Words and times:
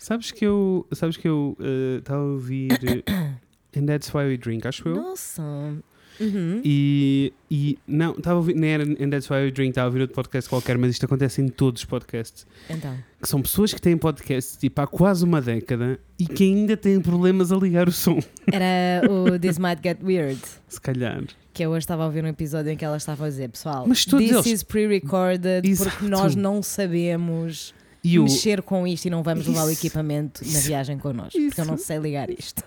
Sabes 0.00 0.30
que 0.30 0.46
eu 0.46 0.86
sabes 0.92 1.18
que 1.18 1.28
eu 1.28 1.56
estava 1.98 2.20
a 2.22 2.24
ouvir 2.24 2.72
eh, 3.06 3.34
And 3.78 3.84
That's 3.84 4.12
Why 4.14 4.24
We 4.24 4.36
Drink, 4.38 4.66
acho 4.66 4.88
eu. 4.88 4.96
Nossa. 4.96 5.42
Uhum. 6.18 6.60
E, 6.64 7.32
e 7.50 7.78
não, 7.86 8.12
estava 8.12 8.36
a 8.36 8.38
ouvir, 8.38 8.54
nem 8.54 8.70
era 8.70 8.82
And 8.82 9.10
That's 9.10 9.30
Why 9.30 9.36
We 9.44 9.50
Drink, 9.50 9.70
estava 9.72 9.86
a 9.86 9.88
ouvir 9.88 10.00
outro 10.00 10.14
podcast 10.14 10.48
qualquer, 10.48 10.78
mas 10.78 10.90
isto 10.92 11.04
acontece 11.04 11.42
em 11.42 11.48
todos 11.48 11.82
os 11.82 11.84
podcasts. 11.86 12.46
Então. 12.68 12.96
Que 13.20 13.28
são 13.28 13.42
pessoas 13.42 13.74
que 13.74 13.80
têm 13.80 13.96
podcasts 13.96 14.56
tipo 14.56 14.80
há 14.80 14.86
quase 14.86 15.22
uma 15.22 15.40
década 15.40 16.00
e 16.18 16.26
que 16.26 16.44
ainda 16.44 16.78
têm 16.78 16.98
problemas 17.00 17.52
a 17.52 17.56
ligar 17.56 17.86
o 17.86 17.92
som. 17.92 18.18
Era 18.50 19.06
o 19.10 19.38
This 19.38 19.58
Might 19.58 19.80
Get 19.82 19.98
Weird. 20.02 20.40
Se 20.66 20.80
calhar. 20.80 21.22
Que 21.52 21.62
eu 21.62 21.70
hoje 21.72 21.80
estava 21.80 22.04
a 22.04 22.06
ouvir 22.06 22.24
um 22.24 22.28
episódio 22.28 22.72
em 22.72 22.76
que 22.76 22.84
ela 22.86 22.96
estava 22.96 23.26
a 23.26 23.28
dizer, 23.28 23.50
pessoal, 23.50 23.86
Mas 23.86 24.06
this 24.06 24.30
eles- 24.30 24.46
is 24.46 24.62
pre-recorded 24.62 25.62
porque 25.76 26.06
nós 26.06 26.34
não 26.34 26.62
sabemos 26.62 27.74
E 28.02 28.18
o, 28.18 28.22
mexer 28.24 28.62
com 28.62 28.86
isto 28.86 29.04
e 29.06 29.10
não 29.10 29.22
vamos 29.22 29.46
levar 29.46 29.64
o 29.64 29.70
Isso- 29.70 29.80
equipamento 29.86 30.42
na 30.42 30.48
isso- 30.50 30.66
viagem 30.68 30.98
connosco. 30.98 31.38
Porque 31.38 31.60
eu 31.60 31.64
não 31.66 31.74
isso- 31.74 31.84
sei 31.84 31.98
ligar 31.98 32.30
isto. 32.30 32.62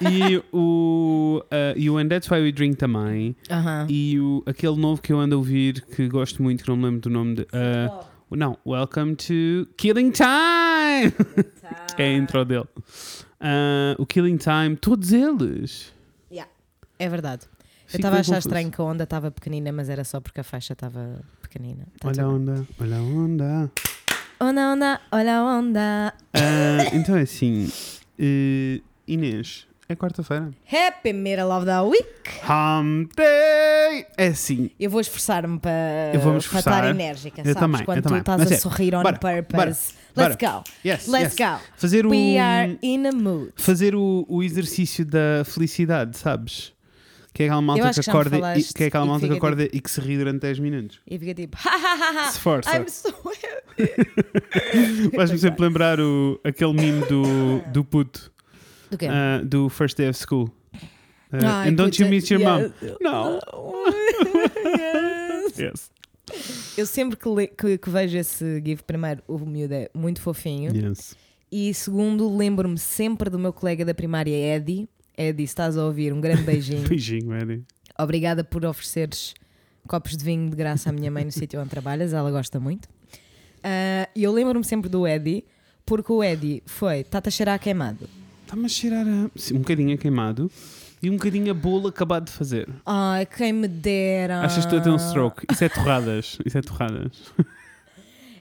e 0.00 0.42
o, 0.52 1.42
uh, 1.44 1.78
e 1.78 1.88
o 1.88 1.98
And 1.98 2.08
That's 2.08 2.28
Why 2.30 2.40
We 2.40 2.52
Drink 2.52 2.76
também. 2.76 3.36
Aham. 3.50 3.86
E 3.88 4.18
o, 4.18 4.42
aquele 4.46 4.76
novo 4.76 5.00
que 5.00 5.12
eu 5.12 5.20
ando 5.20 5.34
a 5.36 5.38
ouvir 5.38 5.80
que 5.82 6.08
gosto 6.08 6.42
muito, 6.42 6.64
que 6.64 6.68
não 6.68 6.76
me 6.76 6.84
lembro 6.84 7.00
do 7.00 7.10
nome 7.10 7.34
de. 7.36 7.42
uh, 7.42 8.04
não, 8.34 8.58
Welcome 8.66 9.14
to 9.16 9.68
Killing 9.76 10.10
Time! 10.10 11.12
que 11.94 12.02
é 12.02 12.06
a 12.06 12.12
intro 12.16 12.44
dele. 12.44 12.64
Uh, 13.40 13.94
o 13.98 14.06
Killing 14.06 14.36
Time, 14.38 14.74
todos 14.76 15.12
eles. 15.12 15.92
É 16.98 17.08
verdade. 17.08 17.42
Eu 17.92 17.96
estava 17.96 18.16
a 18.16 18.20
achar 18.20 18.34
confuso. 18.36 18.48
estranho 18.48 18.70
que 18.70 18.80
a 18.80 18.84
onda 18.84 19.02
estava 19.04 19.28
pequenina, 19.30 19.72
mas 19.72 19.88
era 19.88 20.04
só 20.04 20.20
porque 20.20 20.40
a 20.40 20.44
faixa 20.44 20.72
estava 20.72 21.20
pequenina. 21.42 21.86
Tá 21.98 22.08
Olha 22.08 22.22
a 22.24 22.26
bem. 22.28 22.34
onda, 22.36 22.66
olha 22.80 22.96
a 22.96 23.00
onda. 23.02 23.70
Onda, 24.42 24.72
onda, 24.72 25.00
olha 25.12 25.36
a 25.38 25.44
onda. 25.44 26.12
Uh, 26.34 26.96
então 26.96 27.16
é 27.16 27.20
assim, 27.20 27.66
uh, 28.18 28.82
Inês, 29.06 29.68
é 29.88 29.94
quarta-feira. 29.94 30.50
Happy 30.66 31.12
Middle 31.12 31.48
of 31.52 31.64
the 31.64 31.80
Week! 31.82 32.04
Day! 33.16 34.04
É 34.18 34.26
assim, 34.26 34.70
Eu 34.80 34.90
vou 34.90 35.00
esforçar-me 35.00 35.60
para, 35.60 36.10
Eu 36.12 36.18
vou 36.18 36.32
para 36.32 36.38
esforçar. 36.40 36.72
estar 36.74 36.90
enérgica, 36.90 37.40
Eu 37.42 37.44
sabes? 37.54 37.60
também, 37.60 37.80
eu 37.82 37.84
Quando 37.86 37.98
tu 38.00 38.04
também. 38.04 38.18
estás 38.18 38.38
Mas 38.40 38.50
a 38.50 38.54
é, 38.56 38.58
sorrir 38.58 38.94
on 38.96 39.02
bora, 39.04 39.16
purpose. 39.16 39.94
bora, 40.14 40.28
Let's 40.28 40.36
go. 40.36 40.64
yes, 40.84 41.06
Let's 41.06 41.38
yes. 41.38 41.50
go. 41.52 41.58
Fazer 41.76 42.04
o, 42.04 42.10
We 42.10 42.36
are 42.38 42.76
in 42.82 43.06
a 43.06 43.12
mood. 43.12 43.52
fazer 43.54 43.94
o, 43.94 44.26
o 44.28 44.42
exercício 44.42 45.06
da 45.06 45.44
felicidade, 45.44 46.18
sabes? 46.18 46.72
Que 47.34 47.44
é 47.44 47.46
aquela 47.46 47.62
malta 47.62 47.90
que 47.90 48.00
acorda, 48.10 48.58
e, 48.58 48.62
que 48.64 48.84
é 48.84 48.86
aquela 48.88 49.06
malta 49.06 49.26
que 49.26 49.34
acorda 49.34 49.64
e 49.64 49.80
que 49.80 49.90
se 49.90 50.00
ri 50.00 50.18
durante 50.18 50.40
10 50.40 50.58
minutos. 50.58 51.00
E 51.06 51.18
fica 51.18 51.34
tipo. 51.34 51.56
Se 52.30 52.38
força. 52.38 52.76
I'm 52.76 52.86
so 52.88 53.08
happy. 53.24 55.16
Vais-me 55.16 55.38
sempre 55.38 55.62
lembrar 55.64 55.98
o, 55.98 56.38
aquele 56.44 56.74
meme 56.74 57.06
do, 57.06 57.60
do 57.72 57.82
puto, 57.84 58.30
Do 58.90 58.98
quê? 58.98 59.06
ah, 59.10 59.40
do 59.44 59.68
First 59.70 59.96
Day 59.96 60.08
of 60.10 60.18
School. 60.18 60.50
Ah, 61.32 61.62
Ai, 61.62 61.70
and 61.70 61.74
don't 61.76 62.00
you 62.02 62.08
miss 62.10 62.28
your 62.30 62.40
yeah. 62.40 62.58
mom? 62.58 62.72
No. 63.00 63.40
Yes. 65.58 65.58
Yes. 65.58 65.90
Eu 66.78 66.86
sempre 66.86 67.16
que, 67.18 67.28
le- 67.28 67.48
que- 67.48 67.78
que 67.78 67.90
vejo 67.90 68.16
esse 68.16 68.62
GIF, 68.64 68.82
primeiro, 68.84 69.22
o 69.26 69.38
miúdo 69.38 69.74
é 69.74 69.90
muito 69.94 70.20
fofinho. 70.20 70.74
Yes. 70.74 71.16
E 71.50 71.72
segundo, 71.74 72.34
lembro-me 72.36 72.78
sempre 72.78 73.28
do 73.28 73.38
meu 73.38 73.52
colega 73.52 73.84
da 73.84 73.92
primária, 73.94 74.34
Eddie. 74.56 74.88
Eddie, 75.16 75.44
estás 75.44 75.76
a 75.76 75.84
ouvir, 75.84 76.12
um 76.12 76.20
grande 76.20 76.42
beijinho. 76.42 76.86
Beijinho, 76.88 77.34
Eddie. 77.34 77.62
Obrigada 77.98 78.42
por 78.42 78.64
ofereceres 78.64 79.34
copos 79.86 80.16
de 80.16 80.24
vinho 80.24 80.48
de 80.48 80.56
graça 80.56 80.90
à 80.90 80.92
minha 80.92 81.10
mãe 81.10 81.24
no 81.24 81.32
sítio 81.32 81.60
onde 81.60 81.70
trabalhas, 81.70 82.12
ela 82.12 82.30
gosta 82.30 82.58
muito. 82.58 82.88
Ah, 83.62 84.08
E 84.14 84.22
eu 84.22 84.32
lembro-me 84.32 84.64
sempre 84.64 84.88
do 84.88 85.06
Eddie, 85.06 85.44
porque 85.84 86.10
o 86.12 86.22
Eddie 86.22 86.62
foi, 86.66 87.00
está-te 87.00 87.28
a 87.28 87.30
cheirar 87.30 87.54
a 87.56 87.58
queimado. 87.58 88.08
Está-me 88.44 88.64
a 88.64 88.68
cheirar 88.68 89.06
a, 89.06 89.30
sim, 89.36 89.54
um 89.56 89.58
bocadinho 89.58 89.94
a 89.94 89.98
queimado 89.98 90.50
e 91.02 91.10
um 91.10 91.14
bocadinho 91.14 91.50
a 91.50 91.54
bolo 91.54 91.88
acabado 91.88 92.26
de 92.26 92.32
fazer. 92.32 92.68
Ai, 92.86 93.26
quem 93.26 93.52
me 93.52 93.66
dera. 93.68 94.40
Achas 94.40 94.64
que 94.66 94.74
estou 94.74 94.78
a 94.78 94.82
ter 94.82 94.90
um 94.90 94.98
stroke? 94.98 95.44
Isso 95.50 95.64
é 95.64 95.68
torradas. 95.68 96.38
Isso 96.44 96.58
é 96.58 96.62
torradas. 96.62 97.12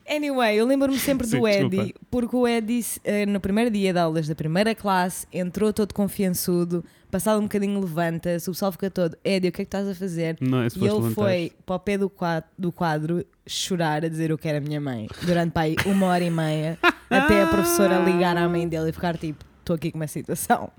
Anyway, 0.10 0.56
eu 0.60 0.66
lembro-me 0.66 0.98
sempre 1.00 1.26
Sim, 1.28 1.40
do 1.40 1.48
desculpa. 1.48 1.76
Eddie, 1.76 1.96
porque 2.10 2.36
o 2.36 2.48
Eddie, 2.48 2.86
eh, 3.04 3.26
no 3.26 3.40
primeiro 3.40 3.70
dia 3.72 3.94
de 3.94 4.00
aulas 4.00 4.28
da 4.28 4.36
primeira 4.36 4.74
classe, 4.76 5.26
entrou 5.32 5.72
todo 5.72 5.94
confiançudo, 5.94 6.84
passado 7.10 7.40
um 7.40 7.44
bocadinho 7.44 7.80
levanta-se, 7.80 8.50
o 8.50 8.54
pessoal 8.54 8.72
fica 8.72 8.90
todo, 8.90 9.18
Eddie, 9.24 9.50
o 9.50 9.52
que 9.52 9.62
é 9.62 9.66
que 9.66 9.68
estás 9.68 9.88
a 9.88 9.96
fazer? 9.96 10.38
Não 10.42 10.62
é 10.64 10.68
E 10.68 10.80
ele 10.80 10.92
levantar. 10.94 11.16
foi 11.16 11.52
para 11.66 11.76
o 11.76 11.80
pé 11.80 11.98
do 11.98 12.10
quadro, 12.10 12.50
do 12.58 12.72
quadro 12.72 13.26
chorar 13.48 14.04
a 14.04 14.08
dizer 14.08 14.32
o 14.32 14.38
que 14.38 14.48
era 14.48 14.58
a 14.58 14.62
minha 14.62 14.82
mãe, 14.82 15.08
durante 15.24 15.52
pá, 15.52 15.62
aí, 15.62 15.76
uma 15.86 16.08
hora 16.08 16.24
e 16.24 16.30
meia, 16.30 16.78
até 17.10 17.44
a 17.44 17.48
professora 17.48 18.00
ligar 18.00 18.36
à 18.38 18.48
mãe 18.50 18.68
dele 18.68 18.90
e 18.90 18.94
ficar 18.94 19.18
tipo, 19.18 19.44
estou 19.72 19.76
aqui 19.76 19.92
com 19.92 19.98
uma 19.98 20.08
situação. 20.08 20.72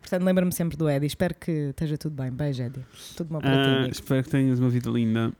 Portanto, 0.00 0.22
lembro-me 0.24 0.52
sempre 0.52 0.76
do 0.76 0.88
Eddie, 0.88 1.06
espero 1.06 1.34
que 1.34 1.50
esteja 1.70 1.96
tudo 1.98 2.14
bem. 2.22 2.30
Beijo, 2.30 2.62
Eddie. 2.62 2.84
Tudo 3.16 3.28
bom 3.32 3.40
para 3.40 3.50
ti. 3.50 3.56
Ah, 3.86 3.88
espero 3.90 4.22
que 4.22 4.30
tenhas 4.30 4.58
uma 4.58 4.68
vida 4.68 4.90
linda. 4.90 5.32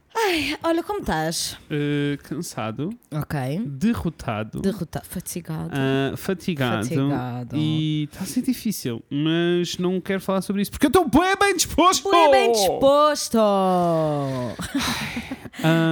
Olha 0.62 0.82
como 0.82 1.00
estás. 1.00 1.56
Ah, 1.70 2.16
cansado, 2.22 2.90
Ok. 3.12 3.62
derrotado, 3.66 4.60
Derrotado, 4.60 5.06
fatigado. 5.06 5.70
ah, 5.72 6.16
fatigado, 6.16 6.82
Fatigado. 6.84 7.56
e 7.56 8.04
está 8.04 8.24
a 8.24 8.26
ser 8.26 8.42
difícil, 8.42 9.02
mas 9.10 9.78
não 9.78 10.00
quero 10.00 10.20
falar 10.20 10.40
sobre 10.42 10.62
isso 10.62 10.70
porque 10.70 10.86
eu 10.86 10.88
estou 10.88 11.08
bem, 11.08 11.34
bem 11.38 11.54
disposto. 11.56 12.10
Bem, 12.10 12.30
bem 12.30 12.52
disposto! 12.52 13.38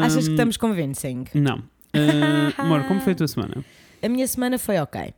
Achas 0.03 0.25
que 0.27 0.33
estamos 0.33 0.57
convincing? 0.57 1.25
Não. 1.35 1.63
Ah, 1.93 2.63
Amor, 2.63 2.85
como 2.85 3.01
foi 3.01 3.13
a 3.13 3.17
tua 3.17 3.29
semana? 3.29 3.65
A 4.03 4.09
minha 4.09 4.27
semana 4.27 4.59
foi 4.59 4.79
ok. 4.79 5.15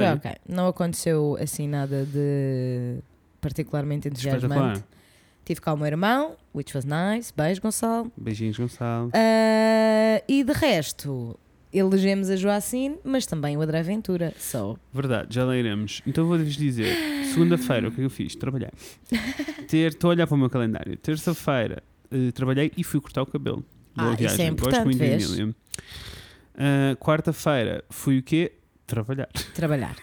Foi, 0.00 0.12
ok. 0.12 0.30
Não 0.48 0.68
aconteceu 0.68 1.36
assim 1.40 1.68
nada 1.68 2.04
de 2.04 2.98
particularmente 3.40 4.08
entusiasmante. 4.08 4.82
Tive 5.44 5.60
cá 5.60 5.74
o 5.74 5.76
meu 5.76 5.86
irmão, 5.86 6.36
which 6.54 6.76
was 6.76 6.84
nice. 6.84 7.32
Beijo, 7.36 7.60
Gonçalo. 7.60 8.10
Beijinhos, 8.16 8.58
Gonçalo. 8.58 9.10
Ah, 9.14 10.20
e 10.26 10.42
de 10.42 10.52
resto, 10.52 11.38
elegemos 11.72 12.28
a 12.30 12.34
Joacine, 12.36 12.96
mas 13.04 13.26
também 13.26 13.56
o 13.56 13.60
André 13.62 13.80
Ventura. 13.84 14.34
So, 14.40 14.76
Verdade, 14.92 15.28
já 15.32 15.44
lá 15.44 15.56
iremos. 15.56 16.02
Então 16.04 16.26
vou-vos 16.26 16.56
dizer: 16.56 16.96
segunda-feira, 17.32 17.88
o 17.88 17.92
que 17.92 18.00
é 18.00 18.04
eu 18.04 18.10
fiz? 18.10 18.34
Trabalhei. 18.34 18.70
Ter, 19.68 19.92
estou 19.92 20.10
a 20.10 20.14
olhar 20.14 20.26
para 20.26 20.34
o 20.34 20.38
meu 20.38 20.50
calendário. 20.50 20.96
Terça-feira, 20.96 21.80
eh, 22.10 22.32
trabalhei 22.32 22.72
e 22.76 22.82
fui 22.82 23.00
cortar 23.00 23.22
o 23.22 23.26
cabelo. 23.26 23.64
Boa 23.94 24.10
Ah, 24.10 24.14
isso 24.14 24.24
é 24.24 24.26
viagem. 24.26 24.46
importante, 24.48 24.74
Gosto 24.74 24.84
muito 24.84 24.98
vês? 24.98 25.28
da 25.30 25.34
Emília. 25.36 25.54
Ah, 26.58 26.96
Quarta-feira, 26.98 27.84
fui 27.88 28.18
o 28.18 28.22
quê? 28.22 28.52
Trabalhar. 28.86 29.28
trabalhar. 29.54 29.96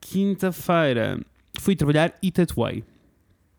Quinta-feira, 0.00 1.20
fui 1.58 1.76
trabalhar 1.76 2.14
e 2.22 2.30
tatuei. 2.30 2.84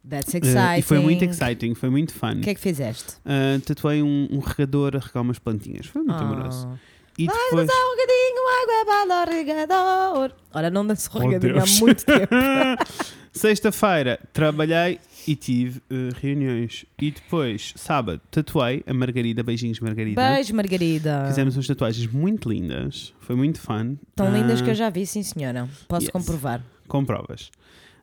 That's 0.08 0.34
exciting. 0.34 0.80
e 0.80 0.82
foi 0.82 1.00
muito 1.00 1.26
exciting, 1.26 1.76
foi 1.76 1.90
muito 1.90 2.14
fun. 2.14 2.38
O 2.38 2.42
que 2.42 2.50
é 2.50 2.56
que 2.56 2.62
fizeste? 2.62 3.16
Ah, 3.26 3.60
tatuei 3.66 4.02
um, 4.02 4.28
um 4.32 4.40
regador 4.40 4.96
a 4.96 5.00
regar 5.00 5.22
umas 5.22 5.38
plantinhas. 5.40 5.86
Foi 5.86 6.02
muito 6.02 6.24
amoroso. 6.24 6.68
Ah. 6.68 6.78
E 7.18 7.28
depois. 7.28 7.68
Dá 7.68 7.74
um 7.74 7.96
bocadinho 7.96 8.30
água 8.62 8.86
para 8.86 9.32
o 9.32 9.36
regador. 9.36 10.32
Ora, 10.54 10.70
não 10.70 10.88
danço 10.88 11.10
Oh, 11.14 11.20
regadinho 11.20 11.62
há 11.62 11.66
muito 11.82 12.06
tempo. 12.06 12.34
Sexta-feira 13.34 14.20
trabalhei 14.34 15.00
e 15.30 15.36
tive 15.36 15.80
eh, 15.92 16.10
reuniões. 16.20 16.86
E 17.00 17.12
depois, 17.12 17.74
sábado, 17.76 18.20
tatuei 18.32 18.84
a 18.88 18.94
Margarida. 18.94 19.44
Beijinhos, 19.44 19.80
Margarida. 19.80 20.20
Beijo, 20.20 20.56
Margarida. 20.56 21.26
Fizemos 21.28 21.56
umas 21.56 21.68
tatuagens 21.68 22.12
muito 22.12 22.50
lindas. 22.50 23.14
Foi 23.20 23.36
muito 23.36 23.60
fun. 23.62 23.96
Tão 24.16 24.34
lindas 24.34 24.60
Ah, 24.62 24.64
que 24.64 24.70
eu 24.72 24.76
já 24.76 24.90
vi, 24.90 25.06
sim 25.06 25.22
senhora. 25.22 25.70
Posso 25.88 26.06
yes. 26.06 26.12
comprovar. 26.12 26.64
Com 26.88 27.06
provas. 27.06 27.52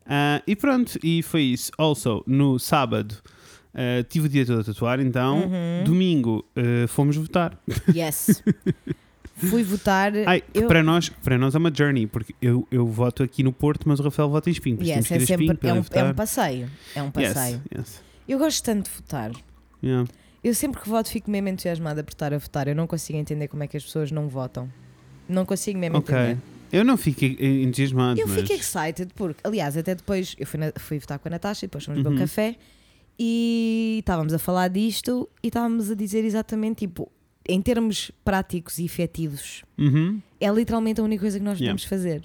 Ah, 0.06 0.40
e 0.46 0.54
pronto, 0.54 0.98
e 1.02 1.20
foi 1.22 1.42
isso. 1.42 1.72
Also, 1.76 2.22
no 2.28 2.58
sábado, 2.60 3.16
ah, 3.74 4.04
tive 4.08 4.26
o 4.26 4.28
dia 4.28 4.46
todo 4.46 4.60
a 4.60 4.64
tatuar. 4.64 5.00
Então, 5.00 5.38
Uhum. 5.40 5.84
domingo, 5.84 6.44
eh, 6.54 6.86
fomos 6.86 7.16
votar. 7.16 7.58
Yes. 7.92 8.40
Fui 9.36 9.62
votar. 9.62 10.12
Ai, 10.26 10.42
eu... 10.54 10.66
para, 10.66 10.82
nós, 10.82 11.08
para 11.10 11.36
nós 11.36 11.54
é 11.54 11.58
uma 11.58 11.70
journey, 11.74 12.06
porque 12.06 12.34
eu, 12.40 12.66
eu 12.70 12.86
voto 12.86 13.22
aqui 13.22 13.42
no 13.42 13.52
Porto, 13.52 13.86
mas 13.88 14.00
o 14.00 14.02
Rafael 14.02 14.30
vota 14.30 14.48
em 14.48 14.52
Espinho. 14.52 14.78
Yes, 14.80 14.90
é 14.96 14.98
Espinho 15.18 15.26
sempre 15.26 15.54
para 15.54 15.68
é 15.70 15.72
um, 15.74 15.84
é 15.90 16.04
um 16.04 16.14
passeio. 16.14 16.70
É 16.94 17.02
um 17.02 17.06
Yes, 17.18 17.34
passeio. 17.34 17.62
yes. 17.76 18.02
Eu 18.26 18.38
gosto 18.38 18.64
tanto 18.64 18.90
de 18.90 18.96
votar. 18.96 19.30
Yeah. 19.84 20.08
Eu 20.42 20.54
sempre 20.54 20.80
que 20.80 20.88
voto 20.88 21.10
fico 21.10 21.30
mesmo 21.30 21.48
entusiasmada 21.48 22.02
por 22.02 22.12
estar 22.12 22.32
a 22.32 22.38
votar. 22.38 22.66
Eu 22.66 22.74
não 22.74 22.86
consigo 22.86 23.18
entender 23.18 23.48
como 23.48 23.62
é 23.62 23.66
que 23.66 23.76
as 23.76 23.84
pessoas 23.84 24.10
não 24.10 24.26
votam. 24.28 24.70
Não 25.28 25.44
consigo 25.44 25.78
mesmo 25.78 25.98
Ok. 25.98 26.14
entender. 26.16 26.38
Eu 26.72 26.84
não 26.84 26.96
fiquei 26.96 27.36
entusiasmado, 27.62 28.18
Eu 28.20 28.26
mas... 28.26 28.40
fico 28.40 28.52
excited 28.54 29.12
porque, 29.14 29.40
aliás, 29.44 29.76
até 29.76 29.94
depois 29.94 30.34
eu 30.38 30.46
fui, 30.46 30.58
na- 30.58 30.72
fui 30.76 30.98
votar 30.98 31.18
com 31.18 31.28
a 31.28 31.30
Natasha 31.30 31.64
e 31.64 31.68
depois 31.68 31.84
fomos 31.84 31.98
beber 31.98 32.08
Uhum. 32.10 32.16
um 32.16 32.18
café 32.18 32.56
e 33.18 33.96
estávamos 34.00 34.32
a 34.32 34.38
falar 34.38 34.68
disto 34.68 35.28
e 35.42 35.48
estávamos 35.48 35.90
a 35.90 35.94
dizer 35.94 36.24
exatamente 36.24 36.86
tipo, 36.86 37.10
em 37.48 37.60
termos 37.62 38.10
práticos 38.24 38.78
e 38.78 38.84
efetivos, 38.84 39.62
Uhum. 39.78 40.20
é 40.40 40.50
literalmente 40.50 41.00
a 41.00 41.04
única 41.04 41.20
coisa 41.22 41.38
que 41.38 41.44
nós 41.44 41.58
Yeah. 41.58 41.72
podemos 41.78 41.84
fazer. 41.84 42.22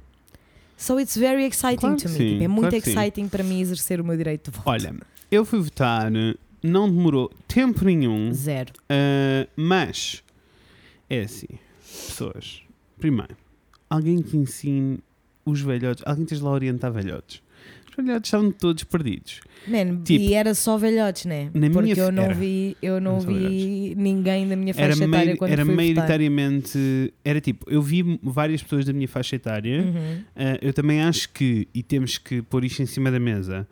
So 0.78 1.00
it's 1.00 1.16
very 1.16 1.46
exciting 1.46 1.78
Claro 1.80 1.98
to 1.98 2.10
me. 2.10 2.16
sim, 2.16 2.30
Tipo, 2.34 2.44
é 2.44 2.48
muito 2.48 2.70
claro 2.70 2.76
exciting 2.78 3.28
para 3.28 3.44
mim 3.44 3.62
exercer 3.62 4.02
o 4.02 4.04
meu 4.04 4.18
direito 4.18 4.50
de 4.52 4.58
voto. 4.58 4.68
Olha, 4.70 4.96
eu 5.30 5.46
fui 5.46 5.60
votar, 5.60 6.12
não 6.64 6.90
demorou 6.90 7.30
tempo 7.48 7.86
nenhum, 7.86 8.34
Zero. 8.34 8.74
ah, 8.90 9.48
mas 9.56 10.24
é 11.10 11.22
assim, 11.22 11.48
pessoas, 12.08 12.62
primeiro, 12.98 13.36
alguém 13.90 14.22
que 14.24 14.36
ensine 14.38 15.00
os 15.46 15.62
velhotes, 15.62 16.04
alguém 16.06 16.26
que 16.26 16.34
esteja 16.34 16.46
lá 16.46 16.52
a 16.52 16.54
orientar 16.54 16.92
velhotes. 16.92 17.42
Velhotes 18.02 18.28
estavam 18.28 18.52
todos 18.52 18.84
perdidos. 18.84 19.40
Man, 19.68 20.02
Tipo, 20.04 20.24
e 20.24 20.34
era 20.34 20.54
só 20.56 20.78
velhotes, 20.78 21.26
né? 21.26 21.52
na 21.54 21.70
Porque 21.70 21.94
minha 21.94 21.96
eu 22.06 22.12
não 22.12 22.24
era. 22.24 22.34
vi, 22.34 22.76
eu 22.82 23.00
não 23.00 23.18
Era 23.18 23.26
vi 23.28 23.94
ninguém 23.96 24.48
da 24.48 24.56
minha 24.56 24.74
Era, 24.76 24.94
faixa 24.96 25.04
etária 25.06 25.26
meio, 25.26 25.38
quando 25.38 25.52
era 25.52 25.64
fui 25.66 25.74
votar. 25.76 25.86
maioritariamente. 25.86 27.14
Era 27.24 27.40
tipo, 27.42 27.70
eu 27.70 27.82
vi 27.82 28.20
várias 28.24 28.64
pessoas 28.64 28.86
da 28.86 28.94
minha 28.94 29.08
faixa 29.08 29.36
etária. 29.36 29.82
Uhum. 29.82 29.92
Uh, 30.36 30.58
eu 30.62 30.74
também 30.74 31.02
acho 31.02 31.30
que, 31.30 31.68
e 31.74 31.84
temos 31.84 32.18
que 32.18 32.42
pôr 32.42 32.64
isto 32.66 32.82
em 32.82 32.86
cima 32.88 33.12
da 33.12 33.20
mesa, 33.20 33.68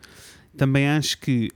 também 0.57 0.87
acho 0.89 1.17
que 1.19 1.47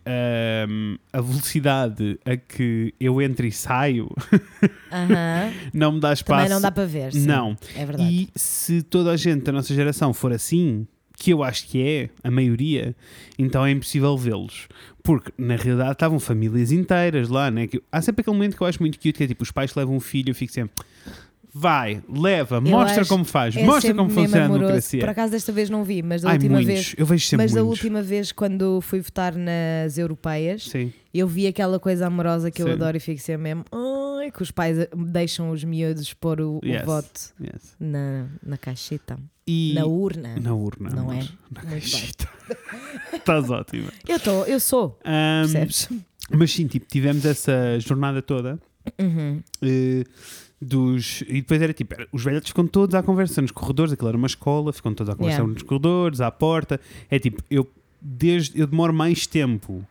um, 0.70 0.98
a 1.12 1.20
velocidade 1.20 2.18
a 2.26 2.38
que 2.38 2.94
eu 3.00 3.22
entro 3.22 3.46
e 3.46 3.52
saio 3.52 4.10
Aham. 4.92 5.52
não 5.74 5.92
me 5.94 6.00
dá 6.00 6.14
espaço. 6.14 6.44
Também 6.44 6.50
não 6.50 6.62
dá 6.62 6.72
para 6.72 6.86
ver. 6.86 7.12
sim. 7.12 7.26
Não. 7.26 7.58
É 7.76 7.86
verdade. 7.86 8.10
E 8.10 8.30
se 8.36 8.82
toda 8.82 9.12
a 9.12 9.18
gente 9.18 9.44
da 9.44 9.52
nossa 9.52 9.74
geração 9.74 10.14
for 10.14 10.32
assim, 10.32 10.88
que 11.18 11.32
eu 11.32 11.44
acho 11.44 11.68
que 11.68 11.82
é, 11.82 12.10
a 12.24 12.30
maioria, 12.32 12.96
então 13.38 13.66
é 13.66 13.72
impossível 13.72 14.18
vê-los. 14.18 14.68
Porque 15.04 15.32
na 15.38 15.56
realidade 15.56 15.92
estavam 15.94 16.20
famílias 16.20 16.72
inteiras 16.72 17.30
lá, 17.30 17.52
né? 17.52 17.68
Que, 17.68 17.82
há 17.92 18.02
sempre 18.02 18.22
aquele 18.22 18.36
momento 18.36 18.56
que 18.58 18.64
eu 18.64 18.68
acho 18.68 18.82
muito 18.82 18.98
cute, 18.98 19.14
que 19.14 19.24
é 19.24 19.28
tipo, 19.28 19.44
os 19.44 19.52
pais 19.52 19.76
levam 19.76 19.96
um 19.96 20.00
filho, 20.00 20.32
eu 20.32 20.36
fico 20.36 20.52
sempre. 20.54 20.74
Vai, 21.56 22.02
leva, 22.10 22.60
mostra 22.60 23.02
acho 23.02 23.10
como 23.10 23.24
faz, 23.24 23.56
É 23.56 23.64
mostra 23.64 23.94
como 23.94 24.10
funciona 24.10 24.38
a 24.42 24.46
amoroso. 24.46 24.62
democracia. 24.66 25.00
Por 25.02 25.10
acaso 25.10 25.32
desta 25.34 25.52
vez 25.52 25.70
não 25.70 25.84
vi, 25.84 26.02
mas 26.02 26.24
da 26.24 26.30
Ai, 26.30 26.36
última 26.38 26.56
muitos. 26.56 26.74
vez. 26.74 26.96
Eu 26.98 27.06
vejo 27.06 27.24
sempre 27.28 27.44
Mas 27.46 27.54
da 27.54 27.62
muitos. 27.64 27.80
última 27.84 28.02
vez, 28.02 28.32
quando 28.32 28.82
fui 28.82 29.02
votar 29.02 29.36
nas 29.36 29.96
europeias, 30.00 30.64
Sim. 30.64 30.92
eu 31.14 31.28
vi 31.28 31.46
aquela 31.46 31.80
coisa 31.80 32.08
amorosa 32.08 32.50
que 32.50 32.60
eu 32.60 32.66
Sim. 32.66 32.74
adoro 32.74 32.98
e 32.98 33.00
fico 33.00 33.22
sempre 33.22 33.44
mesmo. 33.44 33.66
Ai, 34.24 34.32
que 34.32 34.42
os 34.42 34.52
pais 34.52 34.78
deixam 34.96 35.52
os 35.52 35.64
miúdos 35.66 36.14
pôr 36.14 36.40
o, 36.40 36.60
o 36.64 36.66
Yes. 36.66 36.86
voto 36.86 37.20
Yes. 37.42 37.76
na, 37.78 38.28
na 38.42 38.58
caixita, 38.58 39.20
E 39.46 39.74
na 39.76 39.86
urna. 39.86 40.40
na 40.40 40.54
urna, 40.54 40.90
Não 40.92 41.12
é? 41.12 41.28
Na 41.52 41.62
caixita. 41.62 42.30
Estás 43.12 43.50
ótima. 43.50 43.92
Eu 44.08 44.16
estou, 44.16 44.46
eu 44.46 44.60
sou, 44.62 44.98
Ahm, 45.04 45.42
percebes? 45.52 45.90
mas 46.32 46.52
sim, 46.54 46.68
tipo, 46.68 46.86
tivemos 46.88 47.26
essa 47.26 47.78
jornada 47.82 48.22
toda 48.22 48.58
Uhum. 48.98 49.42
eh, 49.62 50.06
dos. 50.62 51.22
E 51.28 51.42
depois 51.42 51.62
era 51.62 51.74
tipo, 51.74 51.94
era- 51.94 52.08
os 52.14 52.24
velhotes 52.24 52.48
ficam 52.50 52.66
todos 52.66 52.96
à 52.96 53.04
conversa 53.04 53.42
nos 53.42 53.52
corredores, 53.52 53.92
aquilo 53.92 54.08
era 54.08 54.18
uma 54.18 54.28
escola, 54.28 54.72
ficam 54.72 54.94
todos 54.94 55.12
à 55.14 55.18
conversa 55.18 55.40
Yeah. 55.40 55.54
nos 55.54 55.64
corredores, 55.64 56.22
à 56.22 56.32
porta. 56.32 56.80
É 57.10 57.20
tipo, 57.20 57.44
eu, 57.52 57.70
desde, 58.02 58.58
eu 58.58 58.68
demoro 58.68 58.94
mais 58.94 59.28
tempo 59.28 59.86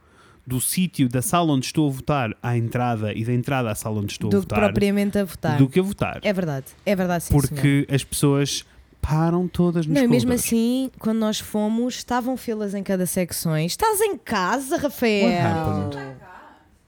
do 0.47 0.61
sítio, 0.61 1.09
da 1.09 1.23
sala 1.23 1.53
onde 1.53 1.67
estou 1.67 1.89
a 1.89 1.93
votar 1.93 2.37
à 2.43 2.57
entrada 2.57 3.13
e 3.13 3.25
da 3.25 3.33
entrada 3.33 3.71
à 3.71 3.75
sala 3.75 4.01
onde 4.01 4.13
estou 4.13 4.29
a 4.29 4.31
Do 4.31 4.37
que 4.39 4.43
votar 4.43 4.61
propriamente 4.61 5.19
a 5.19 5.25
votar. 5.25 5.57
do 5.59 5.69
que 5.69 5.79
a 5.79 5.83
votar. 5.83 6.19
É 6.23 6.33
verdade, 6.33 6.67
é 6.85 6.97
verdade, 6.97 7.25
sim, 7.25 7.29
senhor. 7.29 7.49
porque 7.49 7.87
as 7.93 8.03
pessoas 8.03 8.65
param 9.01 9.47
todas 9.49 9.87
nos 9.87 9.95
Não, 9.97 10.05
e 10.05 10.09
mesmo 10.09 10.29
corredores. 10.31 10.45
assim, 10.47 10.91
quando 10.99 11.19
nós 11.19 11.39
fomos, 11.41 11.95
estavam 11.97 12.37
filas 12.37 12.75
em 12.75 12.83
cada 12.83 13.07
secções. 13.07 13.73
Estás 13.73 14.01
em 14.01 14.17
casa, 14.19 14.75
What 14.77 14.85
Rafael? 14.85 15.47
happened? 15.47 16.17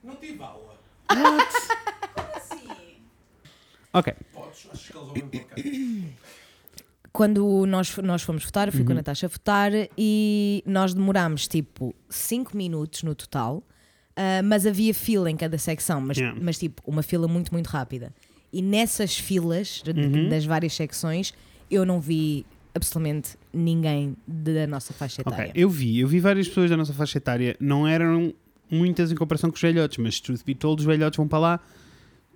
Não 0.02 0.16
tive 0.16 0.42
aula. 0.42 0.74
Ok. 3.92 4.12
Podes, 4.32 4.66
acho 4.72 4.92
que 4.92 4.98
eles 4.98 5.08
ouvem. 5.08 6.04
Quando 7.18 7.64
nós, 7.64 7.96
nós 7.98 8.22
fomos 8.22 8.44
votar, 8.44 8.66
eu 8.66 8.72
fui 8.72 8.82
com 8.82 8.88
Uhum. 8.88 8.94
a 8.96 8.96
Natasha 8.96 9.28
votar 9.28 9.70
e 9.96 10.64
nós 10.66 10.92
demorámos 10.92 11.46
tipo 11.46 11.94
5 12.10 12.56
minutos 12.56 13.04
no 13.04 13.14
total, 13.14 13.62
ah, 14.16 14.42
mas 14.42 14.66
havia 14.66 14.92
fila 14.92 15.30
em 15.30 15.36
cada 15.36 15.56
secção, 15.56 16.00
mas, 16.00 16.16
Yeah. 16.18 16.36
mas 16.42 16.58
tipo 16.58 16.82
uma 16.84 17.04
fila 17.04 17.28
muito, 17.28 17.52
muito 17.52 17.68
rápida. 17.68 18.12
E 18.52 18.60
nessas 18.60 19.16
filas 19.16 19.80
Uhum. 19.86 20.28
das 20.28 20.44
várias 20.44 20.72
secções, 20.74 21.32
eu 21.70 21.86
não 21.86 22.00
vi 22.00 22.44
absolutamente 22.74 23.36
ninguém 23.52 24.16
da 24.26 24.66
nossa 24.66 24.92
faixa 24.92 25.22
etária. 25.22 25.52
eu 25.54 25.70
vi, 25.70 26.00
eu 26.00 26.08
vi 26.08 26.18
várias 26.18 26.48
pessoas 26.48 26.68
da 26.68 26.76
nossa 26.76 26.92
faixa 26.92 27.18
etária, 27.18 27.56
não 27.60 27.86
eram 27.86 28.34
muitas 28.68 29.12
em 29.12 29.14
comparação 29.14 29.50
com 29.50 29.54
os 29.54 29.62
velhotes, 29.62 29.98
mas 29.98 30.18
truth 30.18 30.42
be 30.44 30.52
told, 30.56 30.80
os 30.82 30.86
velhotes 30.86 31.16
vão 31.16 31.28
para 31.28 31.38
lá 31.38 31.60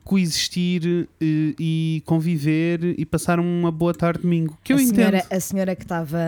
coexistir 0.09 1.07
eh, 1.21 1.55
e 1.61 2.03
conviver 2.07 2.99
e 2.99 3.05
passar 3.05 3.39
uma 3.39 3.71
boa 3.71 3.93
tarde 3.93 4.23
domingo, 4.23 4.57
que 4.65 4.73
eu 4.73 4.79
a 4.79 4.83
entendo. 4.83 4.97
senhora, 4.97 5.27
a 5.31 5.41
senhora 5.41 5.77
que 5.77 5.83
estava 5.83 6.19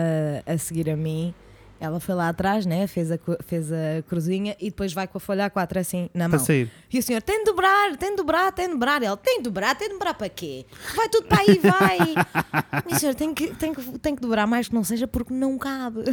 a 0.45 0.57
seguir 0.59 0.87
a 0.87 0.95
mim, 0.95 1.33
ela 1.79 1.99
foi 1.99 2.13
lá 2.13 2.29
atrás, 2.29 2.63
né? 2.63 2.85
fez, 2.85 3.11
a, 3.11 3.17
fez 3.43 3.71
a 3.71 4.03
cruzinha 4.07 4.55
e 4.61 4.65
depois 4.65 4.93
vai 4.93 5.07
com 5.07 5.17
a 5.17 5.19
folha 5.19 5.49
A4 5.49 5.77
assim 5.77 6.11
na 6.13 6.29
mão. 6.29 6.39
E 6.93 6.99
o 6.99 7.01
senhor 7.01 7.23
tem 7.23 7.39
de 7.39 7.45
dobrar, 7.45 7.97
tem 7.97 8.11
de 8.11 8.17
dobrar, 8.17 8.51
tem 8.51 8.67
de 8.67 8.73
dobrar. 8.73 9.01
Ele 9.01 9.17
tem 9.17 9.37
de 9.39 9.43
dobrar, 9.45 9.75
tem 9.75 9.87
de 9.87 9.93
dobrar 9.95 10.13
para 10.13 10.29
quê? 10.29 10.63
Vai 10.95 11.09
tudo 11.09 11.25
para 11.25 11.39
aí, 11.39 11.59
vai. 11.59 12.13
E 12.87 12.93
o 12.93 12.99
senhor 12.99 13.15
tem 13.15 13.33
que, 13.33 13.47
tem, 13.55 13.73
que, 13.73 13.99
tem 13.99 14.15
que 14.15 14.21
dobrar 14.21 14.45
mais 14.45 14.67
que 14.67 14.75
não 14.75 14.83
seja 14.83 15.07
porque 15.07 15.33
não 15.33 15.57
cabe. 15.57 16.03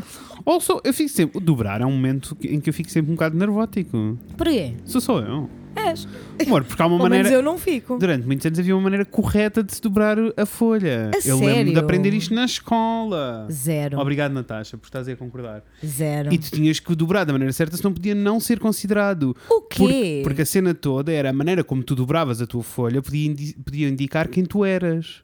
Also, 0.47 0.81
eu 0.83 0.95
fico 0.95 1.11
sempre. 1.11 1.39
Dobrar 1.39 1.83
é 1.83 1.85
um 1.85 1.91
momento 1.91 2.37
em 2.43 2.61
que 2.61 2.71
eu 2.71 2.75
fico 2.75 2.91
sempre 2.91 3.11
um 3.11 3.15
bocado 3.15 3.37
nervótico. 3.37 4.19
Porquê? 4.39 4.75
Sou 4.87 5.01
só 5.01 5.19
eu. 5.21 5.51
És. 5.77 6.07
Amor, 6.45 6.65
porque 6.65 6.83
há 6.83 6.87
uma 6.87 6.97
Pelo 6.99 7.09
maneira. 7.09 7.31
eu 7.31 7.43
não 7.43 7.59
fico. 7.59 7.99
Durante 7.99 8.27
muitos 8.27 8.45
anos 8.47 8.59
havia 8.59 8.75
uma 8.75 8.83
maneira 8.83 9.05
correta 9.05 9.63
de 9.63 9.75
se 9.75 9.81
dobrar 9.81 10.17
a 10.37 10.47
folha. 10.47 11.11
A 11.15 11.29
eu 11.29 11.37
lembro 11.39 11.55
de 11.55 11.65
sério? 11.71 11.79
aprender 11.81 12.15
isto 12.15 12.35
na 12.35 12.45
escola. 12.45 13.47
Zero. 13.51 13.99
Obrigado, 13.99 14.33
Natasha, 14.33 14.77
por 14.77 14.87
estás 14.87 15.07
aí 15.09 15.15
a 15.15 15.17
concordar. 15.17 15.63
Zero. 15.85 16.33
E 16.33 16.39
tu 16.39 16.51
tinhas 16.51 16.79
que 16.81 16.95
dobrar 16.95 17.25
da 17.25 17.33
maneira 17.33 17.53
certa, 17.53 17.77
senão 17.77 17.93
podia 17.93 18.15
não 18.15 18.39
ser 18.41 18.59
considerado. 18.59 19.37
O 19.49 19.63
quê? 19.63 20.21
porque 20.25 20.43
a 20.43 20.47
cena 20.47 20.75
toda 20.75 21.13
era 21.13 21.31
a 21.31 21.33
maneira 21.33 21.63
como 21.65 21.83
tu 21.83 21.95
dobravas 21.95 22.41
a 22.43 22.47
tua 22.47 22.63
folha 22.63 23.01
podia, 23.03 23.27
indi- 23.27 23.55
podia 23.65 23.89
indicar 23.89 24.29
quem 24.29 24.45
tu 24.45 24.65
eras 24.65 25.23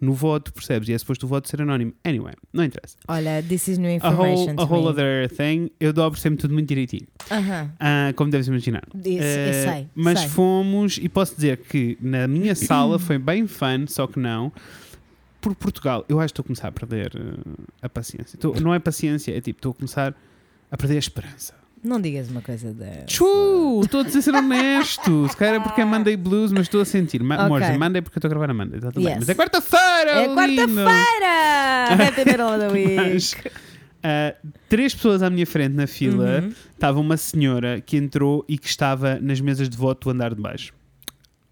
no 0.00 0.12
voto, 0.12 0.52
percebes? 0.52 0.88
E 0.88 0.92
é 0.92 0.98
suposto 0.98 1.24
o 1.24 1.28
voto 1.28 1.48
ser 1.48 1.62
anónimo. 1.62 1.92
Anyway, 2.04 2.34
não 2.52 2.64
interessa. 2.64 2.96
Olha, 3.08 3.42
this 3.42 3.68
is 3.68 3.78
new 3.78 3.88
A 3.88 3.94
information 3.94 4.54
whole, 4.56 4.60
a 4.60 4.64
whole 4.64 4.86
other 4.88 5.28
thing, 5.30 5.70
eu 5.80 5.92
dobro 5.92 6.18
sempre 6.20 6.38
tudo 6.40 6.52
muito 6.52 6.68
direitinho. 6.68 7.06
Aham. 7.30 7.70
Ah, 7.80 8.12
como 8.16 8.30
deves 8.30 8.46
imaginar. 8.48 8.82
Isso, 8.94 9.08
eu 9.08 9.22
Eh, 9.22 9.64
sei, 9.72 9.88
mas 9.94 10.20
sei. 10.20 10.28
fomos, 10.28 10.98
e 11.00 11.08
posso 11.08 11.34
dizer 11.36 11.58
que 11.58 11.96
na 12.00 12.26
minha 12.28 12.54
sala 12.54 12.98
foi 12.98 13.18
bem 13.18 13.46
fun, 13.46 13.86
só 13.86 14.06
que 14.06 14.18
não. 14.18 14.52
Por 15.40 15.54
Portugal, 15.54 16.04
eu 16.08 16.20
acho 16.20 16.32
que 16.32 16.40
estou 16.40 16.42
a 16.42 16.46
começar 16.46 16.68
a 16.68 16.72
perder 16.72 17.12
eh, 17.16 17.62
a 17.82 17.88
paciência. 17.88 18.36
Estou- 18.36 18.58
não 18.60 18.72
é 18.74 18.78
paciência, 18.78 19.30
é 19.36 19.40
tipo, 19.40 19.58
estou 19.58 19.72
a 19.72 19.74
começar 19.74 20.14
a 20.70 20.76
perder 20.76 20.96
a 20.96 20.98
esperança. 20.98 21.54
Não 21.84 22.00
digas 22.00 22.30
uma 22.30 22.40
coisa 22.40 22.72
da. 22.72 23.04
Tchu! 23.06 23.82
Estou 23.84 24.00
a 24.00 24.04
dizer 24.04 24.22
ser 24.22 24.34
honesto. 24.34 25.28
Se 25.28 25.36
calhar 25.36 25.56
é 25.56 25.60
porque 25.60 25.80
é 25.82 25.84
Monday 25.84 26.16
Blues, 26.16 26.50
mas 26.50 26.62
estou 26.62 26.80
a 26.80 26.84
sentir. 26.84 27.22
Ma 27.22 27.34
Ok. 27.34 27.44
Amor, 27.44 27.62
é 27.62 27.76
Monday 27.76 28.00
porque 28.00 28.16
eu 28.16 28.20
estou 28.20 28.28
a 28.28 28.30
gravar 28.30 28.46
na 28.46 28.54
Monday. 28.54 28.80
Tá 28.80 28.88
tudo 28.90 29.02
bem. 29.04 29.08
Yes. 29.12 29.18
Mas 29.18 29.28
é 29.28 29.34
quarta-feira! 29.34 30.10
É 30.12 30.28
quarta-feira! 30.28 32.08
Happy 32.08 32.24
middle 32.24 32.46
of 32.46 32.58
the 32.58 32.68
week! 32.72 33.36
Ah, 34.02 34.34
três 34.68 34.94
pessoas 34.94 35.22
à 35.22 35.30
minha 35.30 35.46
frente 35.46 35.74
na 35.74 35.86
fila 35.86 36.40
Uhum. 36.42 36.52
estava 36.72 37.00
uma 37.00 37.16
senhora 37.16 37.80
que 37.80 37.96
entrou 37.96 38.44
e 38.48 38.58
que 38.58 38.66
estava 38.66 39.18
nas 39.20 39.40
mesas 39.40 39.68
de 39.68 39.76
voto 39.76 40.04
do 40.04 40.10
andar 40.10 40.34
de 40.34 40.40
baixo. 40.42 40.72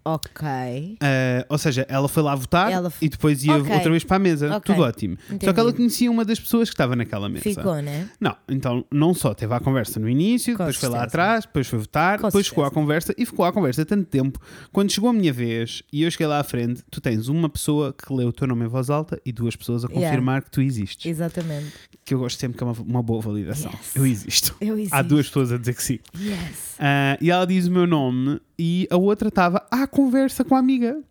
Ok. 0.05 0.97
Ah, 1.01 1.45
ou 1.49 1.57
seja, 1.57 1.85
ela 1.89 2.07
foi 2.09 2.23
lá 2.23 2.35
votar 2.35 2.71
f- 2.85 3.05
e 3.05 3.09
depois 3.09 3.43
ia 3.43 3.55
Ok. 3.55 3.73
outra 3.73 3.89
vez 3.91 4.03
para 4.03 4.15
a 4.17 4.19
mesa. 4.19 4.57
Ok. 4.57 4.73
Tudo 4.75 4.85
ótimo. 4.85 5.17
Só 5.27 5.33
Entendi. 5.35 5.53
que 5.53 5.59
ela 5.59 5.73
conhecia 5.73 6.11
uma 6.11 6.25
das 6.25 6.39
pessoas 6.39 6.69
que 6.69 6.73
estava 6.73 6.95
naquela 6.95 7.29
mesa. 7.29 7.43
Ficou, 7.43 7.75
né? 7.81 8.09
Não, 8.19 8.35
então 8.49 8.85
não 8.91 9.13
só 9.13 9.33
teve 9.33 9.53
a 9.53 9.59
conversa 9.59 9.99
no 9.99 10.09
início, 10.09 10.53
Com 10.53 10.59
depois 10.65 10.75
foi 10.77 10.89
lá 10.89 10.99
certeza. 10.99 11.07
atrás, 11.21 11.45
depois 11.45 11.67
foi 11.67 11.79
votar, 11.79 12.19
Com 12.19 12.27
depois 12.27 12.47
ficou 12.47 12.63
à 12.63 12.67
certeza. 12.67 12.81
conversa 12.81 13.13
e 13.17 13.25
ficou 13.25 13.45
à 13.45 13.51
conversa 13.53 13.85
tanto 13.85 14.05
tempo. 14.05 14.39
Quando 14.71 14.91
chegou 14.91 15.09
a 15.09 15.13
minha 15.13 15.31
vez 15.31 15.83
e 15.91 16.03
eu 16.03 16.11
cheguei 16.11 16.27
lá 16.27 16.39
à 16.39 16.43
frente, 16.43 16.83
tu 16.91 16.99
tens 16.99 17.27
uma 17.27 17.47
pessoa 17.49 17.93
que 17.93 18.13
lê 18.13 18.25
o 18.25 18.31
teu 18.33 18.47
nome 18.47 18.65
em 18.65 18.67
voz 18.67 18.89
alta 18.89 19.19
e 19.25 19.31
duas 19.31 19.55
pessoas 19.55 19.85
a 19.85 19.87
Yeah. 19.87 20.07
confirmar 20.09 20.41
que 20.43 20.51
tu 20.51 20.61
existes. 20.61 21.05
Exatamente. 21.09 21.71
Que 22.03 22.13
eu 22.13 22.19
gosto 22.19 22.37
sempre 22.39 22.57
que 22.57 22.63
é 22.63 22.67
uma, 22.67 22.73
uma 22.81 23.01
boa 23.03 23.21
validação. 23.21 23.71
Yes. 23.71 23.95
Eu 23.95 24.05
existo. 24.05 24.55
Eu 24.59 24.77
existo. 24.77 24.95
Há 24.95 25.01
duas 25.01 25.27
pessoas 25.27 25.51
a 25.51 25.57
dizer 25.57 25.73
que 25.75 25.83
sim. 25.83 25.99
Yes. 26.19 26.75
Ah, 26.79 27.17
e 27.21 27.31
ela 27.31 27.45
diz 27.47 27.67
o 27.67 27.71
meu 27.71 27.87
nome 27.87 28.41
e 28.59 28.87
a 28.91 28.97
outra 28.97 29.29
estava 29.29 29.65
à 29.71 29.87
conversa 29.93 30.43
com 30.43 30.55
a 30.55 30.59
amiga. 30.59 31.01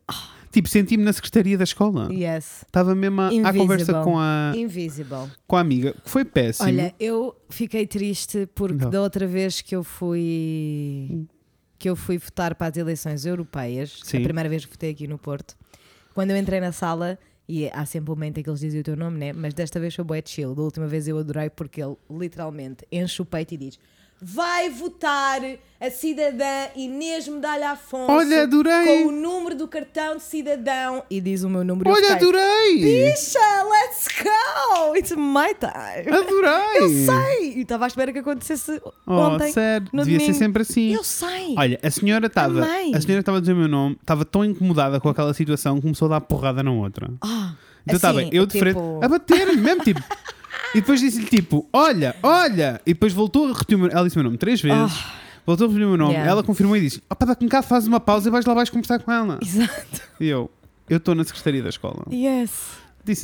Tipo, 0.51 0.69
senti-me 0.69 1.03
na 1.03 1.13
secretaria 1.15 1.57
da 1.57 1.65
escola. 1.65 2.13
Yes. 2.13 2.63
Estava 2.67 2.95
mesmo 2.95 3.23
à, 3.23 3.29
à 3.29 3.55
conversa 3.55 4.03
com 4.05 4.19
a, 4.19 4.53
Invisible. 4.55 5.31
com 5.47 5.57
a 5.57 5.61
amiga, 5.61 5.95
que 6.05 6.11
foi 6.11 6.27
péssimo. 6.27 6.69
Olha, 6.69 6.95
eu 7.01 7.35
fiquei 7.49 7.87
triste 7.87 8.47
porque 8.55 8.85
Não. 8.85 8.91
da 8.91 9.01
outra 9.01 9.27
vez 9.27 9.63
que 9.63 9.75
eu 9.75 9.83
fui 9.83 11.27
que 11.79 11.89
eu 11.89 11.97
fui 11.97 12.17
votar 12.17 12.55
para 12.55 12.69
as 12.69 12.77
eleições 12.77 13.25
europeias, 13.27 13.99
Sim. 14.05 14.19
a 14.19 14.21
primeira 14.21 14.49
vez 14.49 14.65
que 14.65 14.71
votei 14.71 14.91
aqui 14.91 15.09
no 15.09 15.19
Porto, 15.19 15.57
quando 16.15 16.31
eu 16.31 16.37
entrei 16.37 16.61
na 16.61 16.71
sala, 16.71 17.19
e 17.49 17.69
há 17.73 17.85
sempre 17.85 18.13
um 18.13 18.15
momento 18.15 18.39
em 18.39 18.43
que 18.43 18.49
eles 18.49 18.61
dizem 18.61 18.81
o 18.81 18.85
teu 18.85 18.95
nome, 18.97 19.19
né? 19.19 19.33
Mas 19.33 19.53
desta 19.53 19.81
vez 19.81 19.95
foi 19.95 20.05
bué 20.05 20.23
chill. 20.25 20.55
Da 20.55 20.63
última 20.63 20.87
vez 20.87 21.09
eu 21.09 21.19
adorei 21.19 21.51
porque 21.51 21.83
ele 21.83 21.97
literalmente 22.11 22.87
enche 22.93 23.21
o 23.21 23.25
peito 23.25 23.55
e 23.55 23.57
diz: 23.57 23.79
Vai 24.25 24.71
votar 24.71 25.41
a 25.81 25.91
cidadã 25.91 26.69
Inês 26.77 27.27
Medalha 27.27 27.71
Afonso 27.73 28.13
Olha, 28.13 28.45
adorei! 28.45 29.03
com 29.03 29.09
o 29.09 29.11
número 29.11 29.57
do 29.57 29.67
cartão 29.67 30.17
de 30.17 30.23
cidadão 30.23 31.03
e 31.11 31.21
diz 31.21 31.43
o 31.43 31.49
meu 31.51 31.65
número. 31.65 31.91
eu 31.91 31.95
Olha, 31.95 32.03
fiquei, 32.13 32.29
adorei! 32.29 32.77
Bicha, 32.77 33.41
let's 33.65 34.07
go! 34.23 34.95
It's 34.97 35.11
my 35.11 35.53
time! 35.59 36.17
Adorei! 36.17 36.79
Eu 36.79 36.89
sei! 36.89 37.55
E 37.57 37.63
estava 37.63 37.85
à 37.85 37.89
espera 37.89 38.13
que 38.13 38.21
acontecesse 38.21 38.81
Oh, 39.05 39.13
ontem. 39.13 39.51
sério, 39.51 39.89
no 39.93 40.05
devia 40.05 40.21
ser 40.21 40.27
domingo. 40.27 40.39
sempre 40.39 40.63
assim. 40.63 40.95
Eu 40.95 41.03
sei! 41.03 41.57
Olha, 41.59 41.81
a 41.83 41.91
senhora 41.91 42.27
estava. 42.29 42.61
A 42.65 43.01
senhora 43.01 43.19
estava 43.21 43.39
a 43.39 43.41
dizer 43.41 43.55
o 43.55 43.57
meu 43.57 43.69
nome, 43.69 43.97
estava 44.01 44.25
tão 44.25 44.45
incomodada 44.45 45.01
com 45.01 45.09
aquela 45.09 45.35
situação 45.35 45.75
que 45.77 45.83
começou 45.83 46.07
a 46.07 46.11
dar 46.11 46.21
porrada 46.21 46.63
na 46.63 46.71
outra. 46.71 47.11
Ah, 47.21 47.55
Então 47.83 47.97
está 47.97 48.11
Assim, 48.11 48.19
bem, 48.19 48.31
eu 48.33 48.47
de 48.47 48.53
tipo- 48.53 48.63
frente, 48.65 49.05
a 49.05 49.09
bater-lhe 49.09 49.57
mesmo, 49.61 49.83
tipo. 49.83 50.01
E 50.75 50.81
depois 50.81 51.01
disse-lhe 51.01 51.27
tipo, 51.27 51.69
olha, 51.73 52.17
olha. 52.23 52.81
E 52.87 52.95
depois 52.95 53.13
voltou 53.13 53.47
a 53.47 53.53
repetir 53.53 53.77
o 53.77 53.81
meu, 53.81 53.91
ela 53.91 54.05
disse 54.05 54.17
o 54.17 54.19
meu 54.19 54.25
nome 54.25 54.39
três 54.39 54.61
vezes. 54.61 55.05
Voltou 55.45 55.67
a 55.67 55.69
repetir 55.69 55.87
o 55.87 55.91
meu 55.91 55.99
nome. 55.99 56.13
Ah. 56.13 56.19
Yeah. 56.19 56.31
Ela 56.33 56.43
confirmou 56.43 56.77
e 56.77 56.81
disse: 56.81 57.03
Opa, 57.11 57.27
dá-me 57.27 57.49
cá, 57.49 57.63
faz 57.63 57.87
uma 57.87 58.01
pausa 58.01 58.29
e 58.29 58.33
vais 58.33 58.45
lá 58.47 58.55
vais 58.55 58.71
conversar 58.71 58.99
com 59.01 59.13
ela. 59.13 59.39
Exato. 59.43 60.01
E 60.21 60.29
eu, 60.29 60.51
eu 60.89 60.97
estou 60.97 61.15
na 61.15 61.25
secretaria 61.25 61.63
da 61.63 61.69
escola. 61.69 62.05
Yes. 62.11 62.82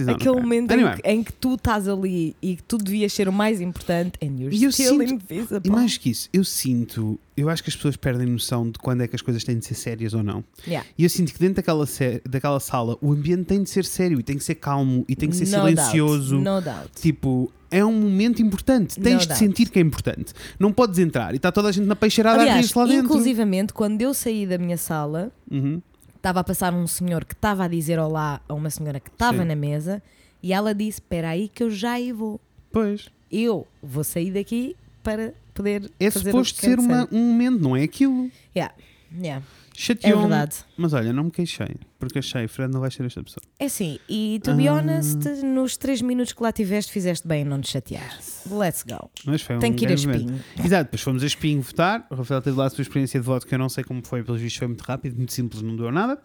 Aquele 0.08 0.40
momento 0.40 0.70
em 0.72 0.74
Anyway, 0.74 0.96
que, 1.00 1.08
em 1.08 1.22
que 1.22 1.32
tu 1.32 1.54
estás 1.54 1.86
ali 1.88 2.34
e 2.42 2.56
que 2.56 2.62
tu 2.64 2.78
devias 2.78 3.12
ser 3.12 3.28
o 3.28 3.32
mais 3.32 3.60
importante 3.60 4.12
and 4.22 4.36
you're 4.40 4.54
eu 4.64 4.72
still 4.72 4.98
sinto- 4.98 5.14
invisible. 5.14 5.60
E 5.64 5.70
mais 5.70 5.96
que 5.96 6.10
isso, 6.10 6.28
eu 6.32 6.42
sinto, 6.44 7.18
eu 7.36 7.48
acho 7.48 7.62
que 7.62 7.70
as 7.70 7.76
pessoas 7.76 7.96
perdem 7.96 8.26
noção 8.26 8.70
de 8.70 8.78
quando 8.78 9.02
é 9.02 9.08
que 9.08 9.14
as 9.14 9.22
coisas 9.22 9.44
têm 9.44 9.58
de 9.58 9.64
ser 9.64 9.74
sérias 9.74 10.14
ou 10.14 10.22
não. 10.22 10.42
Yeah. 10.66 10.86
E 10.98 11.04
eu 11.04 11.10
sinto 11.10 11.32
que 11.32 11.38
dentro 11.38 11.56
daquela, 11.56 11.84
daquela 12.28 12.58
sala 12.60 12.98
o 13.00 13.12
ambiente 13.12 13.44
tem 13.44 13.62
de 13.62 13.70
ser 13.70 13.84
sério 13.84 14.18
e 14.18 14.22
tem 14.22 14.36
que 14.36 14.44
ser 14.44 14.56
calmo 14.56 15.04
e 15.08 15.14
tem 15.14 15.28
que 15.30 15.36
ser 15.36 15.44
No 15.44 15.50
silencioso. 15.50 16.40
Doubt. 16.42 16.44
No 16.44 16.60
doubt. 16.60 16.90
Tipo, 17.00 17.52
é 17.70 17.84
um 17.84 17.92
momento 18.00 18.40
importante. 18.42 18.98
Tens 18.98 19.26
No 19.26 19.32
de 19.32 19.38
sentir 19.38 19.68
que 19.70 19.78
é 19.78 19.82
importante. 19.82 20.32
Não 20.58 20.72
podes 20.72 20.98
entrar 20.98 21.34
e 21.34 21.36
está 21.36 21.52
toda 21.52 21.68
a 21.68 21.72
gente 21.72 21.86
na 21.86 21.94
peixeirada 21.94 22.38
a 22.38 22.42
Aliás, 22.42 22.60
rir-se 22.66 22.78
lá 22.78 22.84
dentro. 22.86 23.04
inclusivamente, 23.04 23.72
quando 23.72 24.00
eu 24.02 24.12
saí 24.14 24.46
da 24.46 24.58
minha 24.58 24.76
sala, 24.78 25.30
Uhum. 25.50 25.80
Estava 26.18 26.40
a 26.40 26.44
passar 26.44 26.72
um 26.74 26.86
senhor 26.86 27.24
que 27.24 27.32
estava 27.34 27.64
a 27.64 27.68
dizer 27.68 27.98
olá 27.98 28.40
a 28.48 28.54
uma 28.54 28.70
senhora 28.70 29.00
que 29.00 29.08
estava 29.08 29.38
Sim. 29.38 29.44
na 29.48 29.56
mesa 29.56 30.02
e 30.42 30.52
ela 30.52 30.74
disse: 30.74 31.00
Espera 31.00 31.30
aí 31.30 31.48
que 31.48 31.62
eu 31.62 31.70
já 31.70 31.92
aí 31.92 32.12
vou. 32.12 32.40
Pois. 32.70 33.08
Eu 33.30 33.66
vou 33.82 34.04
sair 34.04 34.30
daqui 34.32 34.76
para 35.02 35.32
poder 35.54 35.90
É 35.98 36.10
fazer 36.10 36.30
suposto 36.30 36.58
o 36.58 36.60
que 36.60 36.66
quero 36.68 36.82
ser 36.82 36.88
uma- 36.88 37.06
ser. 37.06 37.14
um 37.14 37.28
momento, 37.30 37.60
não 37.60 37.76
é 37.76 37.82
aquilo. 37.82 38.30
Yeah. 38.54 38.74
Yeah. 39.18 39.44
É 39.78 39.80
Chateou-me. 39.80 40.22
verdade. 40.22 40.56
Mas 40.76 40.92
olha, 40.92 41.12
não 41.12 41.24
me 41.24 41.30
queixei, 41.30 41.76
porque 42.00 42.18
achei, 42.18 42.48
Fred 42.48 42.72
não 42.72 42.80
vai 42.80 42.90
ser 42.90 43.04
esta 43.06 43.22
pessoa. 43.22 43.40
É 43.60 43.66
assim, 43.66 43.98
e 44.08 44.40
to 44.42 44.52
be 44.54 44.66
Ah. 44.66 44.74
honest, 44.74 45.18
nos 45.44 45.76
3 45.76 46.02
minutos 46.02 46.32
que 46.32 46.42
lá 46.42 46.50
tiveste, 46.50 46.90
fizeste 46.90 47.28
bem 47.28 47.42
em 47.42 47.44
não 47.44 47.60
te 47.60 47.68
chatear. 47.70 48.18
Let's 48.50 48.82
go. 48.82 49.08
Mas 49.24 49.40
foi 49.42 49.56
Tem 49.58 49.70
um 49.72 49.76
que 49.76 49.84
ir 49.84 49.90
a 49.90 49.94
espinho. 49.94 50.40
Exato, 50.64 50.84
depois 50.84 51.00
fomos 51.02 51.22
a 51.22 51.26
espinho 51.26 51.62
votar. 51.62 52.04
O 52.10 52.16
Rafael 52.16 52.42
teve 52.42 52.56
lá 52.56 52.66
a 52.66 52.70
sua 52.70 52.82
experiência 52.82 53.20
de 53.20 53.24
voto, 53.26 53.46
que 53.46 53.54
eu 53.54 53.58
não 53.58 53.68
sei 53.68 53.84
como 53.84 54.04
foi, 54.04 54.24
pelos 54.24 54.40
vistos 54.40 54.58
foi 54.58 54.66
muito 54.66 54.82
rápido, 54.82 55.16
muito 55.16 55.32
simples, 55.32 55.62
não 55.62 55.76
deu 55.76 55.92
nada. 55.92 56.18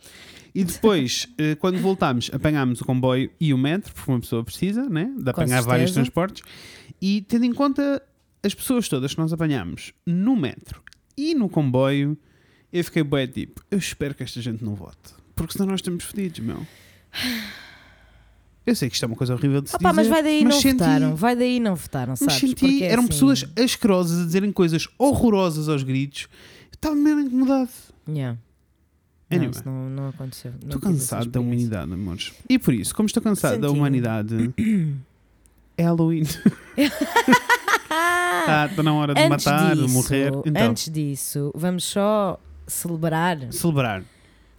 E 0.56 0.64
depois, 0.64 1.28
eh, 1.38 1.54
quando 1.56 1.78
voltámos, 1.80 2.32
apanhámos 2.34 2.82
o 2.82 2.86
comboio 2.86 3.30
e 3.40 3.54
o 3.54 3.58
metro, 3.58 3.94
porque 3.94 4.10
uma 4.12 4.20
pessoa 4.20 4.44
precisa, 4.44 4.90
né? 4.90 5.12
De 5.16 5.30
apanhar 5.30 5.62
vários 5.62 5.92
transportes. 5.92 6.42
E 7.00 7.22
tendo 7.22 7.46
em 7.46 7.54
conta 7.54 8.02
as 8.44 8.54
pessoas 8.56 8.90
todas 8.90 9.14
que 9.14 9.20
nós 9.20 9.32
apanhámos 9.32 9.94
no 10.08 10.36
metro 10.36 10.82
e 11.16 11.36
no 11.36 11.48
comboio, 11.48 12.18
eu 12.74 12.84
fiquei 12.84 13.04
bem 13.04 13.28
tipo, 13.28 13.62
eu 13.72 13.78
espero 13.78 14.14
que 14.16 14.24
esta 14.24 14.42
gente 14.42 14.64
não 14.64 14.76
vote. 14.76 14.98
Porque 15.36 15.54
senão 15.54 15.68
nós 15.68 15.80
estamos 15.80 16.04
fodidos, 16.04 16.40
meu. 16.40 16.66
Eu 18.66 18.76
sei 18.76 18.88
que 18.90 18.96
isto 18.96 19.04
é 19.04 19.08
uma 19.08 19.16
coisa 19.16 19.34
horrível 19.34 19.62
de 19.62 19.70
se 19.70 19.76
Opa, 19.76 19.90
dizer, 19.90 19.96
mas 20.02 20.08
vai 20.08 20.24
daí 20.24 20.44
mas 20.44 20.54
não 20.56 20.62
senti- 20.62 20.74
votaram, 20.78 21.16
vai 21.16 21.36
daí 21.36 21.60
não 21.60 21.76
votaram, 21.76 22.12
mas 22.12 22.20
sabes? 22.20 22.36
senti, 22.36 22.56
Porque, 22.56 22.84
eram 22.84 23.04
assim, 23.04 23.10
pessoas 23.12 23.46
asquerosas 23.62 24.22
a 24.22 24.26
dizerem 24.26 24.52
coisas 24.52 24.88
horrorosas 24.98 25.68
aos 25.70 25.84
gritos. 25.84 26.28
Estava 26.72 26.96
mesmo 26.96 27.22
incomodado. 27.22 27.70
Yeah. 28.08 28.38
Não, 29.30 29.38
Anyway. 29.38 29.52
isso 29.52 29.64
não, 29.66 29.90
não 29.90 30.08
aconteceu. 30.10 30.52
Não 30.62 30.76
Estou 30.76 30.80
cansado 30.82 31.30
da 31.30 31.40
humanidade, 31.42 31.92
amores. 31.92 32.34
E 32.50 32.58
por 32.60 32.74
isso, 32.74 32.94
como 32.96 33.08
estou 33.08 33.22
cansado 33.22 33.60
da 33.60 33.70
humanidade, 33.70 34.54
é 35.78 35.84
Halloween. 35.84 36.24
Ah, 37.90 38.68
Está 38.70 38.84
na 38.84 38.94
hora 38.94 39.14
de 39.14 39.22
antes 39.22 39.46
matar, 39.46 39.76
de 39.76 39.82
disso, 39.82 39.94
morrer. 39.94 40.32
Então, 40.46 40.70
Antes 40.70 40.90
disso, 40.92 41.52
vamos 41.56 41.84
só 41.84 42.40
celebrar. 42.68 43.38
celebrar. 43.52 44.04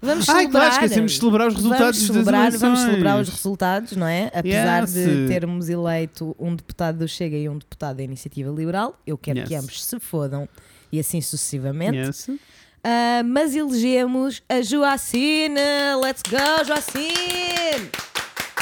Vamos 0.02 0.28
Ai, 0.28 0.42
celebrar. 0.42 0.62
claro, 0.68 0.74
esquecemos 0.84 1.12
de 1.12 1.18
celebrar 1.18 1.48
os 1.48 1.54
resultados 1.54 1.96
vamos 1.98 2.06
celebrar, 2.06 2.50
das 2.52 2.60
vamos 2.60 2.80
celebrar 2.80 3.20
os 3.20 3.28
resultados, 3.30 3.92
não 3.96 4.06
é? 4.06 4.30
Apesar 4.34 4.82
Yes. 4.82 4.92
de 4.92 5.26
termos 5.28 5.68
eleito 5.70 6.36
um 6.38 6.54
deputado 6.54 6.98
do 6.98 7.08
Chega 7.08 7.36
e 7.38 7.48
um 7.48 7.56
deputado 7.56 7.96
da 7.96 8.02
Iniciativa 8.02 8.50
Liberal, 8.50 9.00
eu 9.06 9.16
quero 9.16 9.42
que 9.44 9.54
Yes. 9.54 9.62
ambos 9.62 9.82
se 9.84 9.98
fodam 9.98 10.46
e 10.92 11.00
assim 11.00 11.22
sucessivamente. 11.22 11.96
Yes. 11.96 12.28
Ah, 12.86 13.22
mas 13.24 13.54
elegemos 13.56 14.42
a 14.46 14.60
Joacine. 14.60 15.54
Let's 16.02 16.22
go, 16.28 16.64
Joacine! 16.66 17.88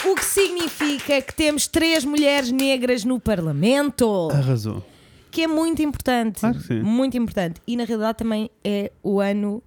O 0.05 0.15
que 0.15 0.25
significa 0.25 1.21
que 1.21 1.35
temos 1.35 1.67
três 1.67 2.05
mulheres 2.05 2.53
negras 2.53 3.05
no 3.05 3.19
Parlamento, 3.21 4.29
Arrasou. 4.33 4.85
Que 5.33 5.43
é 5.43 5.47
muito 5.49 5.83
importante. 5.83 6.41
Claro 6.41 6.59
que 6.59 6.63
sim. 6.65 6.83
Muito 6.83 7.17
importante. 7.17 7.61
E 7.67 7.77
na 7.77 7.85
realidade 7.85 8.19
também 8.19 8.49
é 8.63 8.93
o 9.03 9.19
ano 9.21 9.61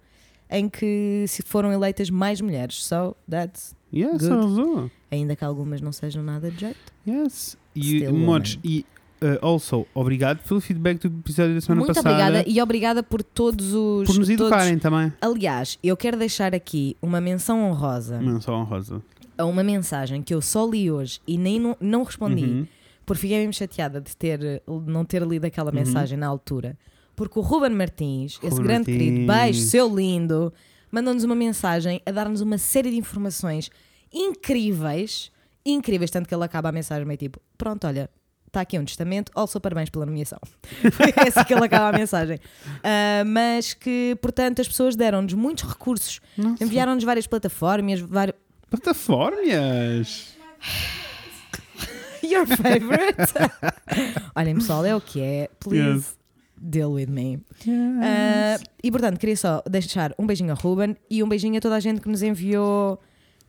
em 0.48 0.68
que 0.68 1.24
se 1.28 1.42
foram 1.42 1.72
eleitas 1.72 2.08
mais 2.08 2.40
mulheres. 2.40 2.84
So 2.86 3.14
that's 3.28 3.74
Yes, 3.92 4.22
Good. 4.22 4.32
arrasou. 4.32 4.90
ainda 5.10 5.34
que 5.36 5.44
algumas 5.44 5.80
não 5.80 5.92
sejam 5.92 6.22
nada 6.22 6.50
de 6.50 6.60
jeito. 6.60 6.78
Yes. 7.06 7.56
E, 7.74 8.06
woman. 8.06 8.42
e 8.64 8.84
uh, 9.22 9.38
also, 9.46 9.86
obrigado 9.94 10.38
pelo 10.46 10.60
feedback 10.60 10.98
do 11.08 11.18
episódio 11.20 11.54
da 11.54 11.60
semana 11.60 11.80
Muito 11.80 11.94
passada. 11.94 12.10
obrigada 12.10 12.44
e 12.48 12.60
obrigada 12.62 13.02
por 13.02 13.22
todos 13.22 13.72
os. 13.74 14.06
Por 14.06 14.16
nos 14.18 14.26
todos- 14.26 14.30
educarem 14.30 14.78
também. 14.78 15.12
Aliás, 15.20 15.78
eu 15.82 15.96
quero 15.96 16.16
deixar 16.16 16.54
aqui 16.54 16.96
uma 17.02 17.20
menção 17.20 17.62
honrosa 17.70 18.20
só 18.40 18.54
honrosa. 18.56 19.02
a 19.38 19.44
uma 19.44 19.62
mensagem 19.62 20.22
que 20.22 20.32
eu 20.34 20.40
só 20.42 20.66
li 20.68 20.90
hoje 20.90 21.20
e 21.26 21.36
nem 21.38 21.58
não, 21.60 21.76
não 21.80 22.02
respondi, 22.02 22.44
Uhum. 22.44 22.66
Porque 23.06 23.20
fiquei 23.22 23.38
mesmo 23.38 23.52
chateada 23.54 24.00
de 24.00 24.14
ter, 24.16 24.62
não 24.86 25.04
ter 25.04 25.22
lido 25.22 25.44
aquela 25.46 25.70
Uhum. 25.70 25.76
mensagem 25.76 26.18
na 26.18 26.26
altura. 26.26 26.76
Porque 27.14 27.38
o 27.38 27.42
Ruben 27.42 27.70
Martins, 27.70 28.34
esse 28.42 28.50
Ruben 28.50 28.64
grande 28.64 28.84
querido, 28.86 29.20
Martins. 29.26 29.56
beijo, 29.56 29.60
seu 29.70 29.88
lindo, 29.96 30.52
mandou-nos 30.92 31.24
uma 31.24 31.34
mensagem 31.34 32.02
a 32.04 32.10
dar-nos 32.10 32.42
uma 32.42 32.58
série 32.58 32.90
de 32.90 32.96
informações 32.98 33.70
incríveis, 34.12 35.30
incríveis, 35.64 36.10
tanto 36.10 36.28
que 36.28 36.34
ele 36.34 36.44
acaba 36.44 36.68
a 36.68 36.72
mensagem 36.72 37.06
meio 37.06 37.16
tipo, 37.18 37.40
pronto, 37.56 37.86
olha, 37.86 38.10
está 38.46 38.60
aqui 38.60 38.78
um 38.78 38.84
testamento, 38.84 39.30
also 39.34 39.60
parabéns 39.60 39.88
pela 39.90 40.04
nomeação. 40.06 40.38
Foi 40.92 41.12
essa 41.26 41.44
que 41.44 41.54
ele 41.54 41.64
acaba 41.64 41.94
a 41.94 41.98
mensagem. 41.98 42.38
Ah, 42.82 43.24
mas 43.26 43.72
que, 43.74 44.16
portanto, 44.20 44.60
as 44.60 44.68
pessoas 44.68 44.94
deram-nos 44.96 45.32
muitos 45.34 45.64
recursos, 45.68 46.20
enviaram-nos 46.60 47.04
várias 47.04 47.26
plataformas, 47.26 48.00
vários... 48.00 48.36
Plataformas. 48.70 50.36
Your 52.30 52.46
favorite? 52.56 53.16
Olhem, 54.34 54.54
pessoal, 54.56 54.84
é 54.84 54.94
o 54.94 55.00
que 55.00 55.20
é. 55.20 55.48
Please 55.60 55.96
Yes. 55.96 56.18
deal 56.58 56.92
with 56.92 57.06
me. 57.08 57.38
Ah, 58.02 58.58
e 58.82 58.90
portanto, 58.90 59.18
queria 59.18 59.36
só 59.36 59.62
deixar 59.68 60.12
um 60.18 60.26
beijinho 60.26 60.50
ao 60.52 60.56
Ruben 60.58 60.96
e 61.10 61.22
um 61.22 61.28
beijinho 61.28 61.58
a 61.58 61.60
toda 61.60 61.76
a 61.76 61.80
gente 61.80 62.00
que 62.00 62.08
nos 62.08 62.22
enviou. 62.22 63.00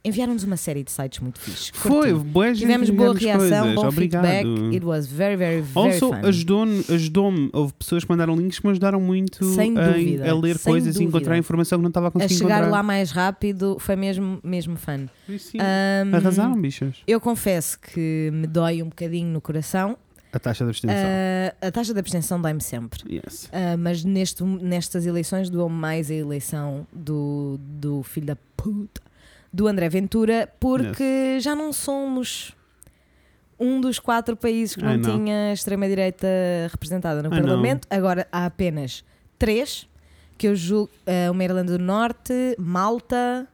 Enviaram-nos 0.07 0.43
uma 0.43 0.57
série 0.57 0.83
de 0.83 0.91
sites 0.91 1.19
muito 1.19 1.39
fixe. 1.39 1.71
Foi, 1.73 2.11
Curti. 2.13 2.25
boa 2.29 2.47
gente 2.47 2.59
Tivemos 2.59 2.89
boa 2.89 3.13
reação, 3.13 3.39
coisas. 3.39 3.75
bom 3.75 3.87
Obrigado. 3.87 4.25
feedback. 4.25 4.75
It 4.75 4.85
was 4.85 5.07
very, 5.07 5.35
very, 5.35 5.61
very 5.61 5.89
Also, 5.89 6.09
fun. 6.09 6.15
ajudou-me, 6.27 6.85
ajudou-me. 6.89 7.49
Houve 7.53 7.73
pessoas 7.73 8.03
que 8.03 8.09
mandaram 8.09 8.35
links 8.35 8.59
que 8.59 8.65
me 8.65 8.71
ajudaram 8.71 9.01
muito 9.01 9.43
Sem 9.53 9.73
dúvida, 9.73 10.29
a 10.31 10.33
ler 10.35 10.57
sem 10.57 10.71
coisas 10.71 10.95
e 10.95 10.99
dúvida. 10.99 11.09
encontrar 11.17 11.37
informação 11.37 11.77
que 11.79 11.83
não 11.83 11.89
estava 11.89 12.07
a 12.07 12.23
A 12.23 12.27
chegar 12.27 12.59
encontrar. 12.59 12.69
lá 12.69 12.81
mais 12.83 13.11
rápido 13.11 13.77
foi 13.79 13.95
mesmo, 13.95 14.39
mesmo 14.43 14.77
fun. 14.77 15.07
Isso, 15.27 15.51
sim. 15.51 15.57
Ahm, 15.59 16.15
Arrasaram, 16.15 16.59
bichas. 16.61 16.95
Eu 17.05 17.19
confesso 17.19 17.77
que 17.79 18.29
me 18.33 18.47
dói 18.47 18.81
um 18.81 18.87
bocadinho 18.89 19.27
no 19.27 19.41
coração. 19.41 19.97
A 20.31 20.39
taxa 20.39 20.63
de 20.65 20.69
abstenção. 20.69 20.95
Ah, 20.97 21.67
a 21.67 21.71
taxa 21.71 21.93
de 21.93 21.99
abstenção 21.99 22.39
dói-me 22.41 22.61
sempre. 22.61 22.99
yes. 23.13 23.49
Ah, 23.51 23.75
mas 23.77 24.03
neste, 24.03 24.43
nestas 24.43 25.05
eleições 25.05 25.49
doou 25.49 25.69
mais 25.69 26.11
a 26.11 26.13
eleição 26.13 26.85
do, 26.93 27.57
do 27.59 28.03
filho 28.03 28.27
da 28.27 28.37
puta 28.55 29.01
do 29.51 29.67
André 29.67 29.89
Ventura, 29.89 30.51
porque 30.59 31.39
já 31.39 31.55
não 31.55 31.71
somos 31.73 32.53
um 33.59 33.81
dos 33.81 33.97
quatro 33.99 34.35
países 34.37 34.75
que 34.75 34.81
não 34.83 34.89
Ai, 34.91 34.97
não. 34.97 35.17
tinha 35.17 35.49
a 35.49 35.53
extrema-direita 35.53 36.27
representada 36.71 37.23
no 37.23 37.29
Ai, 37.33 37.39
não. 37.39 37.47
Parlamento. 37.47 37.87
Agora 37.89 38.27
há 38.31 38.45
apenas 38.45 39.03
três, 39.39 39.87
que 40.37 40.47
eu 40.47 40.55
julgo: 40.55 40.91
ah, 41.07 41.31
uma 41.31 41.43
Irlanda 41.43 41.77
do 41.77 41.83
Norte, 41.83 42.33
Malta 42.59 43.47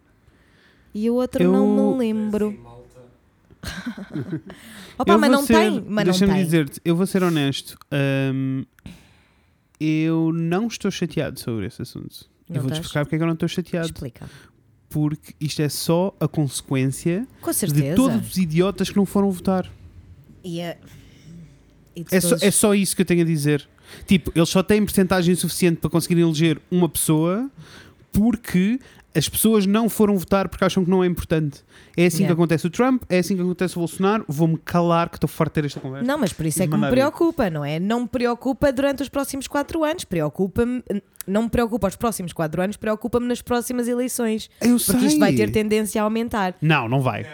e 0.93 1.09
o 1.09 1.13
outro 1.15 1.41
Eu- 1.43 1.51
não 1.51 1.93
me 1.93 1.97
lembro. 1.99 2.59
Opa, 4.97 5.17
mas 5.17 5.29
vou 5.31 5.39
não 5.39 5.45
ser- 5.47 5.53
tem, 5.53 5.71
mas 5.87 6.05
não 6.05 6.11
Deixa-me 6.11 6.43
dizer-te, 6.43 6.81
eu 6.83 6.95
vou 6.95 7.07
ser 7.07 7.23
honesto. 7.23 7.77
hum, 8.33 8.65
eu 9.79 10.31
não 10.33 10.67
estou 10.67 10.91
chateado 10.91 11.39
sobre 11.39 11.65
esse 11.67 11.81
assunto. 11.81 12.29
Não 12.49 12.57
eu 12.57 12.61
vou-te 12.61 12.73
estás? 12.73 12.85
explicar 12.87 13.05
porque 13.05 13.15
é 13.15 13.17
que 13.19 13.23
eu 13.23 13.27
não 13.27 13.33
estou 13.33 13.47
chateado. 13.47 13.85
Explica. 13.87 14.29
Porque 14.93 15.33
isto 15.39 15.59
é 15.59 15.69
só 15.69 16.15
a 16.19 16.27
consequência 16.27 17.27
de 17.73 17.95
todos 17.95 18.29
os 18.29 18.37
idiotas 18.37 18.91
que 18.91 18.95
não 18.95 19.07
foram 19.07 19.31
votar. 19.31 19.67
E 20.43 20.59
é, 20.59 20.77
É 22.11 22.21
só, 22.21 22.35
é 22.39 22.51
só 22.51 22.75
isso 22.75 22.95
que 22.95 23.01
eu 23.01 23.05
tenho 23.05 23.23
a 23.23 23.25
dizer. 23.25 23.67
Tipo, 24.05 24.31
eles 24.35 24.49
só 24.49 24.61
têm 24.61 24.85
porcentagem 24.85 25.33
suficiente 25.33 25.77
para 25.77 25.89
conseguirem 25.89 26.23
eleger 26.23 26.61
uma 26.69 26.87
pessoa 26.87 27.49
porque 28.11 28.79
as 29.15 29.29
pessoas 29.29 29.65
não 29.65 29.87
foram 29.89 30.17
votar 30.17 30.47
porque 30.49 30.63
acham 30.65 30.83
que 30.83 30.89
não 30.89 31.03
é 31.03 31.07
importante. 31.07 31.63
É 31.95 32.05
assim 32.07 32.17
que 32.17 32.23
Yeah. 32.23 32.33
acontece 32.33 32.65
o 32.67 32.69
Trump, 32.69 33.03
é 33.09 33.19
assim 33.19 33.35
que 33.35 33.41
acontece 33.41 33.75
o 33.75 33.79
Bolsonaro. 33.79 34.25
Vou-me 34.27 34.57
calar 34.57 35.09
que 35.09 35.17
estou 35.17 35.27
farto 35.27 35.51
de 35.51 35.53
ter 35.61 35.65
esta 35.65 35.79
conversa. 35.79 36.05
Não, 36.07 36.17
mas 36.17 36.33
por 36.33 36.45
isso 36.45 36.61
é 36.63 36.67
que 36.67 36.75
me 36.75 36.89
preocupa, 36.89 37.49
não 37.49 37.63
é? 37.63 37.79
Não 37.79 38.01
me 38.01 38.07
preocupa 38.07 38.71
durante 38.71 39.03
os 39.03 39.09
próximos 39.09 39.47
quatro 39.47 39.83
anos, 39.83 40.03
preocupa-me, 40.03 40.83
não 41.27 41.43
me 41.43 41.49
preocupa 41.49 41.87
os 41.87 41.95
próximos 41.95 42.33
quatro 42.33 42.61
anos, 42.61 42.75
preocupa-me 42.77 43.27
nas 43.27 43.41
próximas 43.41 43.87
eleições, 43.87 44.49
Eu 44.59 44.77
porque 44.77 44.99
sei. 44.99 45.07
isto 45.07 45.19
vai 45.19 45.33
ter 45.35 45.51
tendência 45.51 46.01
a 46.01 46.05
aumentar. 46.05 46.55
Não, 46.61 46.89
não 46.89 47.01
vai. 47.01 47.25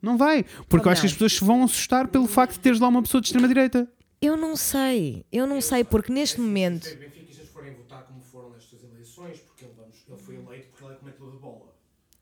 Não 0.00 0.16
vai. 0.18 0.44
Porque 0.68 0.86
Ou 0.86 0.90
eu 0.90 0.92
acho 0.92 1.02
que 1.02 1.06
as 1.06 1.12
não? 1.12 1.16
pessoas 1.16 1.32
se 1.34 1.44
vão 1.44 1.62
assustar 1.62 2.08
pelo 2.08 2.26
facto 2.26 2.54
de 2.54 2.60
teres 2.60 2.80
lá 2.80 2.88
uma 2.88 3.02
pessoa 3.02 3.20
de 3.20 3.28
extrema-direita. 3.28 3.88
Eu 4.20 4.36
não 4.36 4.54
sei, 4.56 5.24
eu 5.32 5.46
não 5.46 5.60
sei, 5.60 5.82
porque 5.84 6.12
neste 6.12 6.40
momento. 6.40 6.84
Se 6.86 6.94
os 6.94 6.98
benfiquistas 7.00 7.48
forem 7.48 7.74
votar 7.74 8.02
como 8.04 8.20
foram 8.20 8.50
nestas 8.50 8.80
eleições, 8.84 9.38
porque 9.40 9.64
ele, 9.64 9.72
vamos, 9.76 9.96
ele 10.08 10.18
foi 10.20 10.34
eleito 10.36 10.68
porque 10.70 10.84
ele 10.84 10.92
é 10.94 10.96
comentador 10.96 11.30
de 11.32 11.38
bola. 11.38 11.74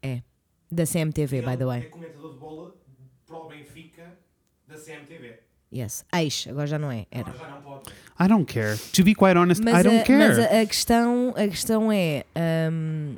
É, 0.03 0.23
da 0.71 0.85
CMTV, 0.87 1.41
by 1.43 1.47
the 1.47 1.53
Ele 1.53 1.63
é 1.63 1.67
way. 1.67 1.83
comentador 1.85 2.33
de 2.33 2.39
bola 2.39 2.75
para 3.27 3.37
o 3.37 3.49
Benfica 3.49 4.19
da 4.69 4.77
CMTV. 4.77 5.39
Yes. 5.73 6.05
Ex, 6.13 6.47
agora 6.49 6.67
já 6.67 6.79
não 6.79 6.91
é, 6.91 7.07
era. 7.11 7.31
Agora 7.31 7.39
já 7.39 7.49
não 7.55 7.63
pode. 7.63 7.91
I 8.19 8.29
don't 8.29 8.45
care. 8.53 8.77
To 8.93 9.05
be 9.05 9.15
quite 9.15 9.37
honest, 9.39 9.63
Mas, 9.63 9.81
I 9.81 9.83
don't 9.85 10.01
a, 10.01 10.05
care. 10.05 10.19
mas 10.19 10.39
a, 10.39 10.61
a 10.63 10.67
questão, 10.67 11.31
a 11.37 11.47
questão 11.49 11.93
é. 11.93 12.25
hum, 12.73 13.15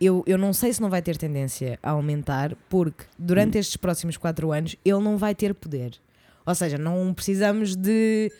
eu, 0.00 0.22
eu 0.26 0.38
não 0.38 0.52
sei 0.52 0.72
se 0.72 0.80
não 0.80 0.88
vai 0.90 1.02
ter 1.02 1.16
tendência 1.16 1.78
a 1.82 1.90
aumentar, 1.90 2.54
porque 2.68 3.04
durante 3.18 3.58
estes 3.58 3.76
próximos 3.76 4.16
quatro 4.16 4.52
anos 4.52 4.76
ele 4.84 5.00
não 5.00 5.16
vai 5.16 5.34
ter 5.34 5.52
poder. 5.54 5.94
Ou 6.44 6.54
seja, 6.54 6.78
não 6.78 7.12
precisamos 7.12 7.74
de 7.74 8.30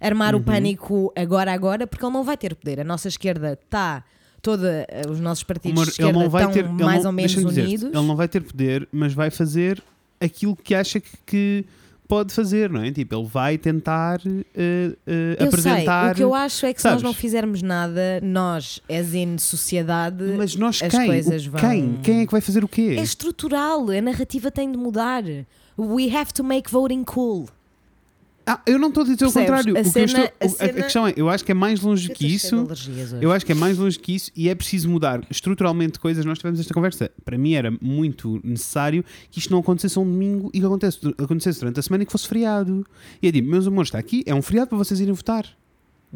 armar 0.00 0.34
Uhum. 0.34 0.40
o 0.40 0.44
pânico 0.44 1.12
agora, 1.16 1.52
agora, 1.52 1.86
porque 1.86 2.04
ele 2.04 2.12
não 2.12 2.22
vai 2.22 2.36
ter 2.36 2.54
poder. 2.54 2.80
A 2.80 2.84
nossa 2.84 3.08
esquerda 3.08 3.54
está. 3.60 4.04
Toda, 4.42 4.86
eh, 4.88 5.02
os 5.10 5.18
nossos 5.20 5.42
partidos 5.44 5.72
Amor, 5.76 5.84
de 5.86 5.90
esquerda 5.92 6.24
estão 6.24 6.50
ter, 6.52 6.68
mais 6.68 7.02
não- 7.02 7.10
ou 7.10 7.12
menos 7.12 7.34
unidos. 7.34 7.82
Ele 7.84 8.06
não 8.06 8.14
vai 8.16 8.28
ter 8.28 8.42
poder, 8.42 8.88
mas 8.92 9.12
vai 9.12 9.30
fazer 9.30 9.82
aquilo 10.20 10.54
que 10.56 10.74
acha 10.74 11.00
que, 11.00 11.10
que 11.26 11.64
pode 12.08 12.32
fazer, 12.32 12.70
não 12.70 12.82
é? 12.82 12.92
Tipo, 12.92 13.16
ele 13.16 13.26
vai 13.26 13.58
tentar 13.58 14.20
eh, 14.24 14.96
eh, 15.06 15.36
Eu 15.40 15.46
apresentar. 15.48 16.04
sei, 16.04 16.12
o 16.12 16.14
que 16.14 16.22
eu 16.22 16.34
acho 16.34 16.64
é 16.66 16.72
que 16.72 16.80
se 16.80 16.86
nós 16.86 16.92
sabes? 16.92 17.02
não 17.02 17.12
fizermos 17.12 17.62
nada, 17.62 18.20
nós, 18.22 18.80
as 18.88 19.12
in 19.14 19.36
sociedade, 19.38 20.22
Mas 20.36 20.54
nós 20.54 20.80
as 20.80 20.90
quem? 20.92 21.02
O- 21.02 21.06
coisas 21.06 21.46
vão- 21.46 21.60
Quem? 21.60 21.98
Quem 22.04 22.20
é 22.20 22.26
que 22.26 22.30
vai 22.32 22.40
fazer 22.40 22.62
o 22.62 22.68
quê? 22.68 22.94
é 22.98 23.02
estrutural, 23.02 23.90
a 23.90 24.00
narrativa 24.00 24.50
tem 24.52 24.70
de 24.70 24.78
mudar. 24.78 25.24
We 25.78 26.08
have 26.16 26.32
to 26.32 26.44
make 26.44 26.70
voting 26.70 27.02
cool. 27.04 27.48
Ah, 28.48 28.60
eu 28.64 28.78
não 28.78 28.88
estou 28.88 29.02
a 29.02 29.06
dizer 29.06 29.24
o 29.26 29.32
contrário. 29.32 29.76
A 29.76 29.80
O 29.80 29.84
cena- 29.84 30.04
estou- 30.06 30.24
a 30.24 30.44
o- 30.44 30.46
a, 30.46 30.48
cena- 30.50 30.72
questão 30.72 31.06
é, 31.08 31.14
eu 31.16 31.28
acho 31.28 31.44
que 31.44 31.50
é 31.50 31.54
mais 31.54 31.80
longe 31.80 32.08
Eu 32.10 32.14
que 32.14 32.26
isso. 32.26 32.66
Eu 33.20 33.32
acho 33.32 33.44
que 33.44 33.50
é 33.50 33.54
mais 33.56 33.76
longe 33.76 33.98
que 33.98 34.14
isso 34.14 34.30
e 34.36 34.48
é 34.48 34.54
preciso 34.54 34.88
mudar 34.88 35.20
estruturalmente 35.28 35.98
coisas. 35.98 36.24
Nós 36.24 36.38
tivemos 36.38 36.60
esta 36.60 36.72
conversa. 36.72 37.10
Para 37.24 37.36
mim 37.36 37.54
era 37.54 37.72
muito 37.82 38.40
necessário 38.44 39.04
que 39.32 39.40
isto 39.40 39.50
não 39.50 39.58
acontecesse 39.58 39.98
um 39.98 40.04
domingo 40.04 40.48
e 40.54 40.60
que 40.60 40.64
acontecesse, 40.66 41.08
acontecesse 41.18 41.58
durante 41.58 41.80
a 41.80 41.82
semana 41.82 42.04
e 42.04 42.06
que 42.06 42.12
fosse 42.12 42.28
feriado. 42.28 42.86
E 43.20 43.26
eu 43.26 43.32
digo, 43.32 43.50
meus 43.50 43.66
amores, 43.66 43.88
está 43.88 43.98
aqui, 43.98 44.22
é 44.24 44.32
um 44.34 44.40
feriado 44.42 44.68
para 44.68 44.78
vocês 44.78 45.00
irem 45.00 45.12
votar. 45.12 45.44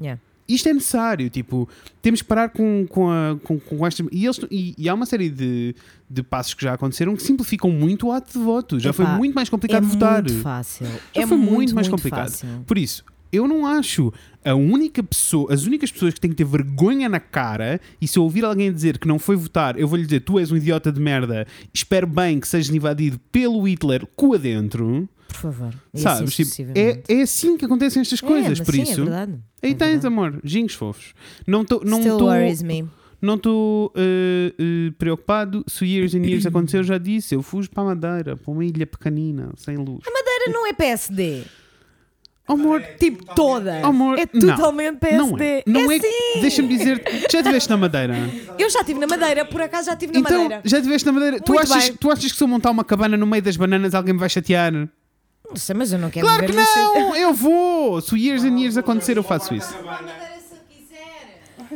Yeah. 0.00 0.20
Isto 0.54 0.69
é 0.69 0.73
necessário, 0.73 1.30
tipo, 1.30 1.69
temos 2.02 2.23
que 2.23 2.28
parar 2.28 2.49
com, 2.49 2.87
com, 2.88 3.11
a, 3.11 3.37
com, 3.42 3.59
com 3.59 3.87
esta. 3.87 4.04
E, 4.11 4.25
eles, 4.25 4.40
e, 4.50 4.75
e 4.76 4.88
há 4.88 4.95
uma 4.95 5.07
série 5.07 5.28
de, 5.28 5.75
de 6.09 6.23
passos 6.23 6.54
que 6.54 6.62
já 6.62 6.75
aconteceram 6.75 7.14
que 7.14 7.23
simplificam 7.23 7.71
muito 7.71 8.09
o 8.09 8.12
ato 8.12 8.38
de 8.38 8.45
voto. 8.45 8.78
Já 8.78 8.92
foi 8.92 9.07
muito 9.07 9.35
mais 9.35 9.49
complicado 9.49 9.85
é 9.85 9.87
votar. 9.87 10.23
muito 10.23 10.42
fácil. 10.42 10.87
Já 10.87 11.23
é 11.23 11.26
foi 11.26 11.37
muito, 11.37 11.52
muito, 11.52 11.75
mais 11.75 11.88
muito 11.88 12.00
complicado. 12.00 12.30
fácil. 12.30 12.49
Por 12.66 12.78
isso, 12.78 13.04
eu 13.33 13.47
não 13.47 13.66
acho 13.66 14.12
a 14.45 14.54
única 14.54 15.02
pessoa, 15.02 15.52
as 15.52 15.64
únicas 15.64 15.92
pessoas 15.92 16.14
que 16.14 16.21
têm 16.21 16.30
que 16.30 16.37
ter 16.37 16.45
vergonha 16.45 17.09
na 17.09 17.21
cara 17.21 17.80
e 18.00 18.09
se 18.09 18.19
eu 18.19 18.25
ouvir 18.25 18.45
alguém 18.45 18.73
dizer 18.73 18.99
que 18.99 19.07
não 19.07 19.19
foi 19.19 19.37
votar, 19.37 19.78
eu 19.78 19.87
vou 19.87 19.97
lhe 19.97 20.04
dizer 20.04 20.21
tu 20.21 20.38
és 20.38 20.50
um 20.50 20.57
idiota 20.57 20.90
de 20.90 21.00
merda, 21.00 21.47
espero 21.73 22.07
bem 22.07 22.40
que 22.40 22.49
sejas 22.49 22.75
invadido 22.75 23.21
pelo 23.30 23.62
Hitler 23.69 24.07
cu 24.16 24.35
adentro, 24.35 25.09
Por 25.32 25.37
favor. 25.37 25.75
E 25.94 26.00
sabes? 26.00 26.22
assim 26.40 26.44
Tipo, 26.64 26.78
é, 26.78 27.02
é 27.08 27.22
assim 27.22 27.56
que 27.56 27.64
acontecem 27.64 28.02
estas 28.02 28.20
coisas, 28.20 28.60
é, 28.60 28.64
por 28.64 28.75
sim, 28.75 28.82
isso. 28.82 28.92
É 28.92 28.96
verdade. 28.96 29.32
aí 29.62 29.70
é 29.70 29.75
tens, 29.75 29.88
verdade. 30.02 30.06
amor, 30.06 30.40
jingos 30.44 30.75
fofos. 30.75 31.14
Não 31.46 31.62
estou 31.62 31.82
não 31.84 31.99
Still 32.00 32.18
tô- 32.18 32.25
worries 32.26 32.62
me. 32.62 32.88
não 33.22 33.34
estou 33.37 33.92
eh, 33.96 34.52
eh, 34.58 34.92
preocupado. 34.99 35.64
Se 35.68 35.84
Years 35.87 36.14
and 36.14 36.25
Years 36.26 36.46
aconteceu, 36.46 36.80
eu 36.80 36.84
já 36.84 36.99
disse. 36.99 37.34
Eu 37.34 37.42
fujo 37.42 37.70
para 37.70 37.82
a 37.82 37.87
Madeira, 37.87 38.37
para 38.37 38.50
uma 38.52 38.64
ilha 38.64 38.87
pequenina, 38.87 39.50
sem 39.56 39.76
luz. 39.76 40.00
Madeira 40.04 40.52
não 40.52 40.66
é 40.66 40.72
PSD. 40.72 41.42
Amor, 42.49 42.82
Tipo, 42.99 43.25
toda. 43.36 43.80
Amor, 43.86 44.19
é 44.19 44.26
não. 44.34 44.56
totalmente 44.56 44.95
não 45.12 45.36
PSD. 45.36 45.45
é. 45.45 45.62
Não 45.69 45.93
é. 45.93 46.00
sim. 46.00 46.40
Deixa-me 46.40 46.69
dizer, 46.76 47.00
já 47.30 47.38
estiveste 47.38 47.71
na 47.71 47.76
Madeira? 47.76 48.16
Eu 48.58 48.69
já 48.69 48.80
estive 48.80 48.99
na 48.99 49.06
Madeira, 49.06 49.45
por 49.45 49.60
acaso 49.62 49.86
já 49.86 49.93
estive 49.93 50.12
na 50.14 50.19
Então, 50.19 50.43
Madeira. 50.43 50.62
já 50.64 50.78
estiveste 50.78 51.06
na 51.06 51.12
Madeira? 51.12 51.38
Tu 51.40 51.52
Muito 51.52 51.73
achas, 51.73 51.88
bem. 51.90 51.97
tu 52.00 52.10
achas 52.10 52.32
que 52.32 52.36
se 52.36 52.43
eu 52.43 52.49
montar 52.49 52.73
uma 52.73 52.82
cabana 52.82 53.16
no 53.16 53.25
meio 53.25 53.40
das 53.40 53.56
bananas 53.56 53.95
alguém 53.95 54.14
me 54.14 54.19
vai 54.19 54.28
chatear? 54.28 54.73
Não 55.50 55.56
sei, 55.56 55.75
mas 55.75 55.93
eu 55.93 55.99
não 55.99 56.10
quero 56.10 56.26
Claro 56.26 56.47
que 56.47 56.52
viver 56.52 56.65
não! 56.76 57.17
Eu 57.17 57.34
vou! 57.34 58.00
Se 58.00 58.15
o 58.15 58.17
Years 58.17 58.45
and 58.45 58.56
Years 58.58 58.76
acontecer, 58.76 59.17
eu 59.17 59.23
faço 59.23 59.54
isso. 59.54 59.75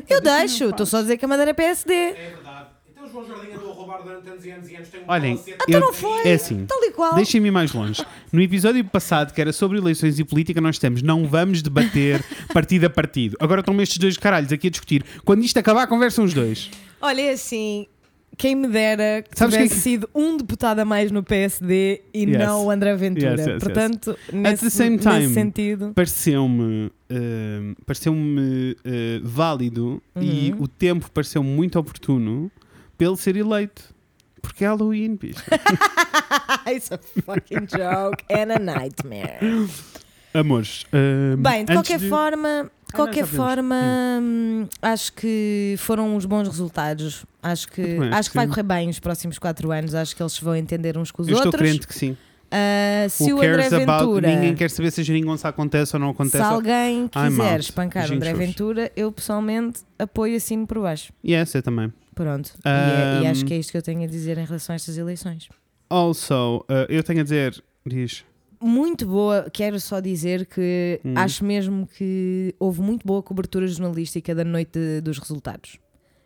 Eu 0.08 0.20
deixo, 0.20 0.70
estou 0.70 0.86
só 0.86 0.98
a 0.98 1.02
dizer 1.02 1.16
que 1.16 1.24
a 1.24 1.28
Madeira 1.28 1.50
é 1.52 1.54
PSD. 1.54 1.92
É 1.94 2.12
verdade. 2.34 2.66
Então 2.90 3.04
o 3.06 3.10
João 3.10 3.26
Jardim 3.26 3.52
andou 3.52 3.70
a 3.70 3.74
roubar 3.74 4.02
durante 4.02 4.28
anos 4.28 4.44
e 4.44 4.50
anos 4.50 4.68
e 4.70 4.76
anos. 4.76 4.88
Tem 4.88 5.00
um 5.00 5.04
Olhem, 5.06 5.36
palacete. 5.36 5.72
eu- 5.72 5.80
não 5.80 5.92
foi. 5.92 6.22
é 6.28 6.34
assim. 6.34 6.66
Tal 6.66 6.82
e 6.84 6.90
qual. 6.90 7.14
Deixem-me 7.14 7.48
ir 7.48 7.50
mais 7.52 7.72
longe. 7.72 8.04
No 8.32 8.40
episódio 8.40 8.84
passado, 8.84 9.32
que 9.32 9.40
era 9.40 9.52
sobre 9.52 9.78
eleições 9.78 10.18
e 10.18 10.24
política, 10.24 10.60
nós 10.60 10.78
temos 10.78 11.00
não 11.02 11.26
vamos 11.28 11.62
debater 11.62 12.24
partido 12.52 12.86
a 12.86 12.90
partido. 12.90 13.36
Agora 13.40 13.60
estão 13.60 13.80
estes 13.80 13.98
dois 13.98 14.16
caralhos 14.16 14.52
aqui 14.52 14.66
a 14.66 14.70
discutir. 14.70 15.04
Quando 15.24 15.44
isto 15.44 15.56
acabar, 15.58 15.86
conversam 15.86 16.24
os 16.24 16.34
dois. 16.34 16.70
Olha, 17.00 17.20
é 17.22 17.30
assim, 17.32 17.86
quem 18.36 18.54
me 18.54 18.68
dera 18.68 19.22
que 19.22 19.36
Sabes 19.38 19.54
tivesse 19.54 19.74
que- 19.74 19.80
sido 19.80 20.08
um 20.14 20.36
deputado 20.36 20.80
a 20.80 20.84
mais 20.84 21.10
no 21.10 21.22
PSD 21.22 22.02
e 22.12 22.24
Yes. 22.24 22.38
não 22.38 22.66
o 22.66 22.70
André 22.70 22.94
Ventura. 22.96 23.32
Yes, 23.36 23.46
yes. 23.46 23.62
Portanto, 23.62 24.16
nesse, 24.32 24.64
the 24.64 24.70
same 24.70 24.98
time, 24.98 25.18
nesse 25.20 25.34
sentido. 25.34 25.92
Pareceu-me 25.94 26.90
eh, 27.10 27.74
pareceu-me 27.86 28.76
eh, 28.84 29.20
válido 29.22 30.02
e 30.20 30.52
Uhum. 30.52 30.62
o 30.62 30.68
tempo 30.68 31.10
pareceu 31.10 31.42
muito 31.42 31.78
oportuno 31.78 32.50
ele 32.98 33.16
ser 33.16 33.36
eleito. 33.36 33.82
Porque 34.40 34.64
é 34.64 34.68
Halloween, 34.68 35.16
bicho. 35.16 35.42
It's 36.68 36.90
a 36.92 36.98
fucking 36.98 37.66
joke 37.66 38.24
and 38.30 38.52
a 38.54 38.58
nightmare. 38.58 39.38
Amores. 40.34 40.84
eh, 40.92 41.36
Bem, 41.38 41.64
de 41.64 41.72
qualquer 41.72 42.00
forma, 42.00 42.64
de 42.64 42.70
qualquer 42.94 43.24
podemos. 43.26 43.30
forma, 43.46 43.76
hum, 44.22 44.66
acho 44.82 45.12
que 45.12 45.74
foram 45.78 46.16
uns 46.16 46.24
bons 46.24 46.48
resultados. 46.48 47.24
Acho 47.42 47.68
que, 47.68 47.82
também 47.82 48.08
acho 48.08 48.18
acho 48.18 48.30
que 48.30 48.36
vai 48.36 48.46
sim. 48.46 48.50
correr 48.50 48.62
bem 48.62 48.88
os 48.88 48.98
próximos 48.98 49.38
quatro 49.38 49.70
anos. 49.70 49.94
Acho 49.94 50.14
que 50.16 50.22
eles 50.22 50.32
se 50.32 50.44
vão 50.44 50.56
entender 50.56 50.96
uns 50.96 51.10
com 51.10 51.22
os 51.22 51.28
Eu 51.28 51.34
estou 51.34 51.46
outros. 51.48 51.62
crente 51.70 51.86
que 51.86 51.94
sim. 51.94 52.16
Ah, 52.50 53.08
se 53.08 53.32
Who 53.32 53.40
o 53.40 53.42
André? 53.42 53.68
Ventura, 53.68 54.28
Ninguém 54.28 54.54
quer 54.54 54.70
saber 54.70 54.90
se 54.92 55.00
a 55.00 55.04
geringonça 55.04 55.48
acontece 55.48 55.96
ou 55.96 56.00
não 56.00 56.08
se 56.10 56.14
acontece. 56.14 56.44
alguém 56.44 57.04
I'm 57.16 57.30
quiser 57.30 57.58
espancar 57.60 58.08
o 58.10 58.14
André 58.14 58.30
fofos. 58.30 58.46
Ventura, 58.46 58.92
eu 58.94 59.10
pessoalmente 59.10 59.80
apoio 59.98 60.36
assim 60.36 60.64
por 60.64 60.78
baixo. 60.80 61.12
Yes, 61.26 61.52
eu 61.54 61.62
também. 61.62 61.92
Pronto. 62.14 62.52
E 62.64 62.68
é- 62.68 63.20
e, 63.22 63.26
Um, 63.26 63.30
acho 63.30 63.44
que 63.44 63.54
é 63.54 63.58
isto 63.58 63.72
que 63.72 63.78
eu 63.78 63.82
tenho 63.82 64.04
a 64.04 64.06
dizer 64.06 64.38
em 64.38 64.44
relação 64.44 64.72
a 64.72 64.76
estas 64.76 64.96
eleições. 64.96 65.48
Also, 65.90 66.64
eh, 66.68 66.86
eu 66.88 67.02
tenho 67.02 67.20
a 67.20 67.22
dizer. 67.24 67.62
Diz. 67.84 68.24
Muito 68.66 69.06
boa, 69.06 69.46
quero 69.52 69.78
só 69.78 70.00
dizer 70.00 70.46
que 70.46 70.98
Hum. 71.04 71.12
acho 71.16 71.44
mesmo 71.44 71.86
que 71.86 72.54
houve 72.58 72.80
muito 72.80 73.06
boa 73.06 73.22
cobertura 73.22 73.66
jornalística 73.66 74.34
da 74.34 74.42
noite 74.42 74.78
dos 75.02 75.18
resultados. 75.18 75.78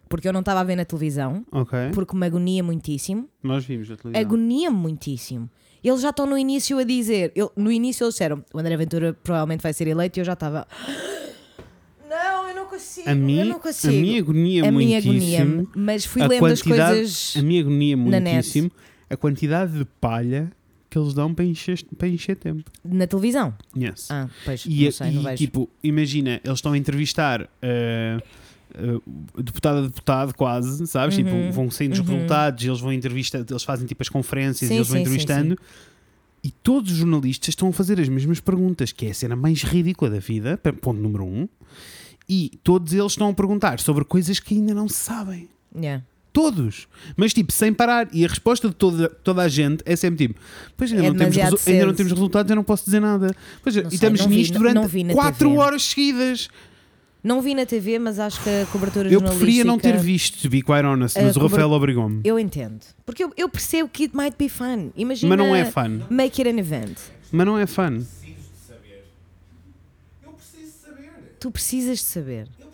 Porque 0.08 0.28
eu 0.28 0.32
não 0.32 0.40
estava 0.40 0.60
a 0.60 0.64
ver 0.64 0.76
na 0.76 0.84
televisão, 0.84 1.44
Ok. 1.50 1.76
porque 1.92 2.16
me 2.16 2.24
agonia 2.26 2.62
muitíssimo. 2.62 3.28
Nós 3.42 3.64
vimos 3.64 3.90
a 3.90 3.96
televisão. 3.96 4.20
Agonia-me 4.24 4.76
muitíssimo. 4.76 5.50
Eles 5.82 6.00
já 6.00 6.10
estão 6.10 6.26
no 6.26 6.38
início 6.38 6.78
a 6.78 6.84
dizer. 6.84 7.32
eu- 7.34 7.50
no 7.56 7.70
início 7.72 8.04
eles 8.04 8.14
disseram: 8.14 8.44
o 8.54 8.58
André 8.58 8.76
Ventura 8.76 9.12
provavelmente 9.22 9.60
vai 9.62 9.72
ser 9.72 9.86
eleito 9.88 10.18
e 10.18 10.20
eu 10.20 10.24
já 10.24 10.32
estava. 10.34 10.66
Não, 12.08 12.48
eu 12.48 12.54
não 12.54 12.66
consigo. 12.66 13.08
A 13.10 13.14
mim, 13.14 13.38
eu 13.40 13.44
não 13.46 13.56
a 13.56 13.60
consigo. 13.60 13.92
minha 13.92 14.20
agonia 14.20 14.68
A 14.68 14.72
minha 14.72 15.00
muitíssimo. 15.00 15.42
agonia. 15.42 15.68
Mas 15.76 16.04
fui 16.06 16.22
a 16.22 16.26
lendo 16.28 16.46
as 16.46 16.62
coisas. 16.62 17.34
A 17.36 17.42
minha 17.42 17.60
agonia 17.60 17.96
na 17.96 18.20
muitíssimo. 18.20 18.70
A 19.10 19.16
quantidade 19.16 19.72
de 19.78 19.84
palha 20.00 20.50
que 20.98 21.04
eles 21.04 21.14
dão 21.14 21.32
para 21.34 21.44
encher, 21.44 21.84
para 21.96 22.08
encher 22.08 22.36
tempo. 22.36 22.70
Na 22.84 23.06
televisão. 23.06 23.54
Yes. 23.76 24.10
Ah, 24.10 24.28
pois, 24.44 24.64
E, 24.66 24.84
não 24.84 24.92
sei, 24.92 25.10
não 25.12 25.20
e, 25.20 25.24
vejo. 25.24 25.36
tipo, 25.36 25.70
imagina, 25.82 26.40
eles 26.44 26.58
estão 26.58 26.72
a 26.72 26.78
entrevistar 26.78 27.48
eh, 27.62 28.18
eh, 28.74 29.00
deputado 29.42 29.78
a 29.78 29.82
deputado, 29.82 30.34
quase, 30.34 30.86
sabes? 30.86 31.16
Uhum. 31.18 31.24
Tipo, 31.24 31.52
vão 31.52 31.70
saindo 31.70 31.92
os 31.92 31.98
Uhum. 32.00 32.06
resultados, 32.06 32.64
eles 32.64 32.80
vão 32.80 32.92
entrevistar, 32.92 33.44
eles 33.48 33.62
fazem 33.62 33.86
tipo 33.86 34.02
as 34.02 34.08
conferências 34.08 34.68
Sim, 34.68 34.74
e 34.74 34.78
eles 34.78 34.88
vão 34.88 34.98
sim, 34.98 35.04
sim, 35.04 35.10
entrevistando. 35.10 35.58
E 36.42 36.50
todos 36.50 36.92
os 36.92 36.98
jornalistas 36.98 37.48
estão 37.48 37.68
a 37.68 37.72
fazer 37.72 37.98
as 38.00 38.08
mesmas 38.08 38.38
perguntas, 38.40 38.92
que 38.92 39.06
é 39.06 39.10
a 39.10 39.14
cena 39.14 39.34
mais 39.34 39.62
ridícula 39.62 40.10
da 40.10 40.18
vida, 40.20 40.56
ponto 40.80 41.00
número 41.00 41.24
um. 41.24 41.48
E 42.28 42.52
todos 42.62 42.92
eles 42.92 43.12
estão 43.12 43.28
a 43.30 43.34
perguntar 43.34 43.80
sobre 43.80 44.04
coisas 44.04 44.38
que 44.38 44.54
ainda 44.54 44.72
não 44.74 44.86
se 44.88 44.96
sabem. 44.96 45.48
Yeah. 45.74 46.04
Todos. 46.40 46.86
Mas 47.16 47.34
tipo, 47.34 47.50
sem 47.52 47.72
parar. 47.72 48.08
E 48.12 48.24
a 48.24 48.28
resposta 48.28 48.68
de 48.68 48.74
toda, 48.74 49.08
toda 49.08 49.42
a 49.42 49.48
gente 49.48 49.82
é 49.84 49.96
sempre 49.96 50.28
tipo: 50.28 50.40
Pois 50.76 50.92
ainda, 50.92 51.04
É 51.06 51.10
não, 51.10 51.16
temos 51.16 51.66
ainda 51.66 51.86
não 51.86 51.94
temos 51.94 52.12
resultados, 52.12 52.48
eu 52.50 52.54
não 52.54 52.62
posso 52.62 52.84
dizer 52.84 53.00
nada. 53.00 53.34
Pois, 53.60 53.74
Não 53.74 53.82
e 53.82 53.84
sei, 53.86 53.94
estamos 53.94 54.20
vi, 54.24 54.36
nisto 54.36 54.56
durante 54.56 54.86
vi 54.86 55.02
na 55.02 55.14
4 55.14 55.48
TV. 55.48 55.58
horas 55.60 55.82
seguidas. 55.82 56.48
Não 57.24 57.42
vi 57.42 57.56
na 57.56 57.66
TV, 57.66 57.98
mas 57.98 58.20
acho 58.20 58.40
que 58.44 58.48
a 58.48 58.66
cobertura 58.66 59.08
Eu 59.08 59.14
jornalística. 59.14 59.44
preferia 59.44 59.64
não 59.64 59.78
ter 59.80 59.96
visto, 59.98 60.40
to 60.40 60.48
be 60.48 60.62
quite 60.62 60.84
honest, 60.86 61.20
mas 61.20 61.34
o 61.36 61.40
Rafael 61.40 61.72
obrigou-me. 61.72 62.20
Eu 62.22 62.38
entendo. 62.38 62.78
Porque 63.04 63.24
eu, 63.24 63.32
eu 63.36 63.48
percebo 63.48 63.88
que 63.88 64.04
it 64.04 64.16
might 64.16 64.36
be 64.38 64.48
fun. 64.48 64.90
Imagina. 64.96 65.36
Mas 65.36 65.44
não 65.44 65.56
é 65.56 65.64
fun. 65.64 66.02
Make 66.08 66.40
it 66.40 66.48
an 66.48 66.60
event. 66.60 66.96
Mas 67.32 67.44
não 67.46 67.58
é 67.58 67.66
fun. 67.66 67.96
Preciso 67.96 68.36
de 68.36 68.66
saber. 68.68 69.04
Eu 70.24 70.30
preciso 70.30 70.62
de 70.66 70.70
saber. 70.86 71.10
Tu 71.40 71.50
precisas 71.50 71.98
de 71.98 72.04
saber. 72.04 72.48
Eu 72.60 72.67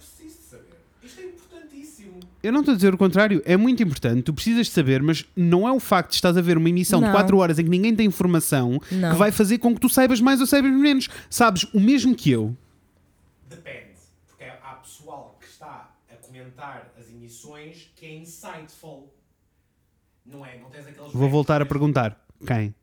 Eu 2.45 2.53
não 2.53 2.61
estou 2.61 2.73
a 2.73 2.77
dizer 2.77 2.93
o 2.93 2.99
contrário, 2.99 3.41
é 3.47 3.57
muito 3.57 3.83
importante, 3.83 4.21
tu 4.23 4.35
precisas 4.35 4.67
de 4.67 4.73
saber, 4.75 5.03
mas 5.03 5.25
não 5.35 5.67
é 5.67 5.73
o 5.73 5.81
facto 5.81 6.11
de 6.11 6.17
estás 6.17 6.37
a 6.37 6.43
ver 6.43 6.59
uma 6.59 6.69
emissão 6.69 7.01
de 7.01 7.07
Não. 7.07 7.13
4 7.13 7.39
horas 7.39 7.59
em 7.59 7.65
que 7.65 7.71
ninguém 7.71 7.97
tem 7.97 8.07
informação 8.07 8.79
Não. 8.93 9.13
que 9.13 9.17
vai 9.17 9.33
fazer 9.33 9.57
com 9.57 9.73
que 9.75 9.81
tu 9.81 9.89
saibas 9.89 10.21
mais 10.21 10.43
ou 10.43 10.47
saibas 10.47 10.71
menos. 10.71 11.09
Sabes 11.31 11.65
o 11.73 11.81
mesmo 11.81 12.15
que 12.15 12.31
eu. 12.31 12.55
Depende. 13.49 13.95
Porque 14.29 14.45
há 14.45 14.75
pessoal 14.75 15.39
que 15.41 15.47
está 15.47 15.91
a 16.13 16.17
comentar 16.17 16.93
as 17.01 17.09
emissões 17.09 17.91
que 17.97 18.05
é 18.05 18.15
insightful. 18.15 19.11
Não 20.27 20.45
é? 20.45 20.59
Não 20.59 20.69
tens 20.69 20.87
aqueles. 20.87 21.13
Vou 21.15 21.31
voltar 21.31 21.63
a 21.63 21.67
perguntar. 21.67 22.23
Quem? 22.47 22.75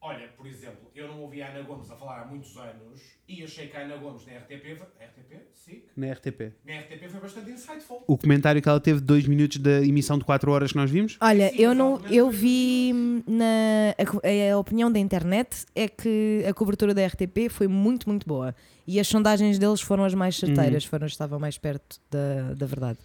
Olha, 0.00 0.28
por 0.28 0.46
exemplo, 0.46 0.90
eu 0.94 1.08
não 1.08 1.20
ouvi 1.20 1.42
a 1.42 1.48
Ana 1.50 1.62
Gomes 1.62 1.90
a 1.90 1.96
falar 1.96 2.22
há 2.22 2.24
muitos 2.24 2.56
anos 2.56 3.02
e 3.26 3.42
achei 3.42 3.68
que 3.68 3.76
a 3.76 3.80
Ana 3.80 3.96
Gomes 3.96 4.26
na 4.26 4.32
RTP. 4.38 4.72
RTP? 4.74 5.40
Sim. 5.54 5.82
Na 5.96 6.12
RTP. 6.12 6.52
Na 6.64 6.78
RTP 6.80 7.08
foi 7.10 7.20
bastante 7.20 7.50
insightful. 7.50 8.04
O 8.06 8.18
comentário 8.18 8.60
que 8.60 8.68
ela 8.68 8.80
teve 8.80 9.00
de 9.00 9.06
2 9.06 9.26
minutos 9.26 9.56
da 9.58 9.80
emissão 9.80 10.18
de 10.18 10.24
4 10.24 10.50
horas 10.50 10.72
que 10.72 10.76
nós 10.76 10.90
vimos? 10.90 11.16
Olha, 11.20 11.48
Sim, 11.50 11.56
eu 11.56 11.74
não, 11.74 12.00
eu 12.10 12.30
vi 12.30 12.92
hum, 12.94 13.22
na 13.26 13.94
a 13.96 14.52
a, 14.52 14.58
opinião 14.58 14.92
da 14.92 14.98
internet 14.98 15.64
é 15.74 15.88
que 15.88 16.44
a 16.46 16.52
cobertura 16.52 16.92
da 16.92 17.06
RTP 17.06 17.48
foi 17.48 17.66
muito, 17.66 18.08
muito 18.08 18.26
boa 18.26 18.54
e 18.86 19.00
as 19.00 19.08
sondagens 19.08 19.58
deles 19.58 19.80
foram 19.80 20.04
as 20.04 20.12
mais 20.12 20.36
certeiras, 20.36 20.84
foram 20.84 21.06
as 21.06 21.12
que 21.12 21.14
estavam 21.14 21.38
mais 21.38 21.56
perto 21.56 21.98
da, 22.10 22.52
da 22.54 22.66
verdade. 22.66 22.98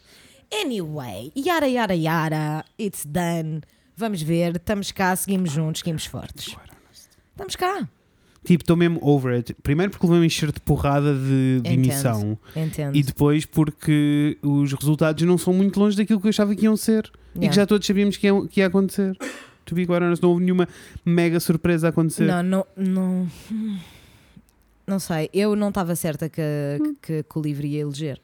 Anyway, 0.52 1.32
yara 1.38 1.68
yara 1.68 1.96
yara, 1.96 2.66
it's 2.78 3.06
done. 3.06 3.62
Vamos 3.96 4.22
ver, 4.22 4.56
estamos 4.56 4.92
cá, 4.92 5.16
seguimos 5.16 5.52
juntos, 5.52 5.80
seguimos 5.80 6.06
fortes. 6.06 6.56
Estamos 7.32 7.56
cá, 7.56 7.88
Tipo, 8.44 8.64
estou 8.64 8.76
mesmo 8.78 9.00
over 9.02 9.34
it. 9.36 9.54
Primeiro 9.62 9.92
porque 9.92 10.06
levei 10.06 10.22
um 10.22 10.24
enxerto 10.24 10.56
de 10.56 10.62
porrada 10.62 11.14
de, 11.14 11.62
de 11.62 11.74
emissão. 11.74 12.38
entendo. 12.56 12.96
E 12.96 13.04
depois 13.04 13.46
porque 13.46 14.38
os 14.42 14.72
resultados 14.74 15.22
não 15.24 15.38
são 15.38 15.54
muito 15.54 15.80
longe 15.80 15.98
daquilo 15.98 16.20
que 16.22 16.28
eu 16.28 16.30
achava 16.30 16.56
que 16.56 16.64
iam 16.66 16.76
ser. 16.78 17.12
E 17.36 17.40
Yeah. 17.40 17.50
que 17.50 17.56
já 17.58 17.66
todos 17.68 17.86
sabíamos 17.86 18.18
que 18.18 18.26
ia, 18.28 18.48
que 18.48 18.60
ia 18.62 18.68
acontecer. 18.68 19.16
To 19.66 19.76
be 19.76 19.86
quite 19.86 20.02
honest, 20.04 20.24
não 20.24 20.30
houve 20.32 20.44
nenhuma 20.44 20.68
mega 21.06 21.40
surpresa 21.40 21.88
a 21.88 21.90
acontecer. 21.92 22.26
Não, 22.26 22.42
não, 22.42 22.66
não. 22.76 23.28
Não 24.88 24.98
sei, 25.00 25.30
eu 25.32 25.56
não 25.56 25.70
estava 25.70 25.96
certa 25.96 26.28
que, 26.28 26.42
que, 27.02 27.22
que 27.24 27.38
o 27.38 27.42
livro 27.42 27.66
ia 27.68 27.82
eleger. 27.82 28.20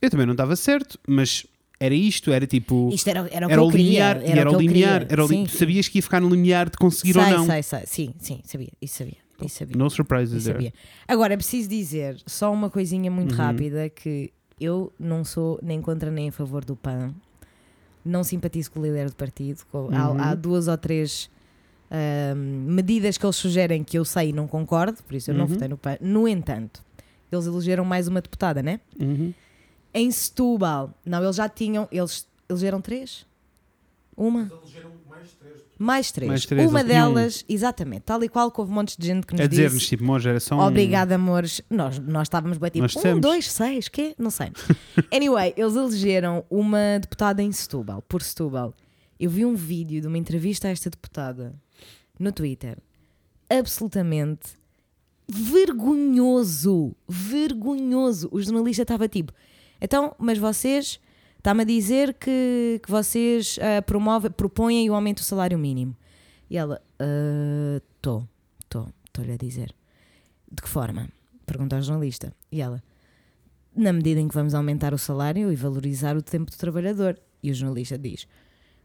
Eu 0.00 0.08
também 0.10 0.24
não 0.26 0.32
estava 0.34 0.54
certo, 0.54 0.96
mas 1.08 1.44
era 1.80 1.94
isto, 1.94 2.30
era 2.30 2.46
tipo. 2.46 2.90
Isto 2.92 3.08
era, 3.10 3.28
era 3.32 3.46
o 3.46 3.48
que 3.48 3.52
era 3.54 3.62
eu 3.62 3.70
queria. 3.70 3.84
limiar, 4.12 4.22
e 4.22 4.30
era 4.30 4.42
que 4.42 4.48
o 4.48 4.52
eu 4.56 4.60
limiar, 4.60 5.00
queria. 5.00 5.12
era 5.12 5.24
o 5.24 5.26
li- 5.26 5.34
Sim, 5.38 5.44
tu 5.46 5.56
sabias 5.56 5.88
que 5.88 5.98
ia 5.98 6.02
ficar 6.02 6.20
no 6.20 6.28
limiar 6.28 6.70
de 6.70 6.76
conseguir 6.76 7.14
sei, 7.14 7.22
ou 7.24 7.28
não. 7.30 7.46
Sei, 7.46 7.62
sei, 7.64 7.80
sim, 7.86 8.14
sim, 8.20 8.40
sabia, 8.44 8.68
isso 8.80 8.98
sabia, 8.98 9.16
isso 9.46 9.58
sabia. 9.58 9.76
No 9.76 9.88
surprises 9.90 10.42
isso 10.46 10.52
there. 10.52 10.72
Agora, 11.06 11.34
é 11.34 11.36
preciso 11.36 11.68
dizer 11.68 12.20
só 12.26 12.52
uma 12.52 12.68
coisinha 12.70 13.10
muito 13.10 13.32
Uhum. 13.32 13.38
rápida 13.38 13.88
que 13.88 14.32
eu 14.60 14.92
não 14.98 15.24
sou 15.24 15.58
nem 15.62 15.80
contra 15.80 16.10
nem 16.10 16.28
a 16.28 16.32
favor 16.32 16.64
do 16.64 16.74
PAN. 16.74 17.14
Não 18.04 18.24
simpatizo 18.24 18.70
com 18.70 18.80
o 18.80 18.82
líder 18.82 19.10
do 19.10 19.16
partido. 19.16 19.64
com- 19.70 19.88
há- 19.94 20.10
Uhum. 20.10 20.20
Há, 20.20 20.34
duas 20.34 20.66
ou 20.68 20.76
três 20.78 21.30
medidas 22.66 23.16
que 23.18 23.24
eles 23.24 23.36
sugerem 23.36 23.82
que 23.84 23.98
eu 23.98 24.04
sei 24.04 24.30
e 24.30 24.32
não 24.32 24.46
concordo, 24.46 25.02
por 25.02 25.14
isso 25.14 25.30
eu 25.30 25.34
não 25.34 25.42
Uhum. 25.44 25.50
votei 25.52 25.68
no 25.68 25.76
PAN. 25.78 25.96
No 26.00 26.26
entanto, 26.28 26.82
eles 27.30 27.46
elegeram 27.46 27.84
mais 27.84 28.08
uma 28.08 28.20
deputada, 28.20 28.62
né? 28.62 28.80
Uhum. 29.00 29.32
Em 29.94 30.10
Setúbal, 30.10 30.92
não, 31.04 31.22
eles 31.22 31.36
já 31.36 31.48
tinham, 31.48 31.88
eles 31.90 32.26
elegeram 32.48 32.80
três? 32.80 33.26
Uma? 34.16 34.40
Eles 34.42 34.52
elegeram 34.52 34.87
mais 35.78 36.10
três. 36.10 36.28
Mais 36.28 36.44
três. 36.44 36.68
Uma 36.68 36.82
delas, 36.82 37.44
exatamente, 37.48 38.02
tal 38.02 38.22
e 38.24 38.28
qual 38.28 38.50
que 38.50 38.60
houve 38.60 38.72
um 38.72 38.74
monte 38.74 38.98
de 38.98 39.06
gente 39.06 39.26
que 39.26 39.34
nos 39.34 39.42
A 39.42 39.46
dizer-nos, 39.46 39.74
disse 39.74 39.88
tipo, 39.90 40.02
uma 40.02 40.18
geração. 40.18 40.58
Obrigada, 40.58 41.14
amores. 41.14 41.62
Nós, 41.70 41.98
nós 42.00 42.22
estávamos 42.22 42.58
bem 42.58 42.70
tipo, 42.70 42.82
Nós 42.82 42.96
um, 42.96 42.98
dissemos. 42.98 43.20
dois, 43.20 43.50
seis, 43.50 43.88
quê? 43.88 44.14
Não 44.18 44.30
sei. 44.30 44.50
anyway, 45.12 45.54
eles 45.56 45.76
elegeram 45.76 46.44
uma 46.50 46.98
deputada 47.00 47.42
em 47.42 47.52
Setúbal, 47.52 48.02
por 48.02 48.22
Setúbal. 48.22 48.74
Eu 49.20 49.30
vi 49.30 49.44
um 49.44 49.54
vídeo 49.54 50.00
de 50.00 50.06
uma 50.06 50.18
entrevista 50.18 50.68
a 50.68 50.70
esta 50.70 50.90
deputada 50.90 51.54
no 52.18 52.32
Twitter. 52.32 52.78
Absolutamente 53.48 54.58
vergonhoso. 55.28 56.94
Vergonhoso. 57.08 58.28
O 58.32 58.40
jornalista 58.42 58.82
estava 58.82 59.08
tipo, 59.08 59.32
então, 59.80 60.14
mas 60.18 60.38
vocês... 60.38 61.00
Está-me 61.48 61.62
a 61.62 61.64
dizer 61.64 62.12
que, 62.12 62.78
que 62.82 62.90
vocês 62.90 63.58
ah, 63.62 63.80
promovem, 63.80 64.30
propõem 64.30 64.90
o 64.90 64.94
aumento 64.94 65.20
do 65.20 65.24
salário 65.24 65.58
mínimo. 65.58 65.96
E 66.50 66.58
ela, 66.58 66.78
estou, 67.78 68.28
estou, 68.62 68.86
estou-lhe 69.06 69.32
a 69.32 69.36
dizer. 69.38 69.74
De 70.52 70.60
que 70.60 70.68
forma? 70.68 71.08
Pergunta 71.46 71.76
ao 71.76 71.80
jornalista. 71.80 72.34
E 72.52 72.60
ela, 72.60 72.82
na 73.74 73.94
medida 73.94 74.20
em 74.20 74.28
que 74.28 74.34
vamos 74.34 74.52
aumentar 74.52 74.92
o 74.92 74.98
salário 74.98 75.50
e 75.50 75.56
valorizar 75.56 76.18
o 76.18 76.20
tempo 76.20 76.50
do 76.50 76.56
trabalhador. 76.58 77.18
E 77.42 77.50
o 77.50 77.54
jornalista 77.54 77.96
diz, 77.96 78.28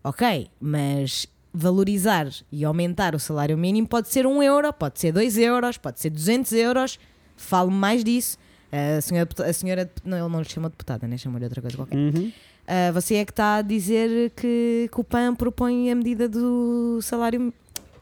ok, 0.01 0.47
mas 0.57 1.27
valorizar 1.53 2.29
e 2.49 2.63
aumentar 2.63 3.13
o 3.13 3.19
salário 3.19 3.57
mínimo 3.57 3.89
pode 3.89 4.07
ser 4.07 4.25
um 4.25 4.41
euro, 4.41 4.71
pode 4.71 5.01
ser 5.01 5.11
dois 5.11 5.37
euros, 5.37 5.77
pode 5.77 5.99
ser 5.99 6.11
200 6.11 6.53
euros. 6.53 6.97
Falo 7.35 7.69
mais 7.69 8.05
disso. 8.05 8.37
A 8.71 9.01
senhora, 9.01 9.29
a 9.37 9.53
senhora 9.53 9.91
não, 10.05 10.17
ele 10.17 10.29
não 10.29 10.39
lhe 10.39 10.49
chama 10.49 10.69
deputada, 10.69 11.05
né? 11.09 11.17
chama-lhe 11.17 11.43
outra 11.43 11.61
coisa 11.61 11.75
qualquer. 11.75 11.97
Uhum. 11.97 12.31
Ah, 12.67 12.91
você 12.91 13.15
é 13.15 13.25
que 13.25 13.31
está 13.31 13.55
a 13.57 13.61
dizer 13.61 14.31
que, 14.31 14.89
que 14.91 15.01
o 15.01 15.03
PAN 15.03 15.35
propõe 15.35 15.91
a 15.91 15.95
medida 15.95 16.29
do 16.29 16.99
salário 17.01 17.53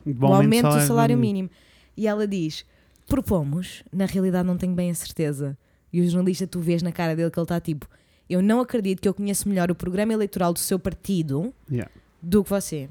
Bom 0.05 0.29
o 0.29 0.33
aumento 0.33 0.63
do 0.63 0.69
salário 0.71 0.87
salário 0.87 1.17
mínimo. 1.17 1.49
E 1.97 2.07
ela 2.07 2.27
diz: 2.27 2.65
propomos, 3.07 3.83
na 3.91 4.05
realidade 4.05 4.47
não 4.47 4.57
tenho 4.57 4.73
bem 4.73 4.91
a 4.91 4.95
certeza. 4.95 5.57
E 5.91 5.99
o 6.01 6.07
jornalista, 6.09 6.47
tu 6.47 6.59
vês 6.59 6.81
na 6.81 6.91
cara 6.91 7.15
dele 7.15 7.29
que 7.29 7.39
ele 7.39 7.43
está 7.43 7.59
tipo: 7.59 7.87
eu 8.29 8.41
não 8.41 8.59
acredito 8.61 9.01
que 9.01 9.07
eu 9.07 9.13
conheço 9.13 9.49
melhor 9.49 9.69
o 9.71 9.75
programa 9.75 10.13
eleitoral 10.13 10.53
do 10.53 10.59
seu 10.59 10.79
partido 10.79 11.53
Yeah. 11.69 11.91
do 12.21 12.43
que 12.43 12.49
você. 12.49 12.87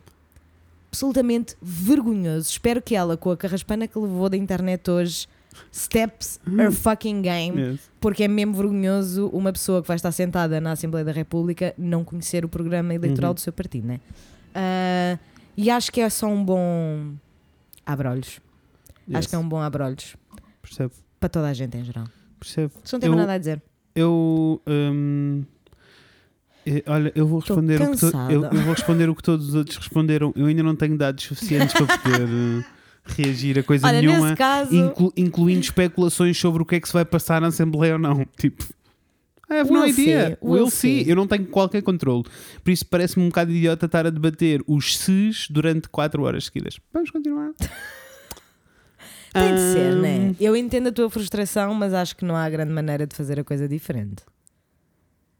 Absolutamente 0.88 1.56
vergonhoso. 1.62 2.50
Espero 2.50 2.82
que 2.82 2.96
ela, 2.96 3.16
com 3.16 3.30
a 3.30 3.36
carraspana 3.36 3.86
que 3.86 3.98
levou 3.98 4.28
da 4.28 4.36
internet 4.36 4.90
hoje, 4.90 5.28
steps 5.72 6.38
her 6.58 6.70
fucking 6.72 7.22
game. 7.22 7.60
Yes. 7.60 7.80
Porque 8.00 8.24
é 8.24 8.28
mesmo 8.28 8.54
vergonhoso 8.54 9.28
uma 9.28 9.52
pessoa 9.52 9.82
que 9.82 9.88
vai 9.88 9.96
estar 9.96 10.12
sentada 10.12 10.60
na 10.60 10.72
Assembleia 10.72 11.04
da 11.04 11.12
República 11.12 11.74
não 11.76 12.04
conhecer 12.04 12.44
o 12.44 12.48
programa 12.48 12.94
eleitoral 12.94 13.30
Uhum. 13.30 13.34
do 13.34 13.40
seu 13.40 13.52
partido, 13.52 13.86
né? 13.86 14.00
Ah, 14.54 15.18
e 15.56 15.70
acho 15.70 15.92
que 15.92 16.00
é 16.00 16.08
só 16.08 16.26
um 16.26 16.44
bom 16.44 17.12
abrolhos. 17.84 18.40
Yes. 19.08 19.16
Acho 19.18 19.28
que 19.28 19.34
é 19.34 19.38
um 19.38 19.48
bom 19.48 19.60
abrolhos 19.60 20.16
Percebo, 20.62 20.92
para 21.18 21.28
toda 21.28 21.48
a 21.48 21.52
gente 21.52 21.76
em 21.76 21.84
geral. 21.84 22.06
percebo. 22.38 22.72
Se 22.84 22.92
não 22.94 23.00
tem 23.00 23.10
Eu- 23.10 23.16
nada 23.16 23.32
a 23.34 23.38
dizer. 23.38 23.60
Eu. 23.94 24.62
hum, 24.66 25.42
eh, 26.64 26.82
olha, 26.86 27.12
eu 27.14 27.26
vou 27.26 27.42
Tô 27.42 27.54
responder 27.54 27.82
o 27.82 27.90
que 27.90 27.96
to- 27.98 28.12
eu, 28.30 28.44
eu 28.44 28.62
vou 28.62 28.72
responder 28.74 29.08
o 29.10 29.14
que 29.16 29.22
todos 29.22 29.48
os 29.48 29.54
outros 29.54 29.76
responderam. 29.78 30.32
Eu 30.36 30.46
ainda 30.46 30.62
não 30.62 30.76
tenho 30.76 30.96
dados 30.96 31.24
suficientes 31.24 31.72
para 31.74 31.98
poder 31.98 32.28
reagir 33.04 33.58
a 33.58 33.62
coisa 33.62 33.86
Olha, 33.86 34.00
nenhuma, 34.00 34.36
caso, 34.36 34.74
inclu- 34.74 35.12
incluindo 35.16 35.60
especulações 35.60 36.38
sobre 36.38 36.62
o 36.62 36.66
que 36.66 36.76
é 36.76 36.80
que 36.80 36.86
se 36.86 36.92
vai 36.94 37.04
passar 37.04 37.40
na 37.40 37.48
Assembleia 37.48 37.94
ou 37.94 37.98
não. 37.98 38.24
Tipo, 38.38 38.64
I 39.50 39.54
have 39.60 39.70
no 39.70 39.80
We'll 39.80 39.88
idea. 39.88 40.28
see, 40.28 40.36
we'll 40.42 40.52
We'll 40.62 40.70
see. 40.70 41.04
see. 41.04 41.10
Eu 41.10 41.16
não 41.16 41.26
tenho 41.26 41.44
qualquer 41.46 41.82
controle. 41.82 42.22
Por 42.62 42.70
isso 42.70 42.86
parece-me 42.86 43.24
um 43.24 43.28
bocado 43.30 43.50
idiota 43.50 43.86
estar 43.86 44.06
a 44.06 44.10
debater 44.10 44.62
os 44.66 44.96
SES 44.96 45.48
durante 45.50 45.88
4 45.88 46.22
horas 46.22 46.44
seguidas. 46.44 46.78
Vamos 46.92 47.10
continuar. 47.10 47.50
tem 49.32 49.54
de 49.54 49.60
ser, 49.60 49.94
Hum, 49.96 50.00
né? 50.02 50.34
Eu 50.40 50.54
entendo 50.56 50.88
a 50.88 50.92
tua 50.92 51.10
frustração, 51.10 51.74
mas 51.74 51.92
acho 51.94 52.16
que 52.16 52.24
não 52.24 52.36
há 52.36 52.48
grande 52.48 52.72
maneira 52.72 53.06
de 53.06 53.16
fazer 53.16 53.40
a 53.40 53.44
coisa 53.44 53.66
diferente. 53.68 54.22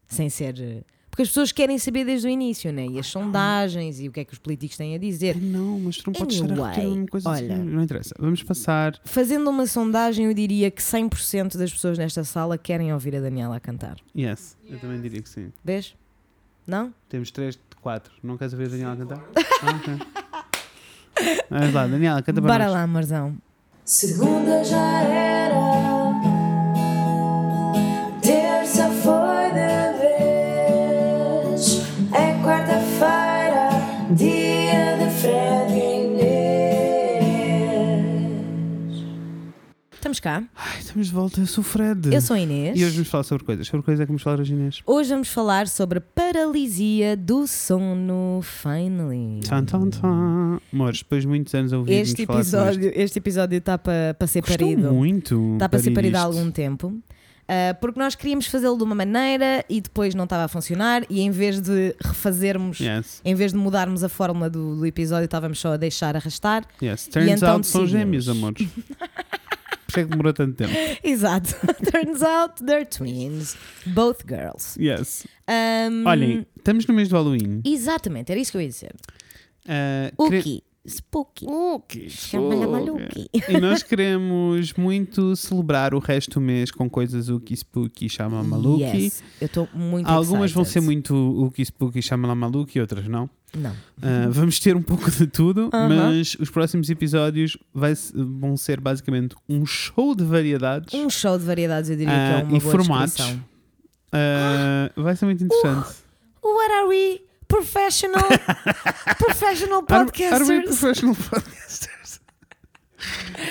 Sem 0.07 0.29
ser. 0.29 0.83
Porque 1.21 1.23
as 1.23 1.29
pessoas 1.29 1.51
querem 1.51 1.77
saber 1.77 2.03
desde 2.03 2.27
o 2.27 2.29
início, 2.31 2.71
né? 2.73 2.87
E 2.87 2.97
as 2.97 3.05
sondagens 3.05 3.99
e 3.99 4.07
o 4.07 4.11
que 4.11 4.21
é 4.21 4.25
que 4.25 4.33
os 4.33 4.39
políticos 4.39 4.75
têm 4.75 4.95
a 4.95 4.97
dizer. 4.97 5.35
Não, 5.39 5.79
mas 5.79 5.97
tu 5.97 6.07
não 6.07 6.13
podes 6.13 6.35
estar 6.41 6.45
a 6.51 6.55
repetir 6.55 6.63
a 6.63 6.83
Anyway, 6.83 6.89
mesma 6.95 7.07
coisa. 7.07 7.29
olha. 7.29 7.53
assim. 7.53 7.63
Não 7.63 7.83
interessa. 7.83 8.15
Vamos 8.17 8.41
passar. 8.43 8.99
Fazendo 9.05 9.47
uma 9.49 9.67
sondagem, 9.67 10.25
eu 10.25 10.33
diria 10.33 10.71
que 10.71 10.81
100% 10.81 11.57
das 11.57 11.71
pessoas 11.71 11.97
nesta 11.99 12.23
sala 12.23 12.57
querem 12.57 12.91
ouvir 12.91 13.15
a 13.15 13.19
Daniela 13.19 13.55
a 13.55 13.59
cantar. 13.59 13.97
Yes, 14.17 14.57
eu 14.67 14.79
também 14.79 14.99
diria 14.99 15.21
que 15.21 15.29
sim. 15.29 15.51
Vês? 15.63 15.93
Não? 16.65 16.91
Temos 17.07 17.29
3 17.29 17.53
de 17.55 17.61
4. 17.81 18.11
Não 18.23 18.35
queres 18.37 18.53
ouvir 18.53 18.65
a 18.65 18.69
Daniela 18.69 18.95
cantar? 18.97 19.23
Ah, 19.61 19.75
ok. 19.75 21.41
Vamos 21.51 21.73
lá, 21.73 21.85
Daniela, 21.87 22.21
canta 22.23 22.41
para 22.41 22.51
Bora 22.51 22.63
nós. 22.65 22.73
lá, 22.73 22.81
amorzão. 22.83 23.37
Segunda 23.85 24.63
já 24.63 25.01
era, 25.03 25.55
Estamos 40.11 40.19
cá. 40.19 40.43
Ai, 40.57 40.79
estamos 40.79 41.07
de 41.07 41.13
volta. 41.13 41.39
Eu 41.39 41.45
sou 41.45 41.61
o 41.61 41.65
Fred. 41.65 42.13
Eu 42.13 42.19
sou 42.19 42.35
a 42.35 42.39
Inês. 42.39 42.77
E 42.77 42.83
hoje 42.83 42.95
vamos 42.95 43.07
falar 43.07 43.23
sobre 43.23 43.45
coisas. 43.45 43.65
Sobre 43.65 43.85
coisas 43.85 44.01
é 44.01 44.05
que 44.05 44.09
vamos 44.09 44.21
falar 44.21 44.41
hoje, 44.41 44.51
Inês. 44.53 44.81
Hoje 44.85 45.09
vamos 45.09 45.29
falar 45.29 45.69
sobre 45.69 46.01
paralisia 46.01 47.15
do 47.15 47.47
sono, 47.47 48.41
finally. 48.43 49.39
Tan, 49.47 49.63
tan, 49.63 49.89
tan. 49.89 50.59
Amores, 50.73 50.99
depois 50.99 51.21
de 51.21 51.29
muitos 51.29 51.55
anos 51.55 51.71
a 51.71 51.77
ouvir 51.77 51.93
Este 51.93 52.23
episódio 52.23 52.91
este 52.93 53.19
episódio 53.19 53.57
está 53.57 53.77
para 53.77 54.13
para 54.13 54.27
ser 54.27 54.41
Gostou 54.41 54.57
parido. 54.57 54.91
muito. 54.91 55.53
Está 55.53 55.69
para 55.69 55.79
ser 55.79 55.91
parido 55.91 56.17
há 56.17 56.21
algum 56.21 56.51
tempo. 56.51 56.93
Ah, 57.47 57.73
porque 57.79 57.97
nós 57.97 58.13
queríamos 58.13 58.47
fazê-lo 58.47 58.77
de 58.77 58.83
uma 58.83 58.95
maneira 58.95 59.63
e 59.69 59.79
depois 59.79 60.13
não 60.13 60.25
estava 60.25 60.43
a 60.43 60.47
funcionar, 60.49 61.03
e 61.09 61.21
em 61.21 61.31
vez 61.31 61.61
de 61.61 61.95
refazermos, 62.01 62.79
Yes. 62.79 63.21
em 63.23 63.35
vez 63.35 63.51
de 63.51 63.57
mudarmos 63.57 64.03
a 64.03 64.09
fórmula 64.09 64.49
do, 64.49 64.75
do 64.75 64.85
episódio, 64.85 65.25
estávamos 65.25 65.59
só 65.59 65.73
a 65.73 65.77
deixar 65.77 66.15
arrastar. 66.17 66.65
Yes. 66.81 67.07
Turns 67.07 67.29
então 67.29 67.53
out 67.53 67.67
são 67.67 67.87
gêmeos, 67.87 68.27
amores. 68.27 68.67
É 69.99 70.03
que 70.03 70.09
demorou 70.09 70.33
tanto 70.33 70.53
tempo. 70.55 70.71
Exato. 71.03 71.55
Turns 71.91 72.21
out 72.21 72.63
they're 72.65 72.85
twins, 72.85 73.55
both 73.85 74.23
girls. 74.27 74.79
Yes. 74.79 75.25
Um, 75.49 76.07
Olhem, 76.07 76.45
estamos 76.57 76.85
no 76.85 76.93
mês 76.93 77.09
do 77.09 77.15
Halloween. 77.15 77.61
Exatamente, 77.65 78.31
era 78.31 78.39
isso 78.39 78.51
que 78.51 78.57
eu 78.57 78.61
ia 78.61 78.67
dizer. 78.67 78.93
Ah, 79.67 80.11
O 80.17 80.29
quere- 80.29 80.43
que? 80.43 80.63
Spooky. 80.87 81.45
Ok, 81.47 82.09
Chama-lhe 82.09 82.65
ok. 82.65 82.71
maluqui. 82.71 83.29
E 83.49 83.59
nós 83.59 83.83
queremos 83.85 84.73
muito 84.73 85.35
celebrar 85.35 85.93
o 85.93 85.99
resto 85.99 86.39
do 86.39 86.41
mês 86.41 86.71
com 86.71 86.89
coisas 86.89 87.29
Uki 87.29 87.55
Spooky, 87.55 88.09
Chama 88.09 88.43
Maluki. 88.43 88.81
Yes. 88.83 89.23
Eu 89.39 89.45
estou 89.45 89.69
muito 89.75 90.07
Algumas 90.07 90.51
vão 90.51 90.65
ser 90.65 90.79
excited. 90.79 90.85
muito 90.85 91.13
Uki 91.45 91.63
Spooky, 91.63 92.01
Chama 92.01 92.33
Maluki, 92.33 92.79
outras 92.79 93.07
não. 93.07 93.29
Não. 93.55 93.75
Ah, 94.01 94.27
vamos 94.29 94.59
ter 94.59 94.75
um 94.77 94.81
pouco 94.81 95.11
de 95.11 95.27
tudo, 95.27 95.69
Aham. 95.73 95.89
mas 95.89 96.35
os 96.39 96.49
próximos 96.49 96.89
episódios 96.89 97.57
vai- 97.73 97.93
vão 98.13 98.55
ser 98.55 98.79
basicamente 98.79 99.35
um 99.49 99.65
show 99.65 100.15
de 100.15 100.23
variedades 100.23 100.93
Um 100.93 101.09
show 101.09 101.37
de 101.37 101.43
variedades, 101.43 101.89
eu 101.89 101.97
diria 101.97 102.13
que 102.13 102.19
ah, 102.19 102.39
é 102.39 102.43
uma 102.43 102.57
e 102.57 102.59
boa 102.61 102.71
formatos. 102.71 103.35
Ah, 104.13 104.89
vai 104.95 105.15
ser 105.15 105.25
muito 105.25 105.43
interessante. 105.43 105.95
What 106.43 106.71
are 106.71 106.87
we? 106.87 107.21
Professional? 107.47 108.23
professional 109.19 109.83
Are- 109.89 109.93
Are 109.95 110.03
we 110.05 110.11
podcasters? 110.11 110.63
professional 110.79 111.15
podcasters? 111.15 112.21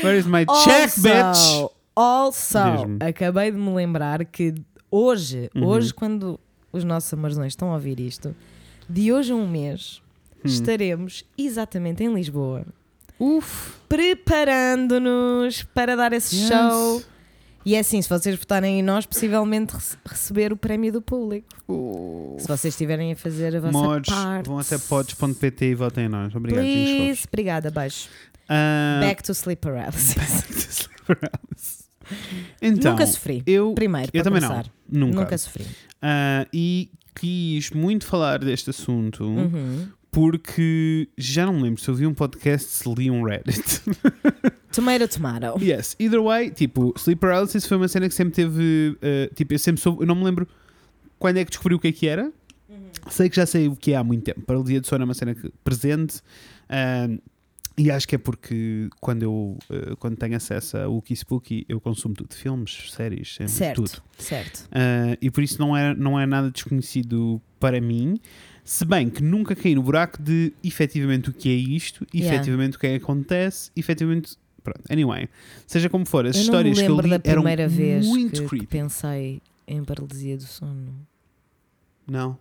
Where 0.03 0.19
is 0.19 0.27
my 0.27 0.47
check, 0.65 0.95
bitch? 0.99 1.71
Also, 1.95 2.59
acabei 3.01 3.51
de 3.51 3.59
me 3.59 3.75
lembrar 3.75 4.25
que 4.25 4.55
hoje, 4.91 5.51
Uhum. 5.55 5.67
hoje 5.67 5.93
quando 5.93 6.41
os 6.73 6.85
nossos 6.85 7.13
amarzões 7.13 7.53
estão 7.53 7.71
a 7.71 7.75
ouvir 7.75 8.01
isto, 8.01 8.35
de 8.91 9.13
hoje 9.13 9.33
a 9.33 9.37
um 9.37 9.49
mês, 9.49 10.03
Hum. 10.37 10.41
estaremos 10.45 11.25
exatamente 11.39 12.03
em 12.03 12.13
Lisboa, 12.15 12.65
Uf. 13.19 13.73
preparando-nos 13.89 15.63
para 15.75 15.97
dar 15.97 16.13
esse 16.13 16.37
Yes. 16.37 16.49
show. 16.49 17.03
E 17.65 17.75
é 17.75 17.81
assim, 17.81 18.01
se 18.01 18.09
vocês 18.09 18.35
votarem 18.39 18.81
em 18.81 18.83
nós, 18.83 19.05
possivelmente 19.05 19.75
rece- 19.75 19.97
receber 20.07 20.51
o 20.51 20.57
prémio 20.57 20.91
do 20.91 21.03
público. 21.03 21.47
Se 22.39 22.49
vocês 22.49 22.73
estiverem 22.73 23.13
a 23.13 23.17
fazer 23.17 23.55
a 23.55 23.61
vossa 23.61 23.73
Mods, 23.73 24.15
parte. 24.15 24.47
vão 24.47 24.59
até 24.59 24.79
pods.pt 24.79 25.67
e 25.67 25.75
votem 25.75 26.07
em 26.07 26.09
nós. 26.09 26.35
Obrigado. 26.35 26.65
Please. 26.65 27.25
Obrigada, 27.29 27.71
beijo. 27.71 28.09
Ah, 28.49 28.99
Back 29.03 29.23
to 29.23 29.33
sleep 29.33 29.61
paralysis. 29.61 30.15
back 30.15 30.43
to 30.55 30.71
sleep 30.73 30.91
paralysis. 31.07 31.81
Então, 32.61 32.91
Nunca 32.93 33.07
sofri. 33.07 33.41
eu, 33.47 33.73
Primeiro, 33.73 34.11
eu 34.13 34.25
também 34.25 34.41
começar. 34.43 34.65
não. 34.91 35.07
Nunca. 35.07 35.21
Nunca 35.21 35.39
sofri. 35.39 35.65
Ah, 36.03 36.45
e 36.53 36.91
quis 37.21 37.71
muito 37.71 38.07
falar 38.07 38.39
deste 38.39 38.71
assunto 38.71 39.25
Uhum. 39.25 39.87
porque 40.11 41.09
já 41.19 41.47
não 41.47 41.55
me 41.55 41.63
lembro 41.63 41.81
se 41.81 41.89
eu 41.89 41.95
vi 41.95 42.07
um 42.07 42.15
podcast 42.15 42.69
se 42.71 42.95
li 42.95 43.11
um 43.11 43.23
Reddit. 43.23 43.83
Tomato, 44.73 45.09
tomato. 45.09 45.61
yes, 45.63 45.97
either 45.99 46.23
way, 46.23 46.51
tipo, 46.51 46.95
sleep 46.97 47.21
paralysis 47.21 47.67
foi 47.67 47.77
uma 47.77 47.89
cena 47.89 48.09
que 48.09 48.15
sempre 48.15 48.35
teve. 48.35 48.97
ah, 49.03 49.33
tipo, 49.35 49.53
eu 49.55 49.59
sempre 49.59 49.81
soube, 49.81 50.03
eu 50.03 50.07
não 50.07 50.15
me 50.15 50.25
lembro 50.25 50.47
quando 51.19 51.39
é 51.39 51.45
que 51.45 51.51
descobri 51.51 51.75
o 51.75 51.79
que 51.79 51.89
é 51.89 51.93
que 51.93 52.07
era. 52.07 52.33
Sei 53.11 53.29
que 53.29 53.35
já 53.37 53.47
sei 53.47 53.67
o 53.67 53.75
que 53.75 53.93
é 53.93 53.97
há 53.97 54.05
muito 54.05 54.23
tempo. 54.25 54.43
Paralisia 54.43 54.81
de 54.81 54.87
sono 54.87 55.03
é 55.03 55.05
uma 55.07 55.15
cena 55.15 55.35
que- 55.35 55.51
presente. 55.65 56.21
ah, 56.69 57.09
e 57.81 57.91
acho 57.91 58.07
que 58.07 58.15
é 58.15 58.19
porque 58.19 58.89
quando 59.01 59.23
eu 59.23 59.59
ah, 59.71 59.97
quando 59.99 60.17
tenho 60.17 60.37
acesso 60.37 60.77
a 60.77 60.87
Wookie 60.89 61.17
Spooky, 61.17 61.65
eu 61.69 61.81
consumo 61.81 62.15
tudo: 62.15 62.35
filmes, 62.35 62.91
séries, 62.93 63.35
sempre, 63.35 63.53
Certo, 63.53 63.83
tudo. 63.83 64.03
certo. 64.19 64.67
Uh, 64.67 65.17
e 65.21 65.31
por 65.31 65.43
isso 65.43 65.59
não 65.59 65.77
é, 65.77 65.95
não 65.95 66.19
é 66.21 66.27
nada 66.27 66.51
desconhecido 66.51 67.41
para 67.59 67.81
mim. 67.81 68.19
Se 68.65 68.85
bem 68.85 69.09
que 69.09 69.23
nunca 69.23 69.57
caí 69.57 69.75
no 69.75 69.83
buraco 69.83 70.23
de 70.23 70.53
efetivamente 70.63 71.31
o 71.31 71.33
que 71.33 71.49
é 71.49 71.55
isto, 71.55 72.07
Yeah. 72.15 72.35
efetivamente 72.37 72.77
o 72.77 72.81
que 72.81 72.87
é 72.87 72.91
que 72.99 73.03
acontece, 73.03 73.71
efetivamente. 73.75 74.37
Pronto, 74.63 74.83
anyway. 74.91 75.27
Seja 75.67 75.89
como 75.89 76.05
for, 76.05 76.27
as 76.27 76.37
eu 76.37 76.43
histórias 76.43 76.79
que 76.79 76.85
eu 76.85 77.01
li 77.01 77.09
da 77.09 77.21
eram 77.25 77.43
primeira 77.43 77.67
vez 77.67 78.07
muito 78.07 78.47
que, 78.47 78.59
que 78.59 78.67
pensei 78.67 79.41
em 79.67 79.83
paralisia 79.83 80.37
do 80.37 80.43
sono. 80.43 80.95
Não. 82.07 82.39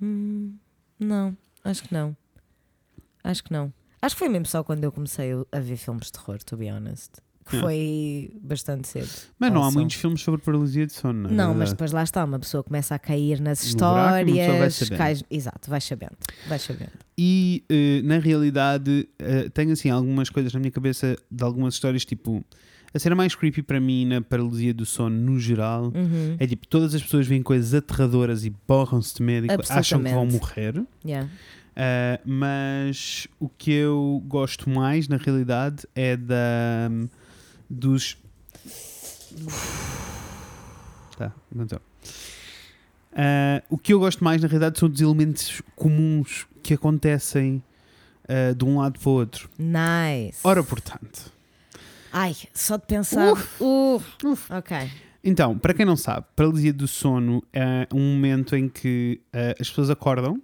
Hum, 0.00 0.54
não, 0.98 1.36
acho 1.62 1.82
que 1.82 1.92
não. 1.92 2.16
Acho 3.22 3.44
que 3.44 3.52
não. 3.52 3.70
Acho 4.00 4.14
que 4.14 4.18
foi 4.18 4.28
mesmo 4.28 4.46
só 4.46 4.62
quando 4.62 4.84
eu 4.84 4.92
comecei 4.92 5.30
a 5.52 5.60
ver 5.60 5.76
filmes 5.76 6.06
de 6.06 6.12
terror, 6.12 6.38
to 6.42 6.56
be 6.56 6.70
honest. 6.70 7.10
Que 7.50 7.58
foi 7.60 8.30
bastante 8.42 8.86
cedo. 8.86 9.08
Mas 9.38 9.50
não 9.50 9.62
há 9.64 9.70
muitos 9.70 9.96
filmes 9.96 10.20
sobre 10.20 10.42
paralisia 10.42 10.86
de 10.86 10.92
sono. 10.92 11.22
na 11.22 11.30
Não, 11.30 11.54
mas 11.54 11.70
depois 11.70 11.92
lá 11.92 12.02
está, 12.02 12.22
uma 12.22 12.38
pessoa 12.38 12.62
começa 12.62 12.94
a 12.94 12.98
cair 12.98 13.40
nas 13.40 13.72
buraco, 13.72 14.28
histórias. 14.28 14.74
sabendo. 14.74 14.98
cai- 14.98 15.20
exato, 15.30 15.70
vai 15.70 15.80
sabendo. 15.80 16.12
Vai 16.46 16.58
sabendo. 16.58 16.92
E 17.16 17.64
eh, 17.70 18.02
na 18.04 18.18
realidade 18.18 19.08
eh, 19.18 19.48
tenho 19.48 19.72
assim 19.72 19.88
algumas 19.88 20.28
coisas 20.28 20.52
na 20.52 20.60
minha 20.60 20.70
cabeça 20.70 21.16
de 21.30 21.42
algumas 21.42 21.72
histórias, 21.74 22.04
tipo. 22.04 22.44
A 22.92 22.98
cena 22.98 23.14
mais 23.14 23.34
creepy 23.34 23.62
para 23.62 23.78
mim 23.80 24.06
na 24.06 24.20
paralisia 24.22 24.72
do 24.72 24.86
sono 24.86 25.14
no 25.14 25.38
geral 25.38 25.92
Uhum. 25.94 26.36
É 26.38 26.46
tipo, 26.46 26.66
todas 26.66 26.94
as 26.94 27.02
pessoas 27.02 27.26
veem 27.26 27.42
coisas 27.42 27.74
aterradoras 27.74 28.44
e 28.46 28.52
borram-se 28.66 29.14
de 29.14 29.22
medo 29.22 29.46
e 29.46 29.50
acham 29.70 30.02
que 30.02 30.10
vão 30.10 30.24
morrer. 30.26 30.82
Yeah. 31.04 31.28
Uh, 31.78 32.20
mas 32.24 33.28
o 33.38 33.48
que 33.48 33.70
eu 33.70 34.20
gosto 34.26 34.68
mais, 34.68 35.06
na 35.06 35.16
realidade, 35.16 35.86
é 35.94 36.16
da 36.16 36.90
dos. 37.70 38.18
Tá, 41.16 41.32
então. 41.54 41.78
Uh, 43.12 43.62
o 43.70 43.78
que 43.78 43.92
eu 43.92 44.00
gosto 44.00 44.24
mais, 44.24 44.42
na 44.42 44.48
realidade, 44.48 44.76
são 44.76 44.88
dos 44.88 45.00
elementos 45.00 45.62
comuns 45.76 46.48
que 46.64 46.74
acontecem 46.74 47.62
uh, 48.24 48.52
de 48.56 48.64
um 48.64 48.78
lado 48.78 48.98
para 48.98 49.08
o 49.08 49.12
outro. 49.12 49.48
Nice. 49.56 50.40
Ora, 50.42 50.64
portanto. 50.64 51.32
Ai, 52.12 52.34
só 52.52 52.76
de 52.76 52.86
pensar. 52.86 53.34
Uf. 53.60 54.16
Ok. 54.50 54.76
Então, 55.22 55.56
para 55.56 55.74
quem 55.74 55.86
não 55.86 55.96
sabe, 55.96 56.26
paralisia 56.34 56.72
do 56.72 56.88
sono 56.88 57.40
é 57.52 57.86
um 57.92 58.14
momento 58.14 58.56
em 58.56 58.68
que 58.68 59.20
uh, 59.26 59.60
as 59.60 59.68
pessoas 59.68 59.90
acordam 59.90 60.42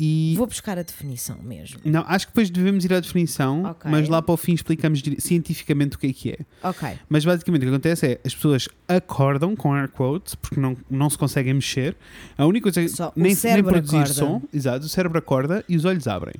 e. 0.00 0.34
Vou 0.36 0.46
buscar 0.46 0.78
a 0.78 0.82
definição 0.82 1.36
mesmo. 1.42 1.78
Não, 1.84 2.02
acho 2.08 2.26
que 2.26 2.32
depois 2.32 2.48
devemos 2.48 2.84
ir 2.86 2.92
à 2.94 3.00
definição, 3.00 3.64
Ok. 3.64 3.90
mas 3.90 4.08
lá 4.08 4.22
para 4.22 4.32
o 4.32 4.36
fim 4.38 4.54
explicamos 4.54 5.02
cientificamente 5.18 5.96
o 5.96 5.98
que 5.98 6.06
é 6.06 6.12
que 6.12 6.30
é. 6.30 6.38
Ok. 6.62 6.88
Mas 7.08 7.24
basicamente 7.24 7.60
o 7.62 7.64
que 7.66 7.68
acontece 7.70 8.06
é 8.06 8.20
as 8.24 8.34
pessoas 8.34 8.68
acordam 8.88 9.54
com 9.54 9.74
air 9.74 9.88
quotes 9.88 10.34
porque 10.34 10.58
não, 10.58 10.74
não 10.90 11.10
se 11.10 11.18
conseguem 11.18 11.52
mexer. 11.52 11.94
A 12.38 12.46
única 12.46 12.72
coisa 12.72 12.88
Só 12.88 13.08
o 13.08 13.12
nem, 13.14 13.36
nem 13.44 13.62
produzir 13.62 13.96
acorda. 13.96 14.14
som, 14.14 14.42
exato, 14.52 14.86
o 14.86 14.88
cérebro 14.88 15.18
acorda 15.18 15.62
e 15.68 15.76
os 15.76 15.84
olhos 15.84 16.08
abrem. 16.08 16.34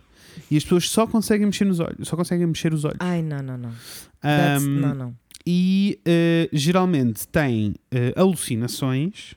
E 0.51 0.57
as 0.57 0.63
pessoas 0.63 0.89
só 0.89 1.07
conseguem 1.07 1.47
mexer 1.47 1.65
nos 1.67 1.81
olhos, 1.81 2.09
só 2.09 2.17
conseguem 2.17 2.47
mexer 2.47 2.73
os 2.73 2.85
olhos. 2.85 2.97
Ai, 3.01 3.21
não, 3.21 3.43
não, 3.43 3.59
não. 3.59 3.73
Ahm, 4.23 4.81
não, 4.81 4.95
não. 4.95 5.15
E 5.47 5.99
eh, 6.05 6.49
geralmente 6.53 7.27
têm 7.29 7.75
eh, 7.91 8.13
alucinações. 8.17 9.35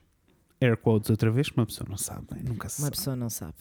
Air 0.63 0.77
quotes 0.77 1.09
outra 1.09 1.29
vez, 1.31 1.49
que 1.49 1.57
uma 1.57 1.65
pessoa 1.65 1.87
não 1.89 1.97
sabe, 1.97 2.25
né? 2.31 2.41
nunca 2.47 2.69
se 2.69 2.79
Uma 2.81 2.85
sabe. 2.85 2.97
pessoa 2.97 3.15
não 3.15 3.29
sabe. 3.29 3.53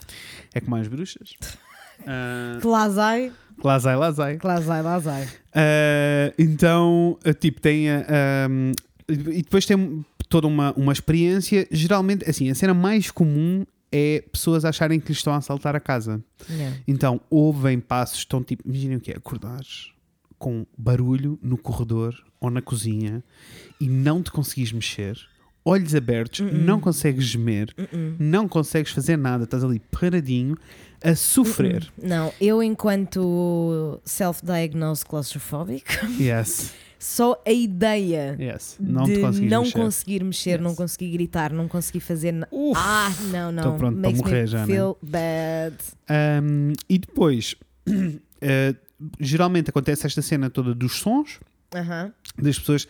É 0.55 0.61
como 0.61 0.77
as 0.77 0.89
bruxas. 0.89 1.35
Ah, 2.05 2.59
Que 2.61 2.67
lá 2.67 2.91
sai, 2.91 3.33
Lazai, 3.63 3.97
lazai. 3.97 4.39
que. 4.39 4.83
Uh, 5.27 6.35
então, 6.37 7.17
uh, 7.25 7.35
tipo, 7.35 7.61
tem 7.61 7.91
a. 7.91 8.05
e 9.09 9.43
depois 9.43 9.67
tem 9.67 10.05
toda 10.29 10.47
uma, 10.49 10.73
uma 10.73 10.93
experiência. 10.93 11.69
Geralmente, 11.71 12.29
assim, 12.29 12.51
a 12.51 12.55
cena 12.57 12.75
mais 12.75 13.11
comum 13.11 13.65
é 13.93 14.25
pessoas 14.33 14.65
acharem 14.65 14.99
que 14.99 15.09
lhes 15.09 15.19
estão 15.19 15.33
a 15.33 15.37
assaltar 15.37 15.77
a 15.77 15.81
casa. 15.81 16.21
Yeah. 16.51 16.77
Então, 16.89 17.21
ouvem 17.31 17.79
passos, 17.79 18.19
estão 18.19 18.43
tipo, 18.43 18.67
imaginem 18.67 18.97
o 18.97 19.01
que 19.01 19.13
é, 19.13 19.17
acordares 19.17 19.93
com 20.39 20.67
barulho 20.77 21.39
no 21.41 21.57
corredor 21.57 22.15
ou 22.41 22.51
na 22.51 22.61
cozinha 22.63 23.23
e 23.81 23.87
não 23.87 24.21
te 24.23 24.33
conseguis 24.33 24.73
mexer, 24.73 25.17
olhos 25.65 25.95
abertos, 25.95 26.41
Uh-uh. 26.41 26.53
não 26.53 26.81
consegues 26.81 27.25
gemer, 27.25 27.73
Uh-uh. 27.79 28.15
não 28.19 28.49
consegues 28.49 28.93
fazer 28.93 29.17
nada, 29.17 29.45
estás 29.45 29.63
ali 29.65 29.81
paradinho 29.91 30.57
a 31.05 31.15
sofrer. 31.15 31.91
Não, 32.01 32.33
eu 32.41 32.63
enquanto 32.63 34.01
self-diagnosed 34.05 35.05
claustrophobic, 35.07 35.85
Yes, 36.21 36.73
só 36.99 37.41
a 37.45 37.51
ideia 37.51 38.37
yes. 38.39 38.77
Não 38.79 39.03
de 39.05 39.19
não 39.49 39.63
mexer. 39.63 39.79
conseguir 39.79 40.25
mexer, 40.25 40.61
não 40.61 40.71
Yes. 40.71 40.77
conseguir 40.79 41.11
gritar, 41.13 41.53
não 41.53 41.67
conseguir 41.67 42.01
fazer 42.01 42.31
nada. 42.33 42.49
Ah, 42.77 43.13
não, 43.33 43.51
não. 43.51 43.63
Tô 43.73 43.73
pronto 43.79 44.01
para 44.01 44.11
morrer 44.13 44.47
já, 44.47 44.61
né? 44.61 44.67
feel 44.67 44.97
bad. 45.03 45.77
Um, 46.09 46.73
e 46.89 46.99
depois, 46.99 47.57
eh, 48.41 48.75
geralmente 49.19 49.71
acontece 49.71 50.07
esta 50.07 50.23
cena 50.23 50.49
toda 50.49 50.73
dos 50.75 50.93
sons 51.01 51.41
Aham. 51.75 52.13
das 52.41 52.57
pessoas 52.61 52.87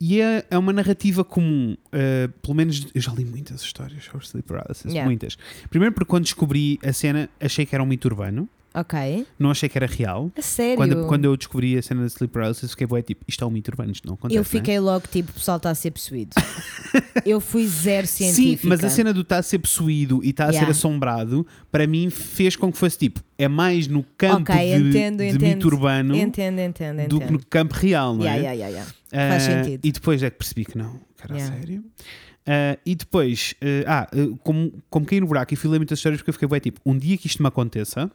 e 0.00 0.20
é, 0.20 0.44
é 0.50 0.58
uma 0.58 0.72
narrativa 0.72 1.24
comum. 1.24 1.76
eh, 1.92 2.28
pelo 2.42 2.54
menos 2.54 2.86
eu 2.94 3.00
já 3.00 3.12
li 3.12 3.24
muitas 3.24 3.62
histórias 3.62 4.04
sobre 4.04 4.26
sleep 4.26 4.46
paralysis, 4.46 4.84
Yeah. 4.84 5.04
muitas. 5.06 5.36
Primeiro 5.70 5.94
porque 5.94 6.08
quando 6.08 6.24
descobri 6.24 6.78
a 6.84 6.92
cena 6.92 7.28
achei 7.40 7.64
que 7.66 7.74
era 7.74 7.82
um 7.82 7.86
mito 7.86 8.06
urbano. 8.08 8.48
Ok. 8.74 9.26
Não 9.38 9.50
achei 9.50 9.70
que 9.70 9.78
era 9.78 9.86
real. 9.86 10.30
A 10.36 10.42
sério? 10.42 10.76
Quando, 10.76 11.06
quando 11.06 11.24
eu 11.24 11.34
descobri 11.34 11.78
a 11.78 11.82
cena 11.82 12.02
da 12.02 12.08
sleep 12.08 12.30
paralysis, 12.30 12.72
fiquei 12.72 12.86
bué, 12.86 13.00
tipo, 13.00 13.24
isto 13.26 13.42
é 13.42 13.46
um 13.46 13.50
mito 13.50 13.70
urbano, 13.70 13.90
isto 13.90 14.06
não 14.06 14.12
acontece. 14.16 14.36
eu 14.36 14.42
é? 14.42 14.44
fiquei 14.44 14.78
logo 14.78 15.06
tipo, 15.10 15.30
o 15.30 15.32
pessoal 15.32 15.56
está 15.56 15.70
a 15.70 15.74
ser 15.74 15.92
possuído. 15.92 16.32
eu 17.24 17.40
fui 17.40 17.66
zero 17.66 18.06
Sim, 18.06 18.30
científica. 18.32 18.68
mas 18.68 18.84
a 18.84 18.90
cena 18.90 19.14
do 19.14 19.22
estar 19.22 19.38
a 19.38 19.42
ser 19.42 19.60
possuído 19.60 20.20
e 20.22 20.28
estar 20.28 20.44
a 20.44 20.48
ser 20.48 20.56
Yeah. 20.56 20.70
assombrado, 20.72 21.46
para 21.72 21.86
mim 21.86 22.10
fez 22.10 22.54
com 22.54 22.70
que 22.70 22.76
fosse 22.76 22.98
tipo, 22.98 23.20
é 23.38 23.48
mais 23.48 23.88
no 23.88 24.04
campo 24.18 24.52
Ok, 24.52 24.54
de, 24.54 24.88
entendo, 24.90 25.18
de 25.18 25.24
entendo. 25.28 25.42
mito 25.42 25.66
urbano 25.68 26.14
Entendo, 26.14 26.58
entendo, 26.60 27.08
do 27.08 27.18
que 27.18 27.24
no 27.26 27.30
entendo. 27.36 27.46
campo 27.48 27.74
real, 27.74 28.14
não 28.14 28.26
é? 28.26 28.36
yeah, 28.36 28.52
yeah, 28.52 28.68
yeah. 28.68 28.90
Ah, 28.90 28.94
Faz 29.10 29.42
sentido. 29.42 29.80
E 29.84 29.92
depois 29.92 30.22
é 30.22 30.30
que 30.30 30.36
percebi 30.38 30.64
que 30.64 30.76
não, 30.78 30.94
que 31.16 31.22
era 31.24 31.34
a 31.34 31.36
Yeah. 31.36 31.56
sério. 31.56 31.84
Ah, 32.48 32.78
e 32.86 32.94
depois, 32.94 33.54
ah, 33.88 34.06
ah, 34.08 34.16
como, 34.44 34.72
como 34.88 35.04
caí 35.04 35.18
no 35.18 35.26
buraco 35.26 35.52
e 35.52 35.56
fui 35.56 35.68
ler 35.68 35.78
muitas 35.80 35.98
histórias 35.98 36.20
porque 36.20 36.30
eu 36.30 36.34
fiquei 36.34 36.46
bem 36.46 36.60
tipo, 36.60 36.80
um 36.86 36.96
dia 36.96 37.18
que 37.18 37.26
isto 37.26 37.42
me 37.42 37.48
aconteça, 37.48 38.08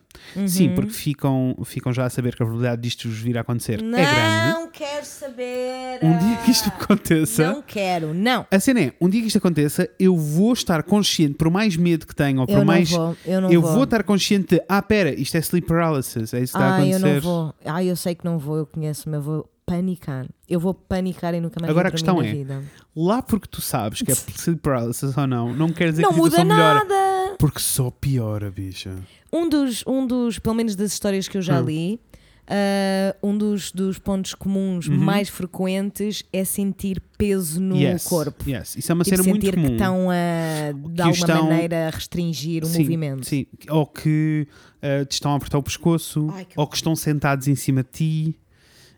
sim, 0.48 0.70
Uhum. 0.70 0.76
porque 0.76 0.92
ficam, 0.94 1.58
ficam 1.66 1.92
já 1.92 2.06
a 2.06 2.10
saber 2.10 2.34
que 2.34 2.42
a 2.42 2.46
probabilidade 2.46 2.82
disto 2.82 3.10
vos 3.10 3.18
vir 3.20 3.38
a 3.38 3.42
acontecer 3.42 3.74
é 3.74 3.78
grande. 3.84 4.54
Não 4.54 4.72
quero 4.72 5.06
saber. 5.06 6.00
Um 6.02 6.18
dia 6.18 6.38
que 6.46 6.52
isto 6.52 6.70
aconteça, 6.70 7.52
Não 7.52 7.62
quero, 7.62 8.14
não. 8.14 8.48
a 8.50 8.58
cena 8.58 8.80
é, 8.80 8.94
um 9.02 9.10
dia 9.10 9.20
que 9.20 9.28
isto 9.28 9.38
aconteça, 9.38 9.90
eu 10.00 10.16
vou 10.16 10.54
estar 10.54 10.82
consciente, 10.84 11.34
por 11.34 11.50
mais 11.50 11.76
medo 11.76 12.08
que 12.08 12.16
tenha, 12.16 12.40
ou 12.40 12.48
por 12.48 12.54
Eu 12.54 12.60
não 12.60 12.66
mais. 12.66 12.90
vou, 12.90 13.18
eu 13.26 13.42
não 13.42 13.52
eu 13.52 13.62
vou. 13.62 13.74
vou 13.74 13.84
estar 13.84 14.02
consciente 14.02 14.56
de, 14.56 14.64
ah, 14.70 14.82
pera, 14.82 15.14
isto 15.14 15.36
é 15.36 15.40
sleep 15.42 15.68
paralysis, 15.68 16.34
é 16.34 16.40
isso 16.42 16.54
que 16.54 16.58
está 16.58 16.60
a 16.60 16.76
Ah, 16.78 16.86
eu 16.88 16.96
acontecer. 16.96 17.14
não 17.16 17.22
vou. 17.22 17.56
Ah, 17.66 17.84
eu 17.84 17.96
sei 17.98 18.16
que 18.16 18.24
não 18.24 18.40
vou, 18.40 18.56
eu 18.60 18.66
conheço-me, 18.66 19.18
eu 19.18 19.22
vou 19.22 19.51
panicar. 19.76 20.28
Eu 20.50 20.60
vou 20.60 20.74
panicar 20.74 21.34
e 21.34 21.40
nunca 21.40 21.60
mais 21.60 21.70
Agora 21.72 21.88
a 21.88 21.92
questão 21.92 22.22
é, 22.22 22.32
vida. 22.32 22.64
Lá 22.96 23.22
porque 23.22 23.48
tu 23.50 23.62
sabes 23.62 24.02
que 24.02 24.12
é 24.12 24.16
sleep 24.36 24.62
paralysis 24.62 25.16
ou 25.18 25.28
não, 25.28 25.54
não 25.54 25.70
quer 25.72 25.92
dizer 25.92 26.02
Não 26.02 26.10
que 26.10 26.16
a 26.16 26.18
muda 26.18 26.30
situação 26.38 26.56
melhora. 26.58 26.84
nada. 26.86 27.36
Porque 27.40 27.60
só 27.60 27.90
piora, 27.90 28.52
bicha. 28.52 28.96
Um 29.32 29.48
dos, 29.48 29.84
um 29.88 30.06
dos, 30.06 30.38
pelo 30.40 30.56
menos 30.56 30.76
das 30.76 30.92
histórias 30.92 31.28
que 31.28 31.38
eu 31.38 31.42
já 31.42 31.62
Hum. 31.62 31.66
li, 31.66 32.00
ah, 32.48 33.16
um 33.24 33.38
dos, 33.38 33.72
dos 33.72 33.98
pontos 33.98 34.34
comuns 34.36 34.88
Uhum. 34.88 34.98
mais 34.98 35.30
frequentes 35.30 36.24
é 36.34 36.44
sentir 36.44 37.02
peso 37.18 37.62
no 37.62 37.78
yes, 37.78 38.04
corpo. 38.04 38.44
Yes. 38.50 38.76
Isso 38.76 38.92
é 38.92 38.96
uma 38.96 39.04
Tipo, 39.06 39.18
cena 39.18 39.30
muito 39.30 39.46
sentir 39.46 39.56
comum. 39.56 39.68
que 39.68 39.74
estão 39.74 40.10
a, 40.10 40.72
de 40.74 40.82
Que 40.96 41.02
alguma 41.02 41.12
estão- 41.12 41.44
maneira, 41.50 41.88
a 41.88 41.90
restringir 41.92 42.64
o 42.64 42.68
sim, 42.68 42.80
movimento. 42.80 43.26
Sim, 43.26 43.46
ou 43.70 43.86
que 43.88 44.48
eh, 44.82 45.06
te 45.06 45.14
estão 45.14 45.32
a 45.32 45.36
apertar 45.38 45.58
o 45.60 45.64
pescoço, 45.64 46.28
Ai, 46.34 46.46
que 46.46 46.60
ou 46.60 46.68
que 46.68 46.76
estão 46.76 46.96
sentados 46.96 47.48
em 47.48 47.56
cima 47.56 47.84
de 47.84 47.90
ti. 47.90 48.36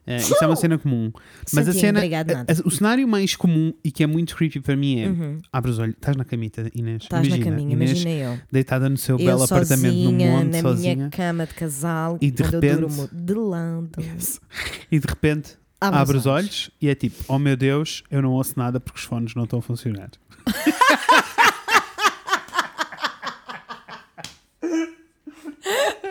Eh, 0.05 0.17
isso 0.17 0.35
é 0.43 0.47
uma 0.47 0.55
cena 0.55 0.77
comum. 0.77 1.11
Mas 1.53 1.67
a 1.67 1.73
cena. 1.73 1.99
obrigado, 1.99 2.31
a- 2.31 2.33
nada. 2.35 2.53
a- 2.53 2.67
o 2.67 2.71
cenário 2.71 3.07
mais 3.07 3.35
comum 3.37 3.73
e 3.83 3.89
que 3.91 4.03
é 4.03 4.07
muito 4.07 4.35
creepy 4.35 4.59
para 4.59 4.75
mim 4.75 4.99
é. 4.99 5.07
Uhum. 5.07 5.39
Abre 5.51 5.71
os 5.71 5.79
olhos, 5.79 5.95
estás 5.95 6.17
na 6.17 6.25
camita, 6.25 6.69
Inês. 6.75 7.03
Estás 7.03 7.27
na 7.27 7.39
caminha, 7.39 7.73
Inês 7.73 7.91
imagina 7.91 8.11
eu. 8.33 8.39
deitada 8.51 8.89
no 8.89 8.97
seu 8.97 9.17
Eu 9.17 9.25
belo 9.25 9.43
apartamento 9.43 9.95
no 9.95 10.03
sozinha, 10.03 10.31
monte, 10.31 10.51
na 10.51 10.61
sozinha. 10.61 10.95
minha 10.95 11.09
cama 11.09 11.45
de 11.47 11.53
casal, 11.53 12.17
E 12.19 12.29
de 12.29 12.43
repente- 12.43 12.79
durmo 12.81 13.09
de 13.11 13.33
lado. 13.33 13.89
E 14.91 14.99
de 14.99 15.07
repente 15.07 15.57
Abre, 15.79 15.99
abre 15.99 16.17
os 16.17 16.25
olhos 16.25 16.69
e 16.81 16.89
é 16.89 16.95
tipo: 16.95 17.23
Oh 17.27 17.39
meu 17.39 17.55
Deus, 17.55 18.03
eu 18.11 18.21
não 18.21 18.31
ouço 18.31 18.53
nada 18.57 18.79
porque 18.79 18.99
os 18.99 19.05
fones 19.05 19.33
não 19.35 19.43
estão 19.45 19.59
a 19.59 19.61
funcionar. 19.61 20.09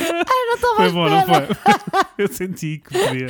Eu 0.00 0.46
não 0.46 0.54
estava 0.54 0.76
Foi 0.76 0.92
bom, 0.92 1.08
não 1.08 1.22
foi? 1.26 1.56
Eu 2.18 2.28
senti 2.28 2.78
que 2.78 2.92
podia. 2.98 3.26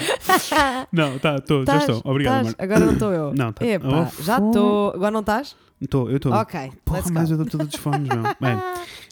Não, 0.93 1.19
tá, 1.19 1.37
estou, 1.37 1.65
já 1.67 1.79
estou. 1.79 2.01
Obrigado? 2.05 2.45
Marco. 2.45 2.63
Agora 2.63 2.81
não 2.81 2.93
estou 2.93 3.13
eu. 3.13 3.35
Não, 3.35 3.53
tá. 3.53 3.65
Epá, 3.67 3.87
Oh, 4.17 4.23
já 4.23 4.39
estou. 4.39 4.91
Agora 4.95 5.11
não 5.11 5.21
estás? 5.21 5.57
Estou, 5.81 6.09
eu 6.11 6.17
estou. 6.17 6.33
Ok, 6.33 6.73
Porra, 6.85 6.99
let's 6.99 7.11
mas 7.11 7.29
go. 7.29 7.35
eu 7.35 7.39
dou 7.39 7.47
todos 7.47 7.75
os 7.75 7.81
fones, 7.81 8.09
não. 8.09 8.23
Bem, 8.23 8.59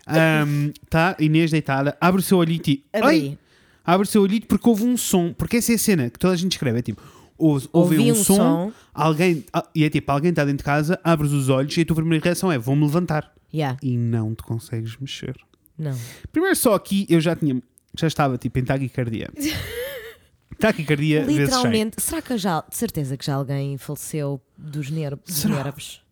ahm, 0.06 0.70
tá, 0.88 1.16
Inês 1.18 1.50
deitada, 1.50 1.96
abre 2.00 2.20
o 2.20 2.24
seu 2.24 2.38
olhito 2.38 2.70
e. 2.70 2.84
Ai, 2.92 3.00
Abri. 3.02 3.38
abre 3.84 4.06
o 4.06 4.10
seu 4.10 4.22
olhito 4.22 4.46
porque 4.46 4.68
houve 4.68 4.84
um 4.84 4.96
som. 4.96 5.32
Porque 5.32 5.56
essa 5.58 5.72
é 5.72 5.74
a 5.74 5.78
cena 5.78 6.10
que 6.10 6.18
toda 6.18 6.32
a 6.32 6.36
gente 6.36 6.52
escreve. 6.52 6.78
É 6.78 6.82
tipo, 6.82 7.02
ouve, 7.36 7.68
ouve 7.72 7.96
Ouvi 7.98 8.12
um, 8.12 8.14
um 8.14 8.18
som, 8.24 8.34
som. 8.36 8.72
alguém. 8.94 9.44
ah, 9.52 9.64
E 9.74 9.84
é 9.84 9.90
tipo, 9.90 10.10
alguém 10.10 10.30
está 10.30 10.42
dentro 10.44 10.58
de 10.58 10.64
casa, 10.64 10.98
abres 11.04 11.32
os 11.32 11.48
olhos 11.48 11.76
e 11.76 11.80
a 11.80 11.84
tua 11.84 11.96
primeira 11.96 12.22
reação 12.24 12.50
é: 12.50 12.58
vou-me 12.58 12.82
levantar. 12.84 13.32
Yeah. 13.52 13.76
E 13.82 13.96
não 13.96 14.34
te 14.34 14.42
consegues 14.42 14.96
mexer. 14.98 15.36
Não. 15.78 15.96
Primeiro, 16.30 16.56
só 16.56 16.74
aqui 16.74 17.06
eu 17.08 17.20
já 17.20 17.34
tinha. 17.34 17.60
Já 17.96 18.06
estava 18.06 18.36
tipo 18.38 18.58
em 18.58 18.64
taquicardia. 18.64 19.30
taquicardia 20.58 21.20
vezes 21.24 21.36
100. 21.36 21.44
Literalmente. 21.44 22.02
Será 22.02 22.22
que 22.22 22.36
já. 22.38 22.60
De 22.68 22.76
certeza 22.76 23.16
que 23.16 23.24
já 23.24 23.34
alguém 23.34 23.76
faleceu 23.78 24.40
dos, 24.56 24.90
ner 24.90 25.16
dos 25.16 25.44
nervos? 25.44 26.02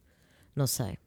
Não 0.54 0.66
sei. 0.66 0.98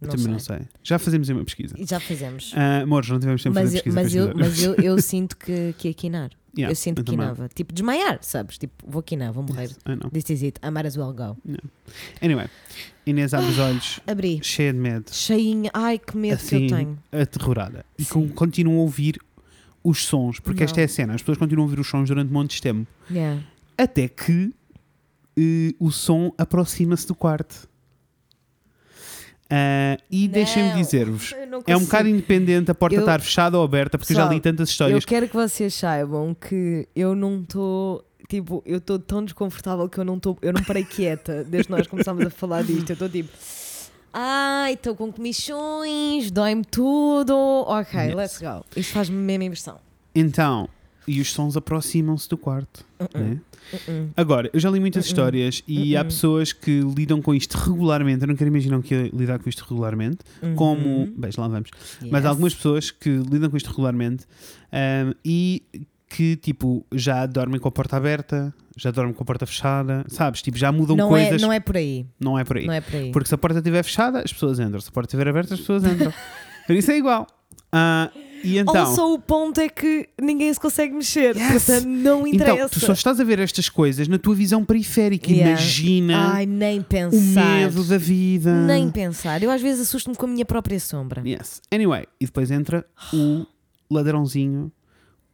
Eu 0.00 0.08
Não 0.08 0.10
também 0.10 0.24
sei. 0.24 0.32
não 0.32 0.38
sei. 0.38 0.68
Já 0.82 0.98
fazemos 0.98 1.28
uma 1.28 1.44
pesquisa. 1.44 1.74
Já 1.78 1.98
fizemos. 1.98 2.52
Ah, 2.54 2.80
amores, 2.82 3.08
não 3.08 3.18
tivemos 3.18 3.42
tempo 3.42 3.54
mas 3.54 3.64
fazer 3.64 3.78
eu, 3.78 3.82
pesquisa. 3.94 4.02
mas, 4.02 4.14
eu, 4.14 4.34
mas 4.36 4.62
eu, 4.62 4.74
eu 4.92 5.02
sinto 5.02 5.36
que, 5.36 5.74
que 5.78 5.88
ia 5.88 5.94
quinar. 5.94 6.30
Yeah, 6.56 6.72
eu 6.72 6.76
sinto 6.76 7.04
que 7.04 7.10
quinava. 7.10 7.48
Tipo, 7.48 7.72
desmaiar, 7.72 8.18
sabes? 8.22 8.56
Tipo, 8.56 8.74
vou 8.90 9.02
quinar, 9.02 9.30
vou 9.32 9.42
morrer. 9.42 9.70
Know. 9.84 10.10
This 10.10 10.30
is 10.30 10.42
it. 10.42 10.58
I 10.64 10.70
might 10.70 10.86
as 10.86 10.96
well 10.96 11.12
go. 11.12 11.36
Anyway, 12.22 12.48
Inês 13.06 13.32
abre 13.32 13.50
os 13.50 13.58
olhos, 13.58 14.00
Abri. 14.06 14.40
cheia 14.42 14.72
de 14.72 14.78
medo, 14.80 15.10
Cheinha. 15.14 15.70
Ai, 15.72 15.98
que 15.98 16.16
medo 16.16 16.38
que 16.38 16.44
assim, 16.44 16.64
eu 16.64 16.76
tenho. 16.76 16.98
aterrorada. 17.12 17.84
E 17.98 18.04
com, 18.04 18.28
continuam 18.28 18.78
a 18.78 18.82
ouvir 18.82 19.18
os 19.84 20.04
sons, 20.04 20.40
porque 20.40 20.64
esta 20.64 20.78
Não. 20.78 20.82
é 20.82 20.84
a 20.84 20.88
cena. 20.88 21.14
As 21.14 21.22
pessoas 21.22 21.38
continuam 21.38 21.64
a 21.66 21.70
ouvir 21.70 21.80
os 21.80 21.86
sons 21.86 22.08
durante 22.08 22.32
montes 22.32 22.56
de 22.56 22.62
tempo. 22.62 22.86
Yeah. 23.08 23.40
Até 23.78 24.08
que 24.08 24.52
eh, 25.38 25.74
o 25.78 25.92
som 25.92 26.32
aproxima-se 26.36 27.06
do 27.06 27.14
quarto. 27.14 27.68
Ah, 29.48 29.96
e 30.10 30.26
deixem-me 30.26 30.74
dizer-vos, 30.74 31.32
Eu 31.32 31.62
é 31.68 31.76
um 31.76 31.84
bocado 31.84 32.08
independente 32.08 32.68
a 32.70 32.74
porta 32.74 32.96
Eu- 32.96 33.00
estar 33.02 33.20
fechada 33.20 33.56
ou 33.56 33.62
aberta, 33.64 33.96
porque 33.96 34.12
eu 34.12 34.16
já 34.16 34.28
li 34.28 34.40
tantas 34.40 34.68
Eu 34.68 34.72
histórias. 34.72 35.04
quero 35.04 35.28
que 35.28 35.34
vocês 35.36 35.72
saibam 35.72 36.34
que 36.34 36.88
eu 36.96 37.14
não 37.14 37.42
estou. 37.42 38.04
Tipo, 38.28 38.62
eu 38.66 38.78
estou 38.78 38.98
tão 38.98 39.24
desconfortável 39.24 39.88
que 39.88 39.98
eu 39.98 40.04
não 40.04 40.16
estou. 40.16 40.36
Eu 40.42 40.52
não 40.52 40.62
parei 40.62 40.84
quieta 40.84 41.44
desde 41.44 41.68
que 41.68 41.76
nós 41.76 41.86
começámos 41.86 42.26
a 42.26 42.30
falar 42.30 42.62
disto. 42.62 42.90
Eu 42.90 42.94
estou 42.94 43.08
tipo. 43.08 43.30
Ai, 44.12 44.72
estou 44.72 44.94
com 44.96 45.12
comichões, 45.12 46.30
dói-me 46.30 46.64
tudo. 46.64 47.34
Ok, 47.66 48.00
Yes. 48.00 48.14
let's 48.14 48.38
go. 48.40 48.64
Isto 48.74 48.92
faz-me 48.94 49.16
mesmo 49.16 49.42
impressão. 49.44 49.78
Então, 50.14 50.68
e 51.06 51.20
os 51.20 51.30
sons 51.32 51.56
aproximam-se 51.56 52.28
do 52.28 52.38
quarto. 52.38 52.84
né? 53.14 53.38
Uh-uh. 53.72 54.10
Agora, 54.16 54.48
eu 54.52 54.58
já 54.60 54.70
li 54.70 54.80
muitas 54.80 55.04
histórias 55.06 55.62
e 55.68 55.96
há 55.96 56.00
Uh-uh. 56.00 56.06
pessoas 56.06 56.52
que 56.52 56.80
lidam 56.80 57.20
com 57.20 57.34
isto 57.34 57.54
regularmente. 57.58 58.22
Eu 58.22 58.28
não 58.28 58.36
quero 58.36 58.48
imaginar 58.48 58.80
que 58.82 58.94
ia 58.94 59.10
lidar 59.12 59.38
com 59.38 59.48
isto 59.48 59.60
regularmente. 59.68 60.18
Como. 60.54 60.88
Uhum. 61.00 61.14
Bem, 61.16 61.30
lá 61.36 61.48
vamos. 61.48 61.70
Mas 62.00 62.10
Yes. 62.12 62.24
há 62.24 62.28
algumas 62.30 62.54
pessoas 62.54 62.90
que 62.90 63.10
lidam 63.10 63.50
com 63.50 63.56
isto 63.56 63.68
regularmente 63.68 64.24
ahm, 64.72 65.12
e 65.24 65.62
que, 66.16 66.34
tipo, 66.34 66.86
já 66.94 67.26
dormem 67.26 67.60
com 67.60 67.68
a 67.68 67.70
porta 67.70 67.94
aberta, 67.94 68.54
já 68.74 68.90
dormem 68.90 69.12
com 69.12 69.22
a 69.22 69.26
porta 69.26 69.44
fechada, 69.44 70.02
sabes? 70.08 70.40
Tipo, 70.40 70.56
já 70.56 70.72
mudam 70.72 70.96
não 70.96 71.10
coisas. 71.10 71.42
É, 71.42 71.44
não 71.44 71.52
é 71.52 71.60
por 71.60 71.76
aí. 71.76 72.06
Não 72.18 72.38
é 72.38 72.42
por 72.42 72.56
aí. 72.56 72.66
Não 72.66 72.72
é 72.72 72.80
por 72.80 72.96
aí. 72.96 73.12
Porque 73.12 73.28
se 73.28 73.34
a 73.34 73.38
porta 73.38 73.58
estiver 73.58 73.82
fechada, 73.82 74.22
as 74.24 74.32
pessoas 74.32 74.58
entram. 74.58 74.80
Se 74.80 74.88
a 74.88 74.92
porta 74.92 75.08
estiver 75.08 75.28
aberta, 75.28 75.52
as 75.52 75.60
pessoas 75.60 75.84
entram. 75.84 76.10
Por 76.66 76.74
isso 76.74 76.90
é 76.90 76.96
igual. 76.96 77.26
Ah, 77.70 78.10
e 78.42 78.56
então. 78.56 78.94
Só 78.94 79.12
o 79.12 79.18
ponto 79.18 79.60
é 79.60 79.68
que 79.68 80.08
ninguém 80.20 80.52
se 80.52 80.58
consegue 80.58 80.94
mexer. 80.94 81.36
Yes. 81.36 81.64
Portanto, 81.64 81.86
não 81.86 82.26
interessa. 82.26 82.54
Então, 82.54 82.68
tu 82.70 82.80
só 82.80 82.92
estás 82.92 83.20
a 83.20 83.24
ver 83.24 83.38
estas 83.38 83.68
coisas 83.68 84.08
na 84.08 84.18
tua 84.18 84.34
visão 84.34 84.64
periférica. 84.64 85.30
Yeah. 85.30 85.50
Imagina 85.50 86.32
Ai, 86.32 86.46
nem 86.46 86.80
o 86.80 86.84
pensar. 86.84 87.58
medo 87.58 87.84
da 87.84 87.98
vida. 87.98 88.52
Nem 88.62 88.90
pensar. 88.90 89.42
Eu 89.42 89.50
às 89.50 89.60
vezes 89.60 89.82
assusto-me 89.82 90.16
com 90.16 90.24
a 90.24 90.28
minha 90.28 90.46
própria 90.46 90.80
sombra. 90.80 91.22
Yes. 91.28 91.60
Anyway, 91.70 92.06
e 92.18 92.24
depois 92.24 92.50
entra 92.50 92.86
o 93.12 93.46
ladrãozinho, 93.90 94.72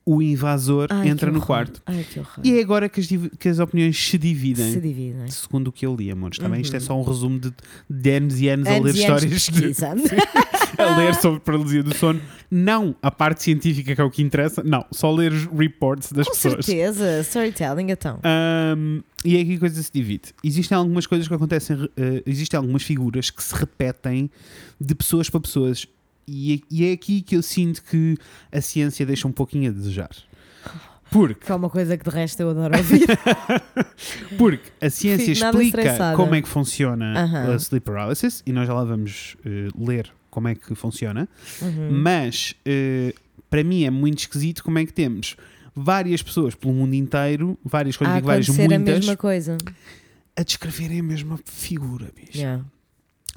o 0.04 0.20
invasor, 0.20 0.88
Ai, 0.90 1.08
entra 1.08 1.30
no 1.30 1.40
quarto. 1.40 1.80
Ai, 1.86 2.04
que 2.10 2.18
horror. 2.18 2.40
E 2.42 2.58
é 2.58 2.60
agora 2.62 2.88
que 2.88 3.00
as, 3.00 3.06
que 3.38 3.48
as 3.48 3.58
opiniões 3.58 3.96
se 3.96 4.18
dividem. 4.18 4.72
Se 4.72 4.80
dividem. 4.80 5.28
Segundo 5.28 5.68
o 5.68 5.72
que 5.72 5.86
eu 5.86 5.94
li, 5.94 6.10
amores, 6.10 6.38
também 6.38 6.60
isto 6.60 6.74
é 6.74 6.78
Uhum. 6.80 6.84
só 6.84 7.00
um 7.00 7.04
resumo 7.04 7.38
de, 7.38 7.52
de 7.88 8.10
anos 8.10 8.40
e 8.40 8.48
anos, 8.48 8.66
a 8.66 8.70
ler 8.72 8.78
Anos 8.80 8.96
e 8.96 9.04
anos 9.04 9.20
de 9.26 9.34
histórias, 9.36 10.12
a 10.78 10.96
ler 10.96 11.14
sobre 11.20 11.40
paralisia 11.40 11.82
do 11.82 11.94
sono. 11.94 12.20
Não 12.50 12.94
a 13.00 13.10
parte 13.10 13.42
científica 13.42 13.94
que 13.94 14.00
é 14.00 14.04
o 14.04 14.10
que 14.10 14.22
interessa, 14.22 14.62
não, 14.62 14.84
só 14.90 15.10
ler 15.14 15.32
os 15.32 15.44
reports 15.46 16.12
das 16.12 16.26
Com 16.26 16.34
pessoas. 16.34 16.66
certeza. 16.66 17.20
Storytelling, 17.20 17.90
então. 17.90 18.18
Um, 18.76 19.00
e 19.24 19.36
é 19.36 19.40
aqui 19.40 19.50
que 19.50 19.56
a 19.56 19.60
coisa 19.60 19.82
se 19.82 19.90
divide. 19.92 20.34
Existem 20.42 20.76
algumas 20.76 21.06
coisas 21.06 21.28
que 21.28 21.32
acontecem, 21.34 21.88
eh, 21.96 22.22
existem 22.26 22.58
algumas 22.58 22.82
figuras 22.82 23.30
que 23.30 23.42
se 23.42 23.54
repetem 23.54 24.28
de 24.80 24.94
pessoas 24.94 25.30
para 25.30 25.40
pessoas. 25.40 25.86
E 26.26 26.54
é, 26.54 26.58
e 26.70 26.86
é 26.86 26.92
aqui 26.92 27.20
que 27.22 27.36
eu 27.36 27.42
sinto 27.42 27.82
que 27.82 28.16
a 28.50 28.60
ciência 28.60 29.04
deixa 29.04 29.26
um 29.26 29.32
pouquinho 29.32 29.70
a 29.70 29.72
desejar. 29.72 30.10
Porque, 31.10 31.44
Que 31.44 31.52
é 31.52 31.54
uma 31.54 31.68
coisa 31.68 31.96
que 31.98 32.08
de 32.08 32.10
resto 32.10 32.40
eu 32.40 32.50
adoro 32.50 32.74
ouvir. 32.76 33.06
porque 34.38 34.70
a 34.80 34.88
ciência 34.88 35.32
explica 35.32 35.80
estressada. 35.80 36.16
como 36.16 36.34
é 36.34 36.40
que 36.40 36.48
funciona 36.48 37.52
a 37.52 37.56
sleep 37.56 37.84
paralysis 37.84 38.42
e 38.46 38.52
nós 38.52 38.66
já 38.66 38.72
lá 38.72 38.82
vamos 38.82 39.36
eh, 39.44 39.68
ler 39.78 40.10
como 40.30 40.48
é 40.48 40.54
que 40.54 40.74
funciona. 40.74 41.28
Uhum. 41.60 41.90
Mas 42.00 42.54
eh, 42.64 43.14
para 43.50 43.62
mim 43.62 43.84
é 43.84 43.90
muito 43.90 44.20
esquisito 44.20 44.64
como 44.64 44.78
é 44.78 44.86
que 44.86 44.92
temos 44.92 45.36
várias 45.74 46.22
pessoas 46.22 46.54
pelo 46.54 46.72
mundo 46.72 46.94
inteiro, 46.94 47.58
várias, 47.62 47.96
quando 47.96 48.10
a 48.10 48.14
digo 48.14 48.26
várias, 48.26 48.46
acontecer 48.48 48.74
a 48.74 48.78
muitas, 48.78 48.94
mesma 49.00 49.16
coisa. 49.16 49.58
a 50.34 50.42
descreverem 50.42 51.00
a 51.00 51.02
mesma 51.02 51.38
figura, 51.44 52.10
bicho. 52.16 52.38
Yeah. 52.38 52.64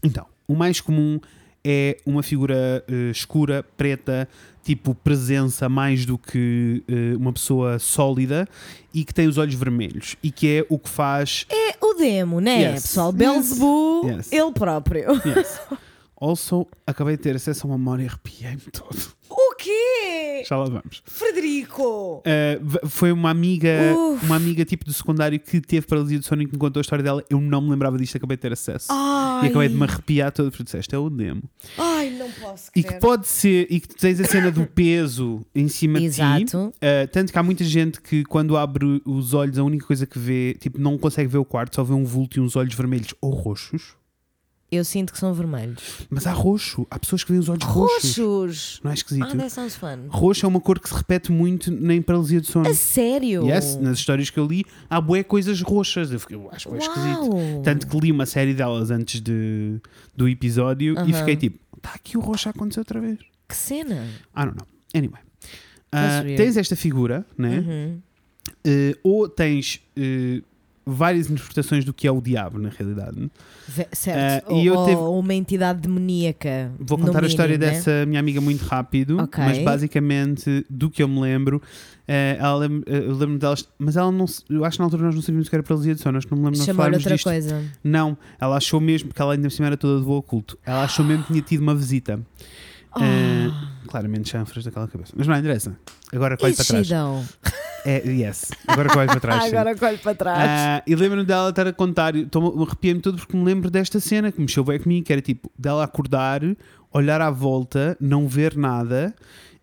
Então, 0.01 0.25
o 0.47 0.55
mais 0.55 0.79
comum 0.79 1.19
é 1.65 1.97
uma 2.05 2.21
figura 2.21 2.83
eh, 2.87 3.09
escura, 3.09 3.65
preta, 3.75 4.29
tipo 4.63 4.93
presença 4.93 5.67
mais 5.67 6.05
do 6.05 6.17
que 6.17 6.83
eh, 6.87 7.15
uma 7.17 7.33
pessoa 7.33 7.79
sólida 7.79 8.47
e 8.93 9.03
que 9.03 9.13
tem 9.13 9.27
os 9.27 9.37
olhos 9.39 9.55
vermelhos 9.55 10.15
e 10.21 10.29
que 10.31 10.47
é 10.59 10.65
o 10.69 10.77
que 10.77 10.89
faz. 10.89 11.45
É 11.49 11.75
o 11.83 11.95
demo, 11.95 12.39
né, 12.39 12.61
Yes. 12.73 12.83
pessoal? 12.83 13.11
Belzebu, 13.11 14.03
Yes. 14.07 14.31
ele 14.31 14.51
próprio. 14.51 15.05
Yes. 15.25 15.59
Also, 16.19 16.65
acabei 16.87 17.17
de 17.17 17.23
ter 17.23 17.35
acesso 17.35 17.65
a 17.67 17.71
uma 17.71 17.77
memória 17.77 18.03
e 18.03 18.07
arrepiei-me 18.07 18.61
todo. 18.71 19.14
Quê? 19.65 20.43
Já 20.47 20.57
lá 20.57 20.65
vamos. 20.65 21.01
Frederico! 21.05 22.21
Uh, 22.21 22.87
foi 22.87 23.11
uma 23.11 23.31
amiga, 23.31 23.69
Uf. 23.97 24.23
uma 24.25 24.35
amiga 24.35 24.63
tipo 24.63 24.85
de 24.85 24.93
secundário 24.93 25.39
que 25.39 25.59
teve 25.59 25.87
paralisia 25.87 26.19
do 26.19 26.25
sono 26.25 26.43
e 26.43 26.45
que 26.45 26.51
me 26.53 26.57
contou 26.59 26.79
a 26.79 26.81
história 26.81 27.03
dela. 27.03 27.23
Eu 27.29 27.41
não 27.41 27.61
me 27.61 27.71
lembrava 27.71 27.97
disto, 27.97 28.15
acabei 28.17 28.37
de 28.37 28.41
ter 28.41 28.53
acesso. 28.53 28.87
Ai, 28.91 29.47
E 29.47 29.49
acabei 29.49 29.69
de 29.69 29.75
me 29.75 29.83
arrepiar 29.83 30.31
todo 30.31 30.51
porque 30.51 30.63
disseste, 30.63 30.93
é 30.93 30.97
o 30.99 31.09
demo. 31.09 31.41
ai, 31.77 32.11
não 32.11 32.29
posso 32.31 32.69
E 32.75 32.83
crer. 32.83 32.93
que 32.93 32.99
pode 32.99 33.27
ser, 33.27 33.67
e 33.71 33.79
que 33.79 33.87
tens 33.95 34.19
a 34.19 34.25
cena 34.25 34.51
do 34.51 34.65
peso 34.67 35.45
em 35.55 35.67
cima 35.67 35.99
de 35.99 36.05
ti. 36.11 36.21
Exato. 36.21 36.67
Uh, 36.67 37.07
tanto 37.11 37.31
que 37.33 37.39
há 37.39 37.43
muita 37.43 37.63
gente 37.63 37.99
que 38.01 38.23
quando 38.25 38.55
abre 38.55 39.01
os 39.03 39.33
olhos, 39.33 39.57
a 39.57 39.63
única 39.63 39.85
coisa 39.87 40.05
que 40.05 40.19
vê, 40.19 40.55
tipo, 40.59 40.79
não 40.79 40.97
consegue 40.97 41.27
ver 41.27 41.39
o 41.39 41.45
quarto, 41.45 41.75
só 41.75 41.83
vê 41.83 41.93
um 41.93 42.03
vulto 42.05 42.37
e 42.37 42.41
uns 42.41 42.55
olhos 42.55 42.75
vermelhos 42.75 43.13
ou 43.19 43.31
roxos. 43.31 43.95
Eu 44.71 44.83
sinto 44.83 45.13
que 45.13 45.19
são 45.19 45.33
vermelhos. 45.33 46.01
Mas 46.09 46.25
há 46.25 46.31
roxo, 46.31 46.87
há 46.89 46.97
pessoas 46.97 47.23
que 47.23 47.31
veem 47.31 47.39
os 47.39 47.47
olhos 47.49 47.63
roxos. 47.63 48.17
Roxos! 48.17 48.81
Não 48.83 48.91
é 48.91 48.93
esquisito? 48.95 49.27
Ah, 49.31 49.35
that 49.35 49.49
sounds 49.51 49.75
fun. 49.75 50.07
Roxo 50.09 50.45
é 50.45 50.49
uma 50.49 50.59
cor 50.59 50.79
que 50.79 50.89
se 50.89 50.95
repete 50.95 51.31
muito 51.31 51.71
na 51.71 52.01
paralisia 52.01 52.41
do 52.41 52.47
sono. 52.47 52.67
A 52.67 52.73
sério? 52.73 53.45
Yes, 53.47 53.77
nas 53.77 53.99
histórias 53.99 54.29
que 54.29 54.39
eu 54.39 54.45
li, 54.45 54.65
há 54.89 54.99
bué 54.99 55.23
coisas 55.23 55.61
roxas. 55.61 56.11
Eu, 56.11 56.19
fiquei, 56.19 56.35
eu 56.35 56.49
acho 56.51 56.67
que 56.67 56.75
é 56.75 56.77
esquisito. 56.79 57.29
Tanto 57.63 57.87
que 57.87 57.99
li 57.99 58.11
uma 58.11 58.25
série 58.25 58.53
delas 58.53 58.89
antes 58.89 59.21
de, 59.21 59.79
do 60.15 60.27
episódio 60.27 60.95
e 60.95 60.97
Aham. 60.97 61.13
fiquei 61.13 61.35
tipo, 61.35 61.59
está 61.77 61.91
aqui 61.93 62.17
o 62.17 62.19
roxo 62.19 62.49
a 62.49 62.51
acontecer 62.51 62.79
outra 62.79 62.99
vez. 62.99 63.19
Que 63.47 63.55
cena! 63.55 64.03
I 64.35 64.45
don't 64.45 64.57
know. 64.57 64.67
Anyway. 64.95 65.21
Ah, 65.91 66.21
weird. 66.23 66.37
tens 66.37 66.57
esta 66.57 66.75
figura, 66.75 67.25
né? 67.37 67.59
Uhum. 67.59 68.01
Eh, 68.65 68.97
ou 69.03 69.29
tens 69.29 69.79
eh, 69.95 70.41
várias 70.85 71.29
interpretações 71.29 71.83
do 71.83 71.93
que 71.93 72.07
é 72.07 72.11
o 72.11 72.21
diabo, 72.21 72.59
na 72.59 72.69
realidade. 72.69 73.31
Certo. 73.91 74.51
Ou, 74.51 74.61
e 74.61 74.69
ou 74.69 74.85
teve- 74.85 74.97
uma 75.01 75.33
entidade 75.33 75.81
demoníaca. 75.81 76.71
Vou 76.79 76.97
contar 76.97 77.23
a 77.23 77.27
história 77.27 77.53
mínimo, 77.57 77.71
né? 77.71 77.77
dessa 77.77 78.05
minha 78.05 78.19
amiga 78.19 78.39
muito 78.39 78.61
rápido, 78.63 79.17
Ok. 79.19 79.43
mas 79.43 79.57
basicamente, 79.59 80.65
do 80.69 80.89
que 80.89 81.01
eu 81.01 81.07
me 81.07 81.19
lembro, 81.21 81.61
eh, 82.07 82.37
ela 82.39 82.65
eh, 82.65 82.69
eu 83.07 83.15
lembro 83.15 83.39
delas, 83.39 83.67
mas 83.79 83.97
ela 83.97 84.11
não, 84.11 84.25
eu 84.49 84.63
acho 84.63 84.77
que 84.77 84.79
na 84.79 84.85
altura 84.85 85.03
nós 85.03 85.15
não 85.15 85.21
sabíamos 85.21 85.47
o 85.47 85.49
que 85.49 85.55
era 85.55 85.63
paralisia 85.63 85.95
de 85.95 86.01
sono, 86.01 86.13
nós 86.13 86.25
não 86.25 86.37
me 86.37 86.43
lembro 86.45 86.59
de 86.59 86.73
falarmos 86.73 86.97
outra 86.99 87.15
disto. 87.15 87.23
coisa. 87.25 87.63
Não, 87.83 88.17
ela 88.39 88.57
achou 88.57 88.79
mesmo, 88.79 89.07
porque 89.09 89.21
ela 89.21 89.33
ainda 89.33 89.47
por 89.49 89.55
cima 89.55 89.67
era 89.67 89.77
toda 89.77 89.99
do 90.01 90.11
oculto, 90.11 90.57
ela 90.65 90.83
achou 90.83 91.03
mesmo 91.03 91.23
que 91.23 91.31
tinha 91.33 91.41
tido 91.41 91.61
uma 91.61 91.73
visita. 91.73 92.19
Eh, 93.01 93.51
claramente 93.87 94.29
chanfras 94.29 94.63
daquela 94.63 94.87
cabeça. 94.87 95.13
Mas 95.15 95.27
não 95.27 95.37
interessa. 95.37 95.77
Agora 96.13 96.37
colhe 96.37 96.55
para 96.55 96.65
trás. 96.65 96.89
É, 97.85 98.01
yes. 98.07 98.51
Agora 98.67 98.89
colhe 98.89 99.07
para 99.07 99.19
trás. 99.19 99.43
Agora 99.53 99.75
colhe 99.75 99.97
para 99.97 100.15
trás. 100.15 100.49
Ah, 100.49 100.83
e 100.87 100.95
lembro-me 100.95 101.25
dela 101.25 101.49
estar 101.49 101.67
a 101.67 101.73
contar, 101.73 102.13
arrepiei-me 102.15 102.99
todo 102.99 103.17
porque 103.17 103.37
me 103.37 103.43
lembro 103.43 103.69
desta 103.69 103.99
cena 103.99 104.31
que 104.31 104.41
mexeu 104.41 104.63
bem 104.63 104.79
comigo, 104.79 105.05
que 105.05 105.13
era 105.13 105.21
tipo, 105.21 105.51
dela 105.57 105.83
acordar, 105.83 106.41
olhar 106.91 107.21
à 107.21 107.29
volta, 107.29 107.95
não 107.99 108.27
ver 108.27 108.57
nada 108.57 109.13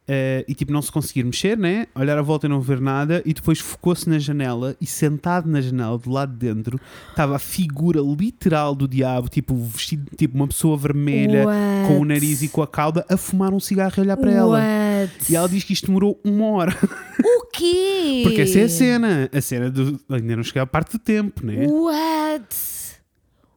eh, 0.06 0.44
e 0.48 0.54
tipo 0.54 0.72
não 0.72 0.82
se 0.82 0.90
conseguir 0.90 1.22
mexer, 1.24 1.56
né? 1.56 1.86
Olhar 1.94 2.18
à 2.18 2.22
volta 2.22 2.46
e 2.46 2.48
não 2.48 2.60
ver 2.60 2.80
nada 2.80 3.22
e 3.24 3.32
depois 3.32 3.60
focou-se 3.60 4.08
na 4.08 4.18
janela 4.18 4.76
e 4.80 4.86
sentado 4.86 5.48
na 5.48 5.60
janela, 5.60 5.96
do 5.96 6.10
lado 6.10 6.32
de 6.32 6.38
dentro, 6.52 6.80
estava 7.10 7.36
a 7.36 7.38
figura 7.38 8.00
literal 8.00 8.74
do 8.74 8.88
diabo, 8.88 9.28
tipo 9.28 9.54
vestido 9.54 10.10
tipo 10.16 10.34
uma 10.34 10.48
pessoa 10.48 10.76
vermelha 10.76 11.44
com 11.86 11.94
o 11.94 11.98
What? 11.98 12.08
nariz 12.08 12.42
e 12.42 12.48
com 12.48 12.62
a 12.62 12.66
cauda 12.66 13.04
a 13.08 13.16
fumar 13.16 13.52
um 13.54 13.60
cigarro 13.60 13.94
e 13.96 14.00
olhar 14.00 14.16
para 14.16 14.32
ela. 14.32 14.58
What? 14.58 15.32
E 15.32 15.36
ela 15.36 15.48
diz 15.48 15.62
que 15.62 15.72
isto 15.72 15.86
demorou 15.86 16.20
uma 16.24 16.46
hora. 16.46 16.76
O 17.24 17.46
quê? 17.52 18.22
Porque 18.26 18.40
essa 18.40 18.58
é 18.58 18.64
a 18.64 18.68
cena. 18.68 19.30
A 19.32 19.40
cena 19.40 19.70
do. 19.70 20.00
Ainda 20.10 20.36
não 20.36 20.42
cheguei 20.42 20.62
à 20.62 20.66
parte 20.66 20.92
do 20.92 20.98
tempo, 20.98 21.46
né? 21.46 21.66
What? 21.68 22.56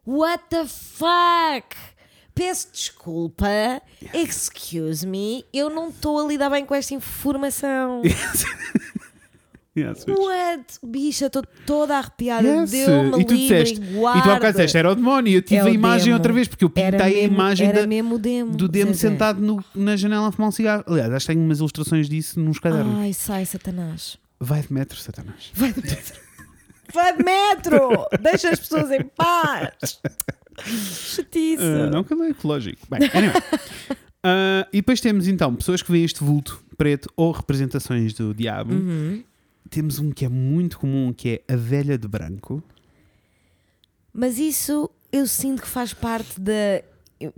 What 0.06 0.44
the 0.50 0.66
fuck? 0.66 1.76
Peço 2.36 2.68
desculpa. 2.72 3.48
Excuse 4.14 5.08
me. 5.08 5.46
Eu 5.54 5.70
não 5.70 5.88
estou 5.90 6.20
a 6.24 6.28
lidar 6.28 6.50
bem 6.50 6.66
com 6.66 6.76
esta 6.76 6.94
informação. 6.94 8.02
Yes, 9.78 10.06
What? 10.08 10.80
Bicha, 10.82 11.26
estou 11.26 11.44
toda 11.66 11.98
arrepiada. 11.98 12.48
Yes. 12.48 12.72
Deu-me 12.72 13.20
E 13.22 13.26
tu 13.26 13.36
disseste, 13.36 13.82
e 13.82 13.84
e 13.84 13.92
tu 13.92 14.08
há 14.08 14.14
bocado 14.14 14.24
guarda. 14.30 14.52
disseste, 14.54 14.78
era 14.78 14.90
o 14.90 14.96
demónio. 14.96 15.34
Eu 15.38 15.42
tive 15.42 15.58
É 15.58 15.64
a 15.64 15.70
imagem 15.70 16.06
demo. 16.06 16.16
outra 16.16 16.32
vez, 16.32 16.48
porque 16.48 16.64
eu 16.64 16.70
pintei 16.70 17.20
a 17.20 17.24
imagem 17.24 17.74
da- 17.74 17.86
demo. 17.86 18.18
do 18.18 18.70
demo 18.70 18.94
sentado 18.94 19.42
no- 19.42 19.62
na 19.76 19.98
janela 19.98 20.30
a 20.30 20.32
fumar 20.32 20.48
um 20.48 20.52
cigarro. 20.54 20.82
Aliás, 20.88 21.12
acho 21.12 21.26
que 21.28 21.34
tenho 21.34 21.44
umas 21.46 21.58
ilustrações 21.60 22.08
disso 22.08 22.40
nos 22.40 22.58
cadernos. 22.58 22.98
Ai, 23.00 23.12
sai, 23.12 23.46
Satanás. 23.46 24.18
Vai 24.40 24.62
de 24.62 24.72
metro, 24.72 24.98
Satanás. 24.98 25.52
Vai 25.54 25.74
de 25.74 25.82
metro. 25.82 26.22
Vai 26.94 27.18
de 27.18 27.24
metro! 27.26 28.08
Deixa 28.22 28.52
as 28.52 28.60
pessoas 28.62 28.90
em 28.92 29.04
paz! 29.04 30.00
Chatice. 30.64 31.64
Ah, 31.64 31.90
não 31.90 32.04
que 32.04 32.14
ele 32.14 32.24
é 32.24 32.30
ecológico. 32.30 32.86
Bem, 32.90 33.10
anyway. 33.14 33.36
Ah, 34.24 34.68
e 34.74 34.78
depois 34.78 35.02
temos 35.02 35.28
então 35.28 35.56
pessoas 35.56 35.82
que 35.82 35.92
veem 35.92 36.06
este 36.06 36.24
vulto 36.24 36.64
preto 36.78 37.10
ou 37.16 37.32
representações 37.32 38.14
do 38.14 38.34
diabo. 38.34 38.74
Uhum. 38.74 39.24
Temos 39.70 40.00
um 40.00 40.12
que 40.12 40.26
é 40.26 40.30
muito 40.30 40.80
comum, 40.80 41.12
que 41.14 41.42
é 41.48 41.54
a 41.54 41.56
velha 41.56 41.98
de 41.98 42.08
branco. 42.08 42.64
Mas 44.14 44.38
isso 44.38 44.90
eu 45.12 45.28
sinto 45.28 45.62
que 45.62 45.68
faz 45.68 45.94
parte 45.94 46.40
da. 46.40 46.84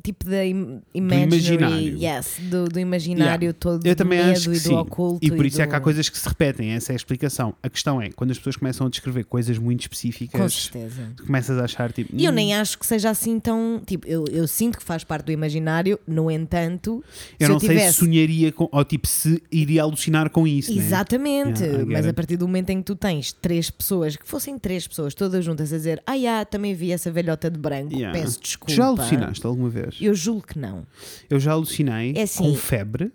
Tipo 0.02 0.26
da 0.26 0.44
im- 0.46 0.82
imaginário. 0.94 1.98
yes, 2.02 2.38
do, 2.50 2.68
do 2.68 2.80
imaginário 2.80 3.28
Yeah. 3.48 3.58
todo 3.60 3.86
Eu 3.86 3.94
do 3.94 3.98
também 3.98 4.20
medo 4.20 4.32
acho 4.32 4.50
que 4.50 4.56
e 4.58 4.60
do 4.60 4.68
sim. 4.70 4.76
oculto. 4.76 5.26
E 5.26 5.32
por 5.32 5.46
isso 5.46 5.62
é 5.62 5.66
do- 5.66 5.70
que 5.70 5.76
há 5.76 5.80
coisas 5.80 6.10
que 6.10 6.18
se 6.18 6.28
repetem, 6.28 6.72
essa 6.72 6.92
é 6.92 6.94
a 6.94 6.96
explicação. 6.96 7.54
A 7.62 7.70
questão 7.70 8.02
é, 8.02 8.10
quando 8.10 8.32
as 8.32 8.38
pessoas 8.38 8.56
começam 8.56 8.88
a 8.88 8.90
descrever 8.90 9.24
coisas 9.26 9.58
muito 9.58 9.80
Com 9.80 9.84
específicas, 9.84 10.54
certeza. 10.72 11.14
tu 11.16 11.26
começas 11.26 11.58
a 11.60 11.64
achar 11.66 11.92
tipo. 11.92 12.12
E 12.16 12.26
eu 12.26 12.32
"Hum, 12.32 12.36
nem 12.36 12.56
acho 12.56 12.78
que 12.80 12.86
seja 12.86 13.10
assim 13.10 13.40
tão. 13.40 13.82
Tipo, 13.86 14.08
eu, 14.08 14.26
eu 14.32 14.48
sinto 14.48 14.78
que 14.78 14.84
faz 14.84 15.04
parte 15.04 15.26
do 15.26 15.32
imaginário, 15.32 16.00
no 16.08 16.32
entanto, 16.32 17.04
Eu 17.40 17.46
se 17.46 17.50
não 17.50 17.56
eu 17.56 17.60
sei 17.60 17.70
tivesse. 17.70 17.94
se 17.94 18.00
sonharia 18.00 18.52
com, 18.52 18.68
ou 18.72 18.84
tipo, 18.84 19.08
se 19.08 19.42
iria 19.52 19.84
alucinar 19.84 20.30
com 20.30 20.48
isso. 20.48 20.74
né? 20.74 20.82
Exatamente, 20.82 21.62
Yeah, 21.62 21.76
I 21.76 21.80
get 21.86 21.88
mas 21.94 22.08
a 22.08 22.14
partir 22.14 22.38
do 22.38 22.48
momento 22.48 22.70
em 22.72 22.78
que 22.80 22.84
tu 22.86 22.96
tens 22.96 23.32
três 23.32 23.70
pessoas, 23.70 24.16
que 24.16 24.28
fossem 24.28 24.58
três 24.58 24.88
pessoas 24.88 25.14
todas 25.14 25.46
juntas 25.46 25.72
a 25.72 25.78
dizer, 25.78 26.02
ah, 26.06 26.14
yeah, 26.14 26.44
também 26.46 26.74
vi 26.74 26.92
essa 26.92 27.12
velhota 27.12 27.50
de 27.50 27.60
branco, 27.60 27.94
Yeah. 27.94 28.18
peço 28.20 28.40
desculpa. 28.42 28.74
já 28.74 28.86
alucinaste 28.86 29.46
alguma 29.46 29.67
vez? 29.70 29.98
Eu 30.02 30.14
julgo 30.16 30.46
que 30.48 30.58
não. 30.60 30.86
Eu 31.30 31.40
já 31.40 31.52
alucinei 31.52 32.14
É 32.16 32.24
assim. 32.24 32.44
com 32.44 32.56
febre. 32.56 33.12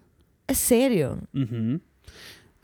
A 0.49 0.55
sério, 0.55 1.19
Uhum. 1.35 1.81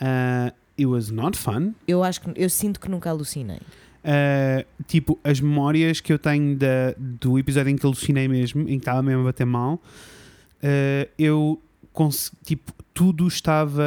Uh, 0.00 0.52
it 0.78 0.86
was 0.86 1.10
not 1.10 1.36
fun. 1.36 1.72
eu 1.86 2.04
acho 2.04 2.20
que 2.20 2.30
eu 2.36 2.48
sinto 2.50 2.78
que 2.80 2.88
nunca 2.88 3.10
alucinei. 3.10 3.58
Uh, 4.04 4.64
tipo, 4.86 5.18
as 5.24 5.40
memórias 5.40 6.00
que 6.00 6.12
eu 6.12 6.18
tenho 6.18 6.56
da, 6.56 6.94
do 6.96 7.38
episódio 7.38 7.70
em 7.70 7.76
que 7.76 7.84
alucinei 7.84 8.28
mesmo, 8.28 8.62
em 8.62 8.66
que 8.66 8.76
estava 8.76 9.02
mesmo 9.02 9.22
a 9.22 9.24
bater 9.24 9.44
mal, 9.44 9.74
uh, 9.74 11.08
eu 11.18 11.60
tipo, 12.44 12.72
tudo 12.94 13.26
estava 13.26 13.82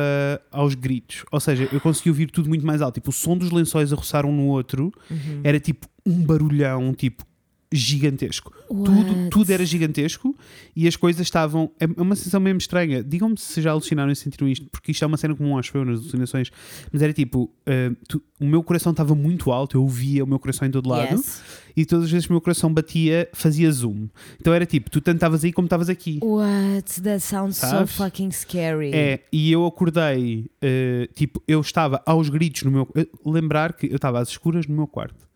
aos 0.51 0.75
gritos. 0.75 1.23
Ou 1.31 1.39
seja, 1.39 1.69
eu 1.71 1.79
consegui 1.79 2.09
ouvir 2.09 2.29
tudo 2.29 2.49
muito 2.49 2.65
mais 2.65 2.81
alto. 2.81 2.95
Tipo, 2.95 3.09
o 3.09 3.13
som 3.13 3.37
dos 3.37 3.51
lençóis 3.51 3.93
a 3.93 3.95
roçar 3.95 4.25
um 4.25 4.35
no 4.35 4.47
outro 4.47 4.91
Uhum. 5.09 5.39
era 5.45 5.59
tipo 5.61 5.87
um 6.05 6.21
barulhão, 6.23 6.93
tipo, 6.93 7.23
gigantesco. 7.71 8.51
Tudo, 8.67 8.91
What? 8.91 9.29
tudo 9.29 9.51
era 9.51 9.65
gigantesco 9.65 10.35
e 10.75 10.87
as 10.87 10.95
coisas 10.95 11.21
estavam. 11.21 11.71
É 11.79 11.85
uma 12.01 12.15
sensação 12.15 12.39
mesmo 12.39 12.57
estranha. 12.57 13.03
Digam-me 13.03 13.37
se 13.37 13.61
já 13.61 13.71
alucinaram 13.71 14.11
e 14.11 14.15
sentiram 14.15 14.47
isto, 14.47 14.67
porque 14.69 14.91
isto 14.91 15.03
é 15.03 15.07
uma 15.07 15.17
cena 15.17 15.35
comum, 15.35 15.57
acho 15.57 15.75
eu, 15.77 15.85
nas 15.85 15.99
alucinações. 15.99 16.51
Mas 16.91 17.01
era 17.01 17.13
tipo: 17.13 17.43
uh, 17.45 17.95
tu- 18.07 18.21
o 18.39 18.45
meu 18.45 18.61
coração 18.63 18.91
estava 18.91 19.15
muito 19.15 19.51
alto, 19.51 19.77
eu 19.77 19.81
ouvia 19.83 20.23
o 20.23 20.27
meu 20.27 20.39
coração 20.39 20.67
em 20.67 20.71
todo 20.71 20.89
lado 20.89 21.13
Yes. 21.15 21.41
e 21.77 21.85
todas 21.85 22.05
as 22.05 22.11
vezes 22.11 22.25
que 22.25 22.31
o 22.31 22.35
meu 22.35 22.41
coração 22.41 22.73
batia, 22.73 23.29
fazia 23.33 23.71
zoom. 23.71 24.07
Então 24.39 24.53
era 24.53 24.65
tipo: 24.65 24.89
tu 24.89 24.99
tanto 24.99 25.15
estavas 25.17 25.43
aí 25.43 25.53
como 25.53 25.65
estavas 25.67 25.89
aqui. 25.89 26.19
What? 26.21 27.01
That 27.01 27.19
sounds 27.21 27.57
Sabes? 27.57 27.91
so 27.91 28.03
fucking 28.03 28.31
scary. 28.31 28.91
É, 28.93 29.21
e 29.31 29.51
eu 29.51 29.65
acordei, 29.65 30.49
uh, 30.63 31.13
tipo, 31.13 31.41
eu 31.47 31.61
estava 31.61 32.01
aos 32.05 32.29
gritos 32.29 32.63
no 32.63 32.71
meu. 32.71 32.87
Lembrar 33.25 33.73
que 33.73 33.87
eu 33.87 33.95
estava 33.95 34.19
às 34.19 34.29
escuras 34.29 34.67
no 34.67 34.75
meu 34.75 34.87
quarto. 34.87 35.30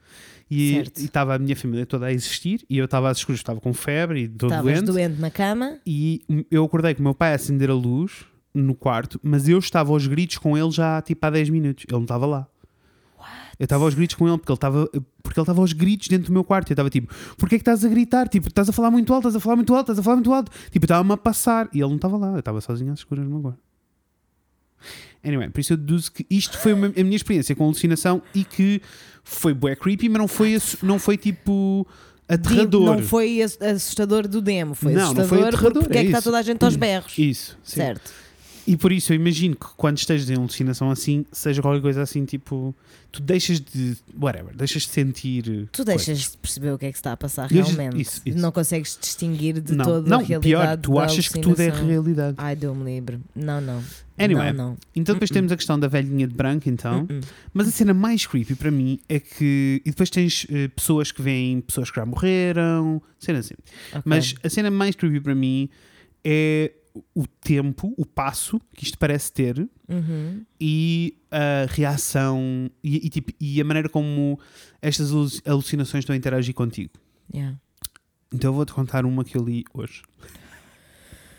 E 0.50 0.84
estava 0.98 1.36
a 1.36 1.40
minha 1.40 1.56
família 1.56 1.86
toda 1.86 2.06
a 2.06 2.14
existir, 2.14 2.64
e 2.70 2.78
eu 2.78 2.86
estava 2.86 3.10
às 3.10 3.18
escuras, 3.18 3.40
estava 3.40 3.60
com 3.60 3.74
febre 3.74 4.24
e 4.24 4.28
todo 4.28 4.52
Estavas 4.52 4.74
doente. 4.74 4.86
doente 4.92 5.20
na 5.20 5.32
cama. 5.32 5.80
E 5.86 6.22
eu 6.52 6.64
acordei 6.64 6.94
com 6.94 7.00
o 7.02 7.04
meu 7.04 7.16
pai 7.16 7.32
a 7.32 7.36
acender 7.36 7.70
a 7.70 7.74
luz 7.74 8.26
no 8.54 8.76
quarto, 8.76 9.20
mas 9.24 9.50
eu 9.50 9.58
estava 9.58 9.92
aos 9.92 10.06
gritos 10.08 10.38
com 10.38 10.58
ele 10.58 10.72
já 10.72 11.02
tipo 11.02 11.26
há 11.26 11.30
10 11.30 11.50
minutos. 11.50 11.86
Ele 11.88 11.98
não 11.98 12.04
estava 12.04 12.26
lá. 12.26 12.48
Eu 13.58 13.64
estava 13.64 13.86
aos 13.86 13.94
gritos 13.96 14.16
com 14.16 14.28
ele 14.28 14.38
porque 14.38 14.52
ele 14.52 14.58
estava 14.58 14.86
porque 15.24 15.40
ele 15.40 15.44
estava 15.44 15.62
aos 15.62 15.74
gritos 15.74 16.08
dentro 16.08 16.28
do 16.28 16.34
meu 16.34 16.44
quarto. 16.44 16.70
Eu 16.70 16.74
estava 16.74 16.90
tipo, 16.90 17.14
porquê 17.38 17.56
é 17.56 17.58
que 17.58 17.62
estás 17.62 17.84
a 17.84 17.88
gritar? 17.90 18.28
Tipo, 18.28 18.48
estás 18.50 18.70
a 18.70 18.74
falar 18.74 18.92
muito 18.92 19.14
alto, 19.14 19.28
estás 19.28 19.36
a 19.36 19.40
falar 19.40 19.56
muito 19.56 19.74
alto, 19.74 19.86
estás 19.92 20.00
a 20.00 20.04
falar 20.04 20.16
muito 20.18 20.34
alto. 20.34 20.52
Tipo, 20.70 20.86
estava-me 20.86 21.14
a 21.14 21.18
passar 21.18 21.70
e 21.74 21.80
ele 21.80 21.88
não 21.88 21.96
estava 21.96 22.18
lá. 22.18 22.34
Eu 22.34 22.40
estava 22.40 22.62
sozinho 22.62 22.92
às 22.92 23.00
escuras 23.00 23.24
no 23.26 23.32
meu 23.32 23.42
quarto. 23.42 23.60
Anyway, 25.24 25.50
por 25.50 25.60
isso 25.60 25.74
eu 25.74 25.78
deduzo 25.78 26.12
que 26.12 26.26
isto 26.30 26.58
foi 26.58 26.74
uma- 26.74 26.88
a 26.88 27.04
minha 27.04 27.16
experiência 27.16 27.56
com 27.56 27.64
alucinação 27.64 28.22
e 28.34 28.44
que 28.44 28.82
foi 29.24 29.54
bué 29.54 29.76
creepy, 29.76 30.08
mas 30.10 30.20
não 30.20 30.28
foi, 30.28 30.58
não 30.84 31.00
foi 31.00 31.18
tipo 31.18 31.86
aterrador. 32.28 32.98
Não 32.98 33.04
foi 33.04 33.42
ass- 33.42 33.58
assustador 33.62 34.28
do 34.28 34.42
demo, 34.42 34.76
foi 34.76 34.94
Não, 34.94 35.00
não 35.00 35.06
assustador 35.22 35.30
foi 35.30 35.48
aterrador, 35.48 35.84
porque 35.84 35.98
é 35.98 36.02
é 36.02 36.04
que 36.04 36.08
está 36.10 36.20
isso. 36.20 36.26
toda 36.26 36.38
a 36.38 36.42
gente 36.42 36.64
aos 36.64 36.76
berros. 36.76 37.18
Isso, 37.18 37.58
sim. 37.64 37.76
Certo. 37.78 38.12
E 38.68 38.76
por 38.76 38.92
isso 38.92 39.14
eu 39.14 39.16
imagino 39.16 39.56
que 39.56 39.68
quando 39.78 39.98
estejas 40.00 40.28
em 40.28 40.34
alucinação 40.36 40.90
assim, 40.90 41.24
seja 41.32 41.62
qualquer 41.62 41.82
coisa 41.84 42.02
assim, 42.02 42.26
tipo, 42.26 42.74
tu 43.12 43.22
deixas 43.22 43.60
de. 43.60 43.96
whatever, 44.20 44.56
deixas 44.56 44.82
de 44.84 44.90
sentir. 44.90 45.68
Tu 45.72 45.84
deixas 45.86 46.18
de 46.20 46.30
perceber 46.38 46.72
o 46.72 46.78
que 46.80 46.88
é 46.88 46.92
que 46.92 46.98
está 46.98 47.12
a 47.12 47.18
passar 47.18 47.48
Deixas- 47.48 47.76
realmente. 47.76 48.02
isso, 48.02 48.22
isso. 48.26 48.38
Não 48.40 48.52
consegues 48.52 48.98
distinguir 49.00 49.60
de 49.62 49.76
não, 49.76 49.86
toda 49.86 50.10
não 50.10 50.18
a 50.20 50.24
realidade. 50.24 50.42
pior, 50.42 50.78
tu 50.78 51.00
achas 51.00 51.28
que 51.28 51.40
tudo 51.40 51.62
é 51.62 51.70
realidade. 51.70 52.38
Ai, 52.40 52.56
deu-me 52.56 52.84
livre. 52.84 53.20
Não, 53.36 53.62
não. 53.62 53.84
Anyway, 54.18 54.54
Não, 54.54 54.70
não. 54.70 54.78
Então 54.96 55.14
depois 55.16 55.30
Uh-uh. 55.30 55.36
temos 55.36 55.52
a 55.52 55.58
questão 55.58 55.78
da 55.80 55.88
velhinha 55.88 56.26
de 56.28 56.34
branco, 56.34 56.70
então. 56.70 57.02
Uh-uh. 57.10 57.20
Mas 57.54 57.68
a 57.68 57.72
cena 57.72 57.94
mais 57.94 58.26
creepy 58.26 58.56
para 58.56 58.72
mim 58.72 59.00
é 59.10 59.20
que. 59.20 59.82
E 59.86 59.90
depois 59.90 60.10
tens 60.10 60.48
eh, 60.50 60.68
pessoas 60.70 61.12
que 61.12 61.22
veem 61.22 61.60
pessoas 61.62 61.90
que 61.92 61.98
já 62.00 62.06
morreram, 62.06 63.02
cena 63.20 63.40
assim. 63.40 63.56
Ok. 63.90 64.02
Mas 64.06 64.34
a 64.44 64.50
cena 64.50 64.72
mais 64.72 64.96
creepy 64.96 65.20
para 65.20 65.36
mim 65.36 65.70
é 66.24 66.72
o 67.14 67.28
tempo, 67.28 67.94
o 67.98 68.06
passo 68.06 68.60
que 68.74 68.86
isto 68.86 68.98
parece 68.98 69.30
ter 69.34 69.68
Uhum. 69.90 70.44
e 70.60 71.18
a 71.30 71.66
reação 71.70 72.72
e, 72.82 73.06
e, 73.06 73.10
tipo, 73.10 73.34
e 73.40 73.60
a 73.60 73.66
maneira 73.66 73.90
como 73.90 74.40
estas 74.82 75.12
alu- 75.12 75.28
alucinações 75.46 76.04
estão 76.04 76.14
a 76.14 76.18
interagir 76.18 76.54
contigo. 76.56 76.92
Yeah. 77.34 77.58
Então 78.34 78.52
eu 78.52 78.54
vou-te 78.54 78.72
contar 78.74 79.06
uma 79.06 79.26
que 79.26 79.38
eu 79.38 79.44
li 79.44 79.66
hoje. 79.74 80.04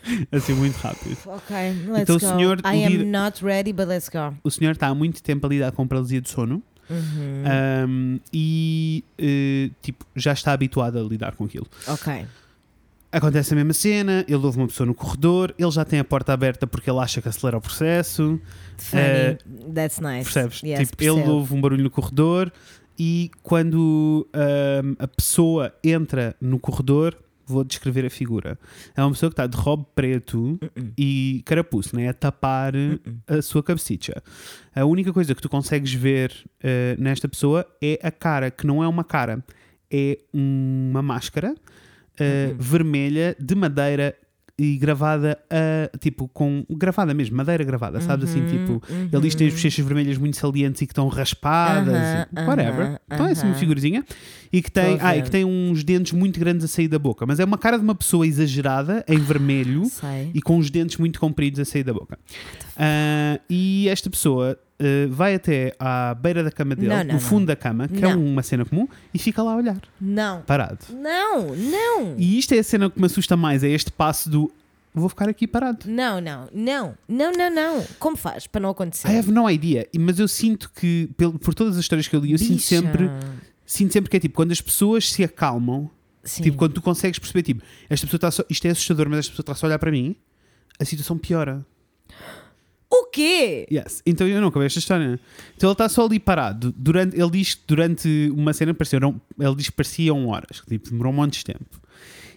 assim, 0.31 0.53
muito 0.53 0.75
rápido. 0.77 1.17
Ok, 1.25 1.55
let's 1.87 2.01
Então 2.01 2.15
o 2.15 2.19
go. 2.19 2.25
senhor 2.27 2.59
I 2.65 2.83
am 2.85 3.03
not 3.11 3.43
ready, 3.43 3.73
but 3.73 3.87
let's 3.87 4.09
go. 4.09 4.35
O 4.43 4.49
senhor 4.51 4.71
está 4.71 4.87
há 4.87 4.95
muito 4.95 5.21
tempo 5.23 5.45
a 5.45 5.49
lidar 5.49 5.71
com 5.71 5.87
paralisia 5.87 6.21
de 6.21 6.29
sono 6.29 6.61
Uhum. 6.89 7.43
um, 7.89 8.19
e 8.31 9.03
eh, 9.17 9.69
tipo, 9.81 10.05
já 10.15 10.31
está 10.31 10.53
habituado 10.53 10.97
a 10.97 11.01
lidar 11.03 11.35
com 11.35 11.43
aquilo. 11.43 11.67
Ok. 11.85 12.25
Acontece 13.11 13.53
a 13.53 13.55
mesma 13.57 13.73
cena, 13.73 14.23
ele 14.27 14.35
ouve 14.45 14.57
uma 14.57 14.67
pessoa 14.67 14.85
no 14.87 14.93
corredor, 14.93 15.53
ele 15.57 15.71
já 15.71 15.83
tem 15.83 15.99
a 15.99 16.03
porta 16.05 16.31
aberta 16.33 16.65
porque 16.67 16.89
ele 16.89 16.99
acha 16.99 17.21
que 17.21 17.27
acelera 17.27 17.57
o 17.57 17.61
processo. 17.61 18.39
Funny. 18.77 19.01
Eh, 19.01 19.37
That's 19.73 19.99
nice. 19.99 20.23
Percebes? 20.31 20.61
Yes, 20.63 20.89
tipo, 20.89 21.03
ele 21.03 21.11
percebo. 21.15 21.31
ouve 21.31 21.53
um 21.53 21.59
barulho 21.61 21.83
no 21.83 21.89
corredor 21.89 22.51
e 22.99 23.31
quando 23.43 24.27
a 24.99 25.07
pessoa 25.07 25.73
entra 25.83 26.35
no 26.39 26.57
corredor, 26.59 27.17
vou 27.47 27.63
descrever 27.63 28.05
a 28.05 28.09
figura. 28.09 28.59
É 28.95 29.01
uma 29.01 29.11
pessoa 29.11 29.29
que 29.29 29.33
está 29.33 29.47
de 29.47 29.55
robe 29.57 29.85
preto 29.95 30.59
Uh-uh. 30.61 30.91
e 30.97 31.41
carapuço, 31.45 31.95
né? 31.95 32.09
a 32.09 32.13
tapar 32.13 32.73
Uh-uh. 32.75 32.99
a 33.37 33.41
sua 33.41 33.63
cabecita. 33.63 34.21
A 34.75 34.83
única 34.85 35.11
coisa 35.13 35.33
que 35.33 35.41
tu 35.41 35.49
consegues 35.49 35.93
ver 35.93 36.31
eh, 36.61 36.95
nesta 36.99 37.27
pessoa 37.27 37.65
é 37.81 37.99
a 38.03 38.11
cara, 38.11 38.51
que 38.51 38.67
não 38.67 38.83
é 38.83 38.87
uma 38.87 39.03
cara, 39.03 39.43
é 39.89 40.19
uma 40.33 41.01
máscara 41.01 41.55
eh, 42.19 42.49
Uhum. 42.51 42.57
vermelha 42.59 43.35
de 43.39 43.55
madeira 43.55 44.15
e 44.59 44.75
gravada 44.77 45.37
a 45.51 45.97
tipo 45.99 46.27
com 46.27 46.65
gravada 46.69 47.13
mesmo, 47.13 47.37
madeira 47.37 47.63
gravada, 47.63 48.01
sabes 48.01 48.29
assim, 48.29 48.41
Uhum, 48.41 48.47
tipo 48.47 48.83
ele 49.13 49.21
diz 49.21 49.33
que 49.33 49.37
tem 49.37 49.47
as 49.47 49.53
uhum. 49.53 49.57
bochechas 49.57 49.85
vermelhas 49.85 50.17
muito 50.17 50.35
salientes 50.37 50.81
e 50.81 50.87
que 50.87 50.91
estão 50.93 51.07
raspadas, 51.07 51.93
Aham, 51.95 52.27
e 52.31 52.39
whatever. 52.47 52.85
aham, 52.87 52.99
então 53.11 53.25
é 53.27 53.31
assim 53.31 53.43
uma 53.43 53.51
aham. 53.51 53.59
figurazinha. 53.59 54.03
E 54.51 54.61
que, 54.61 54.71
tem, 54.71 54.97
ah, 55.01 55.15
e 55.17 55.21
que 55.21 55.29
tem 55.29 55.43
uns 55.43 55.83
dentes 55.83 56.13
muito 56.13 56.39
grandes 56.39 56.63
a 56.63 56.67
sair 56.69 56.87
da 56.87 56.97
boca. 56.97 57.25
Mas 57.25 57.39
é 57.39 57.43
uma 57.45 57.57
cara 57.57 57.77
de 57.77 57.83
uma 57.83 57.93
pessoa 57.93 58.25
exagerada, 58.25 59.03
em 59.07 59.19
vermelho, 59.19 59.83
Sei. 59.85 60.31
e 60.33 60.41
com 60.41 60.57
os 60.57 60.69
dentes 60.71 60.95
muito 60.97 61.19
compridos 61.19 61.59
a 61.59 61.65
sair 61.65 61.83
da 61.83 61.93
boca. 61.93 62.17
Ah, 62.75 63.39
e 63.49 63.87
esta 63.89 64.09
pessoa 64.09 64.57
ah, 64.79 65.07
vai 65.09 65.35
até 65.35 65.75
à 65.79 66.13
beira 66.13 66.43
da 66.43 66.51
cama 66.51 66.75
dele, 66.75 66.89
Não, 66.89 67.03
não, 67.03 67.13
no 67.15 67.19
fundo 67.19 67.39
não. 67.41 67.45
da 67.47 67.55
cama, 67.55 67.87
que 67.87 68.03
é 68.03 68.07
uma 68.07 68.43
cena 68.43 68.65
comum, 68.65 68.87
e 69.13 69.19
fica 69.19 69.41
lá 69.41 69.53
a 69.53 69.55
olhar, 69.55 69.81
Não. 69.99 70.41
parado. 70.41 70.79
Não, 70.91 71.47
não. 71.55 72.15
E 72.17 72.37
isto 72.37 72.53
é 72.53 72.59
a 72.59 72.63
cena 72.63 72.89
que 72.89 72.99
me 72.99 73.05
assusta 73.05 73.35
mais, 73.35 73.63
é 73.63 73.69
este 73.69 73.91
passo 73.91 74.29
do 74.29 74.51
vou 74.93 75.09
ficar 75.09 75.29
aqui 75.29 75.45
parado. 75.45 75.87
Não, 75.87 76.19
não, 76.19 76.49
não, 76.51 76.95
não, 77.07 77.31
não, 77.31 77.49
não. 77.51 77.85
Como 77.99 78.17
faz 78.17 78.47
para 78.47 78.61
não 78.61 78.71
acontecer? 78.71 79.07
I 79.07 79.17
have 79.19 79.31
no 79.31 79.47
idea, 79.49 79.87
mas 79.99 80.17
eu 80.17 80.27
sinto 80.27 80.71
que, 80.75 81.07
por 81.41 81.53
todas 81.53 81.75
as 81.75 81.81
histórias 81.81 82.07
que 82.07 82.15
eu 82.15 82.19
li, 82.19 82.31
eu 82.31 82.39
sinto 82.39 82.53
Bicha. 82.55 82.67
sempre, 82.81 83.09
sinto 83.63 83.93
sempre 83.93 84.09
que 84.09 84.17
é 84.17 84.19
tipo, 84.19 84.35
quando 84.35 84.51
as 84.51 84.59
pessoas 84.59 85.11
se 85.11 85.23
acalmam, 85.23 85.87
Sim. 86.23 86.41
tipo, 86.43 86.57
quando 86.57 86.73
tu 86.73 86.81
consegues 86.81 87.19
perceber, 87.19 87.43
tipo, 87.43 87.61
esta 87.87 88.07
pessoa 88.07 88.17
está 88.17 88.31
só, 88.31 88.43
isto 88.49 88.65
é 88.65 88.71
assustador, 88.71 89.07
mas 89.07 89.19
esta 89.19 89.31
pessoa 89.31 89.43
está 89.43 89.53
só 89.53 89.65
a 89.65 89.69
olhar 89.69 89.77
para 89.79 89.91
mim, 89.91 90.15
a 90.79 90.85
situação 90.85 91.15
piora. 91.15 91.63
O 92.89 93.05
quê? 93.11 93.67
Yes. 93.71 94.01
Então 94.05 94.25
eu 94.27 94.39
não 94.39 94.47
acabei 94.47 94.67
esta 94.67 94.79
história. 94.79 95.19
Então 95.55 95.69
ele 95.69 95.73
está 95.73 95.89
só 95.89 96.05
ali 96.05 96.19
parado. 96.19 96.73
Durante, 96.77 97.19
ele 97.19 97.29
diz 97.31 97.53
que 97.55 97.63
durante 97.67 98.31
uma 98.33 98.53
cena 98.53 98.73
pareceram, 98.73 99.19
ele 99.39 99.55
diz 99.55 99.65
que 99.69 99.75
pareciam 99.75 100.27
horas, 100.27 100.61
que 100.61 100.69
tipo, 100.77 100.89
demorou 100.91 101.11
um 101.11 101.15
monte 101.17 101.39
de 101.39 101.45
tempo. 101.45 101.65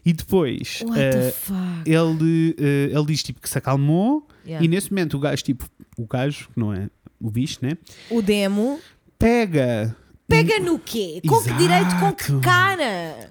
E 0.04 0.12
depois 0.12 0.80
What 0.82 0.98
the 0.98 1.30
fuck? 1.30 1.56
ele, 1.84 2.56
eh, 2.58 2.90
ele 2.92 3.04
diz 3.06 3.22
tipo 3.22 3.40
que 3.40 3.48
se 3.48 3.58
acalmou 3.58 4.26
Yeah. 4.46 4.64
e 4.64 4.68
nesse 4.68 4.90
momento 4.90 5.18
o 5.18 5.20
gajo, 5.20 5.42
tipo, 5.44 5.68
o 5.98 6.06
gajo, 6.06 6.48
que 6.52 6.58
não 6.58 6.72
é 6.72 6.88
o 7.20 7.30
bicho, 7.30 7.58
né? 7.60 7.76
O 8.10 8.22
demo 8.22 8.80
Pega. 9.18 9.94
pega 10.26 10.58
no 10.58 10.78
quê? 10.78 11.20
Com 11.28 11.42
que 11.42 11.52
direito? 11.52 11.94
Com 12.00 12.12
que 12.14 12.22
Exato. 12.24 12.40
cara? 12.40 13.30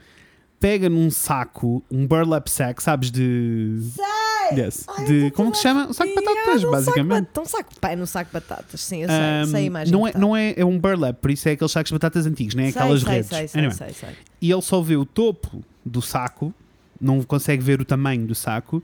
Pega 0.59 0.89
num 0.89 1.09
saco, 1.09 1.81
um 1.89 2.05
burlap 2.05 2.47
sack, 2.49 2.83
sabes? 2.83 3.09
De. 3.09 3.79
Sei! 3.95 4.59
Yes. 4.59 4.83
Ai, 4.87 5.05
de 5.05 5.31
como 5.31 5.51
que 5.51 5.57
se 5.57 5.63
chama? 5.63 5.87
Um 5.87 5.93
saco 5.93 6.09
de 6.09 6.15
batatas, 6.15 6.63
num 6.63 6.71
basicamente. 6.71 7.25
Saco, 7.27 7.33
de- 7.33 7.39
um 7.39 7.45
saco, 7.45 7.69
é 7.83 7.95
num 7.95 8.05
saco 8.05 8.29
de 8.29 8.33
batatas, 8.33 8.81
sim, 8.81 9.03
eu 9.03 9.07
sei, 9.07 9.17
Um, 9.17 9.45
sei 9.51 9.59
a 9.59 9.63
imagem. 9.63 9.91
não, 9.93 10.07
é, 10.07 10.11
tá. 10.11 10.19
não 10.19 10.35
é, 10.35 10.53
é 10.57 10.65
um 10.65 10.77
burlap, 10.79 11.15
por 11.21 11.29
isso 11.31 11.47
é 11.47 11.51
aqueles 11.51 11.71
sacos 11.71 11.89
de 11.89 11.93
batatas 11.95 12.25
antigos, 12.25 12.55
não 12.55 12.63
é 12.63 12.71
Sei, 12.71 12.81
aquelas 12.81 13.01
sei, 13.01 13.11
redes. 13.11 13.29
Sei, 13.29 13.47
sei, 13.47 13.59
Anyway, 13.61 13.77
sei, 13.77 13.93
sei. 13.93 14.09
E 14.41 14.51
ele 14.51 14.61
só 14.63 14.81
vê 14.81 14.95
o 14.97 15.05
topo 15.05 15.63
do 15.85 16.01
saco, 16.01 16.51
não 16.99 17.21
consegue 17.21 17.61
ver 17.63 17.79
o 17.79 17.85
tamanho 17.85 18.25
do 18.25 18.33
saco, 18.33 18.81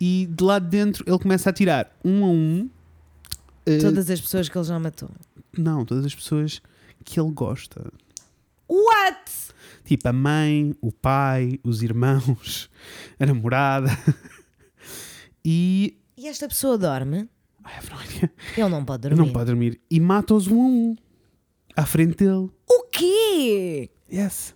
e 0.00 0.28
de 0.30 0.44
lá 0.44 0.58
de 0.60 0.68
dentro 0.68 1.04
ele 1.06 1.18
começa 1.18 1.50
a 1.50 1.52
tirar 1.52 1.92
um 2.04 2.24
a 2.24 2.28
um. 2.28 2.70
eh, 3.66 3.78
Todas 3.78 4.08
as 4.08 4.20
pessoas 4.20 4.48
que 4.48 4.56
ele 4.56 4.64
já 4.64 4.78
matou. 4.78 5.10
Não, 5.58 5.84
todas 5.84 6.06
as 6.06 6.14
pessoas 6.14 6.62
que 7.04 7.18
ele 7.20 7.30
gosta. 7.32 7.92
What? 8.70 9.32
Tipo 9.84 10.08
a 10.08 10.12
mãe, 10.12 10.74
o 10.80 10.92
pai, 10.92 11.58
os 11.64 11.82
irmãos, 11.82 12.70
a 13.18 13.26
namorada. 13.26 13.90
E. 15.44 15.98
E 16.16 16.28
esta 16.28 16.46
pessoa 16.46 16.78
dorme? 16.78 17.28
I 17.66 17.76
have 17.78 17.90
no 17.90 18.00
idea. 18.02 18.32
Ele 18.56 18.68
não 18.68 18.84
pode 18.84 19.02
dormir. 19.02 19.16
não 19.18 19.32
pode 19.32 19.46
dormir. 19.46 19.80
E 19.90 19.98
mata-os 20.00 20.46
um 20.46 20.60
a 20.62 20.66
um. 20.66 20.96
À 21.76 21.86
frente 21.86 22.16
dele. 22.16 22.50
O 22.68 22.84
quê? 22.92 23.90
Yes. 24.12 24.54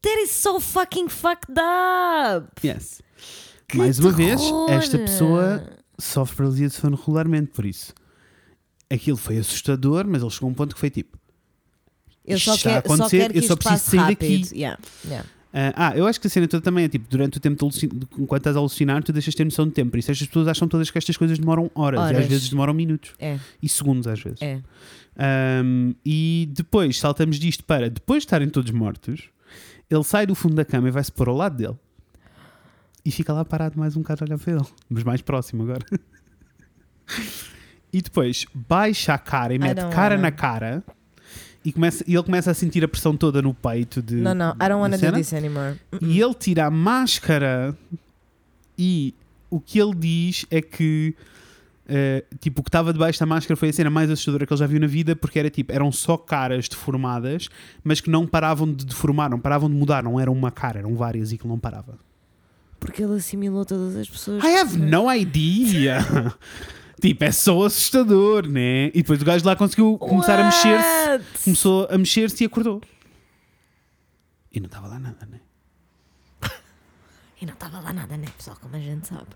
That 0.00 0.18
is 0.22 0.30
so 0.30 0.58
fucking 0.60 1.08
fucked 1.08 1.52
up. 1.52 2.66
Yes. 2.66 3.00
Que 3.68 3.78
Mais 3.78 3.98
uma 3.98 4.10
vez, 4.10 4.40
terror. 4.40 4.70
esta 4.70 4.98
pessoa 4.98 5.78
sofre 5.98 6.36
paralisia 6.36 6.68
de 6.68 6.74
sono 6.74 6.96
regularmente, 6.96 7.52
por 7.52 7.64
isso. 7.64 7.94
Aquilo 8.90 9.16
foi 9.16 9.38
assustador, 9.38 10.06
mas 10.06 10.22
ele 10.22 10.30
chegou 10.30 10.48
a 10.48 10.52
um 10.52 10.54
ponto 10.54 10.74
que 10.74 10.80
foi 10.80 10.90
tipo. 10.90 11.18
Eu 12.26 12.36
Isto 12.36 12.44
só, 12.50 12.54
está 12.54 12.70
a 12.70 12.72
quero, 12.82 12.88
só 12.88 12.94
acontecer, 12.94 13.18
quero 13.18 13.32
que 13.32 13.38
eu 13.38 13.42
só 13.42 13.56
preciso 13.56 13.90
sair 13.90 13.98
daqui. 13.98 14.08
rápido. 14.36 14.52
Yeah, 14.54 14.78
yeah. 15.04 15.28
ah, 15.52 15.72
ah, 15.88 15.96
eu 15.96 16.06
acho 16.06 16.20
que 16.20 16.26
a 16.28 16.30
cena 16.30 16.46
toda 16.46 16.62
também 16.62 16.84
é 16.84 16.88
tipo, 16.88 17.06
durante 17.10 17.38
o 17.38 17.40
tempo 17.40 17.68
de 17.68 17.86
enquanto 18.18 18.40
estás 18.42 18.56
a 18.56 18.60
alucinar, 18.60 19.02
tu 19.02 19.12
deixas 19.12 19.32
de 19.34 19.38
ter 19.38 19.44
noção 19.44 19.66
de 19.66 19.72
tempo. 19.72 19.90
Por 19.90 19.98
isso 19.98 20.10
estas 20.10 20.26
pessoas 20.28 20.46
acham 20.48 20.68
todas 20.68 20.90
que 20.90 20.96
estas 20.98 21.16
coisas 21.16 21.38
demoram 21.38 21.70
horas, 21.74 22.00
e 22.00 22.04
às 22.04 22.10
Horas. 22.10 22.26
vezes 22.26 22.48
demoram 22.48 22.72
minutos 22.72 23.12
É, 23.18 23.38
e 23.62 23.68
segundos 23.68 24.06
às 24.06 24.20
vezes. 24.20 24.40
é. 24.40 24.60
Um, 25.14 25.94
e 26.06 26.48
depois 26.52 26.98
saltamos 26.98 27.38
disto 27.38 27.64
para 27.64 27.90
depois 27.90 28.22
de 28.22 28.26
estarem 28.28 28.48
todos 28.48 28.70
mortos, 28.70 29.24
ele 29.90 30.04
sai 30.04 30.26
do 30.26 30.34
fundo 30.34 30.54
da 30.54 30.64
cama 30.64 30.88
e 30.88 30.90
vai-se 30.90 31.12
pôr 31.12 31.28
ao 31.28 31.36
lado 31.36 31.54
dele 31.56 31.76
e 33.04 33.10
fica 33.10 33.30
lá 33.34 33.44
parado 33.44 33.78
mais 33.78 33.94
um 33.94 34.00
bocado 34.00 34.24
a 34.24 34.26
olhar 34.26 34.38
para 34.38 34.52
ele, 34.54 34.64
mas 34.88 35.04
mais 35.04 35.20
próximo 35.20 35.64
agora. 35.64 35.84
e 37.92 38.00
depois 38.00 38.46
baixa 38.54 39.12
a 39.12 39.18
cara 39.18 39.52
e 39.54 39.58
mete 39.58 39.76
cara 39.90 40.16
na 40.16 40.30
cara 40.30 40.82
e, 41.64 41.72
começa, 41.72 42.04
e 42.06 42.14
ele 42.14 42.22
começa 42.22 42.50
a 42.50 42.54
sentir 42.54 42.84
a 42.84 42.88
pressão 42.88 43.16
toda 43.16 43.40
no 43.40 43.54
peito 43.54 44.02
de. 44.02 44.16
Não, 44.16 44.34
não, 44.34 44.50
I 44.50 44.68
don't 44.68 44.68
da 44.68 44.76
wanna 44.76 44.98
do 44.98 45.12
this 45.12 45.32
anymore. 45.32 45.76
E 46.00 46.20
ele 46.20 46.34
tira 46.34 46.66
a 46.66 46.70
máscara 46.70 47.76
e 48.78 49.14
o 49.50 49.60
que 49.60 49.80
ele 49.80 49.94
diz 49.94 50.46
é 50.50 50.60
que 50.60 51.14
eh, 51.88 52.24
tipo, 52.40 52.60
o 52.60 52.64
que 52.64 52.68
estava 52.68 52.92
debaixo 52.92 53.20
da 53.20 53.26
máscara 53.26 53.56
foi 53.56 53.68
a 53.68 53.72
cena 53.72 53.90
mais 53.90 54.10
assustadora 54.10 54.46
que 54.46 54.52
ele 54.52 54.58
já 54.58 54.66
viu 54.66 54.80
na 54.80 54.86
vida 54.86 55.14
porque 55.14 55.38
era 55.38 55.50
tipo, 55.50 55.72
eram 55.72 55.90
só 55.92 56.16
caras 56.16 56.68
deformadas, 56.68 57.48
mas 57.82 58.00
que 58.00 58.08
não 58.08 58.26
paravam 58.26 58.72
de 58.72 58.86
deformar, 58.86 59.28
não 59.28 59.38
paravam 59.38 59.68
de 59.68 59.76
mudar, 59.76 60.02
não 60.02 60.18
eram 60.18 60.32
uma 60.32 60.50
cara, 60.50 60.78
eram 60.78 60.94
várias 60.94 61.32
e 61.32 61.38
que 61.38 61.46
não 61.46 61.58
parava. 61.58 61.98
Porque 62.78 63.02
ele 63.02 63.16
assimilou 63.16 63.64
todas 63.64 63.94
as 63.94 64.08
pessoas. 64.08 64.42
I 64.42 64.56
have 64.56 64.76
no 64.76 65.12
idea! 65.12 65.98
tipo, 67.08 67.24
é 67.24 67.30
só 67.32 67.64
assustador, 67.64 68.46
né? 68.48 68.86
E 68.88 68.92
depois 69.02 69.20
o 69.20 69.24
gajo 69.24 69.44
lá 69.44 69.54
conseguiu 69.56 69.98
começar 69.98 70.38
a 70.38 70.44
mexer-se, 70.44 71.10
What? 71.10 71.24
começou 71.44 71.86
a 71.90 71.98
mexer-se 71.98 72.42
e 72.42 72.46
acordou. 72.46 72.80
E 74.52 74.60
não 74.60 74.66
estava 74.66 74.86
lá 74.88 74.98
nada, 74.98 75.26
né? 75.30 75.40
E 77.40 77.46
não 77.46 77.54
estava 77.54 77.80
lá 77.80 77.92
nada, 77.92 78.16
né, 78.16 78.26
pessoal? 78.36 78.56
Como 78.60 78.76
a 78.76 78.78
gente 78.78 79.08
sabe. 79.08 79.26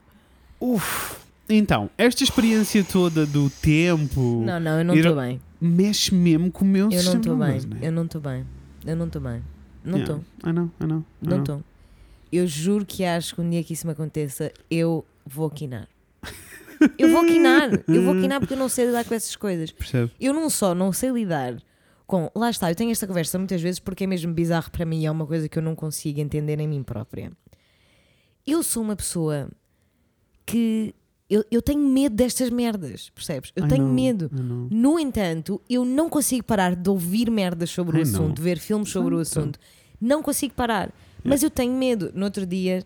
Uf. 0.60 1.16
Então, 1.48 1.88
esta 1.98 2.24
experiência 2.24 2.82
toda 2.84 3.24
do 3.24 3.48
tempo 3.48 4.42
Não, 4.44 4.58
não, 4.58 4.78
eu 4.78 4.84
não 4.84 4.94
estou 4.94 5.14
bem. 5.16 5.40
mexe 5.60 6.12
mesmo 6.14 6.50
com 6.50 6.64
o 6.64 6.68
meu 6.68 6.90
Eu 6.90 7.02
não 7.04 7.14
estou 7.14 7.36
bem. 7.36 7.60
né? 7.60 7.78
Eu 7.82 7.92
não 7.92 8.04
estou 8.04 8.20
bem. 8.20 8.46
Eu 8.84 8.96
não 8.96 9.06
estou 9.06 9.22
bem. 9.22 9.42
Não 9.84 9.98
estou. 10.00 10.24
I 10.44 10.52
know. 10.52 10.64
I 10.80 10.86
Não 10.86 11.04
know. 11.22 11.38
estou. 11.38 11.64
Eu 12.32 12.46
juro 12.48 12.84
que 12.84 13.04
acho 13.04 13.34
que 13.36 13.40
um 13.40 13.48
dia 13.48 13.62
que 13.62 13.72
isso 13.74 13.86
me 13.86 13.92
aconteça, 13.92 14.52
eu 14.70 15.04
vou 15.24 15.48
quinar. 15.48 15.88
Eu 16.98 17.10
vou 17.10 17.24
quinar. 17.24 17.70
Eu 17.88 18.02
vou 18.02 18.14
quinar 18.14 18.38
porque 18.40 18.54
eu 18.54 18.58
não 18.58 18.68
sei 18.68 18.86
lidar 18.86 19.04
com 19.04 19.14
essas 19.14 19.34
coisas. 19.36 19.70
Percebe? 19.70 20.10
Eu 20.20 20.32
não 20.32 20.48
só 20.50 20.74
não 20.74 20.92
sei 20.92 21.10
lidar 21.10 21.56
com. 22.06 22.30
Lá 22.34 22.50
está, 22.50 22.70
eu 22.70 22.74
tenho 22.74 22.90
esta 22.90 23.06
conversa 23.06 23.38
muitas 23.38 23.60
vezes 23.60 23.80
porque 23.80 24.04
é 24.04 24.06
mesmo 24.06 24.32
bizarro 24.32 24.70
para 24.70 24.84
mim 24.86 25.02
e 25.02 25.06
é 25.06 25.10
uma 25.10 25.26
coisa 25.26 25.48
que 25.48 25.58
eu 25.58 25.62
não 25.62 25.74
consigo 25.74 26.20
entender 26.20 26.58
em 26.60 26.68
mim 26.68 26.82
própria. 26.82 27.32
Eu 28.46 28.62
sou 28.62 28.82
uma 28.82 28.96
pessoa 28.96 29.48
que. 30.44 30.94
Eu, 31.28 31.44
eu 31.50 31.60
tenho 31.60 31.80
medo 31.80 32.14
destas 32.14 32.50
merdas, 32.50 33.10
percebes? 33.10 33.50
Eu 33.56 33.64
I 33.66 33.68
tenho 33.68 33.82
know, 33.82 33.92
medo. 33.92 34.30
No 34.70 34.96
entanto, 34.96 35.60
eu 35.68 35.84
não 35.84 36.08
consigo 36.08 36.44
parar 36.44 36.76
de 36.76 36.88
ouvir 36.88 37.28
merdas 37.32 37.68
sobre 37.70 37.96
o 37.96 38.00
I 38.00 38.04
know. 38.04 38.14
assunto, 38.22 38.40
ver 38.40 38.58
filmes 38.58 38.90
sobre 38.90 39.12
o 39.12 39.18
assunto. 39.18 39.58
Não 40.00 40.22
consigo 40.22 40.54
parar. 40.54 40.94
Mas 41.24 41.42
eu 41.42 41.50
tenho 41.50 41.72
medo. 41.72 42.12
No 42.14 42.26
outro 42.26 42.46
dia, 42.46 42.84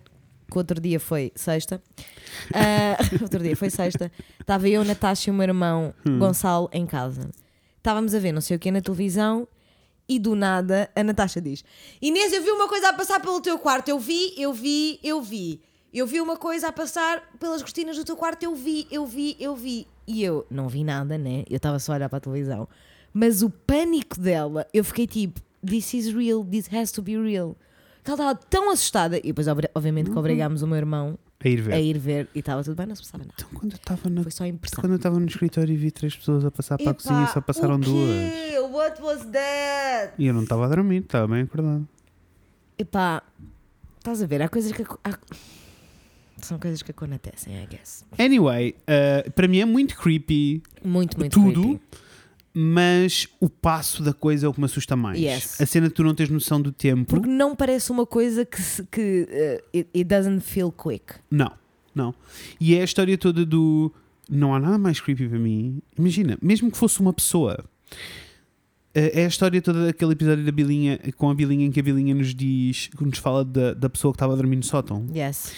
que 0.51 0.59
outro 0.59 0.81
dia 0.81 0.99
foi 1.01 1.33
sexta, 1.35 1.81
ah, 2.53 2.97
outro 3.23 3.43
dia 3.43 3.57
foi 3.57 3.71
sexta, 3.71 4.11
estava 4.41 4.69
eu, 4.69 4.85
Natasha 4.85 5.31
e 5.31 5.33
o 5.33 5.35
meu 5.35 5.45
irmão 5.45 5.95
Hum. 6.07 6.19
Gonçalo 6.19 6.69
em 6.73 6.87
casa. 6.87 7.31
Estávamos 7.79 8.15
a 8.15 8.19
ver 8.19 8.33
não 8.33 8.41
sei 8.41 8.57
o 8.57 8.61
que 8.61 8.71
na 8.71 8.81
televisão 8.81 9.49
e 10.09 10.19
do 10.19 10.35
nada 10.35 10.91
a 10.95 11.03
Natasha 11.05 11.41
diz: 11.41 11.65
Inês, 12.03 12.33
eu 12.33 12.43
vi 12.43 12.51
uma 12.51 12.69
coisa 12.69 12.89
a 12.89 12.93
passar 12.93 13.21
pelo 13.21 13.41
teu 13.41 13.59
quarto. 13.59 13.89
Eu 13.89 13.99
vi, 13.99 14.35
eu 14.37 14.53
vi, 14.53 14.99
eu 15.03 15.23
vi. 15.23 15.61
Eu 15.93 16.07
vi 16.07 16.21
uma 16.21 16.37
coisa 16.37 16.69
a 16.69 16.73
passar 16.73 17.23
pelas 17.39 17.63
cortinas 17.63 17.97
do 17.97 18.05
teu 18.05 18.17
quarto. 18.17 18.43
Eu 18.43 18.55
vi, 18.55 18.87
eu 18.91 19.07
vi, 19.07 19.37
eu 19.41 19.55
vi. 19.57 19.87
E 20.07 20.23
eu 20.23 20.47
não 20.51 20.69
vi 20.69 20.83
nada, 20.85 21.17
né? 21.17 21.45
Eu 21.49 21.57
estava 21.57 21.79
só 21.79 21.93
a 21.93 21.95
olhar 21.97 22.09
para 22.09 22.19
a 22.19 22.21
televisão. 22.21 22.69
Mas 23.13 23.43
o 23.43 23.51
pânico 23.51 24.19
dela, 24.21 24.67
eu 24.75 24.85
fiquei 24.85 25.07
tipo: 25.07 25.41
This 25.65 25.95
is 25.95 26.13
real, 26.13 26.45
this 26.45 26.73
has 26.73 26.91
to 26.93 27.03
be 27.03 27.17
real. 27.17 27.57
Que 28.05 28.11
Ela 28.11 28.21
estava 28.33 28.35
tão 28.49 28.71
assustada. 28.71 29.19
E 29.19 29.23
depois, 29.25 29.47
obviamente, 29.75 30.11
que 30.11 30.19
obrigámos 30.19 30.63
o 30.63 30.67
meu 30.67 30.77
irmão 30.77 31.19
A 31.45 31.49
ir 31.49 31.61
ver. 31.61 31.73
a 31.75 31.81
ir 31.81 31.99
ver 31.99 32.29
e 32.35 32.39
estava 32.41 32.63
tudo 32.65 32.77
bem, 32.77 32.87
não 32.87 32.95
se 32.95 33.03
passava 33.03 33.25
nada. 33.25 33.35
Então, 33.39 33.49
quando 33.59 33.73
eu 33.73 33.77
estava 33.77 34.09
na 34.11 34.23
Foi 34.23 34.31
só 34.33 34.47
impressão. 34.47 34.81
Quando 34.81 34.93
eu 34.93 34.97
estava 34.97 35.19
no 35.21 35.27
escritório 35.27 35.73
e 35.73 35.77
vi 35.77 35.91
três 35.91 36.17
pessoas 36.17 36.45
a 36.45 36.51
passar 36.51 36.79
para 36.79 36.91
a 36.91 36.95
cozinha, 36.95 37.27
só 37.29 37.41
passaram 37.41 37.75
o 37.77 37.79
duas. 37.79 38.11
quê? 38.11 38.59
What 38.71 39.03
was 39.03 39.25
that? 39.27 40.15
E 40.19 40.27
eu 40.27 40.35
não 40.35 40.43
estava 40.45 40.65
a 40.65 40.69
dormir, 40.69 40.99
estava 41.03 41.29
bem 41.29 41.43
acordado. 41.43 41.87
Epá, 42.79 43.23
estás 43.99 44.23
a 44.23 44.27
ver? 44.27 44.41
Há 44.43 44.49
coisas 44.49 44.73
que. 44.73 44.83
há- 44.83 45.19
São 46.39 46.59
coisas 46.59 46.81
que 46.83 46.91
acontecem, 46.91 47.63
I 47.63 47.67
guess. 47.67 48.05
Anyway, 48.19 48.75
uh, 48.89 49.31
para 49.33 49.47
mim 49.47 49.59
é 49.59 49.65
muito 49.67 49.95
creepy, 49.97 50.63
Muito, 50.83 51.19
muito 51.19 51.33
tudo, 51.35 51.61
creepy. 51.63 51.81
Mas 52.53 53.29
o 53.41 53.49
passo 53.49 54.03
da 54.03 54.13
coisa 54.13 54.47
é 54.47 54.49
o 54.49 54.53
que 54.53 54.59
me 54.61 54.67
assusta 54.67 54.97
mais. 54.97 55.19
Yes. 55.21 55.61
A 55.61 55.67
cena 55.67 55.89
de 55.89 55.95
tu 55.95 56.03
não 56.03 56.15
tens 56.15 56.29
noção 56.31 56.61
do 56.61 56.73
tempo. 56.73 57.05
Porque 57.17 57.29
não 57.29 57.55
parece 57.55 57.91
uma 57.93 58.05
coisa 58.07 58.45
que. 58.45 58.61
se- 58.61 58.85
que 58.91 59.29
uh, 59.31 59.77
it, 59.77 59.89
it 59.95 60.05
doesn't 60.05 60.41
feel 60.41 60.73
quick. 60.73 61.15
Não, 61.31 61.53
não. 61.95 62.15
E 62.61 62.75
é 62.75 62.81
a 62.81 62.85
história 62.85 63.17
toda 63.17 63.45
do. 63.47 63.93
Não 64.29 64.55
há 64.55 64.61
nada 64.61 64.79
mais 64.79 65.01
creepy 65.01 65.29
para 65.29 65.39
mim. 65.39 65.81
Imagina, 65.99 66.39
mesmo 66.43 66.71
que 66.71 66.77
fosse 66.79 67.01
uma 67.01 67.13
pessoa. 67.13 67.65
eh, 68.95 69.21
É 69.21 69.25
a 69.25 69.29
história 69.29 69.61
toda 69.63 69.87
daquele 69.87 70.13
episódio 70.13 70.45
da 70.45 70.53
Bilinha, 70.53 70.99
com 71.17 71.31
a 71.31 71.35
Bilinha, 71.35 71.67
em 71.67 71.71
que 71.71 71.81
a 71.81 71.83
Bilinha 71.83 72.15
nos 72.15 72.35
diz, 72.35 72.89
que 72.89 73.05
nos 73.05 73.19
fala 73.19 73.45
da, 73.45 73.75
da 73.75 73.89
pessoa 73.91 74.13
que 74.13 74.17
estava 74.17 74.33
a 74.33 74.37
dormir 74.37 74.57
no 74.57 74.63
sótão. 74.65 75.07
Yes. 75.15 75.53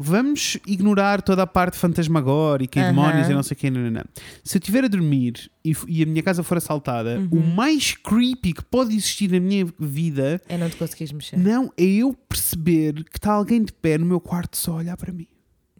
Vamos 0.00 0.56
ignorar 0.66 1.20
toda 1.22 1.42
a 1.42 1.46
parte 1.46 1.76
fantasmagórica 1.76 2.78
e 2.78 2.82
Aham. 2.82 2.90
demónios 2.90 3.28
e 3.28 3.34
não 3.34 3.42
sei 3.42 3.54
o 3.56 3.58
quê. 3.58 3.68
Não, 3.70 3.80
não, 3.80 3.90
não. 3.90 4.04
Se 4.44 4.56
eu 4.56 4.60
estiver 4.60 4.84
a 4.84 4.88
dormir 4.88 5.50
e, 5.64 5.74
e 5.88 6.02
a 6.04 6.06
minha 6.06 6.22
casa 6.22 6.42
for 6.44 6.56
assaltada, 6.56 7.18
Uhum. 7.18 7.40
o 7.40 7.46
mais 7.56 7.94
creepy 7.94 8.52
que 8.52 8.64
pode 8.64 8.94
existir 8.94 9.30
na 9.30 9.40
minha 9.40 9.66
vida 9.78 10.40
É 10.48 10.56
não 10.56 10.70
te 10.70 10.76
conseguires 10.76 11.12
mexer. 11.12 11.36
não 11.36 11.72
é 11.76 11.82
eu 11.84 12.14
perceber 12.28 12.94
que 13.04 13.18
está 13.18 13.32
alguém 13.32 13.62
de 13.64 13.72
pé 13.72 13.98
no 13.98 14.06
meu 14.06 14.20
quarto 14.20 14.56
só 14.56 14.72
a 14.72 14.76
olhar 14.76 14.96
para 14.96 15.12
mim. 15.12 15.26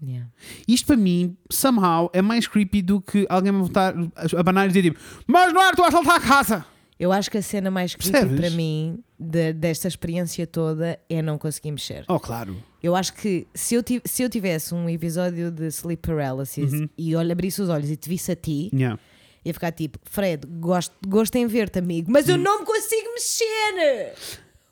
Yeah. 0.03 0.29
Isto 0.69 0.87
para 0.89 0.97
mim, 0.97 1.37
somehow, 1.51 2.09
é 2.13 2.23
mais 2.23 2.47
creepy 2.47 2.83
do 2.83 3.01
que 3.01 3.27
alguém 3.29 3.51
me 3.53 3.59
voltar 3.59 3.95
a 4.17 4.41
abanar 4.41 4.67
e 4.67 4.69
dizer 4.69 4.83
tipo: 4.83 4.99
Mas 5.27 5.53
não 5.53 5.61
é, 5.63 5.73
tu 5.73 5.83
a 5.83 5.89
assaltar 5.89 6.17
a 6.17 6.21
casa! 6.21 6.65
Eu 6.99 7.13
acho 7.13 7.31
que 7.31 7.39
a 7.39 7.43
cena 7.43 7.71
mais 7.71 7.95
Percebes? 7.95 8.41
para 8.41 8.51
mim 8.51 8.99
de- 9.19 9.53
desta 9.53 9.87
experiência 9.87 10.47
toda 10.47 10.99
é 11.09 11.23
não 11.23 11.39
conseguir 11.39 11.71
mexer. 11.71 12.05
Oh, 12.09 12.19
claro. 12.19 12.57
Eu 12.83 12.97
acho 12.97 13.13
que 13.15 13.47
se 13.55 13.75
eu, 13.77 13.83
ti- 13.83 14.03
se 14.05 14.23
eu 14.23 14.29
tivesse 14.29 14.75
um 14.75 14.89
episódio 14.89 15.51
de 15.51 15.67
sleep 15.69 16.03
paralysis 16.07 16.73
Uhum. 16.73 16.89
e 16.99 17.15
olha, 17.15 17.33
abrisse 17.33 17.63
os 17.63 17.69
olhos 17.69 17.89
e 17.91 17.97
te 17.97 18.09
visse 18.09 18.33
a 18.33 18.37
ti, 18.37 18.71
Yeah. 18.73 18.99
ia 19.45 19.55
ficar 19.55 19.71
tipo: 19.73 19.99
Fred, 20.05 20.47
gosto, 20.59 20.95
gosto 21.07 21.37
em 21.37 21.47
ver-te, 21.47 21.79
amigo, 21.79 22.11
mas 22.11 22.29
eu 22.29 22.35
Hum. 22.35 22.39
não 22.39 22.61
me 22.61 22.67
consigo 22.67 23.09
mexer! 23.15 24.15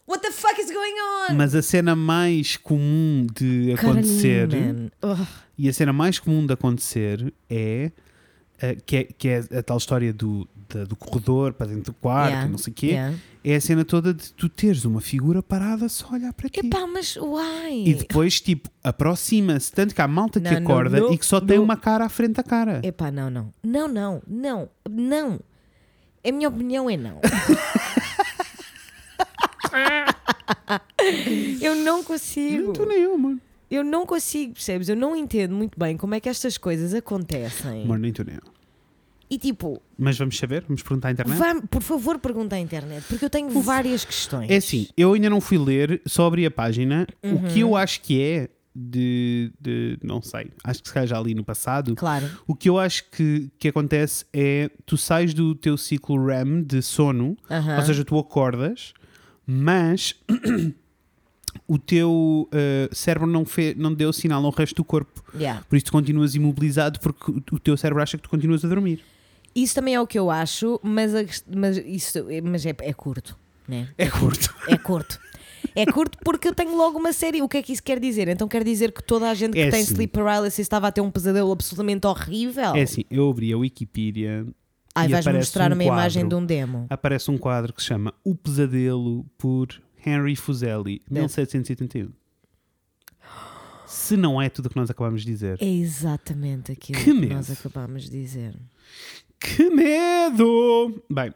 What 0.08 0.22
the 0.24 0.30
fuck 0.32 0.60
is 0.60 0.70
going 0.70 0.94
on? 1.30 1.34
Mas 1.34 1.52
a 1.54 1.62
cena 1.62 1.96
mais 1.96 2.56
comum 2.56 3.26
de 3.36 3.72
acontecer. 3.72 4.48
Man. 4.48 4.88
Ugh. 5.02 5.26
E 5.58 5.68
a 5.68 5.72
cena 5.72 5.92
mais 5.92 6.18
comum 6.20 6.46
de 6.46 6.52
acontecer 6.52 7.32
é. 7.50 7.90
eh, 8.60 8.76
que, 8.86 8.96
é 8.96 9.04
que 9.04 9.28
é 9.28 9.38
a 9.58 9.62
tal 9.64 9.76
história 9.78 10.12
do, 10.12 10.48
da- 10.68 10.84
do 10.84 10.94
corredor 10.96 11.52
para 11.52 11.66
dentro 11.66 11.92
do 11.92 11.94
quarto 11.94 12.30
Yeah, 12.30 12.48
não 12.50 12.58
sei 12.58 12.70
o 12.72 12.74
quê. 12.74 12.86
yeah. 12.88 13.16
É 13.44 13.54
a 13.56 13.60
cena 13.60 13.84
toda 13.84 14.12
de 14.12 14.32
tu 14.32 14.48
teres 14.48 14.84
uma 14.84 15.00
figura 15.00 15.40
parada 15.42 15.88
só 15.88 16.08
a 16.08 16.12
olhar 16.14 16.32
para 16.32 16.48
ti. 16.48 16.60
Epá, 16.66 16.86
mas 16.86 17.16
why? 17.16 17.84
E 17.88 17.94
depois, 17.94 18.40
tipo, 18.40 18.68
aproxima-se. 18.82 19.70
Tanto 19.70 19.94
que 19.94 20.00
há 20.02 20.08
malta 20.08 20.40
que 20.40 20.50
Não, 20.50 20.60
não, 20.60 20.62
acorda 20.70 20.98
no- 21.00 21.12
e 21.12 21.18
que 21.18 21.24
só 21.26 21.40
tem 21.40 21.58
uma 21.58 21.76
cara 21.76 22.04
à 22.04 22.08
frente 22.08 22.32
da 22.34 22.42
cara. 22.42 22.80
Epá, 22.82 23.10
não, 23.12 23.30
não. 23.30 23.52
Não, 23.62 23.86
não, 23.86 24.20
não, 24.26 24.68
não. 24.90 25.38
A 26.26 26.32
minha 26.32 26.48
opinião 26.48 26.90
é 26.90 26.96
não. 26.96 27.20
eu 31.60 31.74
não 31.76 32.02
consigo. 32.02 32.62
Não 32.64 32.72
estou 32.72 32.86
nem 32.86 32.98
eu, 33.02 33.16
mano. 33.18 33.40
Eu 33.70 33.82
não 33.82 34.06
consigo, 34.06 34.54
percebes? 34.54 34.88
Eu 34.88 34.96
não 34.96 35.16
entendo 35.16 35.54
muito 35.54 35.78
bem 35.78 35.96
como 35.96 36.14
é 36.14 36.20
que 36.20 36.28
estas 36.28 36.56
coisas 36.56 36.94
acontecem. 36.94 37.84
Mano, 37.86 38.00
nem 38.02 38.12
tu 38.12 38.24
nem 38.24 38.36
eu. 38.36 38.42
E 39.28 39.38
tipo, 39.38 39.82
Mas 39.98 40.18
vamos 40.18 40.36
saber? 40.36 40.62
Vamos 40.68 40.82
perguntar 40.82 41.08
à 41.08 41.12
internet? 41.12 41.38
vá, 41.38 41.54
por 41.70 41.82
favor, 41.82 42.18
pergunta 42.18 42.54
à 42.56 42.58
internet, 42.60 43.04
porque 43.08 43.24
eu 43.24 43.30
tenho 43.30 43.48
várias 43.62 44.04
questões. 44.04 44.50
É 44.50 44.56
assim, 44.56 44.88
eu 44.96 45.14
ainda 45.14 45.30
não 45.30 45.40
fui 45.40 45.56
ler, 45.58 46.02
só 46.06 46.26
abri 46.26 46.44
a 46.44 46.50
página. 46.50 47.06
O 47.22 47.38
que 47.48 47.62
Uhum. 47.62 47.70
eu 47.70 47.76
acho 47.76 48.00
que 48.02 48.20
é 48.20 48.50
de, 48.78 49.50
de- 49.58 49.98
Não 50.02 50.20
sei, 50.20 50.50
acho 50.62 50.82
que 50.82 50.88
se 50.88 50.92
calhar 50.94 51.06
já 51.08 51.18
ali 51.18 51.34
no 51.34 51.42
passado. 51.42 51.94
Claro. 51.94 52.28
O 52.46 52.54
que 52.54 52.68
eu 52.68 52.78
acho 52.78 53.04
que, 53.10 53.50
que 53.58 53.68
acontece 53.68 54.26
é 54.34 54.70
tu 54.84 54.98
sais 54.98 55.32
do 55.32 55.54
teu 55.54 55.78
ciclo 55.78 56.22
REM 56.26 56.62
de 56.62 56.82
sono, 56.82 57.34
Aham. 57.50 57.76
ou 57.78 57.82
seja, 57.82 58.04
tu 58.04 58.18
acordas, 58.18 58.92
mas 59.46 60.14
o 61.66 61.78
teu 61.78 62.48
eh, 62.52 62.88
cérebro 62.92 63.26
não, 63.26 63.44
fe, 63.46 63.74
não 63.78 63.94
deu 63.94 64.12
sinal 64.12 64.44
ao 64.44 64.50
resto 64.50 64.76
do 64.76 64.84
corpo. 64.84 65.24
Yeah. 65.34 65.62
Por 65.68 65.76
isso 65.76 65.86
tu 65.86 65.92
continuas 65.92 66.34
imobilizado 66.34 67.00
porque 67.00 67.30
o 67.52 67.58
teu 67.58 67.76
cérebro 67.78 68.02
acha 68.02 68.16
que 68.18 68.22
tu 68.24 68.28
continuas 68.28 68.62
a 68.64 68.68
dormir. 68.68 69.02
Isso 69.56 69.74
também 69.74 69.94
é 69.94 70.00
o 70.00 70.06
que 70.06 70.18
eu 70.18 70.30
acho, 70.30 70.78
mas, 70.82 71.14
a 71.14 71.24
mas, 71.56 71.78
isso, 71.78 72.18
mas 72.44 72.66
é, 72.66 72.74
é 72.80 72.92
curto. 72.92 73.36
Né? 73.66 73.88
É 73.96 74.08
curto. 74.10 74.54
É 74.68 74.76
curto. 74.76 75.18
É 75.74 75.84
curto 75.86 76.18
porque 76.24 76.48
eu 76.48 76.54
tenho 76.54 76.76
logo 76.76 76.98
uma 76.98 77.12
série. 77.12 77.42
O 77.42 77.48
que 77.48 77.56
é 77.56 77.62
que 77.62 77.72
isso 77.72 77.82
quer 77.82 77.98
dizer? 77.98 78.28
Então 78.28 78.46
quer 78.46 78.62
dizer 78.62 78.92
que 78.92 79.02
toda 79.02 79.28
a 79.30 79.34
gente 79.34 79.52
que 79.54 79.58
É 79.60 79.70
tem 79.70 79.80
assim. 79.80 79.92
sleep 79.94 80.12
paralysis 80.12 80.58
estava 80.60 80.88
a 80.88 80.92
ter 80.92 81.00
um 81.00 81.10
pesadelo 81.10 81.50
absolutamente 81.50 82.06
horrível? 82.06 82.74
É 82.74 82.82
assim, 82.82 83.04
eu 83.10 83.28
abri 83.28 83.52
a 83.52 83.58
Wikipedia 83.58 84.46
Ai, 84.94 85.06
e 85.06 85.12
vais 85.12 85.26
aparece 85.26 85.46
mostrar 85.48 85.70
um 85.70 85.74
uma 85.74 85.84
imagem 85.84 86.22
quadro. 86.24 86.38
de 86.38 86.42
um 86.42 86.46
demo. 86.46 86.86
aparece 86.88 87.30
um 87.30 87.36
quadro 87.38 87.72
que 87.72 87.82
se 87.82 87.88
chama 87.88 88.14
O 88.24 88.34
Pesadelo 88.34 89.24
por 89.36 89.68
Henry 90.06 90.36
Fuseli, 90.36 91.02
1771. 91.10 92.10
Se 93.86 94.16
não 94.16 94.40
é 94.40 94.48
tudo 94.48 94.66
o 94.66 94.68
que 94.70 94.76
nós 94.76 94.90
acabamos 94.90 95.22
de 95.24 95.30
dizer. 95.30 95.58
É 95.60 95.66
exatamente 95.66 96.72
aquilo 96.72 96.98
Que 96.98 97.04
que, 97.12 97.26
nós 97.34 97.50
acabámos 97.50 98.04
de 98.04 98.10
dizer. 98.10 98.54
Que 99.38 99.70
medo! 99.70 101.02
Bem, 101.10 101.32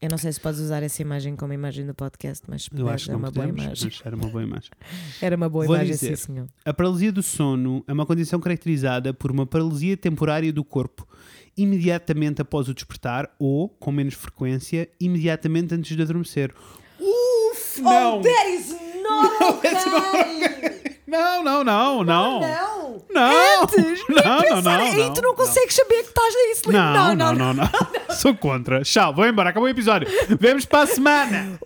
Eu 0.00 0.10
não 0.10 0.18
sei 0.18 0.32
se 0.32 0.40
podes 0.40 0.60
usar 0.60 0.82
essa 0.82 1.00
imagem 1.00 1.34
como 1.34 1.52
imagem 1.52 1.86
do 1.86 1.94
podcast, 1.94 2.44
mas 2.46 2.68
eu 2.76 2.88
acho 2.88 3.06
que 3.06 3.10
é 3.10 3.14
não 3.14 3.20
uma 3.20 3.30
boa 3.30 3.46
podemos, 3.46 3.64
imagem. 3.64 3.88
mas 3.90 4.02
era 4.04 4.16
uma 4.16 4.28
boa 4.28 4.42
imagem. 4.42 4.70
Era 5.22 5.36
uma 5.36 5.48
boa 5.48 5.64
Vou 5.64 5.74
imagem, 5.76 5.92
dizer. 5.94 6.16
sim, 6.16 6.26
senhor. 6.34 6.46
A 6.64 6.74
paralisia 6.74 7.10
do 7.10 7.22
sono 7.22 7.82
é 7.88 7.92
uma 7.92 8.04
condição 8.04 8.38
caracterizada 8.38 9.14
por 9.14 9.30
uma 9.30 9.46
paralisia 9.46 9.96
temporária 9.96 10.52
do 10.52 10.62
corpo 10.64 11.08
imediatamente 11.56 12.42
após 12.42 12.68
o 12.68 12.74
despertar 12.74 13.30
ou, 13.38 13.68
com 13.68 13.92
menos 13.92 14.14
frequência, 14.14 14.88
imediatamente 15.00 15.72
antes 15.74 15.96
de 15.96 16.02
adormecer. 16.02 16.52
Uf! 17.00 17.80
Não! 17.80 18.18
Oh, 18.18 18.22
that 18.22 18.48
is 18.50 18.70
not 19.02 19.42
okay! 19.54 20.94
Não, 21.06 21.44
não, 21.44 21.62
não, 21.62 22.02
não! 22.02 22.40
Não! 22.40 22.83
Não! 23.14 23.62
Antes, 23.62 24.04
Não, 24.08 24.40
não, 24.56 24.62
não, 24.62 24.70
aí, 24.72 24.96
não, 24.96 25.14
tu 25.14 25.22
não 25.22 25.34
consegues 25.36 25.74
saber 25.74 26.02
que 26.02 26.08
estás 26.08 26.34
a 26.34 26.50
isso. 26.50 26.72
Não, 26.72 27.14
não, 27.14 27.32
não, 27.32 27.54
não, 27.54 27.70
Sou 28.10 28.34
contra. 28.34 28.82
Tchau, 28.82 29.14
vou 29.14 29.24
embora, 29.26 29.50
acabou 29.50 29.68
o 29.68 29.70
episódio. 29.70 30.08
Vemos 30.38 30.64
para 30.64 30.82
a 30.82 30.86
semana. 30.86 31.58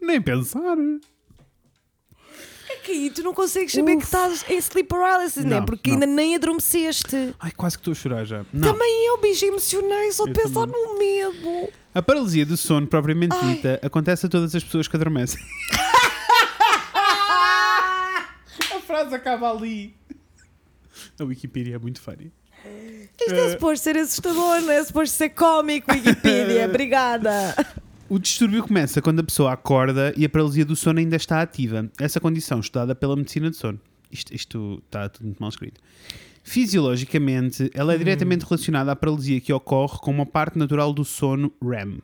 Nem 0.00 0.20
pensar. 0.20 0.76
É 2.68 2.74
que 2.82 2.92
aí 2.92 3.10
tu 3.10 3.22
não 3.22 3.32
consegues 3.34 3.72
saber 3.72 3.96
que 3.96 4.04
estás 4.04 4.44
em 4.48 4.56
sleep 4.58 4.88
paralysis, 4.88 5.44
né? 5.44 5.58
Não, 5.60 5.64
Porque 5.64 5.90
não. 5.90 5.96
ainda 5.96 6.06
nem 6.06 6.34
adormeceste. 6.34 7.34
Ai, 7.38 7.52
quase 7.52 7.76
que 7.76 7.82
estou 7.82 7.92
a 7.92 7.94
chorar 7.94 8.24
já. 8.24 8.44
Também 8.60 9.06
eu, 9.06 9.18
bicho, 9.18 9.44
emocionei 9.44 10.10
só 10.12 10.24
de 10.24 10.32
pensar 10.32 10.66
no 10.66 10.98
medo. 10.98 11.68
A 11.94 12.02
paralisia 12.02 12.46
do 12.46 12.56
sono, 12.56 12.86
propriamente 12.86 13.36
dita, 13.44 13.78
acontece 13.82 14.26
a 14.26 14.28
todas 14.28 14.54
as 14.54 14.62
pessoas 14.64 14.88
que 14.88 14.96
adormecem. 14.96 15.40
a 18.76 18.79
frase 18.90 19.14
acaba 19.14 19.50
ali. 19.50 19.94
A 21.18 21.24
Wikipedia 21.24 21.76
é 21.76 21.78
muito 21.78 22.00
funny. 22.00 22.32
Isto 23.18 23.34
é 23.34 23.50
suposto 23.52 23.84
ser 23.84 23.96
assustador, 23.96 24.60
não 24.62 24.72
é 24.72 24.84
suposto 24.84 25.16
ser 25.16 25.30
cómico, 25.30 25.92
Wikipedia. 25.92 26.66
Obrigada. 26.68 27.54
O 28.08 28.18
distúrbio 28.18 28.62
começa 28.64 29.00
quando 29.00 29.20
a 29.20 29.22
pessoa 29.22 29.52
acorda 29.52 30.12
e 30.16 30.24
a 30.24 30.28
paralisia 30.28 30.64
do 30.64 30.74
sono 30.74 30.98
ainda 30.98 31.16
está 31.16 31.40
ativa. 31.40 31.88
Essa 31.98 32.20
condição 32.20 32.58
estudada 32.60 32.94
pela 32.94 33.14
medicina 33.14 33.48
do 33.48 33.56
sono. 33.56 33.80
Isto, 34.10 34.34
isto 34.34 34.82
está 34.84 35.08
tudo 35.08 35.26
muito 35.26 35.38
mal 35.38 35.48
escrito. 35.48 35.80
Fisiologicamente, 36.42 37.70
ela 37.72 37.94
é 37.94 37.98
diretamente 37.98 38.44
relacionada 38.44 38.90
à 38.90 38.96
paralisia 38.96 39.40
que 39.40 39.52
ocorre 39.52 39.98
com 39.98 40.10
uma 40.10 40.26
parte 40.26 40.58
natural 40.58 40.92
do 40.92 41.04
sono 41.04 41.52
REM, 41.62 42.00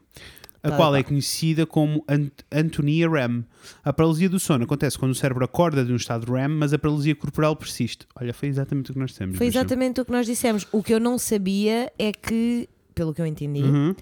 a 0.67 0.71
Tá, 0.71 0.77
qual 0.77 0.93
tá. 0.93 0.99
é 0.99 1.03
conhecida 1.03 1.65
como 1.67 2.05
ant 2.09 2.31
antonia 2.53 3.09
REM. 3.09 3.45
A 3.85 3.93
paralisia 3.93 4.29
do 4.29 4.39
sono 4.41 4.65
acontece 4.65 4.99
quando 4.99 5.13
o 5.13 5.15
cérebro 5.15 5.45
acorda 5.45 5.85
de 5.85 5.93
um 5.93 5.97
estado 5.97 6.33
REM, 6.33 6.49
mas 6.49 6.73
a 6.73 6.79
paralisia 6.79 7.15
corporal 7.15 7.55
persiste. 7.57 8.07
Olha, 8.21 8.33
foi 8.35 8.49
exatamente 8.49 8.91
o 8.91 8.95
que 8.95 8.99
nós 9.01 9.11
dissemos. 9.11 9.37
Foi 9.39 9.47
exatamente 9.47 10.01
o 10.01 10.05
que 10.05 10.13
nós 10.13 10.27
dissemos. 10.27 10.67
O 10.73 10.83
que 10.83 10.93
eu 10.95 11.01
não 11.01 11.19
sabia 11.19 11.93
é 11.99 12.13
que, 12.13 12.69
pelo 12.95 13.13
que 13.15 13.21
eu 13.23 13.27
entendi, 13.27 13.63
Uhum. 13.63 13.95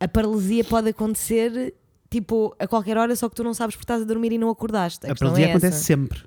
a 0.00 0.06
paralisia 0.08 0.64
pode 0.64 0.88
acontecer 0.90 1.74
tipo 2.10 2.54
a 2.58 2.66
qualquer 2.66 2.96
hora, 2.96 3.14
só 3.16 3.28
que 3.28 3.34
tu 3.34 3.44
não 3.44 3.52
sabes 3.52 3.74
porque 3.76 3.84
estás 3.84 4.02
a 4.02 4.04
dormir 4.04 4.32
e 4.32 4.38
não 4.38 4.48
acordaste. 4.50 5.04
A, 5.06 5.10
A 5.10 5.12
questão 5.12 5.28
paralisia 5.28 5.46
é 5.46 5.50
acontece 5.50 5.76
essa. 5.76 5.84
sempre. 5.84 6.20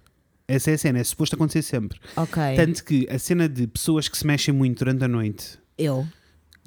Essa 0.48 0.72
é 0.72 0.74
a 0.74 0.78
cena, 0.78 1.00
é 1.00 1.04
suposto 1.04 1.36
acontecer 1.36 1.62
sempre. 1.62 1.98
Ok. 2.18 2.42
Tanto 2.58 2.84
que 2.84 3.08
a 3.10 3.18
cena 3.18 3.48
de 3.48 3.68
pessoas 3.68 4.10
que 4.10 4.18
se 4.18 4.28
mexem 4.28 4.54
muito 4.54 4.80
durante 4.80 5.04
a 5.06 5.08
noite 5.08 5.58
Eu. 5.78 6.06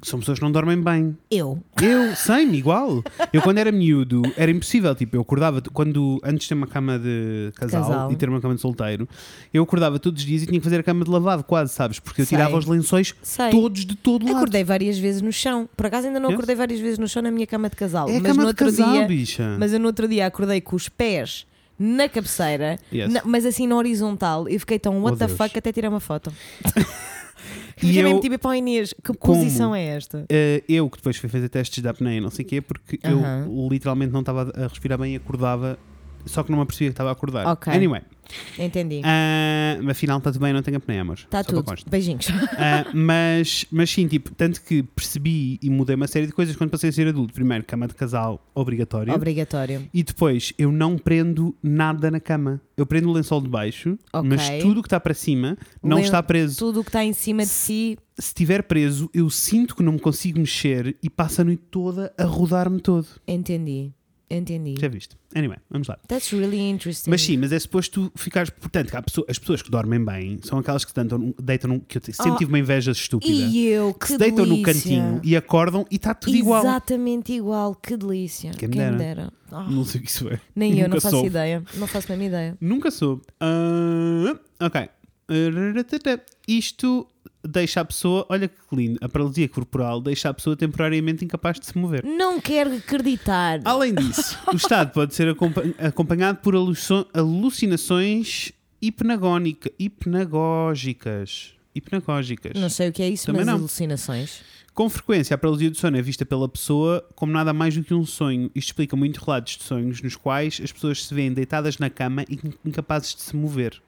São 0.07 0.19
pessoas 0.19 0.37
que 0.39 0.43
não 0.45 0.51
dormem 0.51 0.81
bem. 0.81 1.17
Eu. 1.29 1.61
Eu, 1.81 2.15
sei-me, 2.15 2.57
igual. 2.57 3.03
Eu, 3.33 3.41
quando 3.41 3.57
era 3.57 3.71
miúdo, 3.71 4.21
era 4.37 4.51
impossível. 4.51 4.93
Tipo, 4.95 5.15
eu 5.17 5.21
acordava, 5.21 5.61
quando, 5.73 6.19
antes 6.23 6.43
de 6.43 6.49
ter 6.49 6.53
uma 6.55 6.67
cama 6.67 6.97
de 6.99 7.51
casal, 7.55 7.81
Casal. 7.83 8.11
e 8.11 8.15
ter 8.15 8.29
uma 8.29 8.39
cama 8.41 8.55
de 8.55 8.61
solteiro, 8.61 9.07
eu 9.53 9.63
acordava 9.63 9.97
todos 9.99 10.21
os 10.21 10.25
dias 10.27 10.43
e 10.43 10.45
tinha 10.45 10.59
que 10.59 10.63
fazer 10.63 10.79
a 10.79 10.83
cama 10.83 11.03
de 11.03 11.09
lavado, 11.11 11.43
quase, 11.43 11.73
sabes? 11.73 11.99
Porque 11.99 12.21
eu 12.21 12.25
Sei. 12.25 12.37
tirava 12.37 12.55
os 12.57 12.65
lençóis 12.65 13.13
Sei. 13.21 13.49
todos 13.49 13.85
de 13.85 13.95
todo 13.95 14.25
lado. 14.25 14.37
Acordei 14.37 14.63
várias 14.63 14.97
vezes 14.97 15.21
no 15.21 15.31
chão. 15.31 15.67
Por 15.75 15.85
acaso 15.87 16.07
ainda 16.07 16.19
não 16.19 16.29
Yes. 16.29 16.35
acordei 16.35 16.55
várias 16.55 16.79
vezes 16.79 16.97
no 16.99 17.07
chão 17.07 17.21
na 17.21 17.31
minha 17.31 17.47
cama 17.47 17.69
de 17.69 17.75
casal. 17.75 18.07
É 18.09 18.13
mas 18.13 18.21
cama 18.23 18.33
no 18.35 18.41
de 18.41 18.47
outro 18.47 18.65
casal, 18.65 18.91
dia, 18.93 19.07
bicha. 19.07 19.55
Mas 19.59 19.73
eu 19.73 19.79
no 19.79 19.87
outro 19.87 20.07
dia 20.07 20.25
acordei 20.27 20.61
com 20.61 20.75
os 20.75 20.87
pés 20.89 21.45
na 21.77 22.07
cabeceira, 22.07 22.77
Yes. 22.93 23.11
na- 23.11 23.21
mas 23.25 23.45
assim 23.45 23.67
na 23.67 23.75
horizontal, 23.75 24.47
e 24.47 24.57
fiquei 24.57 24.79
tão 24.79 25.01
what 25.01 25.15
Oh, 25.15 25.17
the 25.17 25.25
Deus. 25.27 25.37
fuck 25.37 25.57
até 25.57 25.71
tirar 25.73 25.89
uma 25.89 25.99
foto. 25.99 26.31
E 27.77 27.87
Fiquei 27.87 28.03
mesmo 28.03 28.17
eu- 28.17 28.21
tipo 28.21 28.39
para 28.39 28.51
o 28.51 28.55
Inês, 28.55 28.93
que 28.93 29.13
Como? 29.13 29.37
posição 29.37 29.75
é 29.75 29.83
esta? 29.83 30.25
Eh, 30.29 30.63
eu 30.67 30.89
que 30.89 30.97
depois 30.97 31.17
fui 31.17 31.29
fazer 31.29 31.49
testes 31.49 31.81
de 31.83 31.87
apneia, 31.89 32.21
não 32.21 32.29
sei 32.31 32.45
o 32.45 32.47
quê, 32.47 32.61
porque 32.61 32.99
Aham. 33.03 33.45
eu 33.47 33.67
literalmente 33.69 34.11
não 34.13 34.21
estava 34.21 34.51
a 34.55 34.67
respirar 34.67 34.97
bem 34.97 35.13
e 35.13 35.17
acordava, 35.17 35.77
só 36.25 36.43
que 36.43 36.51
não 36.51 36.57
me 36.57 36.63
apercebia 36.63 36.89
que 36.89 36.93
estava 36.93 37.09
a 37.09 37.13
acordar. 37.13 37.45
Ok. 37.47 37.71
Anyway, 37.73 38.01
Entendi. 38.57 39.01
ah, 39.03 39.77
afinal 39.89 40.17
está 40.17 40.31
tudo 40.31 40.41
bem, 40.41 40.53
não 40.53 40.61
tenho 40.61 40.77
apneia, 40.77 41.01
amor. 41.01 41.17
Está 41.17 41.43
tudo. 41.43 41.63
Beijinhos. 41.89 42.27
Ah, 42.57 42.85
mas, 42.93 43.65
mas 43.71 43.89
sim, 43.89 44.07
tipo, 44.07 44.33
tanto 44.33 44.61
que 44.61 44.81
percebi 44.83 45.59
e 45.61 45.69
mudei 45.69 45.95
uma 45.95 46.07
série 46.07 46.25
de 46.27 46.31
coisas 46.33 46.55
quando 46.55 46.69
passei 46.71 46.89
a 46.89 46.93
ser 46.93 47.07
adulto. 47.07 47.33
Primeiro, 47.33 47.63
cama 47.65 47.87
de 47.87 47.93
casal 47.93 48.43
obrigatório. 48.53 49.13
Obrigatório. 49.13 49.87
E 49.93 50.03
depois, 50.03 50.53
eu 50.57 50.71
não 50.71 50.97
prendo 50.97 51.55
nada 51.61 52.09
na 52.09 52.19
cama. 52.19 52.61
Eu 52.77 52.85
prendo 52.85 53.09
o 53.09 53.13
lençol 53.13 53.39
de 53.41 53.47
baixo, 53.47 53.97
Ok. 54.11 54.29
mas 54.29 54.61
tudo 54.61 54.81
que 54.81 54.87
está 54.87 54.99
para 54.99 55.13
cima 55.13 55.57
não 55.81 55.97
Len- 55.97 56.05
está 56.05 56.21
preso. 56.21 56.57
Tudo 56.57 56.81
o 56.81 56.83
que 56.83 56.89
está 56.89 57.03
em 57.03 57.13
cima 57.13 57.43
de 57.43 57.49
si. 57.49 57.97
Se 58.17 58.27
estiver 58.29 58.63
preso, 58.63 59.09
eu 59.13 59.29
sinto 59.29 59.75
que 59.75 59.83
não 59.83 59.93
me 59.93 59.99
consigo 59.99 60.39
mexer 60.39 60.97
e 61.03 61.09
passo 61.09 61.41
a 61.41 61.43
noite 61.43 61.63
toda 61.69 62.13
a 62.17 62.23
rodar-me 62.25 62.79
todo. 62.79 63.07
Entendi. 63.27 63.91
Entendi. 64.29 64.75
Já 64.79 64.87
viste? 64.87 65.15
Anyway, 65.35 65.57
vamos 65.69 65.87
lá. 65.87 65.97
That's 66.07 66.31
really 66.31 66.59
interesting. 66.59 67.09
Mas 67.11 67.21
sim, 67.21 67.37
mas 67.37 67.51
é 67.51 67.59
suposto 67.59 68.09
tu 68.09 68.19
ficares. 68.19 68.49
Portanto, 68.49 68.91
pessoa- 69.03 69.25
as 69.29 69.37
pessoas 69.37 69.61
que 69.61 69.69
dormem 69.69 70.03
bem 70.03 70.39
são 70.43 70.57
aquelas 70.57 70.83
que 70.83 70.91
se 70.91 70.95
deitam, 70.95 71.17
num- 71.19 71.33
deitam 71.41 71.69
num- 71.69 71.79
que 71.79 71.97
eu 71.97 72.01
sempre 72.03 72.31
Oh, 72.31 72.35
tive 72.37 72.51
uma 72.51 72.57
inveja 72.59 72.91
estúpida. 72.91 73.31
E 73.31 73.67
eu, 73.67 73.93
que 73.93 73.99
que 73.99 74.07
se 74.07 74.17
deitam 74.17 74.45
no 74.45 74.55
delícia. 74.55 74.73
cantinho 74.73 75.21
e 75.23 75.35
acordam 75.35 75.85
e 75.91 75.95
está 75.97 76.13
tudo 76.15 76.35
igual. 76.35 76.63
Exatamente 76.63 77.33
igual. 77.33 77.75
Que 77.75 77.95
delícia. 77.95 78.51
Quem 78.51 78.69
Quem, 78.69 78.79
dera. 78.81 78.97
dera. 78.97 79.33
Ah, 79.51 79.69
Não 79.69 79.85
sei 79.85 80.01
o 80.01 80.03
que 80.03 80.09
isso 80.09 80.27
é. 80.27 80.39
nem 80.55 80.79
eu, 80.79 80.89
não 80.89 80.99
faço 80.99 81.11
soube. 81.15 81.27
ideia. 81.27 81.63
Não 81.75 81.85
faço 81.87 82.11
a 82.11 82.15
mesma 82.17 82.25
ideia. 82.27 82.57
Nunca 82.59 82.89
soube. 82.89 83.21
Ah, 83.39 84.35
ok. 84.59 84.89
Isto 86.47 87.07
deixa 87.47 87.81
a 87.81 87.85
pessoa, 87.85 88.25
olha 88.29 88.47
que 88.47 88.55
lindo, 88.73 88.97
a 89.01 89.07
paralisia 89.09 89.47
corporal 89.49 90.01
deixa 90.01 90.29
a 90.29 90.33
pessoa 90.33 90.55
temporariamente 90.55 91.23
incapaz 91.23 91.59
de 91.59 91.65
se 91.67 91.77
mover. 91.77 92.03
Não 92.03 92.39
quero 92.39 92.75
acreditar. 92.75 93.59
Além 93.65 93.93
disso, 93.93 94.37
o 94.51 94.55
estado 94.55 94.91
pode 94.91 95.13
ser 95.15 95.29
acompa- 95.29 95.63
acompanhado 95.79 96.39
por 96.39 96.55
aluci- 96.55 97.05
alucinações 97.13 98.51
hipnagónica, 98.81 99.71
hipnagógicas. 99.79 101.53
Hipnagógicas. 101.73 102.53
Não 102.55 102.69
sei 102.69 102.89
o 102.89 102.93
que 102.93 103.03
é 103.03 103.09
isso, 103.09 103.25
Também 103.25 103.39
mas 103.41 103.47
não. 103.47 103.55
alucinações. 103.55 104.41
Com 104.73 104.89
frequência, 104.89 105.33
a 105.33 105.37
paralisia 105.37 105.69
do 105.69 105.77
sono 105.77 105.97
é 105.97 106.01
vista 106.01 106.25
pela 106.25 106.47
pessoa 106.49 107.05
como 107.15 107.31
nada 107.31 107.53
mais 107.53 107.75
do 107.75 107.83
que 107.83 107.93
um 107.93 108.05
sonho. 108.05 108.51
Isto 108.53 108.69
explica 108.69 108.95
muitos 108.95 109.21
relatos 109.23 109.57
de 109.57 109.63
sonhos 109.63 110.01
nos 110.01 110.15
quais 110.17 110.59
as 110.63 110.71
pessoas 110.71 111.05
se 111.05 111.13
veem 111.13 111.31
deitadas 111.33 111.77
na 111.77 111.89
cama 111.89 112.23
e 112.29 112.39
incapazes 112.65 113.15
de 113.15 113.21
se 113.21 113.35
mover. 113.35 113.81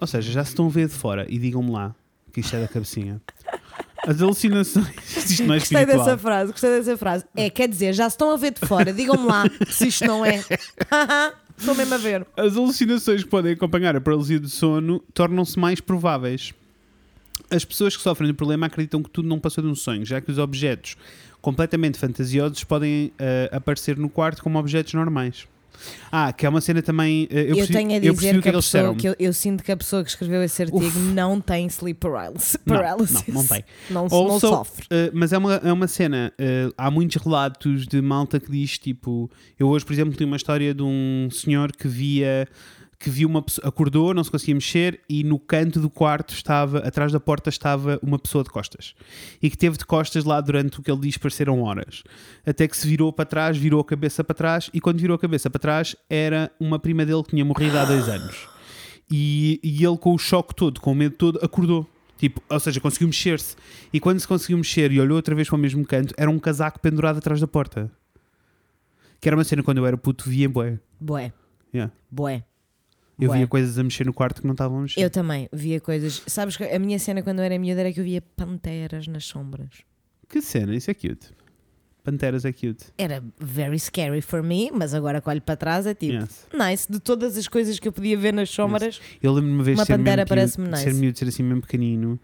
Ou 0.00 0.06
seja, 0.06 0.30
já 0.32 0.44
se 0.44 0.50
estão 0.50 0.66
a 0.66 0.70
ver 0.70 0.88
de 0.88 0.94
fora 0.94 1.26
e 1.28 1.38
digam-me 1.38 1.70
lá 1.70 1.94
que 2.36 2.40
isto 2.40 2.54
é 2.54 2.60
da 2.60 2.68
cabecinha. 2.68 3.18
As 4.06 4.20
alucinações. 4.20 4.86
Isto 5.16 5.44
não 5.44 5.54
é 5.54 5.58
Gostei 5.58 5.80
espiritual. 5.80 6.04
dessa 6.06 6.18
frase, 6.18 6.52
gostei 6.52 6.70
dessa 6.70 6.96
frase. 6.96 7.24
É, 7.34 7.48
quer 7.50 7.66
dizer, 7.66 7.92
já 7.94 8.08
se 8.08 8.14
estão 8.14 8.30
a 8.30 8.36
ver 8.36 8.52
de 8.52 8.60
fora, 8.60 8.92
digam-me 8.92 9.24
lá 9.26 9.44
se 9.68 9.88
isto 9.88 10.04
não 10.06 10.24
é. 10.24 10.44
Estou 11.58 11.74
mesmo 11.74 11.94
a 11.94 11.98
ver. 11.98 12.24
As 12.36 12.56
alucinações 12.56 13.24
que 13.24 13.28
podem 13.30 13.54
acompanhar 13.54 13.96
a 13.96 14.00
paralisia 14.00 14.38
do 14.38 14.48
sono 14.48 15.02
tornam-se 15.12 15.58
mais 15.58 15.80
prováveis. 15.80 16.52
As 17.50 17.64
pessoas 17.64 17.96
que 17.96 18.02
sofrem 18.02 18.28
do 18.28 18.34
problema 18.34 18.66
acreditam 18.66 19.02
que 19.02 19.10
tudo 19.10 19.26
não 19.26 19.40
passou 19.40 19.64
de 19.64 19.70
um 19.70 19.74
sonho, 19.74 20.04
já 20.04 20.20
que 20.20 20.30
os 20.30 20.38
objetos 20.38 20.96
completamente 21.40 21.98
fantasiosos 21.98 22.62
podem 22.62 23.12
eh, 23.18 23.48
aparecer 23.50 23.96
no 23.96 24.08
quarto 24.10 24.42
como 24.42 24.58
objetos 24.58 24.92
normais. 24.94 25.48
Ah, 26.10 26.32
que 26.32 26.46
é 26.46 26.48
uma 26.48 26.60
cena 26.60 26.82
também. 26.82 27.26
eh, 27.30 27.40
eu, 27.42 27.46
Eu, 27.48 27.56
percebi, 27.56 27.72
tenho 27.78 27.90
a 27.90 27.94
eu 28.04 28.12
dizer 28.14 28.36
o 28.38 28.42
que, 28.42 28.48
a 28.48 28.52
eles 28.52 28.70
pessoa, 28.70 28.94
que 28.94 29.08
eu, 29.08 29.16
eu 29.18 29.32
sinto 29.32 29.62
que 29.62 29.72
a 29.72 29.76
pessoa 29.76 30.02
que 30.02 30.10
escreveu 30.10 30.42
esse 30.42 30.62
artigo 30.62 30.78
Uf. 30.84 30.98
não 30.98 31.40
tem 31.40 31.66
sleep 31.66 31.98
paralysis. 32.00 32.56
Não, 32.66 32.76
não, 32.76 33.34
não 33.34 33.46
tem. 33.46 33.64
Não, 33.90 34.06
não 34.08 34.16
Also, 34.32 34.40
sofre. 34.48 34.84
Uh, 34.86 35.10
mas 35.12 35.32
é 35.32 35.38
uma, 35.38 35.54
é 35.54 35.72
uma 35.72 35.86
cena. 35.88 36.32
uh, 36.40 36.72
há 36.76 36.90
muitos 36.90 37.22
relatos 37.22 37.86
de 37.86 38.00
malta 38.00 38.38
que 38.40 38.50
diz 38.50 38.78
tipo. 38.78 39.30
Eu 39.58 39.68
hoje, 39.68 39.84
por 39.84 39.92
exemplo, 39.92 40.14
tenho 40.16 40.28
uma 40.28 40.36
história 40.36 40.74
de 40.74 40.82
um 40.82 41.28
senhor 41.30 41.72
que 41.72 41.86
via. 41.88 42.48
Que 43.06 43.10
viu 43.10 43.28
uma 43.28 43.40
pessoa, 43.40 43.68
acordou, 43.68 44.12
não 44.12 44.24
se 44.24 44.30
conseguia 44.32 44.56
mexer 44.56 45.00
e 45.08 45.22
no 45.22 45.38
canto 45.38 45.78
do 45.80 45.88
quarto 45.88 46.34
estava, 46.34 46.78
atrás 46.78 47.12
da 47.12 47.20
porta 47.20 47.48
estava 47.48 48.00
uma 48.02 48.18
pessoa 48.18 48.42
de 48.42 48.50
costas 48.50 48.96
e 49.40 49.48
que 49.48 49.56
teve 49.56 49.78
de 49.78 49.86
costas 49.86 50.24
lá 50.24 50.40
durante 50.40 50.80
o 50.80 50.82
que 50.82 50.90
ele 50.90 51.02
diz 51.02 51.16
pareceram 51.16 51.62
horas, 51.62 52.02
até 52.44 52.66
que 52.66 52.76
se 52.76 52.84
virou 52.88 53.12
para 53.12 53.24
trás, 53.24 53.56
virou 53.56 53.80
a 53.80 53.84
cabeça 53.84 54.24
para 54.24 54.34
trás 54.34 54.68
e 54.74 54.80
quando 54.80 54.98
virou 54.98 55.14
a 55.14 55.18
cabeça 55.20 55.48
para 55.48 55.60
trás 55.60 55.94
era 56.10 56.50
uma 56.58 56.80
prima 56.80 57.06
dele 57.06 57.22
que 57.22 57.30
tinha 57.30 57.44
morrido 57.44 57.78
há 57.78 57.84
dois 57.84 58.08
anos 58.08 58.48
e, 59.08 59.60
e 59.62 59.84
ele 59.84 59.96
com 59.98 60.12
o 60.12 60.18
choque 60.18 60.52
todo, 60.52 60.80
com 60.80 60.90
o 60.90 60.94
medo 60.96 61.14
todo, 61.14 61.38
acordou. 61.40 61.88
Tipo, 62.18 62.42
ou 62.50 62.58
seja, 62.58 62.80
conseguiu 62.80 63.06
mexer-se. 63.06 63.54
E 63.92 64.00
quando 64.00 64.18
se 64.18 64.26
conseguiu 64.26 64.56
mexer 64.56 64.90
e 64.90 65.00
olhou 65.00 65.14
outra 65.14 65.32
vez 65.32 65.46
para 65.46 65.54
o 65.54 65.60
mesmo 65.60 65.86
canto, 65.86 66.12
era 66.16 66.28
um 66.28 66.40
casaco 66.40 66.80
pendurado 66.80 67.18
atrás 67.18 67.40
da 67.40 67.46
porta. 67.46 67.88
Que 69.20 69.28
era 69.28 69.36
uma 69.36 69.44
cena 69.44 69.62
quando 69.62 69.78
eu 69.78 69.86
era 69.86 69.96
puto, 69.96 70.28
via 70.28 70.48
bué. 70.48 70.80
Bué, 70.98 71.32
Yeah. 71.72 71.92
bué. 72.10 72.42
Eu 73.18 73.28
Bué. 73.28 73.38
via 73.38 73.46
coisas 73.46 73.78
a 73.78 73.82
mexer 73.82 74.04
no 74.04 74.12
quarto 74.12 74.40
que 74.42 74.46
não 74.46 74.52
estavam 74.54 74.78
a 74.78 74.82
mexer. 74.82 75.00
Eu 75.00 75.08
também 75.10 75.48
via 75.52 75.80
coisas. 75.80 76.22
Sabes 76.26 76.56
que 76.56 76.64
a 76.64 76.78
minha 76.78 76.98
cena 76.98 77.22
quando 77.22 77.38
eu 77.38 77.44
era 77.44 77.58
miúda 77.58 77.80
era 77.80 77.92
que 77.92 78.00
eu 78.00 78.04
via 78.04 78.20
panteras 78.20 79.06
nas 79.06 79.24
sombras. 79.24 79.70
Que 80.28 80.42
cena, 80.42 80.74
isso 80.74 80.90
é 80.90 80.94
cute. 80.94 81.28
Panteras 82.04 82.44
é 82.44 82.52
cute. 82.52 82.84
Era 82.98 83.22
very 83.40 83.78
scary 83.80 84.20
for 84.20 84.42
me, 84.42 84.70
mas 84.72 84.92
agora 84.94 85.20
que 85.20 85.28
olho 85.28 85.40
para 85.42 85.56
trás 85.56 85.86
é 85.86 85.94
tipo 85.94 86.12
Yes. 86.12 86.46
nice. 86.56 86.90
De 86.92 87.00
todas 87.00 87.36
as 87.36 87.48
coisas 87.48 87.78
que 87.80 87.88
eu 87.88 87.92
podia 87.92 88.16
ver 88.16 88.32
nas 88.32 88.48
sombras, 88.50 89.00
Eu 89.22 89.32
lembro-me 89.32 89.56
uma 89.56 89.64
vez 89.64 89.76
Uma 89.78 89.84
de 89.84 89.86
ser 89.88 89.96
pantera 89.98 90.24
parece-me 90.26 90.68
nice. 90.68 90.84
ser 90.84 90.94
miúdo, 90.94 91.18
ser 91.18 91.26
assim 91.28 91.42
mesmo 91.42 91.62
pequenino 91.62 92.20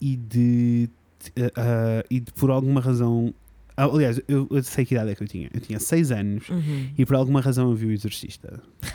e 0.00 0.14
de, 0.16 0.88
ah, 1.36 1.50
ah, 1.56 2.04
e 2.10 2.20
de 2.20 2.32
por 2.32 2.50
alguma 2.50 2.80
razão. 2.80 3.34
ah, 3.76 3.86
aliás, 3.86 4.20
eu, 4.28 4.46
eu 4.50 4.62
sei 4.62 4.84
que 4.84 4.94
idade 4.94 5.10
é 5.10 5.14
que 5.16 5.22
eu 5.24 5.28
tinha. 5.28 5.48
Eu 5.52 5.60
tinha 5.60 5.80
6 5.80 6.12
anos 6.12 6.48
Uhum. 6.50 6.90
e 6.98 7.04
por 7.06 7.16
alguma 7.16 7.40
razão 7.40 7.70
eu 7.70 7.74
vi 7.74 7.86
o 7.86 7.92
Exorcista. 7.92 8.60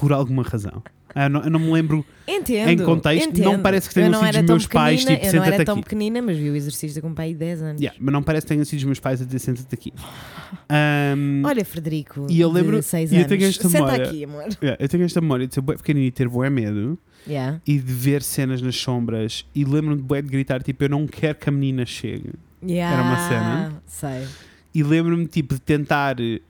Por 0.00 0.12
alguma 0.12 0.42
razão. 0.42 0.82
Ah, 1.14 1.28
não- 1.28 1.42
eu 1.42 1.50
não 1.50 1.58
me 1.58 1.72
lembro. 1.72 2.06
entendo. 2.26 2.68
Em 2.70 2.78
contexto, 2.78 3.30
entendo. 3.30 3.44
não 3.44 3.60
parece 3.60 3.88
que 3.88 3.94
tenham 3.94 4.12
Eu 4.12 4.20
sido 4.32 4.38
os 4.42 4.46
meus 4.48 4.66
pais, 4.68 5.04
tipo, 5.04 5.26
Eu 5.26 5.32
não 5.34 5.44
era 5.44 5.64
tão 5.64 5.74
aqui. 5.74 5.82
pequenina, 5.84 6.22
mas 6.22 6.36
vi 6.38 6.48
o 6.50 6.54
exercício 6.54 7.02
com 7.02 7.08
um 7.08 7.14
pai 7.14 7.30
de 7.32 7.38
10 7.38 7.60
anos. 7.62 7.80
Yeah, 7.82 7.98
mas 8.00 8.12
não 8.12 8.22
parece 8.22 8.46
que 8.46 8.52
tenham 8.52 8.64
sido 8.64 8.78
os 8.78 8.84
meus 8.84 9.00
pais 9.00 9.20
a 9.20 9.24
dizer 9.24 9.40
senta-te 9.40 9.74
aqui. 9.74 9.92
Ahm, 10.68 11.42
Olha, 11.44 11.64
Frederico, 11.64 12.26
E 12.30 12.40
eu 12.40 12.50
lembro- 12.50 12.78
de 12.78 12.84
6 12.84 13.10
e 13.10 13.14
eu 13.16 13.18
anos. 13.20 13.28
tenho 13.28 13.44
esta 13.48 13.68
Senta 13.68 13.84
memória. 13.84 14.06
aqui, 14.06 14.24
amor. 14.24 14.44
yeah, 14.62 14.76
eu 14.82 14.88
tenho 14.88 15.04
esta 15.04 15.20
memória 15.20 15.46
de 15.46 15.54
ser 15.54 15.60
bué 15.60 15.76
pequenino 15.76 16.06
e 16.06 16.10
ter 16.10 16.28
bué 16.28 16.48
medo 16.50 16.98
Yeah. 17.26 17.60
e 17.66 17.78
de 17.78 17.92
ver 17.92 18.22
cenas 18.22 18.62
nas 18.62 18.76
sombras 18.76 19.44
e 19.54 19.64
lembro-me 19.64 19.96
de 19.96 20.02
bué 20.02 20.22
de 20.22 20.28
gritar 20.28 20.62
tipo 20.62 20.82
eu 20.84 20.88
não 20.88 21.06
quero 21.06 21.36
que 21.38 21.48
a 21.48 21.52
menina 21.52 21.84
chegue. 21.84 22.30
Era 22.66 23.02
uma 23.02 23.28
cena. 23.28 23.82
Sei. 23.86 24.26
e 24.74 24.82
lembro-me 24.84 25.26
tipo 25.26 25.54
de 25.54 25.60
tentar 25.60 26.14
de 26.16 26.40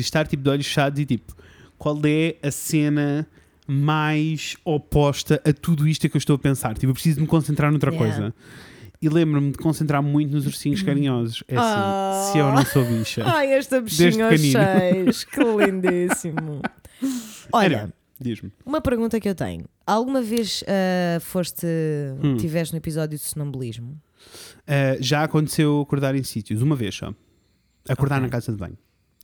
estar 0.00 0.26
tipo 0.26 0.42
de 0.42 0.48
olhos 0.50 0.66
fechados 0.66 0.98
e 0.98 1.04
tipo 1.04 1.36
qual 1.78 1.98
é 2.04 2.36
a 2.42 2.50
cena 2.50 3.26
mais 3.66 4.56
oposta 4.64 5.40
a 5.44 5.52
tudo 5.52 5.86
isto 5.88 6.08
que 6.08 6.16
eu 6.16 6.18
estou 6.18 6.36
a 6.36 6.38
pensar. 6.38 6.74
Tipo, 6.74 6.90
eu 6.90 6.94
preciso 6.94 7.20
me 7.20 7.26
concentrar 7.26 7.70
noutra 7.70 7.90
Yeah. 7.92 8.14
coisa. 8.16 8.34
E 9.02 9.08
lembro-me 9.08 9.50
de 9.52 9.58
concentrar 9.58 10.02
muito 10.02 10.32
nos 10.32 10.46
ursinhos 10.46 10.82
carinhosos. 10.82 11.42
É 11.48 11.56
assim, 11.56 11.80
Oh. 11.80 12.32
se 12.32 12.38
eu 12.38 12.50
não 12.52 12.64
sou 12.64 12.84
bicha. 12.84 13.22
Ai, 13.28 13.52
esta 13.52 13.80
bichinha 13.80 14.28
aos 14.30 14.40
seis, 14.40 15.24
que 15.24 15.40
lindíssimo. 15.44 16.62
Olha, 17.52 17.92
Diz-me. 18.18 18.50
uma 18.64 18.80
pergunta 18.80 19.20
que 19.20 19.28
eu 19.28 19.34
tenho. 19.34 19.66
Alguma 19.86 20.22
vez 20.22 20.64
ah, 20.66 21.20
foste, 21.20 21.66
Hum. 22.22 22.36
tiveste 22.36 22.72
no 22.72 22.78
episódio 22.78 23.18
de 23.18 23.24
sonambulismo? 23.24 24.00
Uh, 24.66 24.96
já 25.00 25.22
aconteceu 25.24 25.80
acordar 25.80 26.14
em 26.14 26.22
sítios, 26.22 26.62
uma 26.62 26.74
vez 26.74 26.94
só. 26.94 27.12
Acordar 27.88 28.16
Ok. 28.16 28.22
na 28.26 28.28
casa 28.30 28.50
de 28.50 28.58
banho. 28.58 28.78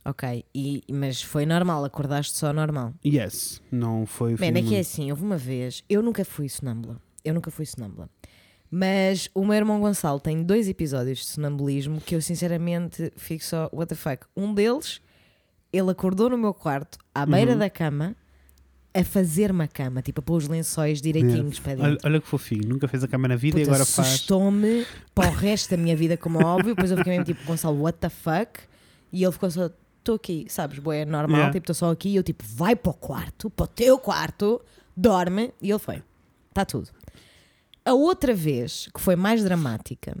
Ok, 0.05 0.43
e, 0.53 0.83
mas 0.91 1.21
foi 1.21 1.45
normal, 1.45 1.85
acordaste 1.85 2.35
só 2.37 2.51
normal. 2.51 2.93
Yes, 3.05 3.61
não 3.71 4.05
foi. 4.05 4.35
Bem, 4.35 4.49
é 4.49 4.61
que 4.61 4.75
é 4.75 4.79
assim, 4.79 5.09
houve 5.11 5.23
uma 5.23 5.37
vez, 5.37 5.81
eu 5.89 6.01
nunca 6.01 6.25
fui 6.25 6.49
sonâmbula, 6.49 7.01
eu 7.23 7.33
nunca 7.33 7.49
fui 7.49 7.65
sonâmbula, 7.65 8.09
mas 8.69 9.29
o 9.33 9.45
meu 9.45 9.53
irmão 9.55 9.79
Gonçalo 9.79 10.19
tem 10.19 10.43
dois 10.43 10.67
episódios 10.67 11.19
de 11.19 11.25
sonambulismo 11.27 12.01
que 12.01 12.15
eu 12.15 12.21
sinceramente 12.21 13.13
fico 13.15 13.43
só, 13.45 13.69
what 13.71 13.87
the 13.87 13.95
fuck. 13.95 14.25
Um 14.35 14.53
deles, 14.53 14.99
ele 15.71 15.89
acordou 15.91 16.29
no 16.29 16.37
meu 16.37 16.53
quarto, 16.53 16.97
à 17.15 17.25
beira 17.25 17.53
Uhum. 17.53 17.59
da 17.59 17.69
cama, 17.69 18.15
a 18.93 19.03
fazer-me 19.05 19.63
a 19.63 19.67
cama, 19.67 20.01
tipo 20.01 20.19
a 20.19 20.23
pôr 20.23 20.35
os 20.37 20.47
lençóis 20.49 21.01
direitinhos 21.01 21.59
para 21.59 21.75
dentro. 21.75 21.91
Olha, 21.91 21.99
olha 22.03 22.21
que 22.21 22.27
fofinho, 22.27 22.67
nunca 22.67 22.87
fez 22.89 23.03
a 23.03 23.07
cama 23.07 23.27
na 23.27 23.35
vida 23.35 23.57
e 23.57 23.61
Puta, 23.61 23.71
agora 23.75 23.85
faz. 23.85 24.07
assustou-me 24.07 24.85
para 25.15 25.29
o 25.29 25.31
resto 25.33 25.71
da 25.71 25.77
minha 25.77 25.95
vida, 25.95 26.17
como 26.17 26.41
é 26.41 26.45
óbvio. 26.45 26.75
Depois 26.75 26.91
eu 26.91 26.97
fiquei 26.97 27.13
mesmo 27.13 27.25
tipo, 27.25 27.43
Gonçalo, 27.45 27.81
what 27.81 27.97
the 27.99 28.09
fuck? 28.09 28.59
E 29.11 29.23
ele 29.23 29.31
ficou 29.31 29.49
só, 29.49 29.69
estou 30.03 30.15
aqui, 30.15 30.45
sabes, 30.49 30.79
boé, 30.79 30.99
é 31.01 31.05
normal, 31.05 31.37
Yeah. 31.37 31.53
tipo, 31.53 31.63
estou 31.63 31.73
só 31.75 31.91
aqui. 31.91 32.09
E 32.09 32.15
eu 32.15 32.23
tipo, 32.23 32.43
vai 32.45 32.75
para 32.75 32.91
o 32.91 32.93
quarto, 32.93 33.49
para 33.49 33.63
o 33.63 33.67
teu 33.67 33.97
quarto, 33.97 34.61
dorme. 34.95 35.53
E 35.61 35.69
ele 35.71 35.79
foi, 35.79 36.03
está 36.49 36.63
tudo. 36.65 36.89
A 37.85 37.93
outra 37.93 38.33
vez, 38.33 38.87
que 38.93 39.01
foi 39.01 39.15
mais 39.15 39.43
dramática, 39.43 40.15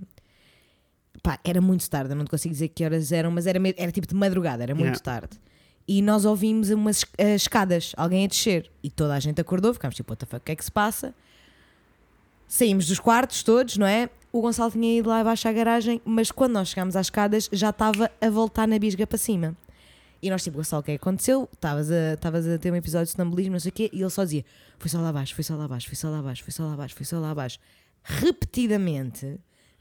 pá, 1.21 1.39
era 1.43 1.61
muito 1.61 1.89
tarde, 1.89 2.11
eu 2.11 2.15
não 2.15 2.25
te 2.25 2.31
consigo 2.31 2.53
dizer 2.53 2.69
que 2.69 2.83
horas 2.83 3.11
eram, 3.11 3.31
mas 3.31 3.45
era, 3.47 3.59
era 3.77 3.91
tipo 3.91 4.07
de 4.07 4.15
madrugada, 4.15 4.63
era 4.63 4.73
muito 4.73 4.85
Yeah. 4.87 4.99
tarde. 5.03 5.39
E 5.87 6.01
nós 6.01 6.23
ouvimos 6.25 6.69
umas 6.69 7.03
as 7.17 7.41
escadas, 7.41 7.91
alguém 7.97 8.23
a 8.25 8.27
descer. 8.27 8.71
E 8.81 8.89
toda 8.89 9.13
a 9.13 9.19
gente 9.19 9.39
acordou, 9.41 9.73
ficámos 9.73 9.95
tipo, 9.95 10.11
what 10.11 10.19
the 10.19 10.25
fuck, 10.25 10.41
o 10.41 10.45
que 10.45 10.51
é 10.53 10.55
que 10.55 10.63
se 10.63 10.71
passa? 10.71 11.13
Saímos 12.47 12.87
dos 12.87 12.99
quartos 12.99 13.43
todos, 13.43 13.77
não 13.77 13.85
é? 13.87 14.09
O 14.31 14.41
Gonçalo 14.41 14.71
tinha 14.71 14.97
ido 14.97 15.09
lá 15.09 15.19
abaixo 15.19 15.47
à 15.47 15.51
garagem, 15.51 16.01
mas 16.05 16.31
quando 16.31 16.53
nós 16.53 16.69
chegámos 16.69 16.95
às 16.95 17.07
escadas 17.07 17.49
já 17.51 17.69
estava 17.69 18.09
a 18.21 18.29
voltar 18.29 18.67
na 18.67 18.79
bisga 18.79 19.05
para 19.05 19.17
cima. 19.17 19.55
E 20.23 20.29
nós, 20.29 20.41
tipo, 20.41 20.55
Gonçalo, 20.55 20.79
o 20.79 20.83
que 20.85 20.91
é 20.91 20.97
que 20.97 21.01
aconteceu? 21.01 21.49
Estavas 21.51 21.91
a, 21.91 22.13
a 22.55 22.57
ter 22.57 22.71
um 22.71 22.75
episódio 22.77 23.07
de 23.07 23.11
sonambulismo, 23.11 23.51
não 23.51 23.59
sei 23.59 23.69
o 23.69 23.73
quê, 23.73 23.89
e 23.91 23.99
ele 24.01 24.09
só 24.09 24.23
dizia: 24.23 24.45
foi 24.79 24.89
só 24.89 25.01
lá 25.01 25.09
abaixo, 25.09 25.35
foi 25.35 25.43
só 25.43 25.55
lá 25.57 25.65
abaixo, 25.65 25.87
foi 25.87 25.95
só 25.97 26.09
lá 26.09 26.19
abaixo, 26.19 26.43
foi 26.43 26.51
só 26.53 26.63
lá 26.63 26.73
abaixo, 26.73 26.95
foi 26.95 27.05
só 27.05 27.19
lá 27.19 27.31
abaixo. 27.31 27.59
Repetidamente, 28.03 29.25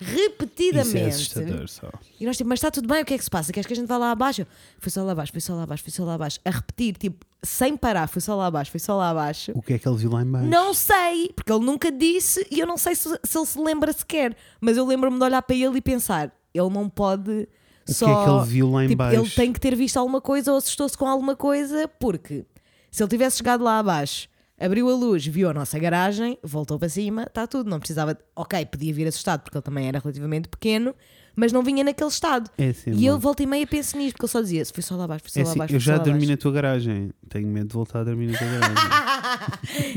Isso 0.01 0.11
é 0.11 0.15
repetidamente. 0.15 1.09
assustador 1.09 1.69
só. 1.69 1.91
E 2.19 2.27
nós 2.27 2.37
tipo, 2.37 2.49
mas 2.49 2.59
está 2.59 2.73
tudo 2.73 2.89
bem, 2.89 3.03
o 3.03 3.05
que 3.05 3.15
é 3.15 3.19
que 3.19 3.23
se 3.25 3.31
passa? 3.31 3.53
Queres 3.53 3.69
que 3.69 3.73
a 3.73 3.77
gente 3.77 3.87
vá 3.87 3.97
lá 3.99 4.11
abaixo? 4.11 4.45
Foi 4.79 4.91
só 4.91 5.05
lá 5.05 5.13
abaixo, 5.13 5.31
foi 5.31 5.41
só 5.41 5.55
lá 5.55 5.63
abaixo, 5.63 5.83
foi 5.85 5.93
só 5.93 6.05
lá 6.05 6.15
abaixo. 6.15 6.41
A 6.45 6.51
repetir, 6.51 6.97
tipo, 6.97 7.25
sem 7.43 7.77
parar, 7.77 8.09
foi 8.09 8.21
só 8.21 8.35
lá 8.35 8.47
abaixo, 8.47 8.71
foi 8.73 8.81
só 8.81 8.97
lá 8.97 9.11
abaixo. 9.11 9.53
O 9.55 9.63
que 9.63 9.75
é 9.75 9.79
que 9.79 9.87
ele 9.89 9.97
viu 9.97 10.11
lá 10.11 10.23
em 10.23 10.27
baixo? 10.27 10.49
Não 10.49 10.75
sei, 10.75 11.33
porque 11.37 11.53
ele 11.53 11.65
nunca 11.65 11.91
disse 11.93 12.45
e 12.51 12.59
eu 12.59 12.67
não 12.67 12.77
sei 12.77 12.97
se, 12.97 13.09
se 13.23 13.39
ele 13.39 13.47
se 13.47 13.59
lembra 13.61 13.93
sequer. 13.93 14.37
Mas 14.61 14.77
eu 14.77 14.85
lembro-me 14.85 15.19
de 15.19 15.25
olhar 15.25 15.43
para 15.43 15.55
ele 15.55 15.79
e 15.79 15.81
pensar, 15.81 16.35
ele 16.53 16.69
não 16.71 16.89
pode 16.89 17.49
O 17.89 17.93
só. 17.93 18.07
que 18.07 18.13
é 18.13 18.25
que 18.25 18.31
ele 18.31 18.47
viu 18.47 18.71
lá 18.71 18.85
em 18.85 18.89
tipo, 18.89 18.99
baixo? 18.99 19.21
ele 19.21 19.31
tem 19.31 19.53
que 19.53 19.61
ter 19.61 19.75
visto 19.75 19.97
alguma 19.97 20.21
coisa 20.21 20.51
ou 20.53 20.59
assustou-se 20.59 20.97
com 20.97 21.07
alguma 21.07 21.35
coisa, 21.37 21.89
porque 22.01 22.45
se 22.91 23.03
ele 23.03 23.11
tivesse 23.11 23.39
chegado 23.39 23.65
lá 23.65 23.79
abaixo, 23.79 24.29
abriu 24.61 24.89
a 24.89 24.95
luz, 24.95 25.27
viu 25.27 25.49
a 25.51 25.55
nossa 25.55 25.79
garagem, 25.79 26.39
voltou 26.43 26.79
para 26.79 26.89
cima, 26.89 27.25
está 27.25 27.47
tudo. 27.47 27.69
Não 27.69 27.79
precisava. 27.79 28.17
Ok, 28.37 28.65
podia 28.67 28.93
vir 28.95 29.07
assustado 29.09 29.41
porque 29.43 29.57
ele 29.57 29.63
também 29.63 29.89
era 29.89 29.99
relativamente 29.99 30.49
pequeno, 30.49 30.95
mas 31.35 31.51
não 31.53 31.63
vinha 31.63 31.83
naquele 31.83 32.11
estado. 32.11 32.49
É 32.57 32.69
assim, 32.69 32.93
E 32.93 33.07
eu 33.07 33.19
volta 33.19 33.43
e 33.43 33.47
meia 33.47 33.67
penso 33.67 33.97
nisto, 33.97 34.13
porque 34.13 34.27
ele 34.27 34.31
só 34.33 34.41
dizia: 34.41 34.65
foi 34.67 34.83
só 34.83 34.95
lá 34.97 35.05
abaixo, 35.05 35.25
foi 35.25 35.31
só 35.33 35.41
É 35.41 35.43
lá 35.45 35.49
assim, 35.51 35.59
abaixo. 35.59 35.75
eu 35.75 35.81
já 35.81 35.97
dormi 35.97 36.11
abaixo." 36.13 36.31
na 36.31 36.37
tua 36.37 36.53
garagem. 36.53 37.11
Tenho 37.29 37.49
medo 37.49 37.69
de 37.69 37.75
voltar 37.75 38.01
a 38.01 38.05
dormir 38.05 38.27
na 38.31 38.39
tua 38.39 38.47
garagem. 38.47 38.77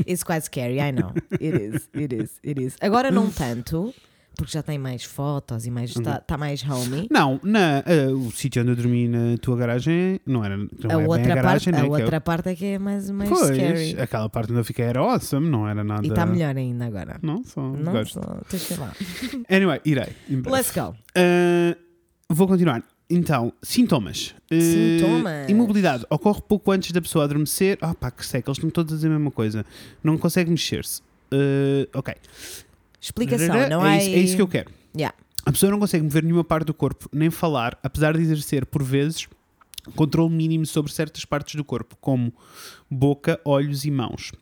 It's 0.08 0.22
quite 0.24 0.44
scary, 0.46 0.78
I 0.80 0.90
know. 0.92 1.12
It 1.32 1.62
is, 1.62 1.88
it 1.94 2.14
is, 2.14 2.30
it 2.42 2.60
is. 2.60 2.76
Agora 2.80 3.10
não 3.10 3.30
tanto, 3.30 3.94
porque 4.36 4.52
já 4.52 4.62
tem 4.62 4.78
mais 4.78 5.02
fotos 5.04 5.66
e 5.66 5.70
mais 5.70 5.90
está 5.90 6.20
tá 6.20 6.36
mais 6.36 6.62
homey. 6.62 7.08
não, 7.10 7.40
na, 7.42 7.78
ah, 7.80 8.12
o 8.12 8.30
sítio 8.30 8.62
onde 8.62 8.72
eu 8.72 8.76
dormi 8.76 9.08
na 9.08 9.36
tua 9.38 9.56
garagem 9.56 10.20
não 10.26 10.44
era. 10.44 10.56
Não 10.56 10.68
A 10.88 10.92
é 10.92 10.96
outra, 10.96 11.32
a 11.32 11.36
garagem, 11.36 11.72
parte, 11.72 11.84
né? 11.84 11.88
a 11.88 12.00
outra 12.00 12.20
parte 12.20 12.48
é 12.50 12.54
que 12.54 12.64
é 12.66 12.78
mais, 12.78 13.10
mais 13.10 13.28
Pois, 13.30 13.56
scary. 13.56 13.96
aquela 14.00 14.28
parte 14.28 14.50
onde 14.52 14.60
eu 14.60 14.64
fiquei 14.64 14.84
era 14.84 15.00
awesome, 15.00 15.48
não 15.48 15.66
era 15.68 15.82
nada. 15.82 16.06
E 16.06 16.10
está 16.10 16.26
melhor 16.26 16.56
ainda 16.56 16.84
agora. 16.86 17.18
Não, 17.22 17.42
só 17.44 17.60
Não, 17.62 17.92
gosto. 17.92 18.14
só, 18.14 18.74
ir 18.74 18.78
lá. 18.78 18.92
Anyway, 19.50 19.80
irei. 19.84 20.08
Let's 20.28 20.70
go. 20.72 20.94
Ah, 21.14 21.76
vou 22.28 22.46
continuar. 22.46 22.82
Então, 23.08 23.52
sintomas. 23.62 24.34
Ah, 24.50 24.54
Sintomas. 24.60 25.48
imobilidade. 25.48 26.04
Ocorre 26.10 26.42
pouco 26.48 26.72
antes 26.72 26.90
da 26.92 27.00
pessoa 27.00 27.24
adormecer. 27.24 27.78
Ah, 27.80 27.94
pá, 27.94 28.10
que 28.10 28.26
seca, 28.26 28.50
eles 28.50 28.58
estão 28.58 28.68
todos 28.68 28.92
a 28.92 28.96
dizer 28.96 29.06
a 29.08 29.10
mesma 29.10 29.30
coisa. 29.30 29.64
Não 30.02 30.18
consegue 30.18 30.50
mexer-se. 30.50 31.00
Ah, 31.32 31.88
ok. 31.98 32.14
Explicação, 33.00 33.68
não 33.68 33.86
é, 33.86 33.98
isso, 33.98 34.08
é 34.08 34.18
isso 34.18 34.36
que 34.36 34.42
eu 34.42 34.48
quero. 34.48 34.70
Yeah. 34.96 35.16
A 35.44 35.52
pessoa 35.52 35.70
não 35.70 35.78
consegue 35.78 36.04
mover 36.04 36.24
nenhuma 36.24 36.42
parte 36.42 36.66
do 36.66 36.74
corpo, 36.74 37.08
nem 37.12 37.30
falar, 37.30 37.78
apesar 37.82 38.16
de 38.16 38.22
exercer, 38.22 38.66
por 38.66 38.82
vezes, 38.82 39.28
controle 39.94 40.34
mínimo 40.34 40.66
sobre 40.66 40.92
certas 40.92 41.24
partes 41.24 41.54
do 41.54 41.64
corpo, 41.64 41.96
como 42.00 42.32
boca, 42.90 43.40
olhos 43.44 43.84
e 43.84 43.90
mãos. 43.90 44.32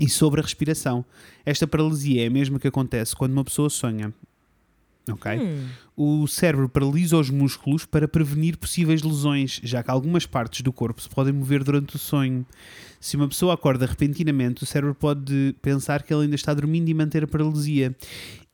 E 0.00 0.08
sobre 0.08 0.40
a 0.40 0.42
respiração. 0.42 1.04
Esta 1.46 1.66
paralisia 1.66 2.24
é 2.24 2.26
a 2.26 2.30
mesma 2.30 2.58
que 2.58 2.68
acontece 2.68 3.16
quando 3.16 3.32
uma 3.32 3.44
pessoa 3.44 3.70
sonha. 3.70 4.12
Ok? 5.10 5.32
Hum, 5.38 5.66
O 5.96 6.26
cérebro 6.26 6.68
paralisa 6.68 7.16
os 7.16 7.28
músculos 7.30 7.84
para 7.84 8.08
prevenir 8.08 8.56
possíveis 8.56 9.02
lesões, 9.02 9.60
já 9.62 9.82
que 9.82 9.90
algumas 9.90 10.24
partes 10.26 10.62
do 10.62 10.72
corpo 10.72 11.00
se 11.02 11.08
podem 11.08 11.32
mover 11.32 11.62
durante 11.62 11.94
o 11.96 11.98
sonho. 11.98 12.44
Se 13.00 13.16
uma 13.16 13.28
pessoa 13.28 13.52
acorda 13.54 13.84
repentinamente, 13.86 14.62
o 14.62 14.66
cérebro 14.66 14.94
pode 14.94 15.54
pensar 15.60 16.02
que 16.02 16.12
ela 16.12 16.22
ainda 16.22 16.34
está 16.34 16.54
dormindo 16.54 16.88
e 16.88 16.94
manter 16.94 17.22
a 17.22 17.26
paralisia. 17.26 17.94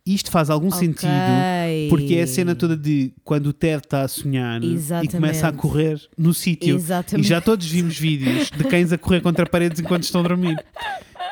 Isto 0.04 0.30
faz 0.30 0.50
algum 0.50 0.70
sentido, 0.72 1.06
ok. 1.12 1.88
porque 1.88 2.14
é 2.16 2.22
a 2.22 2.26
cena 2.26 2.54
toda 2.56 2.76
de 2.76 3.12
quando 3.22 3.46
o 3.48 3.52
Ted 3.52 3.84
está 3.84 4.02
a 4.02 4.08
sonhar 4.08 4.60
e 4.64 4.72
Exatamente. 4.72 5.14
começa 5.14 5.46
a 5.46 5.52
correr 5.52 6.00
no 6.18 6.34
sítio. 6.34 6.80
E 7.16 7.22
já 7.22 7.40
todos 7.40 7.66
vimos 7.70 7.96
vídeos 7.98 8.50
de 8.50 8.64
cães 8.64 8.92
a 8.92 8.98
correr 8.98 9.20
contra 9.20 9.46
paredes 9.46 9.78
enquanto 9.78 10.02
estão 10.02 10.22
a 10.22 10.24
dormir. 10.28 10.56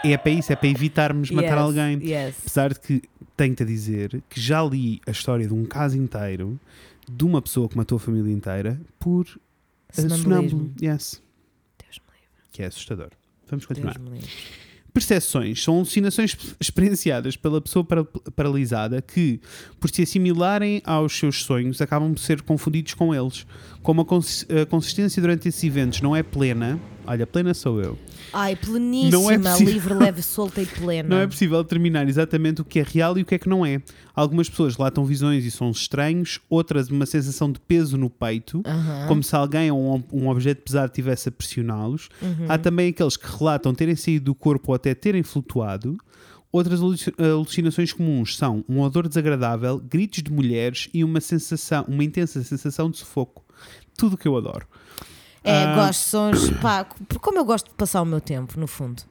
E 0.04 0.12
é 0.12 0.16
para 0.16 0.30
isso, 0.30 0.52
é 0.52 0.56
para 0.56 0.68
evitarmos 0.68 1.28
matar 1.32 1.56
Yes, 1.56 1.58
alguém. 1.60 1.98
Yes. 2.04 2.34
Apesar 2.40 2.72
de 2.74 2.78
que 2.80 3.02
tenho-te 3.38 3.62
a 3.62 3.66
dizer 3.66 4.20
que 4.28 4.40
já 4.40 4.62
li 4.64 5.00
a 5.06 5.12
história 5.12 5.46
de 5.46 5.54
um 5.54 5.64
caso 5.64 5.96
inteiro 5.96 6.58
de 7.10 7.24
uma 7.24 7.40
pessoa 7.40 7.68
que 7.68 7.76
matou 7.76 7.96
a 7.96 8.00
família 8.00 8.32
inteira 8.32 8.78
por 8.98 9.26
eh, 9.96 10.08
sonâmbulo. 10.08 10.72
Yes. 10.82 11.22
Deus 11.78 12.00
me 12.06 12.12
livre. 12.18 12.28
Que 12.52 12.62
é 12.64 12.66
assustador. 12.66 13.10
Vamos 13.48 13.64
continuar. 13.64 13.94
Deus 13.96 14.04
me 14.10 14.18
livre. 14.18 14.30
Percepções 14.92 15.62
são 15.62 15.76
alucinações 15.76 16.36
experienciadas 16.60 17.36
pela 17.36 17.60
pessoa 17.60 17.84
para- 17.84 18.04
paralisada 18.04 19.00
que, 19.00 19.40
por 19.78 19.88
se 19.90 20.02
assimilarem 20.02 20.82
aos 20.84 21.16
seus 21.16 21.44
sonhos, 21.44 21.80
acabam 21.80 22.12
por 22.12 22.20
ser 22.20 22.42
confundidos 22.42 22.94
com 22.94 23.14
eles. 23.14 23.46
Como 23.82 24.00
a, 24.02 24.04
cons- 24.04 24.44
a 24.50 24.66
consistência 24.66 25.20
durante 25.22 25.48
esses 25.48 25.62
eventos 25.64 26.00
não 26.02 26.14
é 26.14 26.22
plena, 26.22 26.78
olha, 27.06 27.26
plena 27.26 27.54
sou 27.54 27.80
eu, 27.80 27.98
Ai, 28.32 28.54
pleníssima, 28.56 29.10
Não 29.22 29.30
é 29.30 29.38
possível. 29.38 29.72
livre, 29.72 29.94
leve, 29.94 30.22
solta 30.22 30.60
e 30.60 30.66
plena. 30.66 31.08
não 31.16 31.16
é 31.22 31.26
possível 31.26 31.62
determinar 31.62 32.06
exatamente 32.06 32.60
o 32.60 32.64
que 32.64 32.80
é 32.80 32.82
real 32.82 33.16
e 33.16 33.22
o 33.22 33.24
que 33.24 33.34
é 33.34 33.38
que 33.38 33.48
não 33.48 33.64
é. 33.64 33.80
Algumas 34.14 34.48
pessoas 34.50 34.76
relatam 34.76 35.04
visões 35.06 35.44
e 35.44 35.50
sons 35.50 35.78
estranhos, 35.80 36.38
outras 36.50 36.90
uma 36.90 37.06
sensação 37.06 37.50
de 37.50 37.58
peso 37.60 37.96
no 37.96 38.10
peito, 38.10 38.60
Aham. 38.66 39.06
como 39.08 39.22
se 39.22 39.34
alguém 39.34 39.70
ou 39.70 39.96
um, 39.96 40.24
um 40.24 40.28
objeto 40.28 40.60
pesado 40.62 40.86
estivesse 40.90 41.30
a 41.30 41.32
pressioná-los. 41.32 42.10
Uhum. 42.20 42.46
Há 42.48 42.58
também 42.58 42.90
aqueles 42.90 43.16
que 43.16 43.26
relatam 43.38 43.72
terem 43.74 43.96
saído 43.96 44.26
do 44.26 44.34
corpo 44.34 44.72
ou 44.72 44.74
até 44.74 44.94
terem 44.94 45.22
flutuado. 45.22 45.96
Outras 46.52 46.80
aluci- 46.82 47.12
alucinações 47.18 47.92
comuns 47.92 48.36
são 48.36 48.62
um 48.68 48.80
odor 48.80 49.06
desagradável, 49.08 49.78
gritos 49.78 50.22
de 50.22 50.30
mulheres 50.32 50.88
e 50.92 51.02
uma 51.04 51.20
sensação, 51.20 51.84
uma 51.88 52.02
intensa 52.04 52.42
sensação 52.42 52.90
de 52.90 52.98
sufoco. 52.98 53.44
Tudo 53.98 54.14
o 54.14 54.16
que 54.16 54.26
eu 54.26 54.34
adoro. 54.36 54.66
É, 55.44 55.64
Ah. 55.64 55.74
gosto 55.74 56.00
de 56.00 56.06
sons. 56.06 56.50
Pá, 56.62 56.84
como 57.20 57.38
eu 57.38 57.44
gosto 57.44 57.68
de 57.68 57.74
passar 57.74 58.00
o 58.00 58.06
meu 58.06 58.20
tempo, 58.20 58.58
no 58.58 58.66
fundo. 58.66 59.02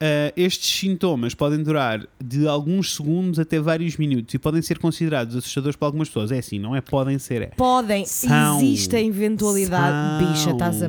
Uh, 0.00 0.30
estes 0.36 0.78
sintomas 0.78 1.34
podem 1.34 1.60
durar 1.60 2.06
de 2.22 2.46
alguns 2.46 2.94
segundos 2.94 3.36
até 3.40 3.58
vários 3.58 3.96
minutos 3.96 4.32
e 4.32 4.38
podem 4.38 4.62
ser 4.62 4.78
considerados 4.78 5.34
assustadores 5.34 5.74
para 5.74 5.88
algumas 5.88 6.08
pessoas. 6.08 6.30
É 6.30 6.38
assim, 6.38 6.58
não 6.60 6.76
é 6.76 6.80
podem 6.80 7.18
ser, 7.18 7.42
é. 7.42 7.46
Podem, 7.48 8.06
São. 8.06 8.58
existe 8.60 8.94
a 8.94 9.02
eventualidade, 9.02 10.22
São. 10.24 10.32
bicha, 10.32 10.50
estás 10.52 10.82
a 10.84 10.88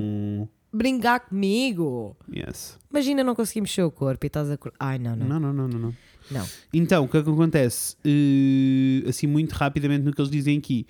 brincar 0.72 1.22
comigo. 1.22 2.16
Yes. 2.32 2.78
Imagina 2.91 3.24
não 3.24 3.34
conseguir 3.34 3.62
mexer 3.62 3.82
o 3.82 3.89
corpo 3.89 4.24
e 4.24 4.28
estás 4.28 4.51
a. 4.51 4.57
Ai, 4.80 4.99
não, 4.99 5.16
não. 5.16 5.28
Não, 5.28 5.39
não, 5.39 5.53
não, 5.53 5.68
não. 5.68 5.80
não. 5.80 5.95
Não. 6.30 6.45
Então, 6.72 7.05
o 7.05 7.07
que 7.07 7.18
é 7.18 7.24
que 7.24 7.30
acontece? 7.32 7.95
Uh, 8.05 9.10
assim, 9.10 9.26
muito 9.26 9.53
rapidamente 9.53 10.03
no 10.05 10.14
que 10.14 10.22
eles 10.22 10.30
dizem 10.30 10.60
aqui. 10.60 10.86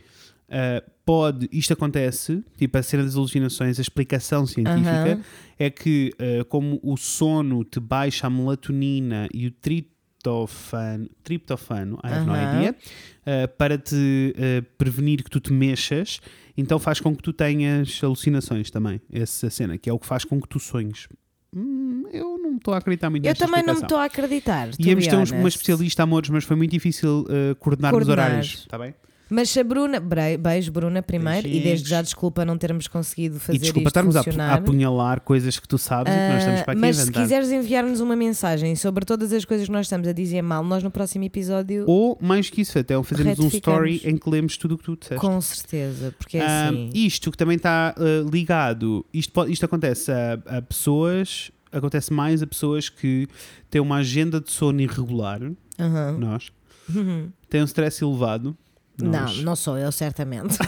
Uh, 0.50 0.90
pode, 1.06 1.48
isto 1.52 1.74
acontece, 1.74 2.44
tipo 2.58 2.76
a 2.78 2.82
cena 2.84 3.04
das 3.04 3.16
alucinações, 3.16 3.78
a 3.78 3.82
explicação 3.84 4.46
científica 4.48 5.20
é 5.60 5.70
que, 5.70 6.12
uh, 6.20 6.44
como 6.46 6.80
o 6.82 6.98
sono 6.98 7.64
te 7.64 7.80
baixa 7.80 8.26
a 8.28 8.30
melatonina 8.32 9.28
e 9.32 9.46
o 9.48 9.52
triptofano, 9.52 11.08
triptofano 11.24 12.00
I 12.04 12.08
have 12.14 12.26
no 12.26 12.34
Aham. 12.34 12.56
idea, 12.56 12.76
uh, 12.76 13.48
para 13.58 13.78
te 13.78 13.96
uh, 13.96 14.64
prevenir 14.78 15.24
que 15.24 15.30
tu 15.30 15.40
te 15.40 15.54
mexas, 15.54 16.20
então 16.58 16.80
faz 16.80 17.00
com 17.00 17.16
que 17.16 17.22
tu 17.24 17.32
tenhas 17.32 18.00
alucinações 18.04 18.70
também, 18.72 19.00
essa 19.12 19.50
cena, 19.50 19.78
que 19.78 19.90
é 19.90 19.94
o 19.94 20.00
que 20.00 20.06
faz 20.08 20.26
com 20.26 20.42
que 20.42 20.48
tu 20.48 20.60
sonhes. 20.60 21.08
Hum, 21.56 22.06
eu 22.12 22.38
não 22.38 22.58
estou 22.58 22.74
a 22.74 22.78
acreditar 22.78 23.10
muito 23.10 23.26
Eu 23.26 23.30
nesta 23.30 23.46
também 23.46 23.62
não 23.64 23.74
me 23.74 23.80
explicação. 23.80 23.86
estou 23.86 23.98
a 24.00 24.06
acreditar. 24.06 24.70
Íamos 24.80 25.08
ter 25.08 25.16
uma 25.16 25.48
especialista, 25.48 26.04
amores, 26.04 26.30
mas 26.30 26.44
foi 26.44 26.56
muito 26.56 26.72
difícil 26.72 27.22
uh, 27.22 27.56
coordenar, 27.56 27.92
os 27.94 27.98
Coordenar. 28.06 28.28
horários. 28.32 28.54
Está 28.62 28.78
bem? 28.78 28.94
Mas 29.30 29.50
se 29.50 29.60
a 29.60 29.64
Bruna, 29.64 30.00
beijo 30.40 30.72
Bruna 30.72 31.02
primeiro, 31.02 31.48
e 31.48 31.60
desde 31.62 31.88
já 31.90 32.02
desculpa 32.02 32.44
não 32.44 32.58
termos 32.58 32.88
conseguido 32.88 33.40
fazer 33.40 33.58
e 33.58 33.60
desculpa 33.62 33.90
estarmos 33.90 34.16
funcionar. 34.16 34.52
a 34.52 34.56
apunhalar 34.56 35.22
coisas 35.22 35.60
que 35.60 35.68
tu 35.68 35.78
sabes 35.78 36.12
e 36.14 36.16
que 36.18 36.28
nós 36.30 36.38
estamos 36.40 36.62
Ah, 36.62 36.64
para 36.64 36.74
aqui 36.74 36.82
mas 36.82 37.00
a 37.00 37.06
se 37.06 37.12
quiseres 37.12 37.52
enviar-nos 37.52 38.00
uma 38.02 38.16
mensagem 38.16 38.76
sobre 38.76 39.06
todas 39.06 39.32
as 39.32 39.46
coisas 39.46 39.68
que 39.68 39.72
nós 39.72 39.86
estamos 39.86 40.08
a 40.08 40.14
dizer 40.14 40.42
mal, 40.42 40.64
nós 40.64 40.82
no 40.84 40.90
próximo 40.90 41.24
episódio, 41.26 41.86
Ou 41.88 42.18
mais 42.22 42.50
que 42.50 42.62
isso, 42.62 42.78
até 42.80 43.02
fazemos 43.04 43.40
um 43.40 43.48
story 43.50 44.02
em 44.04 44.18
que 44.18 44.30
lemos 44.30 44.58
tudo 44.58 44.76
o 44.76 44.78
que 44.78 44.84
tu 44.84 44.98
disseste. 45.00 45.22
com 45.26 45.40
certeza, 45.42 46.14
porque 46.18 46.38
é 46.38 46.42
Ah, 46.46 46.70
assim. 46.70 46.90
isto 46.94 47.32
que 47.32 47.38
também 47.38 47.56
está 47.58 47.94
ah, 47.98 48.30
ligado, 48.32 49.06
isto, 49.14 49.32
pode- 49.32 49.52
isto 49.52 49.64
acontece 49.66 50.12
a, 50.12 50.40
a 50.58 50.62
pessoas, 50.62 51.52
acontece 51.72 52.12
mais 52.12 52.42
a 52.42 52.48
pessoas 52.48 52.90
que 52.90 53.28
têm 53.70 53.80
uma 53.80 53.98
agenda 53.98 54.42
de 54.42 54.52
sono 54.52 54.82
irregular, 54.82 55.40
Aham. 55.80 56.18
nós, 56.18 56.52
Uhum. 56.94 57.30
têm 57.48 57.62
um 57.62 57.66
stress 57.66 58.04
elevado, 58.04 58.58
nós. 59.06 59.42
não 59.44 59.56
sou 59.56 59.78
eu, 59.78 59.92
certamente. 59.92 60.58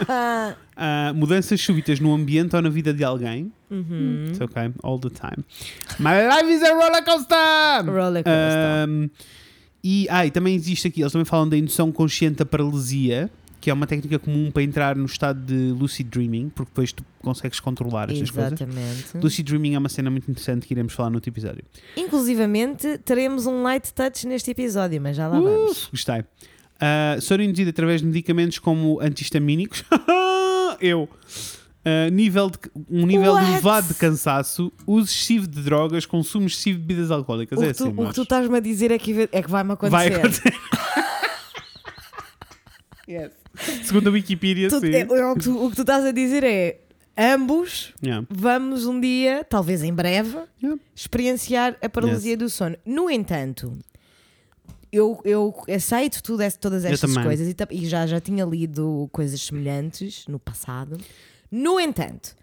Ah, 0.82 1.12
mudanças 1.14 1.60
súbitas 1.60 2.00
no 2.00 2.10
ambiente 2.14 2.56
ou 2.56 2.62
na 2.62 2.70
vida 2.70 2.94
de 2.94 3.04
alguém. 3.04 3.52
Uhum. 3.70 4.28
It's 4.28 4.40
okay, 4.40 4.72
all 4.82 4.98
the 4.98 5.10
time. 5.10 5.44
My 5.98 6.26
life 6.26 6.50
is 6.50 6.62
a 6.62 6.72
roller 6.72 7.04
coaster! 7.04 7.84
Roller 7.84 8.24
coaster. 8.24 8.88
Um, 8.88 9.10
e, 9.84 10.06
ah, 10.08 10.24
e 10.24 10.30
também 10.30 10.54
existe 10.54 10.88
aqui, 10.88 11.02
eles 11.02 11.12
também 11.12 11.26
falam 11.26 11.46
da 11.46 11.56
indução 11.58 11.92
consciente 11.92 12.36
da 12.36 12.46
paralisia, 12.46 13.30
que 13.60 13.68
é 13.68 13.74
uma 13.74 13.86
técnica 13.86 14.18
comum 14.18 14.50
para 14.50 14.62
entrar 14.62 14.96
no 14.96 15.04
estado 15.04 15.38
de 15.38 15.72
lucid 15.72 16.08
dreaming, 16.08 16.48
porque 16.48 16.70
depois 16.70 16.92
tu 16.92 17.04
consegues 17.20 17.60
controlar 17.60 18.10
estas 18.10 18.30
coisas. 18.30 18.52
Exatamente. 18.52 19.18
Lucid 19.22 19.46
dreaming 19.46 19.74
é 19.74 19.78
uma 19.78 19.88
cena 19.90 20.10
muito 20.10 20.30
interessante 20.30 20.66
que 20.66 20.72
iremos 20.72 20.94
falar 20.94 21.10
no 21.10 21.16
outro 21.16 21.30
episódio. 21.30 21.62
Inclusivamente, 21.94 22.98
teremos 23.04 23.46
um 23.46 23.62
light 23.62 23.92
touch 23.92 24.26
neste 24.26 24.50
episódio, 24.50 24.98
mas 25.00 25.14
já 25.14 25.28
lá 25.28 25.38
vamos. 25.38 25.84
Uh, 25.84 25.90
gostei. 25.90 26.24
Uh, 26.80 27.20
sono 27.20 27.42
induzido 27.42 27.70
através 27.70 28.00
de 28.00 28.06
medicamentos 28.06 28.58
como 28.58 29.00
antihistamínicos. 29.00 29.84
Eu. 30.80 31.08
Uh, 31.82 32.10
nível 32.12 32.50
de, 32.50 32.58
um 32.90 33.06
nível 33.06 33.32
What? 33.32 33.50
elevado 33.50 33.88
de 33.88 33.94
cansaço, 33.94 34.70
uso 34.86 35.06
excessivo 35.10 35.46
de 35.46 35.62
drogas, 35.62 36.04
consumo 36.04 36.46
excessivo 36.46 36.78
de 36.78 36.84
bebidas 36.84 37.10
alcoólicas. 37.10 37.58
O 37.58 37.62
é 37.62 37.68
que, 37.68 37.74
tu, 37.74 37.84
assim, 37.84 37.94
o 37.96 38.08
que 38.08 38.14
tu 38.14 38.22
estás-me 38.22 38.56
a 38.56 38.60
dizer 38.60 38.90
é 38.90 38.98
que, 38.98 39.28
é 39.32 39.42
que 39.42 39.50
vai-me 39.50 39.72
acontecer. 39.72 40.10
vai 40.10 40.14
acontecer. 40.14 40.54
Segundo 43.82 44.08
a 44.08 44.12
Wikipedia, 44.12 44.68
Tu- 44.68 44.80
sim. 44.80 44.94
é, 44.94 45.04
o, 45.04 45.34
que 45.34 45.40
tu, 45.42 45.64
o 45.66 45.70
que 45.70 45.76
tu 45.76 45.82
estás 45.82 46.04
a 46.04 46.12
dizer 46.12 46.44
é 46.44 46.80
ambos 47.16 47.92
Yeah. 48.02 48.26
vamos 48.30 48.86
um 48.86 49.00
dia, 49.00 49.44
talvez 49.48 49.82
em 49.82 49.92
breve, 49.92 50.38
Yeah. 50.62 50.80
experienciar 50.94 51.76
a 51.82 51.88
paralisia 51.88 52.36
do 52.36 52.48
sono. 52.48 52.76
No 52.86 53.10
entanto, 53.10 53.76
eu, 54.92 55.20
eu 55.24 55.54
aceito 55.74 56.22
tudo, 56.22 56.42
todas 56.58 56.84
estas 56.84 57.16
coisas 57.16 57.48
e, 57.48 57.56
e 57.70 57.86
já, 57.86 58.06
já 58.06 58.20
tinha 58.20 58.44
lido 58.44 59.08
coisas 59.12 59.40
semelhantes 59.40 60.24
no 60.26 60.38
passado. 60.38 60.98
No 61.50 61.80
entanto, 61.80 62.36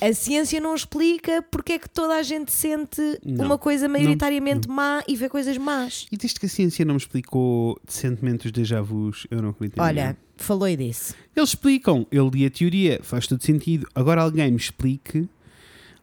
a 0.00 0.12
ciência 0.12 0.60
não 0.60 0.72
explica 0.72 1.42
porque 1.50 1.72
é 1.72 1.78
que 1.80 1.90
toda 1.90 2.14
a 2.14 2.22
gente 2.22 2.52
sente 2.52 3.18
Não. 3.24 3.44
uma 3.44 3.58
coisa 3.58 3.88
maioritariamente 3.88 4.68
má 4.68 5.02
e 5.08 5.16
vê 5.16 5.28
coisas 5.28 5.58
más. 5.58 6.06
E 6.12 6.16
desde 6.16 6.38
que 6.38 6.46
a 6.46 6.48
ciência 6.48 6.84
não 6.84 6.94
me 6.94 7.00
explicou 7.00 7.76
decentemente 7.84 8.46
os 8.46 8.52
déjà 8.52 8.80
vus, 8.80 9.26
eu 9.32 9.42
não 9.42 9.50
acredito 9.50 9.80
Olha, 9.80 10.16
falou 10.36 10.68
e 10.68 10.76
disse. 10.76 11.12
Eles 11.34 11.48
explicam, 11.48 12.06
eu 12.12 12.28
li 12.28 12.46
a 12.46 12.50
teoria, 12.50 13.00
faz 13.02 13.26
todo 13.26 13.42
sentido. 13.42 13.88
Agora 13.96 14.22
alguém 14.22 14.48
me 14.52 14.58
explique, 14.58 15.28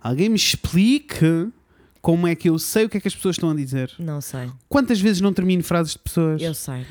alguém 0.01 0.28
me 0.28 0.36
explique 0.36 1.49
como 2.01 2.27
é 2.27 2.35
que 2.35 2.49
eu 2.49 2.57
sei 2.59 2.85
o 2.85 2.89
que 2.89 2.97
é 2.97 2.99
que 3.01 3.07
as 3.07 3.15
pessoas 3.15 3.35
estão 3.35 3.49
a 3.49 3.55
dizer. 3.55 3.91
Não 3.99 4.21
sei. 4.21 4.49
Quantas 4.69 4.99
vezes 4.99 5.21
não 5.21 5.33
termino 5.33 5.63
frases 5.63 5.93
de 5.93 5.99
pessoas? 5.99 6.41
Eu 6.41 6.53
sei. 6.53 6.85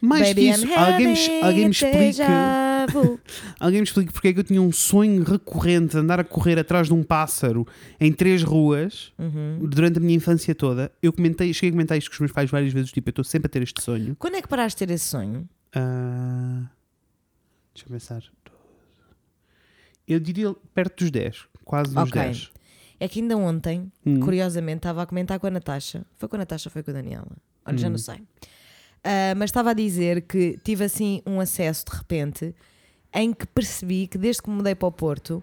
Mais 0.00 0.28
Baby, 0.28 0.40
que 0.42 0.48
isso, 0.50 0.66
alguém 0.74 1.06
me, 1.14 1.42
alguém 1.42 1.58
me 1.60 1.64
a 1.66 1.70
explique. 1.70 1.96
déjà 1.98 2.86
vu. 2.92 3.18
Alguém 3.58 3.80
me 3.80 3.84
explique 3.86 4.12
porque 4.12 4.28
é 4.28 4.32
que 4.34 4.40
eu 4.40 4.44
tinha 4.44 4.60
um 4.60 4.70
sonho 4.70 5.22
recorrente 5.24 5.92
de 5.92 5.96
andar 5.98 6.20
a 6.20 6.24
correr 6.24 6.58
atrás 6.58 6.88
de 6.88 6.92
um 6.92 7.02
pássaro 7.02 7.66
em 7.98 8.12
três 8.12 8.42
ruas 8.42 9.14
Uhum. 9.18 9.60
durante 9.66 9.96
a 9.96 10.00
minha 10.02 10.14
infância 10.14 10.54
toda. 10.54 10.92
Eu 11.02 11.10
comentei, 11.10 11.50
cheguei 11.54 11.70
a 11.70 11.72
comentar 11.72 11.96
isto 11.96 12.10
com 12.10 12.14
os 12.16 12.20
meus 12.20 12.32
pais 12.32 12.50
várias 12.50 12.70
vezes, 12.74 12.92
tipo, 12.92 13.08
eu 13.08 13.12
estou 13.12 13.24
sempre 13.24 13.46
a 13.46 13.48
ter 13.48 13.62
este 13.62 13.80
sonho. 13.80 14.14
Quando 14.18 14.34
é 14.34 14.42
que 14.42 14.48
paraste 14.48 14.78
de 14.78 14.86
ter 14.86 14.92
esse 14.92 15.06
sonho? 15.06 15.48
Ah, 15.74 16.64
deixa 17.74 17.86
eu 17.88 17.92
pensar. 17.92 18.22
Eu 20.06 20.20
diria 20.20 20.54
perto 20.74 21.02
dos 21.04 21.10
10, 21.10 21.46
quase 21.64 21.94
nos 21.94 22.10
Ok. 22.10 22.20
10. 22.20 22.50
É 23.00 23.08
que 23.08 23.20
ainda 23.20 23.36
ontem, 23.36 23.90
Hum. 24.06 24.20
curiosamente, 24.20 24.78
estava 24.78 25.02
a 25.02 25.06
comentar 25.06 25.38
com 25.40 25.46
a 25.46 25.50
Natasha. 25.50 26.04
Foi 26.16 26.28
com 26.28 26.36
a 26.36 26.38
Natasha 26.40 26.70
foi 26.70 26.82
com 26.82 26.90
a 26.90 26.94
Daniela? 26.94 27.26
Olha, 27.66 27.76
já 27.78 27.88
Hum. 27.88 27.90
não 27.92 27.98
sei. 27.98 28.20
Ah, 29.02 29.34
mas 29.36 29.50
estava 29.50 29.70
a 29.70 29.74
dizer 29.74 30.22
que 30.22 30.58
tive 30.64 30.84
assim 30.84 31.20
um 31.26 31.38
acesso 31.40 31.84
de 31.90 31.96
repente 31.96 32.54
em 33.12 33.32
que 33.32 33.46
percebi 33.46 34.06
que 34.06 34.16
desde 34.16 34.42
que 34.42 34.48
me 34.50 34.56
mudei 34.56 34.74
para 34.74 34.88
o 34.88 34.92
Porto, 34.92 35.42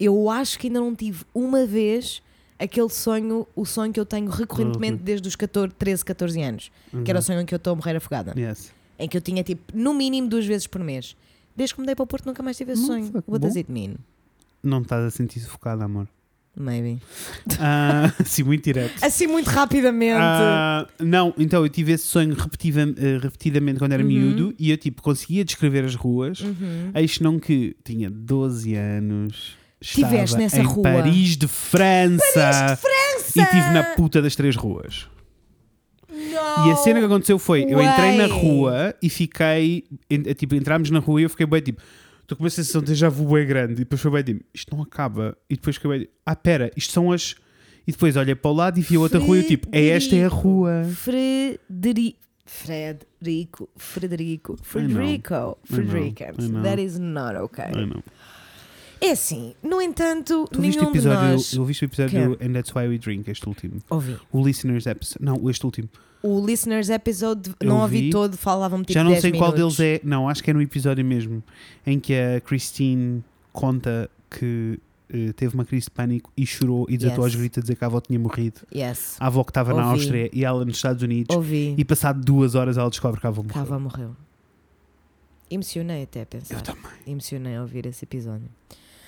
eu 0.00 0.28
acho 0.30 0.58
que 0.58 0.66
ainda 0.66 0.80
não 0.80 0.94
tive 0.94 1.24
uma 1.34 1.64
vez 1.64 2.22
aquele 2.58 2.88
sonho, 2.88 3.46
o 3.54 3.64
sonho 3.64 3.92
que 3.92 4.00
eu 4.00 4.04
tenho 4.06 4.28
recorrentemente 4.28 4.96
Uhum. 4.98 5.04
desde 5.04 5.28
os 5.28 5.36
14, 5.36 5.72
13, 5.74 6.04
14 6.04 6.42
anos, 6.42 6.72
que 7.04 7.10
era 7.10 7.20
o 7.20 7.22
sonho 7.22 7.40
em 7.40 7.46
que 7.46 7.54
eu 7.54 7.56
estou 7.58 7.72
a 7.72 7.76
morrer 7.76 7.96
afogada. 7.96 8.34
Yes. 8.36 8.72
Em 8.98 9.08
que 9.08 9.16
eu 9.16 9.20
tinha 9.20 9.44
tipo, 9.44 9.62
no 9.76 9.94
mínimo 9.94 10.28
duas 10.28 10.44
vezes 10.44 10.66
por 10.66 10.82
mês. 10.82 11.16
Desde 11.56 11.74
que 11.74 11.80
me 11.80 11.84
mudei 11.84 11.94
para 11.94 12.02
o 12.02 12.06
Porto 12.06 12.26
nunca 12.26 12.42
mais 12.42 12.56
tive 12.56 12.72
esse 12.72 12.84
sonho. 12.84 13.12
What 13.28 13.38
does 13.40 13.56
it 13.56 13.70
mean? 13.70 13.94
Não 14.62 14.82
estás 14.82 15.04
a 15.04 15.10
sentir 15.10 15.38
sufocado, 15.40 15.84
amor. 15.84 16.08
Maybe. 16.58 17.00
Ah, 17.60 18.12
sim, 18.26 18.42
muito 18.42 18.64
direto. 18.64 18.92
Assim 19.02 19.26
muito 19.28 19.48
rapidamente. 19.48 20.18
Ah, 20.20 20.86
não, 20.98 21.32
então 21.38 21.62
eu 21.62 21.68
tive 21.68 21.92
esse 21.92 22.04
sonho 22.06 22.34
repetida- 22.34 22.82
eh, 22.96 23.18
repetidamente 23.22 23.78
quando 23.78 23.92
era 23.92 24.02
Uhum. 24.02 24.08
miúdo 24.08 24.54
e 24.58 24.70
eu 24.70 24.76
tipo 24.76 25.00
conseguia 25.02 25.44
descrever 25.44 25.84
as 25.84 25.94
ruas. 25.94 26.40
Uhum. 26.40 26.90
Eis 26.94 27.20
não 27.20 27.38
que 27.38 27.76
tinha 27.84 28.10
12 28.10 28.74
anos. 28.74 29.56
Tiveste 29.80 30.24
estava 30.24 30.42
nessa 30.42 30.60
em 30.60 30.64
rua. 30.64 30.82
Paris 30.82 31.36
de 31.36 31.46
França. 31.46 32.76
França! 32.76 33.32
E 33.36 33.40
estive 33.40 33.70
na 33.70 33.84
puta 33.94 34.20
das 34.20 34.34
três 34.34 34.56
ruas. 34.56 35.06
No 36.10 36.66
E 36.68 36.70
a 36.72 36.76
cena 36.76 36.98
que 36.98 37.06
aconteceu 37.06 37.38
foi: 37.38 37.62
eu 37.62 37.80
entrei 37.80 38.16
na 38.16 38.26
way. 38.26 38.40
rua 38.40 38.94
e 39.00 39.08
fiquei. 39.08 39.84
Tipo, 40.36 40.54
entramos 40.56 40.90
na 40.90 40.98
rua 40.98 41.20
e 41.20 41.24
eu 41.24 41.30
fiquei 41.30 41.46
bem 41.46 41.60
tipo. 41.60 41.80
Estou 42.28 42.36
com 42.36 42.44
uma 42.44 42.50
sensação 42.50 42.82
de 42.82 42.94
já 42.94 43.08
vou 43.08 43.26
bem 43.26 43.46
grande. 43.46 43.72
E 43.72 43.76
depois 43.76 44.02
foi 44.02 44.10
bem 44.10 44.22
tipo: 44.22 44.44
isto 44.52 44.76
não 44.76 44.82
acaba. 44.82 45.34
E 45.48 45.54
depois 45.54 45.76
fiquei 45.76 45.90
bem 45.90 46.08
ah, 46.26 46.36
pera, 46.36 46.70
isto 46.76 46.92
são 46.92 47.10
as. 47.10 47.34
E 47.86 47.92
depois 47.92 48.16
olhei 48.16 48.34
para 48.34 48.50
o 48.50 48.54
lado 48.54 48.78
e 48.78 48.82
vi 48.82 48.96
a 48.96 49.00
outra 49.00 49.18
rua 49.18 49.38
e 49.38 49.40
eu 49.40 49.46
tipo: 49.46 49.66
é 49.72 49.86
esta 49.86 50.14
é 50.14 50.26
a 50.26 50.28
rua. 50.28 50.84
Frederico. 50.94 52.18
Frederico. 52.44 53.70
Frederico. 53.78 54.58
Frederico. 54.62 55.58
Frederican. 55.64 56.34
I 56.38 56.48
know. 56.48 56.62
That 56.62 56.82
is 56.82 56.98
not 56.98 57.34
okay. 57.36 57.72
Ai, 57.74 57.86
não. 57.86 58.02
É 59.00 59.10
assim, 59.12 59.54
no 59.62 59.80
entanto, 59.80 60.46
Tu 60.50 60.60
viste 60.60 60.78
nenhum 60.78 60.92
de 60.92 60.98
episódio, 60.98 61.28
nós. 61.32 61.52
eu 61.52 61.64
viste 61.64 61.84
o 61.84 61.86
episódio 61.86 62.32
And 62.42 62.52
That's 62.52 62.74
Why 62.74 62.88
We 62.88 62.98
Drink, 62.98 63.30
este 63.30 63.48
último. 63.48 63.80
Ouvi. 63.90 64.16
O 64.32 64.44
Listeners 64.44 64.86
Episode. 64.86 65.24
Não, 65.24 65.48
este 65.50 65.64
último. 65.64 65.88
O 66.20 66.44
listeners 66.44 66.88
episode, 66.90 67.54
Eu 67.60 67.68
não 67.68 67.80
ouvi 67.82 68.00
vi. 68.02 68.10
todo, 68.10 68.36
falavam-me 68.36 68.84
tipo 68.84 68.92
Já 68.94 69.04
não 69.04 69.12
10 69.12 69.22
sei 69.22 69.30
qual 69.32 69.52
minutos. 69.52 69.76
deles 69.76 70.02
é. 70.02 70.06
Não, 70.06 70.28
acho 70.28 70.42
que 70.42 70.50
é 70.50 70.52
no 70.54 70.60
episódio 70.60 71.04
mesmo. 71.04 71.40
Em 71.86 72.00
que 72.00 72.12
a 72.12 72.40
Christine 72.40 73.22
conta 73.52 74.10
que 74.28 74.80
eh, 75.10 75.32
teve 75.34 75.54
uma 75.54 75.64
crise 75.64 75.84
de 75.84 75.90
pânico 75.92 76.32
e 76.36 76.44
chorou 76.44 76.86
e 76.88 76.96
desatou 76.96 77.24
Yes. 77.24 77.34
aos 77.34 77.40
gritos 77.40 77.58
a 77.58 77.60
dizer 77.60 77.76
que 77.76 77.84
a 77.84 77.86
avó 77.86 78.00
tinha 78.00 78.18
morrido. 78.18 78.60
Yes. 78.74 79.16
A 79.20 79.28
avó 79.28 79.44
que 79.44 79.52
estava 79.52 79.72
na. 79.72 79.84
Áustria 79.84 80.28
e 80.32 80.44
ela 80.44 80.64
nos 80.64 80.74
Estados 80.74 81.04
Unidos. 81.04 81.36
Ouvi. 81.36 81.76
E 81.78 81.84
passado 81.84 82.20
duas 82.20 82.56
horas 82.56 82.76
ela 82.76 82.90
descobre 82.90 83.20
que 83.20 83.26
a 83.26 83.30
avó 83.30 83.40
morreu. 83.44 83.54
Cava 83.54 83.78
morreu. 83.78 84.16
Emocionei 85.50 86.02
até 86.02 86.18
a 86.18 86.22
Eu 86.22 86.26
pensar. 86.26 86.60
também. 86.62 86.82
Emocionei 87.06 87.56
a 87.56 87.62
ouvir 87.62 87.86
esse 87.86 88.04
episódio. 88.04 88.48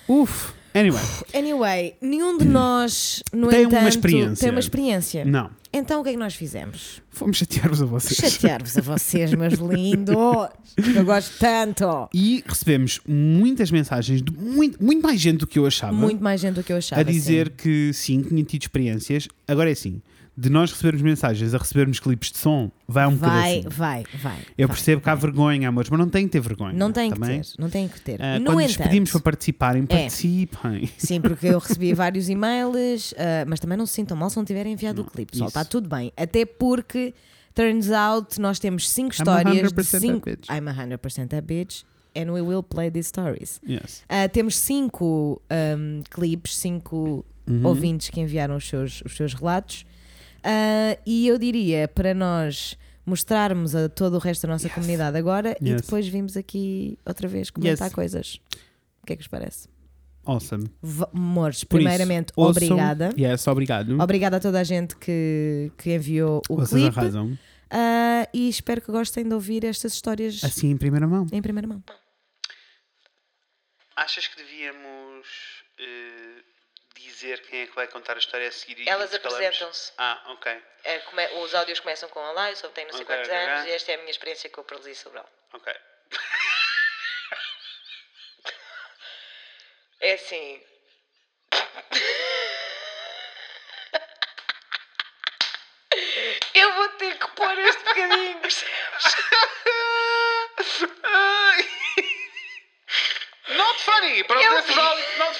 Uf. 0.07 0.53
Anyway, 0.73 1.03
Anyway, 1.35 1.95
nenhum 2.01 2.37
de 2.37 2.45
nós, 2.45 3.21
no 3.33 3.49
Tem 3.49 3.65
uma 3.65 3.67
entanto, 3.79 3.89
experiência. 3.89 4.41
tem 4.41 4.49
uma 4.51 4.59
experiência. 4.59 5.25
não. 5.25 5.49
Então 5.73 6.01
o 6.01 6.03
que 6.03 6.09
é 6.09 6.11
que 6.13 6.17
nós 6.19 6.33
fizemos? 6.35 7.01
Fomos 7.09 7.37
chatear-vos 7.37 7.81
a 7.81 7.85
vocês. 7.85 8.17
Chatear-vos 8.19 8.77
a 8.77 8.81
vocês, 8.81 9.33
meus 9.33 9.53
lindos. 9.59 10.13
Eu 10.15 11.05
gosto 11.05 11.31
tanto. 11.39 12.09
E 12.13 12.43
recebemos 12.45 12.99
muitas 13.07 13.71
mensagens 13.71 14.21
de 14.21 14.33
muito, 14.33 14.83
muito 14.83 15.01
mais 15.01 15.19
gente 15.19 15.37
do 15.39 15.47
que 15.47 15.57
eu 15.57 15.65
achava. 15.65 15.93
Muito 15.93 16.21
mais 16.21 16.41
gente 16.41 16.55
do 16.55 16.63
que 16.63 16.73
eu 16.73 16.77
achava. 16.77 16.99
a 16.99 17.03
dizer 17.05 17.47
sim. 17.47 17.53
que 17.57 17.93
sim, 17.93 18.21
tinha 18.21 18.43
tido 18.43 18.63
experiências. 18.63 19.29
Agora 19.47 19.69
é 19.69 19.71
assim, 19.73 20.01
de 20.41 20.49
nós 20.49 20.71
recebermos 20.71 21.03
mensagens 21.03 21.53
a 21.53 21.57
recebermos 21.59 21.99
clipes 21.99 22.31
de 22.31 22.39
som, 22.39 22.71
vai 22.87 23.05
um 23.05 23.13
bocado 23.13 23.33
vai, 23.33 23.59
assim. 23.59 23.69
vai, 23.69 24.03
vai. 24.21 24.39
Eu 24.57 24.67
vai. 24.67 24.75
percebo 24.75 24.99
que 25.01 25.09
há 25.09 25.13
vergonha, 25.13 25.69
amores, 25.69 25.87
mas 25.89 25.99
não 25.99 26.09
tem 26.09 26.25
que 26.25 26.31
ter 26.31 26.39
vergonha. 26.39 26.73
Não 26.73 26.91
tem 26.91 27.11
que 27.11 27.19
também. 27.19 27.41
ter, 27.41 27.47
não 27.59 27.69
tem 27.69 27.87
que 27.87 28.01
ter. 28.01 28.19
Ah, 28.19 28.39
no 28.39 28.45
quando 28.45 28.61
entanto, 28.61 28.83
pedimos 28.83 29.11
para 29.11 29.19
participarem, 29.21 29.83
É. 29.83 29.85
participem. 29.85 30.89
Sim, 30.97 31.21
porque 31.21 31.45
eu 31.45 31.59
recebi 31.59 31.93
vários 31.93 32.27
e-mails, 32.27 33.13
ah, 33.17 33.45
mas 33.47 33.59
também 33.59 33.77
não 33.77 33.85
se 33.85 33.93
sintam 33.93 34.17
mal 34.17 34.29
se 34.31 34.37
não 34.37 34.43
tiverem 34.43 34.73
enviado 34.73 35.03
o 35.03 35.05
clipe, 35.05 35.33
pessoal. 35.33 35.49
Está 35.49 35.63
tudo 35.63 35.87
bem. 35.87 36.11
Até 36.17 36.43
porque, 36.43 37.13
turns 37.53 37.91
out, 37.91 38.41
nós 38.41 38.57
temos 38.57 38.89
cinco 38.89 39.09
I'm 39.13 39.19
histórias 39.19 39.71
de 39.71 39.75
100% 39.75 40.09
a 40.09 40.25
bitch. 40.25 40.49
I'm 40.49 40.65
100% 40.97 41.37
a 41.37 41.41
bitch. 41.41 41.83
And 42.15 42.31
we 42.33 42.41
will 42.41 42.63
play 42.63 42.89
these 42.89 43.07
stories. 43.09 43.61
Yes. 43.65 44.03
Ah, 44.09 44.27
temos 44.27 44.57
cinco 44.57 45.41
ahm, 45.49 46.01
clipes, 46.09 46.57
cinco 46.57 47.23
Uhum. 47.47 47.65
ouvintes 47.65 48.09
que 48.09 48.19
enviaram 48.21 48.55
os 48.55 48.67
seus, 48.67 49.01
os 49.05 49.15
seus 49.15 49.33
relatos. 49.33 49.85
Ah, 50.43 50.97
e 51.05 51.27
eu 51.27 51.37
diria 51.37 51.87
para 51.87 52.13
nós 52.13 52.77
mostrarmos 53.05 53.75
a 53.75 53.89
todo 53.89 54.15
o 54.15 54.19
resto 54.19 54.43
da 54.47 54.53
nossa 54.53 54.69
comunidade 54.69 55.17
agora 55.17 55.55
e 55.61 55.69
Yes. 55.69 55.81
depois 55.81 56.07
vimos 56.07 56.37
aqui 56.37 56.97
outra 57.05 57.27
vez 57.27 57.49
comentar 57.49 57.87
Yes. 57.87 57.93
coisas. 57.95 58.39
O 59.01 59.05
que 59.07 59.13
é 59.13 59.15
que 59.15 59.21
vos 59.23 59.27
parece? 59.27 59.67
Awesome. 60.23 60.69
V 60.83 61.05
Por 61.07 61.49
isso, 61.51 61.65
primeiramente, 61.67 62.31
ouçam- 62.35 62.51
obrigada. 62.67 63.09
Yes, 63.17 63.47
obrigado. 63.47 63.99
Obrigada 63.99 64.37
a 64.37 64.39
toda 64.39 64.59
a 64.59 64.63
gente 64.63 64.95
que, 64.95 65.71
que 65.77 65.95
enviou 65.95 66.41
o 66.47 66.57
Vocês 66.57 66.79
clipe 66.83 66.99
arrasam. 66.99 67.37
Ah, 67.71 68.27
e 68.31 68.47
espero 68.47 68.81
que 68.81 68.91
gostem 68.91 69.27
de 69.27 69.33
ouvir 69.33 69.65
estas 69.65 69.93
histórias 69.93 70.43
Assim 70.43 70.69
em 70.69 70.77
primeira 70.77 71.07
mão. 71.07 71.25
em 71.31 71.41
primeira 71.41 71.67
mão. 71.67 71.83
Achas 73.95 74.27
que 74.27 74.37
devíamos 74.37 75.27
eh, 75.79 76.40
dizer 77.21 77.41
quem 77.43 77.61
é 77.61 77.67
que 77.67 77.75
vai 77.75 77.87
contar 77.87 78.15
a 78.15 78.19
história 78.19 78.47
a 78.47 78.51
seguir? 78.51 78.87
Elas 78.87 79.13
apresentam-se. 79.13 79.93
Ah, 79.97 80.21
ok. 80.27 80.63
os 81.43 81.55
áudios 81.55 81.79
começam 81.79 82.09
com 82.09 82.19
Olá, 82.19 82.49
eu 82.49 82.55
só 82.55 82.67
tenho 82.69 82.87
não 82.87 82.95
sei 82.95 83.03
Ok, 83.03 83.15
quantos 83.15 83.29
ok, 83.29 83.39
anos 83.39 83.67
e 83.67 83.71
esta 83.71 83.91
é 83.91 83.95
a 83.95 83.97
minha 83.99 84.11
experiência 84.11 84.49
com 84.49 84.61
o 84.61 84.63
paralisia 84.63 84.95
cerebral. 84.95 85.29
Ok. 85.53 85.73
É 90.03 90.13
assim. 90.13 90.59
Eu 96.55 96.73
vou 96.73 96.89
ter 96.89 97.19
que 97.19 97.27
pôr 97.35 97.59
este 97.59 97.83
bocadinho, 97.83 98.39
percebes? 98.41 99.15
Funny, 103.85 104.23
but 104.27 104.37
Eu- 104.37 104.61
this 104.61 104.69
is 104.69 104.77
all 104.77 104.97
not 105.19 105.39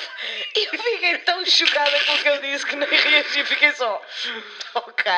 Eu 0.56 0.80
fiquei 0.80 1.18
tão 1.20 1.46
chocada 1.46 1.92
com 2.06 2.14
o 2.14 2.18
que 2.18 2.28
ele 2.30 2.52
disse 2.52 2.66
que 2.66 2.76
nem 2.76 2.88
reagi, 2.90 3.44
fiquei 3.46 3.72
só. 3.74 4.02
Ok. 4.76 5.12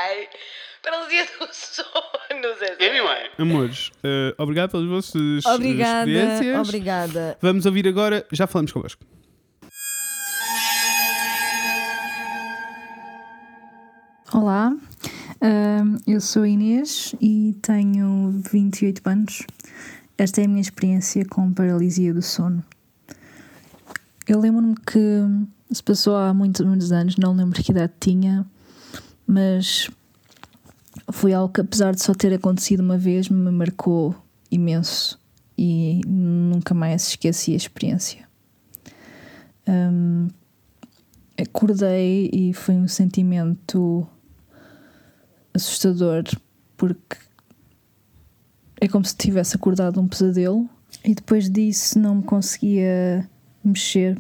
Paralisia 0.82 1.26
do 1.40 1.48
sono, 1.54 2.56
Zé. 2.60 2.76
Anyway. 2.90 3.32
Amores, 3.40 3.92
eh, 4.04 4.34
obrigado 4.38 4.72
pelas 4.72 4.88
vossas 4.88 5.46
eh, 5.46 5.50
Obrigada, 5.50 6.10
experiências. 6.12 6.68
obrigada. 6.68 7.38
Vamos 7.42 7.66
ouvir 7.66 7.88
agora, 7.88 8.26
já 8.34 8.46
falamos 8.48 8.72
convosco. 8.74 9.06
Olá, 14.34 14.76
ahm, 15.42 15.98
eu 16.08 16.20
sou 16.20 16.44
a 16.44 16.48
Inês 16.48 17.14
e 17.22 17.56
tenho 17.62 18.42
28 18.52 19.02
anos. 19.08 19.44
Esta 20.18 20.42
é 20.42 20.46
a 20.46 20.48
minha 20.48 20.62
experiência 20.62 21.24
com 21.26 21.54
paralisia 21.54 22.14
do 22.14 22.22
sono. 22.22 22.64
Eu 24.28 24.40
lembro-me 24.40 24.76
que 24.76 25.22
se 25.72 25.84
passou 25.84 26.16
há 26.16 26.34
muitos, 26.34 26.66
muitos 26.66 26.92
anos, 26.92 27.18
não 27.18 27.34
lembro 27.34 27.62
que 27.62 27.72
idade 27.72 27.94
tinha, 28.00 28.46
mas 29.28 29.90
foi 31.12 31.34
algo 31.34 31.54
que, 31.54 31.62
apesar 31.62 31.94
de 31.94 32.02
só 32.02 32.14
ter 32.14 32.34
acontecido 32.34 32.82
uma 32.82 32.98
vez, 32.98 33.28
me 33.28 33.52
marcou 33.52 34.16
imenso 34.50 35.20
e 35.58 36.02
nunca 36.08 36.74
mais 36.74 37.10
esqueci 37.10 37.54
a 37.54 37.58
experiência. 37.58 38.28
Ahm, 39.68 40.30
acordei 41.38 42.30
e 42.32 42.54
foi 42.54 42.76
um 42.76 42.88
sentimento 42.88 44.08
assustador 45.54 46.24
porque 46.78 47.18
é 48.80 48.88
como 48.88 49.06
se 49.06 49.16
tivesse 49.16 49.56
acordado 49.56 50.00
um 50.00 50.08
pesadelo 50.08 50.70
e 51.04 51.14
depois 51.14 51.50
disso 51.50 52.00
não 52.00 52.16
me 52.16 52.24
conseguia 52.24 53.30
mexer 53.64 54.20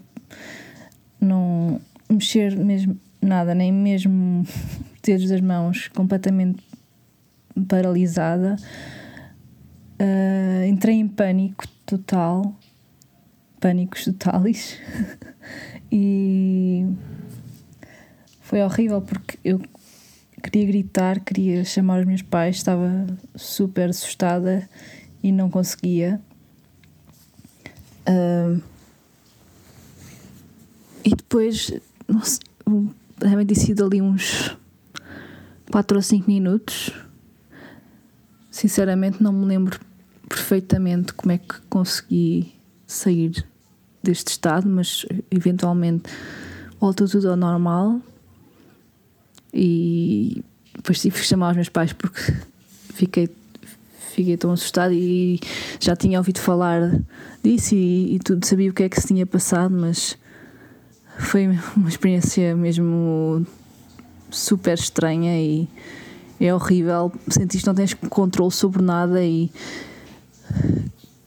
não 1.20 1.80
mexer 2.10 2.56
mesmo 2.58 2.98
nada, 3.22 3.56
nem 3.56 3.72
mesmo 3.72 4.41
os 4.41 5.02
dedos 5.02 5.30
das 5.30 5.41
mãos 5.41 5.88
completamente 5.89 6.64
paralisada 7.68 8.56
Ah, 10.00 10.68
entrei 10.68 10.96
em 10.96 11.08
pânico 11.08 11.66
total 11.86 12.54
pânicos 13.60 14.04
totais 14.04 14.78
e 15.89 16.86
foi 18.41 18.62
horrível 18.62 19.02
porque 19.02 19.39
eu 19.44 19.62
queria 20.41 20.68
gritar, 20.68 21.22
queria 21.22 21.64
chamar 21.64 22.02
os 22.02 22.06
meus 22.06 22.22
pais, 22.22 22.58
estava 22.58 23.08
super 23.36 23.89
assustada 23.89 24.68
e 25.24 25.32
não 25.32 25.50
conseguia. 25.50 26.20
Ahm, 28.06 28.60
e 31.04 31.10
depois, 31.10 31.72
devem 33.18 33.45
ter 33.45 33.56
sido 33.56 33.86
ali 33.86 34.01
uns 34.01 34.56
4 35.72 35.97
ou 35.97 36.01
5 36.01 36.30
minutos. 36.30 36.91
Sinceramente, 38.49 39.22
não 39.22 39.34
me 39.34 39.45
lembro 39.45 39.80
perfeitamente 40.30 41.14
como 41.14 41.32
é 41.32 41.38
que 41.38 41.56
consegui 41.70 42.54
sair 42.88 43.45
deste 44.01 44.30
estado, 44.30 44.68
mas 44.68 45.06
eventualmente 45.32 46.10
voltou 46.80 47.08
tudo 47.08 47.30
ao 47.30 47.38
normal 47.38 48.01
e 49.54 50.43
depois 50.76 50.99
tive 50.99 51.20
que 51.20 51.26
chamar 51.26 51.51
os 51.51 51.56
meus 51.56 51.70
pais 51.70 51.93
porque 51.93 52.20
fiquei, 52.93 53.30
fiquei 54.12 54.36
tão 54.36 54.51
assustada 54.51 54.93
e 54.93 55.39
já 55.80 55.95
tinha 55.95 56.18
ouvido 56.18 56.39
falar 56.39 56.99
disso 57.41 57.76
e, 57.76 58.16
e 58.16 58.20
tudo, 58.20 58.45
sabia 58.45 58.70
o 58.70 58.74
que 58.74 58.84
é 58.84 58.89
que 58.89 58.99
se 58.99 59.08
tinha 59.08 59.26
passado, 59.26 59.74
mas 59.76 60.18
foi 61.18 61.47
uma 61.76 61.89
experiência 61.89 62.55
mesmo 62.55 63.45
super 64.30 64.74
estranha 64.74 65.39
e 65.39 65.68
é 66.39 66.53
horrível. 66.53 67.11
Sentiste 67.30 67.64
que 67.64 67.68
não 67.68 67.76
tens 67.76 67.93
controle 67.93 68.51
sobre 68.51 68.82
nada 68.82 69.24
e 69.24 69.51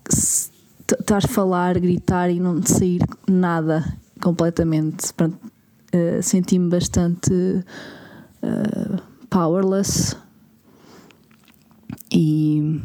estás 0.09 1.25
a 1.25 1.29
falar, 1.29 1.79
gritar 1.79 2.31
e 2.31 2.39
não 2.39 2.63
sair 2.63 3.01
nada 3.29 3.85
completamente. 4.21 5.13
Eh, 5.93 6.21
Senti-me 6.23 6.69
bastante 6.69 7.65
eh, 8.43 9.01
powerless 9.31 10.17
e 12.13 12.83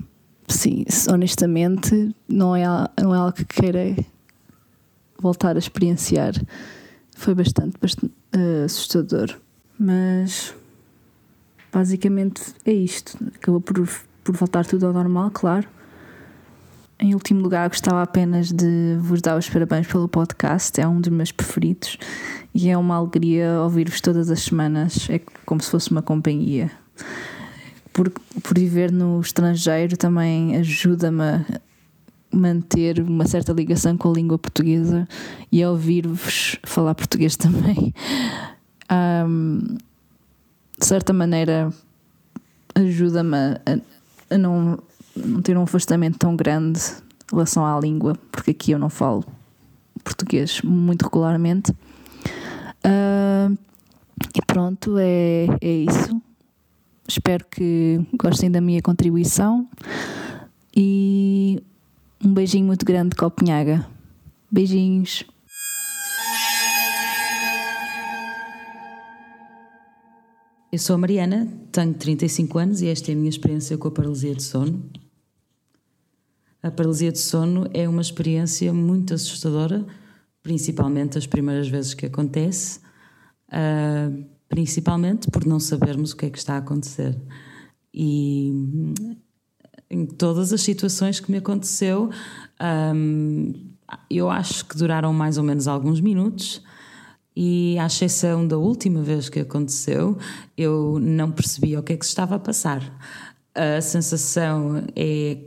sim, 0.48 0.86
honestamente 1.12 2.16
não 2.28 2.56
é, 2.56 2.64
não 3.02 3.14
é 3.14 3.18
algo 3.18 3.34
que 3.34 3.46
queira 3.46 3.96
voltar 5.20 5.56
a 5.56 5.60
experienciar. 5.60 6.34
Foi 7.22 7.36
bastante, 7.36 7.78
bastante 7.80 8.12
eh, 8.34 8.64
assustador. 8.66 9.38
Mas 9.78 10.56
basicamente 11.72 12.42
é 12.66 12.74
isto. 12.74 13.16
Acabou 13.36 13.62
por, 13.62 13.88
por 14.24 14.36
voltar 14.36 14.66
tudo 14.66 14.88
ao 14.88 14.94
normal, 14.94 15.30
claro. 15.30 15.68
Em 17.00 17.14
último 17.14 17.40
lugar, 17.40 17.70
gostava 17.70 18.02
apenas 18.02 18.52
de 18.52 18.98
vos 19.00 19.22
dar 19.22 19.38
os 19.38 19.48
parabéns 19.48 19.86
pelo 19.86 20.08
podcast, 20.08 20.82
é 20.82 20.88
um 20.88 21.00
dos 21.00 21.12
meus 21.12 21.32
preferidos 21.32 22.00
e 22.56 22.72
é 22.72 22.76
uma 22.76 22.96
alegria 22.96 23.62
ouvir-vos 23.62 24.02
todas 24.02 24.32
as 24.32 24.40
semanas, 24.40 25.08
é 25.08 25.22
como 25.46 25.62
se 25.62 25.70
fosse 25.70 25.92
uma 25.92 26.02
companhia. 26.02 26.72
Por, 27.94 28.10
por 28.10 28.58
viver 28.58 28.92
no 28.92 29.22
estrangeiro 29.22 29.96
também 29.96 30.56
ajuda-me 30.56 31.46
manter 32.32 33.02
uma 33.02 33.26
certa 33.26 33.54
ligação 33.54 33.98
com 33.98 34.10
a 34.10 34.14
língua 34.14 34.38
portuguesa 34.38 35.08
e 35.52 35.62
a 35.62 35.70
ouvir-vos 35.70 36.58
falar 36.64 36.96
português 36.96 37.36
também. 37.38 37.94
Ahm, 38.90 39.78
de 40.80 40.86
certa 40.86 41.14
maneira, 41.14 41.72
ajuda-me 42.76 43.38
a, 43.38 44.36
a 44.36 44.38
não 44.38 44.80
não 45.16 45.42
ter 45.42 45.58
um 45.58 45.64
afastamento 45.64 46.18
tão 46.18 46.36
grande 46.36 46.80
em 46.80 47.36
relação 47.36 47.66
à 47.66 47.78
língua, 47.80 48.18
porque 48.32 48.52
aqui 48.52 48.72
eu 48.72 48.80
não 48.80 48.90
falo 48.90 49.26
português 50.04 50.62
muito 50.62 51.04
regularmente. 51.04 51.76
Ah, 52.84 53.50
e 54.36 54.42
pronto, 54.46 54.98
é, 54.98 55.48
é 55.62 55.70
isso. 55.70 56.22
Espero 57.08 57.46
que 57.50 58.00
gostem 58.14 58.50
da 58.50 58.62
minha 58.62 58.82
contribuição 58.82 59.68
e 60.76 61.62
um 62.24 62.34
beijinho 62.34 62.66
muito 62.66 62.86
grande 62.86 63.10
de 63.10 63.16
Copenhaga. 63.16 63.88
Beijinhos. 64.52 65.24
Eu 70.72 70.80
sou 70.80 70.96
a 70.96 70.98
Mariana, 70.98 71.52
tenho 71.72 71.94
35 71.94 72.58
anos 72.58 72.82
e 72.82 72.88
esta 72.88 73.12
é 73.12 73.14
a 73.14 73.18
minha 73.18 73.30
experiência 73.30 73.78
com 73.78 73.88
a 73.88 73.92
paralisia 73.92 74.34
de 74.34 74.44
sono. 74.44 74.90
A 76.64 76.72
paralisia 76.72 77.12
de 77.12 77.20
sono 77.20 77.68
é 77.74 77.90
uma 77.90 78.02
experiência 78.02 78.72
muito 78.72 79.14
assustadora, 79.14 79.86
principalmente 80.42 81.18
as 81.18 81.28
primeiras 81.28 81.68
vezes 81.68 81.94
que 81.94 82.06
acontece, 82.06 82.80
uh, 83.50 84.26
principalmente 84.48 85.30
por 85.30 85.46
não 85.46 85.60
sabermos 85.60 86.12
o 86.12 86.18
que 86.18 86.28
é 86.28 86.30
que 86.30 86.38
está 86.38 86.54
a 86.54 86.60
acontecer. 86.60 87.20
E 87.94 88.54
em 89.92 90.06
todas 90.06 90.54
as 90.54 90.62
situações 90.62 91.20
que 91.20 91.30
me 91.30 91.38
aconteceu, 91.38 92.10
um, 92.96 93.54
eu 94.10 94.30
acho 94.30 94.66
que 94.66 94.78
duraram 94.78 95.12
mais 95.12 95.38
ou 95.38 95.44
menos 95.44 95.68
alguns 95.68 96.00
minutos 96.00 96.64
e 97.36 97.78
à 97.78 97.88
exceção 97.88 98.48
da 98.48 98.58
última 98.58 99.02
vez 99.02 99.28
que 99.28 99.42
aconteceu, 99.42 100.18
eu 100.58 100.98
não 101.02 101.30
percebia 101.30 101.80
o 101.80 101.84
que 101.84 101.92
é 101.92 101.98
que 101.98 102.06
se 102.06 102.12
estava 102.12 102.36
a 102.36 102.40
passar. 102.40 102.82
A 103.54 103.82
sensação 103.82 104.82
é 104.96 105.38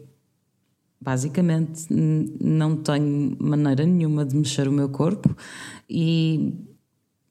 basicamente 1.00 1.86
não 1.90 2.76
tenho 2.76 3.36
maneira 3.38 3.84
nenhuma 3.86 4.26
de 4.26 4.36
mexer 4.36 4.68
o 4.68 4.72
meu 4.72 4.90
corpo 4.90 5.34
e 5.88 6.54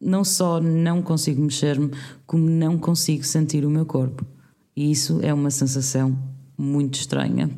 não 0.02 0.24
só 0.24 0.60
não 0.60 1.02
consigo 1.02 1.42
mexer-me, 1.42 1.92
como 2.26 2.50
não 2.50 2.78
consigo 2.78 3.24
sentir 3.24 3.66
o 3.66 3.70
meu 3.70 3.86
corpo. 3.86 4.26
E 4.76 4.92
isso 4.92 5.20
é 5.22 5.32
uma 5.32 5.52
sensação 5.52 6.33
muito 6.58 6.96
estranha, 6.96 7.50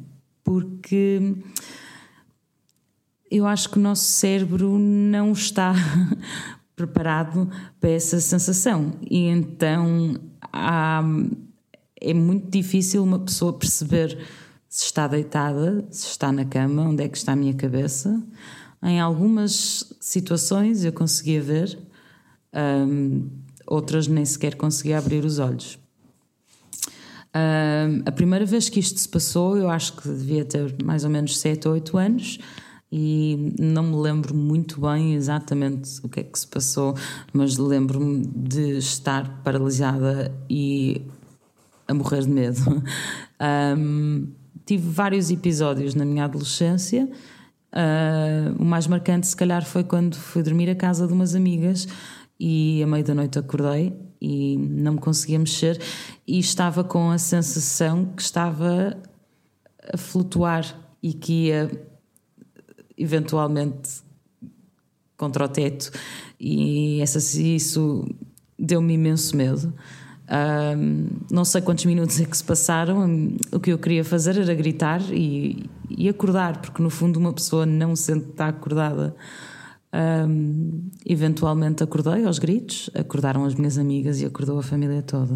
porque 0.44 1.36
eu 3.30 3.46
acho 3.46 3.70
que 3.70 3.78
o 3.78 3.82
nosso 3.82 4.04
cérebro 4.04 4.78
não 4.78 5.32
está 5.32 5.74
preparado 6.76 7.50
para 7.80 7.90
essa 7.90 8.20
sensação. 8.20 8.94
E 9.10 9.26
então 9.26 10.16
há, 10.54 11.04
é 12.00 12.14
muito 12.14 12.50
difícil 12.50 13.04
uma 13.04 13.20
pessoa 13.20 13.54
perceber 13.54 14.18
se 14.70 14.86
está 14.86 15.08
deitada, 15.08 15.86
se 15.90 16.08
está 16.08 16.32
na 16.32 16.46
cama, 16.46 16.84
onde 16.84 17.04
é 17.04 17.08
que 17.08 17.18
está 17.18 17.34
a 17.34 17.36
minha 17.36 17.54
cabeça. 17.54 18.22
Em 18.84 19.00
algumas 19.00 19.94
situações 20.00 20.84
eu 20.84 20.94
conseguia 20.94 21.42
ver, 21.42 21.80
um, 22.54 23.30
outras 23.66 24.08
nem 24.08 24.26
sequer 24.26 24.56
conseguia 24.56 24.98
abrir 24.98 25.26
os 25.26 25.40
olhos. 25.40 25.80
Um, 27.36 28.02
a 28.06 28.12
primeira 28.14 28.46
vez 28.46 28.70
que 28.70 28.80
isto 28.80 28.98
se 28.98 29.10
passou, 29.10 29.58
eu 29.58 29.70
acho 29.70 29.98
que 29.98 30.08
devia 30.08 30.46
ter 30.46 30.74
mais 30.82 31.04
ou 31.04 31.10
menos 31.10 31.38
7 31.38 31.68
ou 31.68 31.74
8 31.74 31.98
anos 31.98 32.40
e 32.90 33.54
não 33.60 33.84
me 33.84 33.96
lembro 33.98 34.34
muito 34.34 34.80
bem 34.80 35.16
exatamente 35.16 36.00
o 36.02 36.08
que 36.08 36.22
é 36.22 36.24
que 36.24 36.40
se 36.40 36.48
passou, 36.48 36.96
mas 37.34 37.58
lembro-me 37.58 38.26
de 38.26 38.78
estar 38.78 39.42
paralisada 39.44 40.34
e 40.50 41.02
a 41.88 41.94
morrer 41.94 42.22
de 42.22 42.30
medo. 42.30 42.62
Um, 43.38 44.30
tive 44.66 44.90
vários 44.90 45.30
episódios 45.30 45.94
na 45.94 46.06
minha 46.06 46.24
adolescência. 46.24 47.06
Uh, 47.74 48.56
o 48.58 48.64
mais 48.64 48.88
marcante, 48.88 49.28
se 49.28 49.36
calhar, 49.36 49.66
foi 49.66 49.84
quando 49.84 50.16
fui 50.16 50.42
dormir 50.42 50.70
à 50.70 50.76
casa 50.76 51.06
de 51.06 51.12
umas 51.12 51.36
amigas 51.36 51.86
e 52.40 52.82
à 52.82 52.88
meia 52.88 53.04
da 53.04 53.14
noite 53.14 53.38
acordei 53.38 53.94
e 54.26 54.58
não 54.58 54.94
me 54.94 55.00
conseguia 55.00 55.38
mexer 55.38 55.80
e 56.26 56.40
estava 56.40 56.84
com 56.84 57.12
a 57.12 57.18
sensação 57.20 58.06
que 58.06 58.22
estava 58.24 58.98
a 59.94 59.98
flutuar 59.98 60.66
e 61.02 61.14
que 61.14 61.48
ia 61.48 61.70
eventualmente 62.98 64.04
contra 65.16 65.46
o 65.46 65.48
teto 65.48 65.92
e 66.40 67.00
essa, 67.02 67.20
isso 67.40 68.04
deu-me 68.58 68.96
imenso 68.96 69.38
medo. 69.38 69.74
Um, 70.28 71.08
não 71.30 71.46
sei 71.46 71.62
quantos 71.62 71.86
minutos 71.86 72.20
é 72.20 72.26
que 72.26 72.36
se 72.36 72.44
passaram. 72.44 73.38
O 73.52 73.60
que 73.60 73.72
eu 73.72 73.78
queria 73.78 74.04
fazer 74.04 74.40
era 74.40 74.56
gritar 74.56 75.02
e, 75.12 75.70
e 75.88 76.10
acordar, 76.10 76.60
porque 76.62 76.82
no 76.82 76.90
fundo 76.90 77.20
uma 77.20 77.32
pessoa 77.32 77.64
não 77.66 77.96
sente 77.96 78.30
está 78.30 78.48
acordada. 78.48 79.16
Um, 79.96 80.90
eventualmente 81.06 81.82
acordei 81.82 82.26
aos 82.26 82.38
gritos, 82.38 82.90
acordaram 82.94 83.46
as 83.46 83.56
minhas 83.56 83.78
amigas 83.78 84.20
e 84.20 84.26
acordou 84.26 84.60
a 84.60 84.64
família 84.64 85.02
toda. 85.02 85.36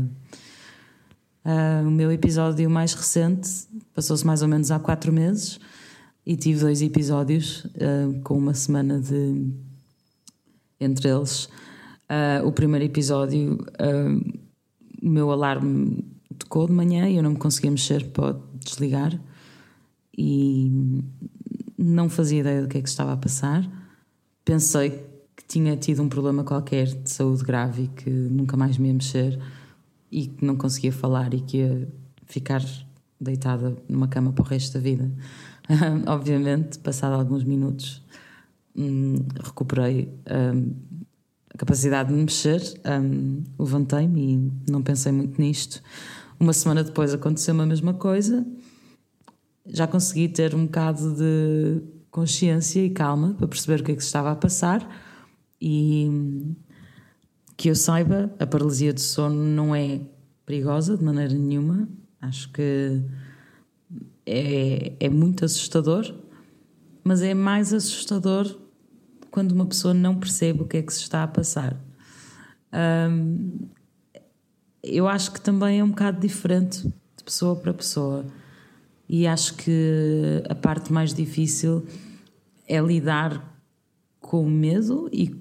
Uh, 1.46 1.88
o 1.88 1.92
meu 1.92 2.12
episódio 2.12 2.70
mais 2.70 2.94
recente 2.94 3.50
passou-se 3.94 4.28
mais 4.28 4.42
ou 4.42 4.50
menos 4.50 4.70
há 4.70 4.78
quatro 4.78 5.14
meses 5.14 5.60
e 6.26 6.36
tive 6.36 6.60
dois 6.60 6.82
episódios 6.82 7.64
uh, 7.66 8.20
com 8.22 8.38
uma 8.38 8.54
semana 8.54 9.00
de 9.00 9.50
entre 10.78 11.08
eles. 11.08 11.46
Uh, 12.10 12.46
o 12.46 12.52
primeiro 12.52 12.86
episódio, 12.86 13.60
o 15.02 15.10
meu 15.10 15.32
alarme 15.32 16.04
tocou 16.38 16.68
de 16.68 16.74
manhã 16.74 17.08
e 17.08 17.16
eu 17.16 17.24
não 17.24 17.32
me 17.32 17.38
conseguia 17.38 17.72
mexer 17.72 18.10
para 18.10 18.38
desligar 18.56 19.18
e 20.18 21.02
não 21.78 22.10
fazia 22.10 22.40
ideia 22.42 22.62
do 22.62 22.68
que 22.68 22.78
é 22.78 22.82
que 22.82 22.90
estava 22.90 23.14
a 23.14 23.18
passar. 23.18 23.79
Pensei 24.44 25.06
que 25.36 25.44
tinha 25.48 25.76
tido 25.78 26.02
um 26.02 26.10
problema 26.10 26.44
qualquer 26.44 26.88
de 26.88 27.10
saúde 27.10 27.44
grave 27.44 27.84
e 27.84 27.88
que 27.88 28.10
nunca 28.10 28.58
mais 28.58 28.78
me 28.78 28.88
ia 28.88 28.94
mexer 28.94 29.40
e 30.12 30.28
que 30.28 30.44
não 30.44 30.56
conseguia 30.56 30.92
falar 30.92 31.34
e 31.34 31.42
que 31.42 31.58
ia 31.58 31.88
ficar 32.26 32.64
deitada 33.20 33.76
numa 33.88 34.08
cama 34.08 34.32
para 34.32 34.44
o 34.44 34.46
resto 34.46 34.74
da 34.74 34.80
vida. 34.80 35.12
Obviamente, 36.08 36.80
passado 36.80 37.14
alguns 37.14 37.44
minutos, 37.44 38.02
hum, 38.76 39.16
recuperei 39.44 40.10
hum, 40.56 40.74
a 41.54 41.58
capacidade 41.58 42.10
de 42.10 42.16
me 42.16 42.22
mexer, 42.22 42.62
hum, 42.86 43.44
levantei-me 43.58 44.34
e 44.34 44.72
não 44.72 44.82
pensei 44.82 45.12
muito 45.12 45.40
nisto. 45.40 45.82
Uma 46.40 46.54
semana 46.54 46.84
depois 46.84 47.14
aconteceu 47.14 47.60
a 47.60 47.66
mesma 47.66 47.94
coisa. 47.94 48.46
Já 49.66 49.86
consegui 49.86 50.30
ter 50.30 50.56
um 50.56 50.66
bocado 50.66 51.14
de 51.14 51.82
consciência 52.12 52.84
e 52.84 52.90
calma 52.90 53.34
para 53.34 53.48
perceber 53.48 53.82
o 53.82 53.84
que 53.84 53.92
é 53.92 53.96
que 53.96 54.02
se 54.02 54.08
estava 54.08 54.32
a 54.32 54.36
passar 54.36 54.88
e 55.62 56.56
que 57.58 57.70
eu 57.70 57.76
saiba, 57.76 58.34
a 58.40 58.48
paralisia 58.48 58.94
do 58.94 59.02
sono 59.02 59.36
não 59.36 59.76
é 59.76 60.02
perigosa 60.46 60.98
de 60.98 61.04
maneira 61.04 61.34
nenhuma. 61.34 61.90
Acho 62.22 62.52
que 62.52 63.04
é, 64.26 64.94
é 65.00 65.10
muito 65.10 65.44
assustador, 65.44 66.16
mas 67.04 67.22
é 67.22 67.34
mais 67.34 67.74
assustador 67.74 68.58
quando 69.30 69.52
uma 69.52 69.66
pessoa 69.66 69.94
não 69.94 70.18
percebe 70.18 70.62
o 70.62 70.66
que 70.66 70.78
é 70.78 70.82
que 70.82 70.94
se 70.94 71.02
está 71.02 71.24
a 71.24 71.28
passar. 71.28 71.78
Eu 74.82 75.08
acho 75.08 75.32
que 75.32 75.42
também 75.42 75.80
é 75.80 75.84
um 75.84 75.90
bocado 75.90 76.20
diferente 76.20 76.88
de 76.88 77.24
pessoa 77.24 77.56
para 77.56 77.74
pessoa. 77.74 78.26
E 79.10 79.26
acho 79.26 79.56
que 79.56 80.44
a 80.48 80.54
parte 80.54 80.94
mais 80.94 81.16
difícil 81.16 81.84
é 82.68 82.80
lidar 82.80 83.60
com 84.20 84.46
o 84.46 84.50
medo 84.50 85.10
e 85.12 85.36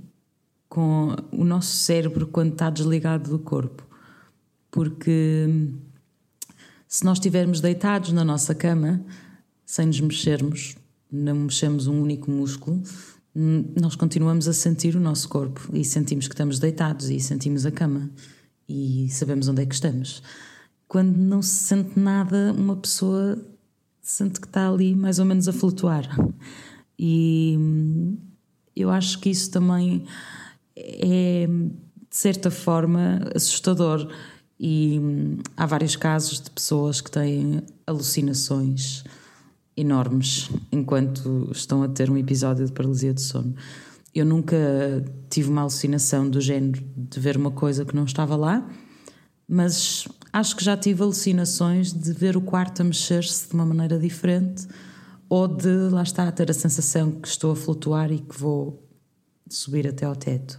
com 0.69 1.15
o 1.31 1.45
nosso 1.45 1.77
cérebro 1.77 2.27
quando 2.27 2.53
está 2.53 2.71
desligado 2.71 3.29
do 3.29 3.39
corpo. 3.39 3.87
Porque 4.71 5.47
se 6.87 7.05
nós 7.05 7.19
estivermos 7.19 7.61
deitados 7.61 8.13
na 8.13 8.25
nossa 8.25 8.55
cama, 8.55 9.05
sem 9.67 9.87
nos 9.87 10.01
mexermos, 10.01 10.75
não 11.13 11.35
mexemos 11.35 11.87
um 11.87 12.01
único 12.01 12.31
músculo, 12.31 12.83
nós 13.35 13.95
continuamos 13.95 14.49
a 14.49 14.55
sentir 14.55 14.97
o 14.97 15.01
nosso 15.01 15.29
corpo 15.29 15.69
e 15.75 15.85
sentimos 15.85 16.27
que 16.27 16.35
estamos 16.35 16.59
deitados 16.59 17.11
e 17.11 17.21
sentimos 17.21 17.67
a 17.67 17.71
cama 17.71 18.11
e 18.67 19.09
sabemos 19.11 19.47
onde 19.49 19.63
é 19.63 19.67
que 19.67 19.75
estamos. 19.75 20.23
Quando 20.87 21.17
não 21.17 21.43
se 21.43 21.65
sente 21.65 21.99
nada, 21.99 22.53
uma 22.57 22.77
pessoa 22.77 23.39
sente 24.11 24.41
que 24.41 24.47
está 24.47 24.69
ali 24.69 24.95
mais 24.95 25.19
ou 25.19 25.25
menos 25.25 25.49
a 25.49 25.53
flutuar. 25.53 26.09
E 26.99 27.57
eu 28.75 28.91
acho 28.91 29.21
que 29.21 29.31
isso 29.31 29.51
também 29.51 30.05
é, 30.77 31.47
de 31.47 32.17
certa 32.17 32.51
forma, 32.51 33.21
assustador 33.35 34.11
e 34.59 34.99
hum, 34.99 35.39
há 35.57 35.67
vários 35.67 35.95
casos 35.95 36.41
de 36.41 36.51
pessoas 36.51 37.01
que 37.01 37.11
têm 37.11 37.63
alucinações 37.87 39.05
enormes 39.77 40.51
enquanto 40.73 41.49
estão 41.53 41.83
a 41.83 41.89
ter 41.89 42.11
um 42.11 42.17
episódio 42.17 42.67
de 42.67 42.73
paralisia 42.73 43.15
de 43.15 43.21
sono. 43.21 43.55
Eu 44.15 44.25
nunca 44.25 44.57
tive 45.31 45.49
uma 45.51 45.61
alucinação 45.61 46.29
do 46.29 46.41
género 46.41 46.83
de 46.97 47.21
ver 47.21 47.37
uma 47.37 47.51
coisa 47.51 47.85
que 47.85 47.95
não 47.95 48.05
estava 48.05 48.35
lá, 48.35 48.69
mas 49.47 50.09
acho 50.33 50.57
que 50.57 50.65
já 50.65 50.77
tive 50.77 51.03
alucinações 51.03 51.93
de 51.93 52.13
ver 52.13 52.37
o 52.37 52.41
quarto 52.41 52.83
a 52.83 52.85
mexer-se 52.85 53.49
de 53.49 53.55
uma 53.55 53.67
maneira 53.67 53.99
diferente 53.99 54.67
ou 55.29 55.47
de, 55.47 55.89
lá 55.91 56.03
está, 56.03 56.31
ter 56.33 56.51
a 56.51 56.55
sensação 56.55 57.13
que 57.13 57.29
estou 57.29 57.53
a 57.53 57.57
flutuar 57.57 58.11
e 58.11 58.19
que 58.19 58.39
vou 58.39 58.83
subir 59.49 59.87
até 59.87 60.07
ao 60.07 60.17
teto 60.17 60.59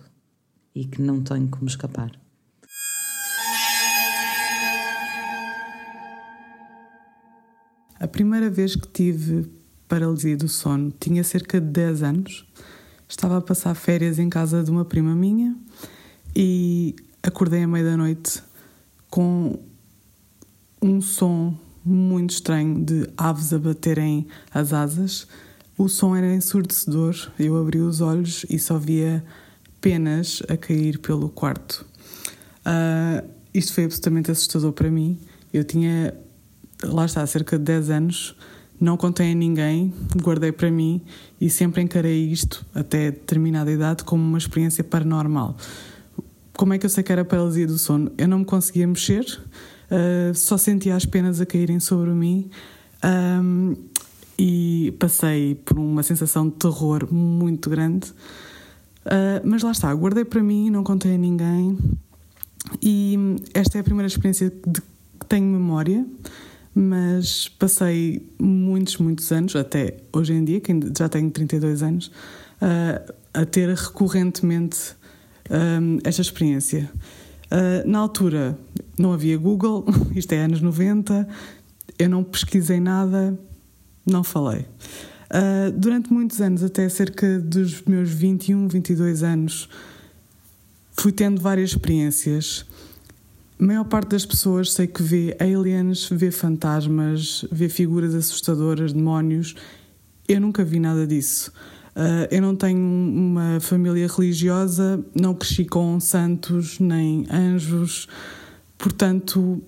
e 0.74 0.86
que 0.86 1.02
não 1.02 1.22
tenho 1.22 1.48
como 1.48 1.68
escapar. 1.68 2.12
A 8.00 8.08
primeira 8.08 8.50
vez 8.50 8.76
que 8.76 8.88
tive 8.88 9.52
paralisia 9.88 10.38
do 10.38 10.48
sono 10.48 10.94
tinha 10.98 11.24
cerca 11.24 11.60
de 11.60 11.68
10 11.68 12.04
anos. 12.04 12.46
Estava 13.08 13.38
a 13.38 13.42
passar 13.42 13.74
férias 13.76 14.20
em 14.20 14.30
casa 14.30 14.64
de 14.64 14.70
uma 14.72 14.86
prima 14.86 15.16
minha 15.16 15.58
e 16.36 16.96
acordei 17.24 17.64
à 17.64 17.68
meia 17.68 17.84
da 17.84 17.98
noite 17.98 18.42
com 19.10 19.60
um 20.82 21.02
som 21.02 21.58
muito 21.84 22.32
estranho 22.32 22.84
de 22.84 23.10
aves 23.18 23.54
a 23.54 23.60
baterem 23.60 24.28
as 24.54 24.74
asas. 24.74 25.28
O 25.78 25.88
som 25.88 26.16
era 26.16 26.34
ensurdecedor. 26.34 27.16
Eu 27.40 27.58
abri 27.58 27.80
os 27.80 28.02
olhos 28.02 28.46
e 28.50 28.60
só 28.60 28.78
via 28.78 29.24
penas 29.82 30.44
a 30.50 30.58
cair 30.58 31.00
pelo 31.00 31.30
quarto. 31.30 31.86
Uh, 32.60 33.28
isto 33.54 33.74
foi 33.74 33.86
absolutamente 33.86 34.30
assustador 34.30 34.74
para 34.74 34.92
mim. 34.92 35.18
Eu 35.54 35.64
tinha, 35.64 36.14
lá 36.84 37.06
está, 37.06 37.26
cerca 37.26 37.58
de 37.58 37.64
10 37.64 37.90
anos, 37.90 38.36
não 38.80 38.96
contei 38.96 39.32
a 39.32 39.36
ninguém, 39.36 39.94
guardei 40.22 40.52
para 40.52 40.70
mim 40.70 41.02
e 41.42 41.50
sempre 41.50 41.82
encarei 41.82 42.32
isto, 42.32 42.66
até 42.74 43.12
determinada 43.12 43.72
idade, 43.72 44.04
como 44.04 44.24
uma 44.24 44.38
experiência 44.38 44.84
paranormal. 44.84 45.58
Como 46.60 46.74
é 46.74 46.78
que 46.78 46.86
eu 46.86 46.90
sei 46.90 47.06
que 47.06 47.12
era 47.14 47.24
paralisia 47.24 47.66
do 47.66 47.78
sono? 47.78 48.12
Eu 48.18 48.28
não 48.28 48.40
me 48.40 48.46
conseguia 48.46 48.86
mexer, 48.86 49.24
uh, 49.24 50.36
só 50.36 50.58
sentia 50.58 50.94
as 50.94 51.06
penas 51.06 51.40
a 51.40 51.46
caírem 51.46 51.80
sobre 51.80 52.10
mim 52.10 52.50
um, 53.42 53.78
e 54.38 54.94
passei 55.00 55.56
por 55.56 55.80
uma 55.80 56.04
sensação 56.04 56.50
de 56.50 56.56
terror 56.56 57.08
muito 57.14 57.70
grande. 57.70 58.10
Uh, 59.06 59.40
mas 59.46 59.64
lá 59.64 59.72
está, 59.72 59.94
guardei 59.94 60.26
para 60.26 60.44
mim, 60.44 60.70
não 60.70 60.84
contei 60.84 61.16
a 61.16 61.18
ninguém. 61.18 61.78
E 62.82 63.18
esta 63.54 63.78
é 63.78 63.80
a 63.80 63.84
primeira 63.86 64.08
experiência 64.08 64.50
de 64.50 64.82
que 64.82 65.26
tenho 65.30 65.46
memória, 65.46 66.06
mas 66.76 67.48
passei 67.48 68.30
muitos, 68.38 68.98
muitos 68.98 69.32
anos, 69.32 69.56
até 69.56 69.96
hoje 70.12 70.34
em 70.34 70.44
dia, 70.44 70.60
que 70.60 70.78
já 70.98 71.08
tenho 71.08 71.32
32 71.32 71.84
anos, 71.84 72.08
uh, 72.62 73.14
a 73.34 73.46
ter 73.46 73.70
recorrentemente 73.70 74.99
um, 75.50 76.00
esta 76.04 76.22
experiência. 76.22 76.90
Uh, 77.52 77.88
na 77.88 78.00
altura 78.00 78.58
não 78.98 79.12
havia 79.12 79.38
Google, 79.38 79.86
isto 80.16 80.32
é 80.34 80.44
anos 80.44 80.62
90, 80.62 81.28
eu 81.98 82.10
não 82.10 82.24
pesquisei 82.24 82.80
nada, 82.80 83.38
não 84.06 84.24
falei. 84.24 84.66
Uh, 85.32 85.72
durante 85.76 86.12
muitos 86.12 86.42
anos, 86.42 86.64
até 86.64 86.88
cerca 86.90 87.40
dos 87.40 87.82
meus 87.84 88.10
21, 88.10 88.68
22 88.68 89.24
anos, 89.24 89.70
fui 90.92 91.12
tendo 91.12 91.42
várias 91.42 91.72
experiências. 91.72 92.66
A 93.60 93.64
maior 93.64 93.84
parte 93.84 94.10
das 94.10 94.26
pessoas 94.26 94.72
sei 94.72 94.88
que 94.88 95.04
vê 95.04 95.36
aliens, 95.40 96.08
vê 96.10 96.32
fantasmas, 96.32 97.46
vê 97.52 97.68
figuras 97.68 98.16
assustadoras, 98.16 98.94
demónios. 98.94 99.56
Eu 100.28 100.40
nunca 100.40 100.64
vi 100.64 100.80
nada 100.80 101.06
disso. 101.06 101.52
Uh, 102.00 102.32
eu 102.32 102.42
não 102.42 102.56
tenho 102.56 102.80
uma 102.80 103.60
família 103.60 104.08
religiosa, 104.08 105.04
não 105.14 105.34
cresci 105.34 105.66
com 105.66 106.00
santos 106.00 106.80
nem 106.80 107.28
anjos, 107.30 108.08
portanto, 108.78 109.62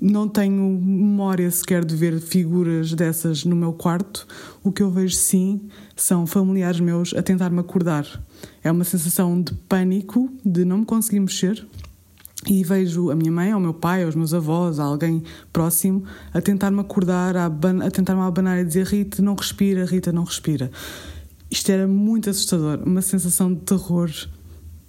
não 0.00 0.28
tenho 0.28 0.80
memória 0.82 1.48
sequer 1.48 1.84
de 1.84 1.94
ver 1.94 2.18
figuras 2.18 2.92
dessas 2.92 3.44
no 3.44 3.54
meu 3.54 3.72
quarto. 3.72 4.26
O 4.64 4.72
que 4.72 4.82
eu 4.82 4.90
vejo 4.90 5.14
sim 5.14 5.68
são 5.94 6.26
familiares 6.26 6.80
meus 6.80 7.14
a 7.14 7.22
tentar-me 7.22 7.60
acordar. 7.60 8.04
É 8.64 8.70
uma 8.72 8.82
sensação 8.82 9.40
de 9.40 9.54
pânico, 9.54 10.28
de 10.44 10.64
não 10.64 10.78
me 10.78 10.84
conseguir 10.84 11.20
mexer. 11.20 11.64
E 12.48 12.64
vejo 12.64 13.10
a 13.12 13.14
minha 13.14 13.30
mãe, 13.30 13.52
ou 13.52 13.60
o 13.60 13.62
meu 13.62 13.74
pai, 13.74 14.02
ou 14.02 14.08
os 14.08 14.16
meus 14.16 14.34
avós, 14.34 14.80
alguém 14.80 15.22
próximo, 15.52 16.02
a 16.34 16.40
tentar-me 16.40 16.80
acordar, 16.80 17.36
a, 17.36 17.46
a 17.46 17.90
tentar-me 17.92 18.22
abanar 18.22 18.58
e 18.58 18.64
dizer: 18.64 18.86
Rita, 18.86 19.22
não 19.22 19.36
respira, 19.36 19.84
Rita, 19.84 20.10
não 20.10 20.24
respira. 20.24 20.70
Isto 21.50 21.70
era 21.70 21.86
muito 21.86 22.28
assustador, 22.28 22.82
uma 22.84 23.02
sensação 23.02 23.52
de 23.52 23.60
terror 23.60 24.10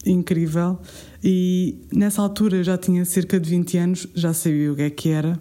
incrível. 0.06 0.80
E 1.24 1.76
nessa 1.92 2.22
altura 2.22 2.58
eu 2.58 2.64
já 2.64 2.78
tinha 2.78 3.04
cerca 3.06 3.40
de 3.40 3.50
20 3.50 3.78
anos, 3.78 4.08
já 4.14 4.34
sabia 4.34 4.72
o 4.72 4.76
que 4.76 4.82
é 4.82 4.90
que 4.90 5.10
era. 5.10 5.40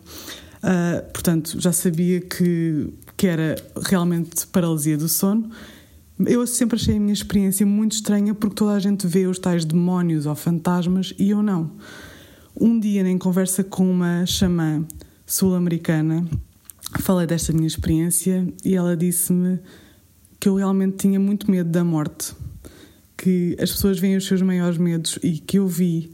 Uh, 0.56 1.12
portanto, 1.12 1.60
já 1.60 1.72
sabia 1.72 2.20
que, 2.20 2.92
que 3.16 3.26
era 3.26 3.56
realmente 3.84 4.46
paralisia 4.48 4.96
do 4.96 5.08
sono. 5.08 5.50
Eu 6.18 6.46
sempre 6.46 6.76
achei 6.76 6.96
a 6.96 7.00
minha 7.00 7.12
experiência 7.12 7.66
muito 7.66 7.92
estranha 7.92 8.34
porque 8.34 8.56
toda 8.56 8.72
a 8.72 8.78
gente 8.78 9.06
vê 9.06 9.26
os 9.26 9.38
tais 9.38 9.64
demónios 9.64 10.26
ou 10.26 10.34
fantasmas 10.34 11.14
e 11.18 11.30
eu 11.30 11.42
não. 11.42 11.70
Um 12.58 12.80
dia, 12.80 13.06
em 13.06 13.18
conversa 13.18 13.62
com 13.62 13.90
uma 13.90 14.24
xamã 14.24 14.86
sul-americana, 15.26 16.26
falei 17.00 17.26
desta 17.26 17.52
minha 17.52 17.66
experiência 17.66 18.46
e 18.64 18.74
ela 18.74 18.96
disse-me 18.96 19.60
que 20.38 20.48
eu 20.48 20.56
realmente 20.56 20.96
tinha 20.96 21.18
muito 21.18 21.50
medo 21.50 21.70
da 21.70 21.84
morte, 21.84 22.34
que 23.16 23.56
as 23.60 23.70
pessoas 23.70 23.98
veem 23.98 24.16
os 24.16 24.26
seus 24.26 24.42
maiores 24.42 24.78
medos 24.78 25.18
e 25.22 25.38
que 25.38 25.58
eu 25.58 25.66
vi, 25.66 26.12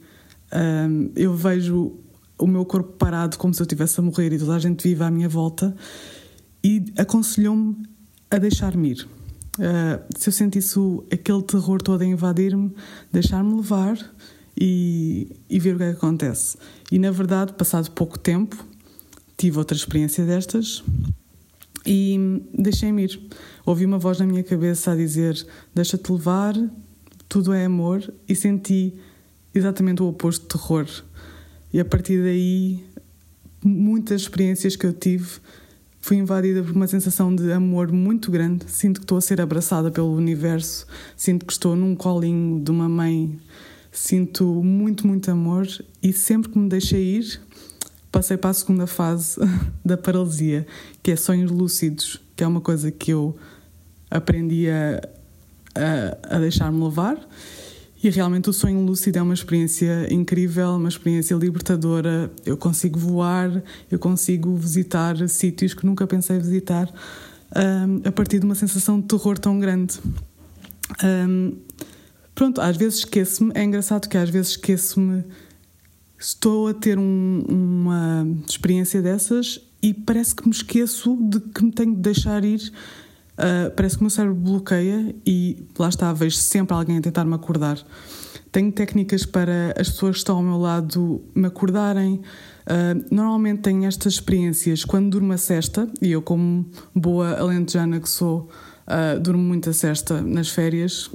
um, 0.52 1.10
eu 1.16 1.34
vejo 1.34 1.92
o 2.38 2.46
meu 2.46 2.64
corpo 2.64 2.92
parado 2.92 3.38
como 3.38 3.52
se 3.52 3.60
eu 3.60 3.64
estivesse 3.64 4.00
a 4.00 4.02
morrer 4.02 4.32
e 4.32 4.38
toda 4.38 4.54
a 4.54 4.58
gente 4.58 4.82
vive 4.82 5.02
à 5.02 5.10
minha 5.10 5.28
volta 5.28 5.74
e 6.62 6.84
aconselhou-me 6.96 7.76
a 8.30 8.38
deixar-me 8.38 8.92
ir. 8.92 9.08
Uh, 9.58 10.02
se 10.16 10.28
eu 10.28 10.32
sentisse 10.32 10.78
aquele 11.12 11.42
terror 11.42 11.82
todo 11.82 12.02
a 12.02 12.06
invadir-me, 12.06 12.72
deixar-me 13.12 13.54
levar 13.54 13.98
e, 14.58 15.36
e 15.48 15.58
ver 15.58 15.74
o 15.74 15.78
que 15.78 15.84
é 15.84 15.90
que 15.90 15.96
acontece. 15.96 16.56
E 16.90 16.98
na 16.98 17.10
verdade, 17.10 17.52
passado 17.52 17.90
pouco 17.90 18.18
tempo, 18.18 18.56
tive 19.36 19.58
outra 19.58 19.76
experiência 19.76 20.24
destas 20.24 20.82
e 21.86 22.42
deixei-me 22.52 23.04
ir. 23.04 23.20
Ouvi 23.64 23.84
uma 23.84 23.98
voz 23.98 24.18
na 24.18 24.26
minha 24.26 24.42
cabeça 24.42 24.92
a 24.92 24.96
dizer: 24.96 25.46
Deixa-te 25.74 26.10
levar, 26.10 26.54
tudo 27.28 27.52
é 27.52 27.64
amor, 27.64 28.12
e 28.28 28.34
senti 28.34 28.94
exatamente 29.54 30.02
o 30.02 30.08
oposto 30.08 30.42
de 30.42 30.48
terror. 30.48 30.86
E 31.72 31.80
a 31.80 31.84
partir 31.84 32.22
daí, 32.22 32.84
muitas 33.64 34.22
experiências 34.22 34.76
que 34.76 34.86
eu 34.86 34.92
tive, 34.92 35.26
fui 36.00 36.16
invadida 36.16 36.62
por 36.62 36.72
uma 36.72 36.86
sensação 36.86 37.34
de 37.34 37.50
amor 37.52 37.90
muito 37.90 38.30
grande. 38.30 38.64
Sinto 38.68 39.00
que 39.00 39.04
estou 39.04 39.18
a 39.18 39.20
ser 39.20 39.40
abraçada 39.40 39.90
pelo 39.90 40.14
universo, 40.14 40.86
sinto 41.16 41.46
que 41.46 41.52
estou 41.52 41.74
num 41.74 41.94
colinho 41.94 42.60
de 42.62 42.70
uma 42.70 42.88
mãe, 42.88 43.38
sinto 43.90 44.44
muito, 44.62 45.06
muito 45.06 45.30
amor, 45.30 45.66
e 46.02 46.12
sempre 46.12 46.50
que 46.50 46.58
me 46.58 46.68
deixei 46.68 47.18
ir, 47.18 47.40
passei 48.12 48.36
para 48.36 48.50
a 48.50 48.54
segunda 48.54 48.86
fase 48.86 49.40
da 49.82 49.96
paralisia, 49.96 50.66
que 51.02 51.10
é 51.10 51.16
sonhos 51.16 51.50
lúcidos, 51.50 52.20
que 52.36 52.44
é 52.44 52.46
uma 52.46 52.60
coisa 52.60 52.92
que 52.92 53.10
eu 53.10 53.34
aprendi 54.10 54.68
a, 54.68 55.08
a, 55.74 56.36
a 56.36 56.38
deixar-me 56.38 56.84
levar. 56.84 57.18
E 58.04 58.10
realmente 58.10 58.50
o 58.50 58.52
sonho 58.52 58.84
lúcido 58.84 59.18
é 59.18 59.22
uma 59.22 59.32
experiência 59.32 60.12
incrível, 60.12 60.70
uma 60.70 60.88
experiência 60.88 61.34
libertadora. 61.36 62.30
Eu 62.44 62.56
consigo 62.56 62.98
voar, 62.98 63.62
eu 63.90 63.98
consigo 63.98 64.54
visitar 64.56 65.16
sítios 65.28 65.72
que 65.72 65.86
nunca 65.86 66.04
pensei 66.04 66.36
visitar 66.36 66.92
um, 67.54 68.08
a 68.08 68.10
partir 68.10 68.40
de 68.40 68.44
uma 68.44 68.56
sensação 68.56 69.00
de 69.00 69.06
terror 69.06 69.38
tão 69.38 69.58
grande. 69.60 70.00
Um, 71.02 71.56
pronto, 72.34 72.60
às 72.60 72.76
vezes 72.76 72.98
esqueço-me, 73.00 73.52
é 73.54 73.62
engraçado 73.62 74.08
que 74.08 74.18
às 74.18 74.28
vezes 74.28 74.52
esqueço-me 74.52 75.22
estou 76.22 76.68
a 76.68 76.74
ter 76.74 76.98
um, 76.98 77.44
uma 77.48 78.26
experiência 78.48 79.02
dessas 79.02 79.60
e 79.82 79.92
parece 79.92 80.34
que 80.34 80.44
me 80.46 80.54
esqueço 80.54 81.18
de 81.20 81.40
que 81.40 81.64
me 81.64 81.72
tenho 81.72 81.94
de 81.94 82.00
deixar 82.00 82.44
ir. 82.44 82.72
Uh, 83.32 83.70
parece 83.74 83.96
que 83.96 84.02
o 84.02 84.04
meu 84.04 84.10
cérebro 84.10 84.36
bloqueia 84.36 85.14
e 85.26 85.66
lá 85.76 85.88
está, 85.88 86.12
vejo 86.12 86.36
sempre 86.36 86.74
alguém 86.74 86.98
a 86.98 87.00
tentar 87.00 87.24
me 87.24 87.34
acordar. 87.34 87.78
Tenho 88.52 88.70
técnicas 88.70 89.26
para 89.26 89.74
as 89.76 89.90
pessoas 89.90 90.16
que 90.16 90.18
estão 90.18 90.36
ao 90.36 90.42
meu 90.42 90.58
lado 90.58 91.22
me 91.34 91.46
acordarem. 91.46 92.20
Uh, 92.66 93.04
normalmente 93.10 93.62
tenho 93.62 93.84
estas 93.84 94.14
experiências 94.14 94.84
quando 94.84 95.10
durmo 95.10 95.32
a 95.32 95.38
cesta, 95.38 95.88
e 96.00 96.12
eu, 96.12 96.22
como 96.22 96.66
boa 96.94 97.32
alentejana 97.32 97.98
que 97.98 98.08
sou, 98.08 98.48
uh, 98.86 99.18
durmo 99.18 99.42
muito 99.42 99.70
a 99.70 99.72
cesta 99.72 100.20
nas 100.20 100.50
férias, 100.50 101.10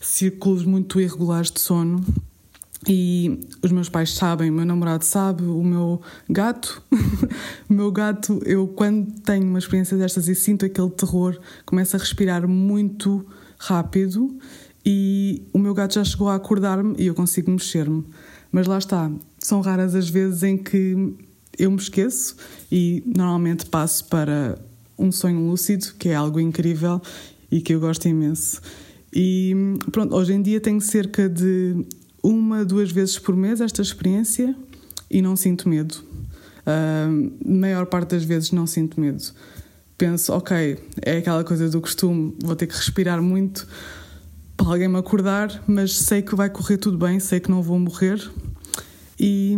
círculos 0.00 0.64
muito 0.64 1.00
irregulares 1.00 1.50
de 1.50 1.58
sono 1.58 2.04
e 2.88 3.40
os 3.62 3.70
meus 3.70 3.88
pais 3.88 4.12
sabem, 4.14 4.50
o 4.50 4.52
meu 4.52 4.64
namorado 4.64 5.04
sabe, 5.04 5.44
o 5.44 5.62
meu 5.62 6.00
gato, 6.28 6.82
o 7.68 7.72
meu 7.72 7.92
gato, 7.92 8.40
eu 8.44 8.66
quando 8.66 9.12
tenho 9.20 9.46
uma 9.46 9.58
experiência 9.58 9.96
destas 9.96 10.28
e 10.28 10.34
sinto 10.34 10.66
aquele 10.66 10.90
terror, 10.90 11.38
começo 11.64 11.94
a 11.94 11.98
respirar 11.98 12.46
muito 12.48 13.24
rápido 13.58 14.36
e 14.84 15.42
o 15.52 15.58
meu 15.58 15.74
gato 15.74 15.94
já 15.94 16.04
chegou 16.04 16.28
a 16.28 16.34
acordar-me 16.34 16.96
e 16.98 17.06
eu 17.06 17.14
consigo 17.14 17.50
mexer-me. 17.50 18.04
Mas 18.50 18.66
lá 18.66 18.78
está, 18.78 19.10
são 19.38 19.60
raras 19.60 19.94
as 19.94 20.08
vezes 20.08 20.42
em 20.42 20.58
que 20.58 21.14
eu 21.58 21.70
me 21.70 21.76
esqueço 21.76 22.36
e 22.70 23.02
normalmente 23.06 23.66
passo 23.66 24.04
para 24.06 24.58
um 24.98 25.12
sonho 25.12 25.46
lúcido, 25.46 25.94
que 25.98 26.08
é 26.08 26.14
algo 26.14 26.40
incrível 26.40 27.00
e 27.50 27.60
que 27.60 27.74
eu 27.74 27.80
gosto 27.80 28.08
imenso. 28.08 28.60
E 29.14 29.54
pronto, 29.92 30.14
hoje 30.14 30.32
em 30.32 30.42
dia 30.42 30.60
tenho 30.60 30.80
cerca 30.80 31.28
de 31.28 31.86
uma, 32.22 32.64
duas 32.64 32.90
vezes 32.90 33.18
por 33.18 33.36
mês 33.36 33.60
esta 33.60 33.82
experiência 33.82 34.54
e 35.10 35.20
não 35.20 35.36
sinto 35.36 35.68
medo. 35.68 35.94
Uh, 36.62 37.32
maior 37.44 37.86
parte 37.86 38.10
das 38.10 38.24
vezes 38.24 38.52
não 38.52 38.66
sinto 38.66 39.00
medo. 39.00 39.22
Penso, 39.98 40.32
ok, 40.32 40.78
é 41.02 41.18
aquela 41.18 41.44
coisa 41.44 41.68
do 41.68 41.80
costume, 41.80 42.34
vou 42.42 42.56
ter 42.56 42.66
que 42.66 42.74
respirar 42.74 43.22
muito 43.22 43.66
para 44.56 44.66
alguém 44.66 44.88
me 44.88 44.98
acordar, 44.98 45.62
mas 45.66 45.96
sei 45.96 46.22
que 46.22 46.34
vai 46.34 46.48
correr 46.48 46.76
tudo 46.76 46.96
bem, 46.98 47.18
sei 47.18 47.40
que 47.40 47.50
não 47.50 47.62
vou 47.62 47.78
morrer. 47.78 48.20
E, 49.18 49.56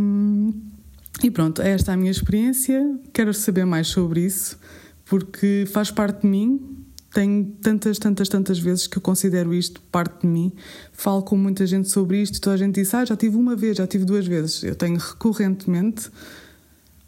E 1.22 1.30
pronto, 1.30 1.62
é 1.62 1.70
esta 1.70 1.92
a 1.92 1.96
minha 1.96 2.10
experiência. 2.10 2.98
Quero 3.12 3.32
saber 3.32 3.64
mais 3.64 3.88
sobre 3.88 4.20
isso, 4.20 4.58
porque 5.04 5.64
faz 5.72 5.90
parte 5.90 6.22
de 6.22 6.26
mim. 6.26 6.83
Tenho 7.14 7.44
tantas, 7.62 7.96
tantas, 7.96 8.28
tantas 8.28 8.58
vezes 8.58 8.88
que 8.88 8.98
eu 8.98 9.00
considero 9.00 9.54
isto 9.54 9.80
parte 9.82 10.22
de 10.22 10.26
mim. 10.26 10.52
Falo 10.92 11.22
com 11.22 11.36
muita 11.36 11.64
gente 11.64 11.88
sobre 11.88 12.20
isto 12.20 12.38
e 12.38 12.40
toda 12.40 12.54
a 12.54 12.58
gente 12.58 12.74
diz: 12.74 12.92
Ah, 12.92 13.04
já 13.04 13.16
tive 13.16 13.36
uma 13.36 13.54
vez, 13.54 13.76
já 13.76 13.86
tive 13.86 14.04
duas 14.04 14.26
vezes. 14.26 14.64
Eu 14.64 14.74
tenho 14.74 14.98
recorrentemente, 14.98 16.10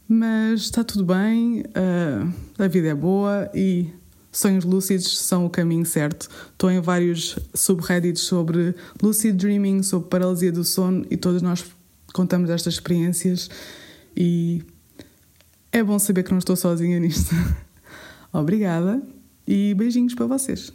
mas 0.09 0.61
está 0.61 0.85
tudo 0.85 1.05
bem, 1.05 1.65
ah, 1.75 2.33
a 2.57 2.69
vida 2.69 2.87
é 2.87 2.95
boa 2.95 3.51
e 3.53 3.91
sonhos 4.31 4.65
lúcidos 4.65 5.19
são 5.19 5.45
o 5.45 5.51
caminho 5.51 5.85
certo. 5.85 6.29
Estou 6.53 6.71
em 6.71 6.81
vários 6.81 7.37
subreddits 7.53 8.23
sobre 8.23 8.77
lucid 9.03 9.37
dreaming, 9.37 9.83
sobre 9.83 10.09
paralisia 10.09 10.53
do 10.53 10.63
sono 10.63 11.05
e 11.11 11.17
todos 11.17 11.43
nós 11.43 11.65
contamos 12.13 12.49
estas 12.49 12.75
experiências 12.75 13.51
e 14.17 14.63
é 15.73 15.83
bom 15.83 15.99
saber 15.99 16.23
que 16.23 16.31
não 16.31 16.39
estou 16.39 16.55
sozinha 16.55 17.01
nisto. 17.01 17.35
Obrigada 18.33 19.03
e 19.47 19.75
beijinhos 19.75 20.15
para 20.15 20.27
vocês. 20.27 20.73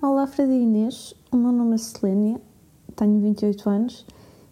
Olá, 0.00 0.26
Fred 0.26 0.50
e 0.50 0.62
Inês. 0.62 1.14
O 1.30 1.36
meu 1.36 1.52
nome 1.52 1.74
é 1.74 1.78
Selênia, 1.78 2.40
tenho 2.96 3.20
28 3.20 3.68
anos 3.68 4.06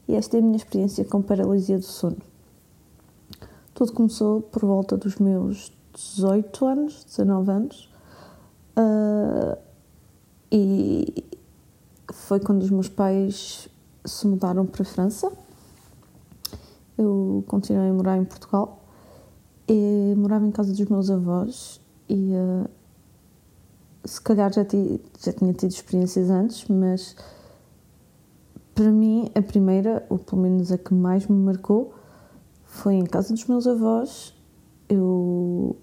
e 0.06 0.14
esta 0.14 0.36
é 0.36 0.40
a 0.40 0.42
minha 0.42 0.56
experiência 0.56 1.04
com 1.04 1.22
paralisia 1.22 1.78
do 1.78 1.84
sono. 1.84 2.18
Tudo 3.74 3.92
começou 3.92 4.42
por 4.42 4.62
volta 4.62 4.96
dos 4.96 5.16
meus 5.16 5.72
18 5.94 6.66
anos, 6.66 7.04
19 7.04 7.50
anos, 7.50 7.90
uh, 8.76 9.58
e 10.52 11.24
foi 12.12 12.40
quando 12.40 12.62
os 12.62 12.70
meus 12.70 12.88
pais 12.88 13.68
se 14.04 14.26
mudaram 14.26 14.66
para 14.66 14.82
a 14.82 14.84
França. 14.84 15.32
Eu 16.96 17.44
continuei 17.46 17.88
a 17.88 17.92
morar 17.92 18.16
em 18.16 18.24
Portugal 18.24 18.77
e 19.68 20.14
morava 20.16 20.46
em 20.46 20.50
casa 20.50 20.72
dos 20.72 20.86
meus 20.86 21.10
avós 21.10 21.80
e 22.08 22.32
uh, 22.32 22.68
se 24.04 24.20
calhar 24.20 24.52
já, 24.52 24.64
ti, 24.64 25.00
já 25.20 25.32
tinha 25.32 25.52
tido 25.52 25.70
experiências 25.70 26.30
antes, 26.30 26.66
mas 26.68 27.14
para 28.74 28.90
mim 28.90 29.30
a 29.34 29.42
primeira, 29.42 30.06
ou 30.08 30.18
pelo 30.18 30.42
menos 30.42 30.72
a 30.72 30.78
que 30.78 30.94
mais 30.94 31.26
me 31.26 31.36
marcou, 31.36 31.92
foi 32.64 32.94
em 32.94 33.04
casa 33.04 33.34
dos 33.34 33.44
meus 33.46 33.66
avós. 33.66 34.34
Eu 34.88 35.76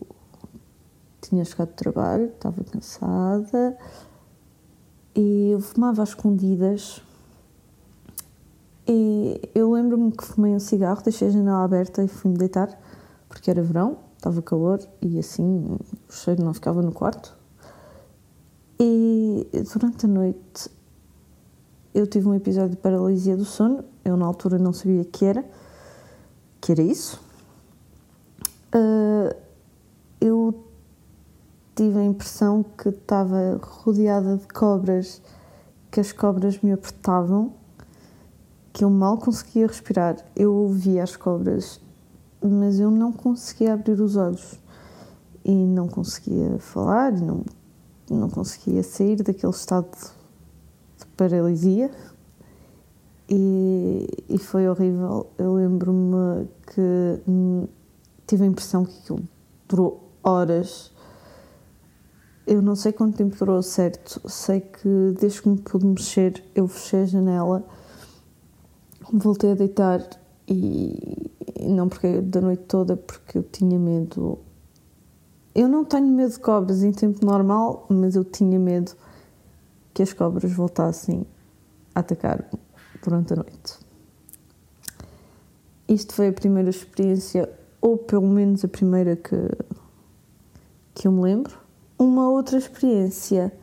tinha 1.22 1.44
chegado 1.46 1.70
de 1.70 1.76
trabalho, 1.76 2.26
estava 2.26 2.64
cansada 2.64 3.78
e 5.14 5.52
eu 5.52 5.60
fumava 5.60 6.02
às 6.02 6.10
escondidas. 6.10 7.02
E 8.88 9.42
eu 9.54 9.72
lembro-me 9.72 10.12
que 10.12 10.24
fumei 10.24 10.54
um 10.54 10.60
cigarro, 10.60 11.04
deixei 11.04 11.28
a 11.28 11.32
janela 11.32 11.64
aberta 11.64 12.04
e 12.04 12.08
fui-me 12.08 12.38
deitar, 12.38 12.80
porque 13.36 13.52
era 13.52 13.62
verão, 13.62 13.98
estava 14.16 14.42
calor 14.42 14.80
e 15.02 15.20
assim 15.20 15.78
o 16.08 16.14
cheiro 16.14 16.42
não 16.42 16.54
ficava 16.54 16.82
no 16.82 16.94
quarto. 16.94 17.36
E 18.80 19.46
durante 19.74 20.06
a 20.06 20.10
noite 20.10 20.72
eu 21.94 22.08
tive 22.08 22.30
um 22.30 22.34
episódio 22.34 22.72
de 22.72 22.78
paralisia 22.78 23.36
do 23.36 23.44
sono. 23.44 23.84
Eu 24.06 24.16
na 24.16 24.26
altura 24.26 24.58
não 24.58 24.72
sabia 24.72 25.04
que 25.04 25.26
era, 25.26 25.46
que 26.62 26.72
era 26.72 26.82
isso. 26.82 27.22
Uh, 28.74 29.36
eu 30.22 30.66
tive 31.76 32.00
a 32.00 32.04
impressão 32.06 32.64
que 32.64 32.88
estava 32.88 33.60
rodeada 33.62 34.38
de 34.38 34.48
cobras, 34.48 35.22
que 35.92 36.00
as 36.00 36.14
cobras 36.14 36.62
me 36.62 36.72
apertavam, 36.72 37.54
que 38.72 38.86
eu 38.86 38.90
mal 38.90 39.18
conseguia 39.18 39.68
respirar. 39.68 40.16
Eu 40.36 40.54
ouvia 40.54 41.04
as 41.04 41.18
cobras, 41.18 41.82
mas 42.48 42.80
eu 42.80 42.92
não 42.92 43.12
conseguia 43.12 43.74
abrir 43.74 44.00
os 44.00 44.16
olhos 44.16 44.60
e 45.44 45.52
não 45.52 45.88
conseguia 45.88 46.58
falar, 46.60 47.12
não, 47.12 47.44
não 48.10 48.30
conseguia 48.30 48.84
sair 48.84 49.18
daquele 49.18 49.52
estado 49.54 49.90
de 50.98 51.06
paralisia. 51.18 51.92
E, 53.28 54.08
e 54.30 54.38
foi 54.38 54.68
horrível. 54.68 55.28
Eu 55.38 55.56
lembro-me 55.56 56.48
que 56.68 57.20
tive 58.28 58.44
a 58.44 58.48
impressão 58.48 58.86
que 58.86 58.98
aquilo 59.00 59.24
durou 59.68 60.12
horas 60.24 60.92
eu 62.48 62.62
não 62.62 62.76
sei 62.76 62.94
quanto 62.94 63.18
tempo 63.18 63.36
durou 63.36 63.62
certo, 63.64 64.22
sei 64.30 64.62
que 64.62 65.16
desde 65.20 65.42
que 65.42 65.50
me 65.50 65.58
pude 65.58 65.86
mexer, 65.86 66.44
eu 66.54 66.68
fechei 66.68 67.02
a 67.02 67.06
janela, 67.06 67.64
voltei 69.12 69.52
a 69.52 69.56
deitar 69.56 70.08
e, 70.48 71.32
não 71.62 71.90
porque 71.90 72.22
da 72.22 72.42
noite 72.42 72.64
toda, 72.64 72.96
porque 72.96 73.38
eu 73.38 73.44
tinha 73.44 73.80
medo. 73.80 74.40
Eu 75.54 75.68
não 75.68 75.86
tenho 75.86 76.08
medo 76.08 76.32
de 76.32 76.40
cobras 76.40 76.84
em 76.84 76.92
tempo 76.92 77.26
normal, 77.26 77.86
mas 77.90 78.16
eu 78.16 78.24
tinha 78.24 78.60
medo 78.60 78.92
que 79.94 80.04
as 80.04 80.12
cobras 80.12 80.52
voltassem 80.52 81.26
a 81.94 82.02
atacar 82.02 82.50
durante 83.04 83.34
a 83.34 83.38
noite. 83.38 83.80
Isto 85.88 86.14
foi 86.16 86.30
a 86.30 86.34
primeira 86.34 86.70
experiência, 86.70 87.50
ou 87.80 87.98
pelo 87.98 88.28
menos 88.28 88.66
a 88.66 88.68
primeira 88.68 89.16
que, 89.16 89.38
que 90.94 91.08
eu 91.08 91.12
me 91.12 91.22
lembro 91.22 91.66
uma 91.98 92.30
outra 92.30 92.58
experiência 92.58 93.54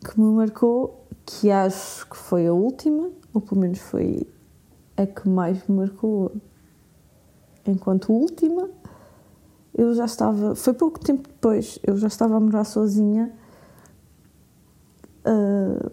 que 0.00 0.20
me 0.20 0.34
marcou, 0.34 1.06
que 1.24 1.50
acho 1.50 2.08
que 2.08 2.16
foi 2.16 2.46
a 2.46 2.52
última, 2.52 3.10
ou 3.32 3.40
pelo 3.40 3.60
menos 3.60 3.78
foi 3.78 4.26
a 4.96 5.06
que 5.06 5.28
mais 5.28 5.66
me 5.66 5.76
marcou 5.76 6.32
enquanto 7.66 8.12
última, 8.12 8.68
eu 9.76 9.94
já 9.94 10.04
estava, 10.04 10.54
foi 10.54 10.74
pouco 10.74 11.00
tempo 11.00 11.28
depois, 11.28 11.78
eu 11.82 11.96
já 11.96 12.06
estava 12.06 12.36
a 12.36 12.40
morar 12.40 12.64
sozinha. 12.64 13.32
Uh, 15.26 15.90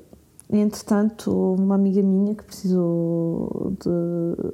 entretanto, 0.49 1.31
uma 1.31 1.75
amiga 1.75 2.03
minha 2.03 2.35
que 2.35 2.43
precisou 2.43 3.73
de, 3.79 4.53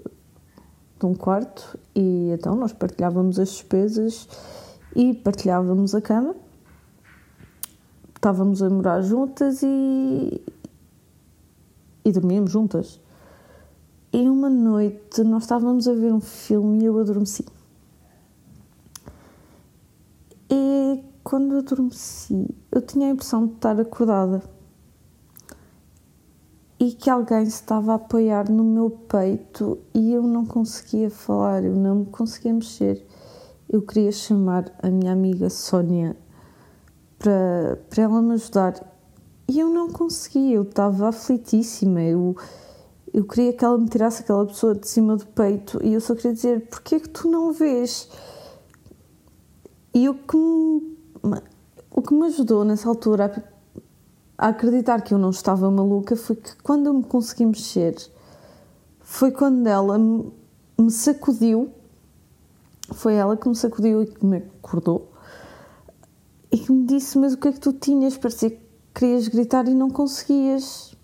de 0.99 1.05
um 1.05 1.15
quarto 1.15 1.77
e 1.95 2.29
então 2.31 2.55
nós 2.55 2.71
partilhávamos 2.71 3.39
as 3.39 3.49
despesas 3.49 4.29
e 4.95 5.13
partilhávamos 5.13 5.95
a 5.95 6.01
cama 6.01 6.35
estávamos 8.17 8.61
a 8.61 8.69
morar 8.69 9.01
juntas 9.01 9.61
e, 9.63 10.41
e 12.03 12.11
dormíamos 12.11 12.51
juntas. 12.51 12.99
E 14.13 14.29
uma 14.29 14.49
noite 14.49 15.23
nós 15.23 15.43
estávamos 15.43 15.87
a 15.87 15.93
ver 15.93 16.13
um 16.13 16.21
filme 16.21 16.83
e 16.83 16.85
eu 16.85 16.99
adormeci. 16.99 17.45
E 20.49 21.03
quando 21.23 21.53
eu 21.53 21.59
adormeci, 21.59 22.47
eu 22.71 22.81
tinha 22.81 23.07
a 23.07 23.11
impressão 23.11 23.45
de 23.45 23.53
estar 23.53 23.79
acordada 23.79 24.41
e 26.79 26.91
que 26.91 27.09
alguém 27.09 27.45
se 27.45 27.61
estava 27.61 27.93
a 27.93 27.95
apoiar 27.95 28.49
no 28.49 28.63
meu 28.63 28.89
peito 28.89 29.79
e 29.93 30.13
eu 30.13 30.23
não 30.23 30.45
conseguia 30.45 31.09
falar, 31.09 31.63
eu 31.63 31.75
não 31.75 31.95
me 31.95 32.05
conseguia 32.05 32.53
mexer. 32.53 33.05
Eu 33.69 33.81
queria 33.81 34.11
chamar 34.11 34.71
a 34.81 34.89
minha 34.89 35.11
amiga 35.11 35.49
Sónia 35.49 36.15
para, 37.17 37.79
para 37.89 38.03
ela 38.03 38.21
me 38.21 38.33
ajudar. 38.35 38.75
E 39.49 39.59
eu 39.59 39.69
não 39.69 39.89
conseguia, 39.89 40.55
eu 40.55 40.63
estava 40.63 41.09
aflitíssima, 41.09 42.01
eu, 42.01 42.35
eu 43.17 43.23
queria 43.23 43.51
que 43.51 43.65
ela 43.65 43.79
me 43.79 43.89
tirasse 43.89 44.21
aquela 44.21 44.45
pessoa 44.45 44.75
de 44.75 44.87
cima 44.87 45.17
do 45.17 45.25
peito 45.25 45.83
e 45.83 45.91
eu 45.91 45.99
só 45.99 46.13
queria 46.13 46.33
dizer: 46.33 46.67
porquê 46.69 46.95
é 46.95 46.99
que 46.99 47.09
tu 47.09 47.27
não 47.27 47.51
vês? 47.51 48.07
E 49.91 50.07
o 50.07 50.13
que 50.13 50.37
me, 50.37 51.41
o 51.89 51.99
que 52.03 52.13
me 52.13 52.27
ajudou 52.27 52.63
nessa 52.63 52.87
altura 52.87 53.43
a, 54.37 54.45
a 54.45 54.49
acreditar 54.49 55.01
que 55.01 55.15
eu 55.15 55.17
não 55.17 55.31
estava 55.31 55.71
maluca 55.71 56.15
foi 56.15 56.35
que 56.35 56.55
quando 56.57 56.85
eu 56.85 56.93
me 56.93 57.03
consegui 57.03 57.47
mexer, 57.47 57.95
foi 58.99 59.31
quando 59.31 59.65
ela 59.65 59.97
me, 59.97 60.31
me 60.77 60.91
sacudiu, 60.91 61.71
foi 62.93 63.15
ela 63.15 63.35
que 63.35 63.49
me 63.49 63.55
sacudiu 63.55 64.03
e 64.03 64.05
que 64.05 64.23
me 64.23 64.37
acordou 64.37 65.11
e 66.51 66.59
que 66.59 66.71
me 66.71 66.85
disse: 66.85 67.17
Mas 67.17 67.33
o 67.33 67.37
que 67.37 67.47
é 67.47 67.51
que 67.51 67.59
tu 67.59 67.73
tinhas? 67.73 68.15
Parecia 68.15 68.51
que 68.51 68.61
querias 68.93 69.27
gritar 69.27 69.67
e 69.67 69.73
não 69.73 69.89
conseguias. 69.89 70.95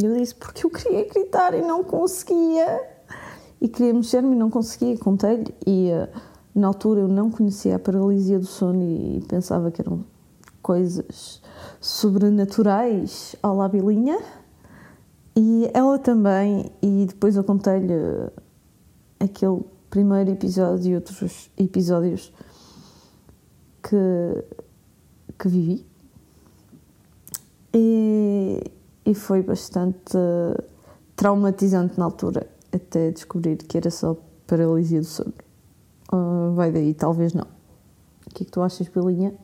E 0.00 0.04
eu 0.04 0.16
disse: 0.16 0.34
Porque 0.34 0.64
eu 0.64 0.70
queria 0.70 1.08
gritar 1.08 1.54
e 1.54 1.62
não 1.62 1.84
conseguia. 1.84 2.88
E 3.60 3.68
queria 3.68 3.94
mexer-me 3.94 4.34
e 4.34 4.38
não 4.38 4.50
conseguia. 4.50 4.96
Contei-lhe. 4.98 5.54
E 5.66 5.90
uh, 5.90 6.08
na 6.54 6.68
altura 6.68 7.00
eu 7.00 7.08
não 7.08 7.30
conhecia 7.30 7.76
a 7.76 7.78
paralisia 7.78 8.38
do 8.38 8.46
sono 8.46 8.82
e 8.82 9.22
pensava 9.28 9.70
que 9.70 9.80
eram 9.80 10.04
coisas 10.62 11.42
sobrenaturais 11.80 13.36
à 13.42 13.52
la 13.52 13.68
bilinha. 13.68 14.18
E 15.36 15.70
ela 15.72 15.98
também. 15.98 16.70
E 16.82 17.06
depois 17.06 17.36
eu 17.36 17.44
contei-lhe 17.44 17.94
aquele 19.20 19.62
primeiro 19.90 20.30
episódio 20.30 20.92
e 20.92 20.94
outros 20.94 21.50
episódios 21.56 22.32
que, 23.82 24.44
que 25.38 25.48
vivi. 25.48 25.86
E, 27.74 28.62
e 29.04 29.14
foi 29.14 29.42
bastante 29.42 30.16
traumatizante 31.16 31.98
na 31.98 32.04
altura, 32.04 32.48
até 32.72 33.10
descobrir 33.10 33.56
que 33.56 33.76
era 33.76 33.90
só 33.90 34.16
paralisia 34.46 35.00
do 35.00 35.06
sono. 35.06 35.34
Ah, 36.10 36.50
vai 36.54 36.70
daí, 36.70 36.94
talvez 36.94 37.32
não. 37.32 37.46
O 38.26 38.34
que 38.34 38.42
é 38.42 38.46
que 38.46 38.52
tu 38.52 38.62
achas, 38.62 38.88
Belinha? 38.88 39.34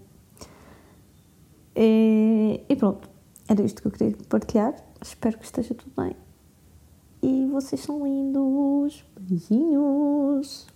E, 1.74 2.60
e 2.68 2.76
pronto, 2.76 3.08
era 3.48 3.62
isto 3.62 3.82
que 3.82 3.88
eu 3.88 3.92
queria 3.92 4.16
partilhar. 4.28 4.74
Espero 5.00 5.38
que 5.38 5.44
esteja 5.44 5.74
tudo 5.74 5.92
bem. 5.96 6.16
E 7.22 7.46
vocês 7.46 7.80
são 7.80 8.04
lindos. 8.04 9.04
Beijinhos. 9.18 10.66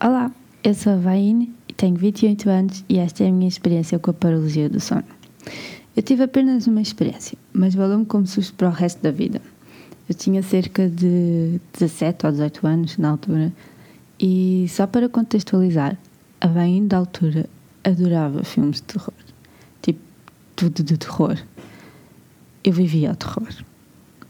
Olá, 0.00 0.30
eu 0.62 0.74
sou 0.74 0.92
a 0.92 0.96
Vaine 0.96 1.57
tenho 1.78 1.94
28 1.94 2.50
anos 2.50 2.84
e 2.88 2.98
esta 2.98 3.24
é 3.24 3.28
a 3.28 3.32
minha 3.32 3.48
experiência 3.48 3.98
com 3.98 4.10
a 4.10 4.14
paralisia 4.14 4.68
do 4.68 4.80
sono. 4.80 5.04
Eu 5.96 6.02
tive 6.02 6.24
apenas 6.24 6.66
uma 6.66 6.82
experiência, 6.82 7.38
mas 7.52 7.74
valeu-me 7.74 8.04
como 8.04 8.26
susto 8.26 8.52
para 8.54 8.68
o 8.68 8.72
resto 8.72 9.00
da 9.00 9.12
vida. 9.12 9.40
Eu 10.08 10.14
tinha 10.14 10.42
cerca 10.42 10.88
de 10.88 11.60
17 11.72 12.26
ou 12.26 12.32
18 12.32 12.66
anos 12.66 12.98
na 12.98 13.10
altura 13.10 13.52
e 14.18 14.66
só 14.68 14.86
para 14.88 15.08
contextualizar, 15.08 15.96
a 16.40 16.48
Vaine 16.48 16.88
da 16.88 16.98
altura 16.98 17.48
adorava 17.84 18.42
filmes 18.42 18.76
de 18.76 18.82
terror. 18.82 19.14
Tipo, 19.80 20.00
tudo 20.56 20.82
de 20.82 20.98
terror. 20.98 21.38
Eu 22.64 22.72
vivia 22.72 23.10
ao 23.10 23.16
terror, 23.16 23.48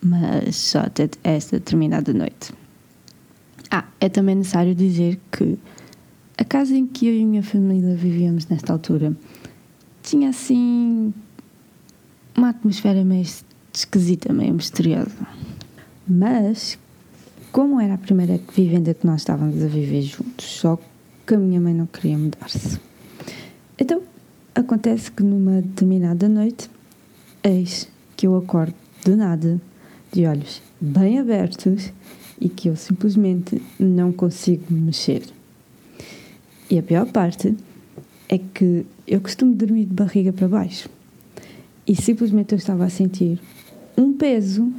mas 0.03 0.55
só 0.55 0.81
até 0.81 1.09
esta 1.25 1.59
determinada 1.59 2.13
noite. 2.13 2.53
Ah, 3.71 3.85
é 4.01 4.11
também 4.11 4.35
necessário 4.35 4.75
dizer 4.75 5.19
que 5.33 5.59
a 6.39 6.45
casa 6.45 6.75
em 6.77 6.87
que 6.87 7.09
eu 7.09 7.15
e 7.15 7.23
a 7.25 7.27
minha 7.27 7.43
família 7.43 7.97
vivíamos 7.97 8.47
nesta 8.47 8.73
altura 8.73 9.15
tinha 10.03 10.31
assim 10.31 11.13
uma 12.37 12.51
atmosfera 12.51 13.05
meio 13.05 13.27
esquisita, 13.75 14.33
meio 14.33 14.55
misteriosa. 14.55 15.11
Mas, 16.07 16.79
como 17.51 17.81
era 17.81 17.95
a 17.95 17.99
primeira 17.99 18.41
vivenda 18.55 18.95
que 18.95 19.05
nós 19.05 19.23
estávamos 19.23 19.63
a 19.63 19.67
viver 19.67 20.03
juntos, 20.03 20.47
só 20.47 20.79
que 21.27 21.35
a 21.35 21.39
minha 21.39 21.61
mãe 21.61 21.75
não 21.75 21.87
queria 21.87 22.17
mudar-se. 22.17 22.81
Então, 23.77 24.01
acontece 24.55 25.11
que 25.11 25.25
numa 25.25 25.61
determinada 25.61 26.29
noite, 26.29 26.71
eis 27.43 27.89
que 28.17 28.29
eu 28.29 28.37
acordo 28.37 28.75
de 29.05 29.17
nada, 29.17 29.61
de 30.13 30.25
olhos 30.25 30.63
bem 30.81 31.19
abertos 31.19 31.93
e 32.41 32.49
que 32.49 32.69
eu 32.69 32.77
simplesmente 32.77 33.61
não 33.79 34.13
consigo 34.13 34.63
me 34.71 34.81
mexer. 34.81 35.38
E 36.71 36.79
a 36.79 36.83
pior 36.83 37.07
parte 37.07 37.55
é 38.29 38.39
que 38.39 38.85
eu 39.07 39.21
costumo 39.21 39.55
dormir 39.55 39.87
de 39.87 39.95
barriga 39.95 40.33
para 40.33 40.47
baixo 40.47 40.89
e 41.87 41.97
simplesmente 41.97 42.53
eu 42.53 42.59
estava 42.59 42.85
a 42.85 42.91
sentir 42.91 43.41
um 43.97 44.13
peso 44.13 44.71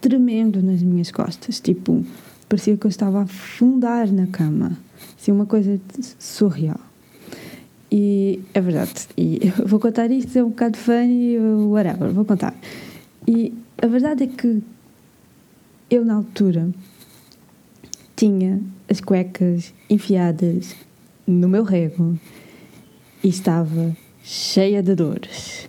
tremendo 0.00 0.62
nas 0.62 0.82
minhas 0.82 1.10
costas, 1.10 1.60
tipo, 1.60 2.04
parecia 2.48 2.76
que 2.76 2.86
eu 2.86 2.88
estava 2.88 3.18
a 3.18 3.22
afundar 3.22 4.10
na 4.10 4.26
cama, 4.26 4.78
assim, 5.18 5.30
uma 5.30 5.44
coisa 5.44 5.78
surreal. 6.18 6.80
E 7.92 8.40
é 8.54 8.60
verdade, 8.60 9.08
e 9.16 9.52
eu 9.58 9.68
vou 9.68 9.78
contar 9.78 10.10
isto, 10.10 10.38
é 10.38 10.42
um 10.42 10.48
bocado 10.48 10.78
funny, 10.78 11.38
whatever, 11.38 12.10
vou 12.10 12.24
contar. 12.24 12.54
E 13.28 13.52
a 13.82 13.86
verdade 13.86 14.24
é 14.24 14.26
que 14.26 14.62
eu, 15.90 16.04
na 16.04 16.14
altura, 16.14 16.70
tinha 18.16 18.60
as 18.88 19.00
cuecas 19.00 19.74
enfiadas 19.90 20.74
no 21.26 21.48
meu 21.48 21.64
rego 21.64 22.18
e 23.22 23.28
estava 23.28 23.96
cheia 24.22 24.82
de 24.82 24.94
dores. 24.94 25.68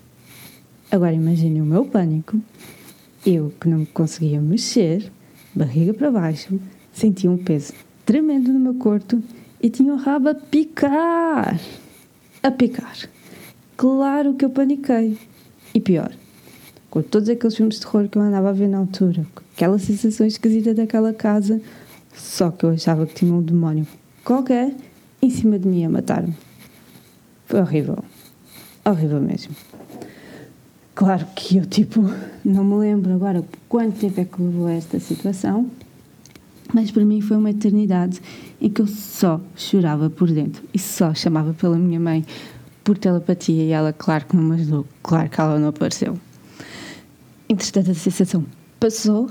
Agora 0.92 1.14
imagine 1.14 1.62
o 1.62 1.66
meu 1.66 1.86
pânico. 1.86 2.40
Eu 3.26 3.52
que 3.60 3.68
não 3.68 3.84
conseguia 3.86 4.40
mexer, 4.40 5.12
barriga 5.54 5.94
para 5.94 6.12
baixo, 6.12 6.60
sentia 6.94 7.30
um 7.30 7.38
peso 7.38 7.74
tremendo 8.06 8.54
no 8.54 8.60
meu 8.60 8.76
corpo 8.76 9.22
e 9.62 9.70
tinha 9.70 9.94
o 9.94 9.98
rabo 9.98 10.30
a 10.30 10.36
picar. 10.36 11.60
A 12.42 12.52
picar. 12.52 13.10
Claro 13.76 14.36
que 14.36 14.46
eu 14.46 14.50
paniquei. 14.50 15.18
E 15.74 15.82
pior, 15.82 16.12
com 16.90 17.02
todos 17.02 17.28
aqueles 17.28 17.56
filmes 17.56 17.76
de 17.76 17.82
terror 17.82 18.08
que 18.08 18.18
eu 18.18 18.22
andava 18.22 18.50
a 18.50 18.54
ver 18.54 18.68
na 18.68 18.78
altura, 18.78 19.26
com 19.36 19.44
aquela 19.54 19.78
sensação 19.78 20.26
esquisita 20.26 20.74
daquela 20.74 21.14
casa, 21.14 21.62
só 22.14 22.50
que 22.50 22.66
eu 22.66 22.70
achava 22.70 23.06
que 23.06 23.14
tinha 23.14 23.34
um 23.34 23.42
demónio 23.42 23.86
qualquer 24.24 24.74
em 25.22 25.30
cima 25.30 25.58
de 25.58 25.68
mim 25.68 25.86
a 25.86 25.90
matar-me. 25.90 26.36
Foi 27.46 27.62
horrível. 27.62 27.98
Horrível 28.86 29.22
mesmo. 29.22 29.56
Claro 30.96 31.28
que 31.36 31.58
eu, 31.58 31.66
tipo, 31.66 32.02
não 32.44 32.64
me 32.64 32.76
lembro 32.76 33.14
agora 33.14 33.46
quanto 33.70 34.00
tempo 34.00 34.20
é 34.20 34.26
que 34.26 34.42
levou 34.42 34.68
esta 34.68 35.00
situação, 35.00 35.70
mas 36.74 36.90
para 36.90 37.06
mim 37.06 37.22
foi 37.22 37.38
uma 37.38 37.52
eternidade 37.52 38.20
em 38.60 38.70
que 38.70 38.82
eu 38.82 38.88
só 38.88 39.40
chorava 39.56 40.10
por 40.10 40.30
dentro 40.32 40.64
e 40.74 40.80
só 40.80 41.14
chamava 41.14 41.54
pela 41.54 41.78
minha 41.78 42.00
mãe 42.00 42.26
por 42.84 42.98
telepatia 42.98 43.64
e 43.64 43.72
ela, 43.72 43.94
claro 43.94 44.26
que 44.26 44.36
não 44.36 44.44
me 44.44 44.56
ajudou, 44.56 44.88
claro 45.04 45.30
que 45.30 45.40
ela 45.40 45.60
não 45.60 45.68
apareceu. 45.68 46.18
Entretanto, 47.48 47.92
a 47.92 47.94
sensação 47.94 48.44
passou, 48.80 49.30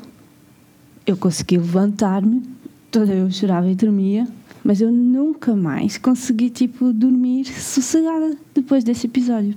eu 1.07 1.17
consegui 1.17 1.59
levantar-me, 1.59 2.43
toda 2.91 3.13
eu 3.13 3.31
chorava 3.31 3.69
e 3.69 3.75
dormia, 3.75 4.29
mas 4.67 4.81
eu 4.81 4.91
nunca 4.91 5.55
mais 5.55 5.97
consegui, 5.97 6.51
tipo, 6.51 6.93
dormir 6.93 7.45
sossegada 7.45 8.37
depois 8.53 8.83
desse 8.83 9.07
episódio. 9.07 9.55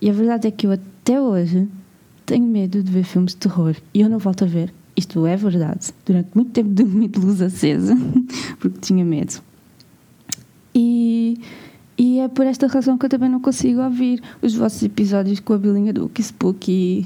E 0.00 0.08
a 0.08 0.12
verdade 0.12 0.46
é 0.46 0.52
que 0.52 0.68
eu 0.68 0.70
até 0.70 1.20
hoje 1.20 1.66
tenho 2.24 2.46
medo 2.46 2.80
de 2.80 2.92
ver 2.92 3.02
filmes 3.02 3.32
de 3.32 3.38
terror 3.38 3.74
e 3.92 4.00
eu 4.00 4.08
não 4.08 4.20
volto 4.20 4.44
a 4.44 4.46
ver. 4.46 4.72
Isto 4.96 5.26
é 5.26 5.36
verdade. 5.36 5.92
Durante 6.06 6.28
muito 6.32 6.52
tempo 6.52 6.70
dormi 6.70 7.08
de 7.08 7.18
luz 7.18 7.42
acesa 7.42 7.96
porque 8.60 8.78
tinha 8.78 9.04
medo. 9.04 9.42
E, 10.72 11.40
e 11.98 12.20
é 12.20 12.28
por 12.28 12.46
esta 12.46 12.68
razão 12.68 12.96
que 12.96 13.06
eu 13.06 13.10
também 13.10 13.28
não 13.28 13.40
consigo 13.40 13.82
ouvir 13.82 14.22
os 14.40 14.54
vossos 14.54 14.80
episódios 14.84 15.40
com 15.40 15.54
a 15.54 15.58
bilinha 15.58 15.92
do 15.92 16.08
Spooky. 16.20 17.04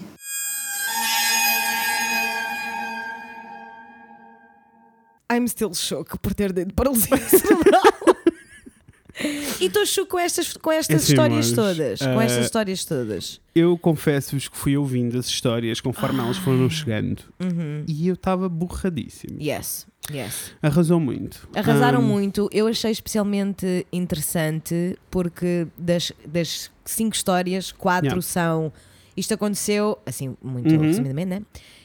I'm 5.37 5.47
still 5.49 5.75
shook 5.75 6.19
por 6.19 6.35
ter 6.35 6.53
dado 6.53 6.73
paralisia 6.75 7.17
cerebral. 7.29 7.83
e 9.61 9.67
estou 9.67 9.87
shook 9.87 10.11
com 10.11 10.19
estas, 10.19 10.53
com 10.57 10.73
estas 10.73 11.03
Assim, 11.05 11.13
histórias 11.13 11.47
mas, 11.47 11.55
todas. 11.57 11.99
Com 12.01 12.21
eh, 12.21 12.25
estas 12.25 12.45
histórias 12.47 12.85
todas. 12.85 13.41
Eu 13.55 13.79
confesso-vos 13.79 14.49
que 14.49 14.57
fui 14.57 14.77
ouvindo 14.77 15.17
as 15.19 15.27
histórias 15.27 15.81
conforme 15.81 16.19
elas 16.21 16.37
foram 16.39 16.69
chegando 16.69 17.23
Uhum. 17.41 17.85
e 17.87 18.09
eu 18.09 18.15
estava 18.15 18.49
borradíssimo. 18.49 19.41
Yes, 19.41 19.87
yes. 20.11 20.53
Arrasou 20.61 20.99
muito. 20.99 21.49
Arrasaram 21.55 22.01
Ahm, 22.01 22.05
muito. 22.09 22.49
Eu 22.53 22.67
achei 22.67 22.91
especialmente 22.91 23.87
interessante 23.93 24.99
porque 25.11 25.67
das, 25.79 26.11
das 26.27 26.71
cinco 26.85 27.15
histórias, 27.15 27.71
quatro 27.71 28.07
Yeah. 28.09 28.23
são. 28.23 28.73
Isto 29.17 29.35
aconteceu, 29.35 29.99
assim, 30.05 30.37
muito 30.43 30.75
Uhum. 30.75 30.83
resumidamente, 30.83 31.29
né? 31.29 31.43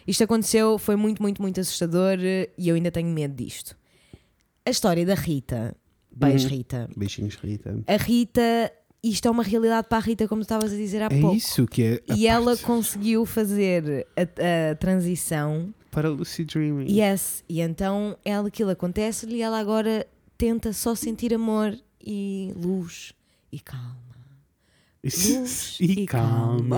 Isto 0.08 0.24
aconteceu, 0.24 0.78
foi 0.78 0.96
muito, 0.96 1.22
muito, 1.22 1.42
muito 1.42 1.60
assustador 1.60 2.18
eh, 2.20 2.50
e 2.58 2.70
eu 2.70 2.76
ainda 2.76 2.92
tenho 2.92 3.08
medo 3.10 3.34
disto. 3.36 3.76
A 4.66 4.70
história 4.70 5.06
da 5.06 5.14
Rita, 5.16 5.76
beijo 6.12 6.48
Uhum. 6.48 6.56
Rita. 6.56 6.90
Beijinhos, 6.96 7.36
Rita. 7.36 7.78
A 7.88 7.96
Rita, 7.98 8.72
isto 9.04 9.28
é 9.28 9.32
uma 9.32 9.44
realidade 9.44 9.88
para 9.88 9.98
a 9.98 10.02
Rita, 10.02 10.28
como 10.28 10.42
tu 10.42 10.46
estavas 10.46 10.74
a 10.74 10.76
dizer 10.76 11.02
há 11.02 11.06
É 11.06 11.20
pouco. 11.22 11.36
isso 11.36 11.66
que 11.68 11.84
é 11.84 12.04
E 12.16 12.28
ela 12.28 12.52
parte 12.52 12.64
conseguiu 12.66 13.26
fazer 13.26 14.08
a, 14.18 14.72
a 14.72 14.76
transição 14.76 15.74
para 15.92 16.10
Lucid 16.10 16.48
Dreaming. 16.52 16.86
Yes, 16.92 17.44
e 17.50 17.62
então 17.62 18.16
ela, 18.26 18.48
aquilo 18.48 18.70
acontece-lhe 18.72 19.36
e 19.38 19.42
ela 19.42 19.60
agora 19.60 20.06
tenta 20.38 20.72
só 20.74 20.94
sentir 20.96 21.34
amor 21.34 21.78
e 22.06 22.54
luz 22.56 23.14
e 23.52 23.60
calma. 23.60 23.98
Luz 25.04 25.78
e 25.82 26.02
e 26.02 26.06
calma. 26.06 26.78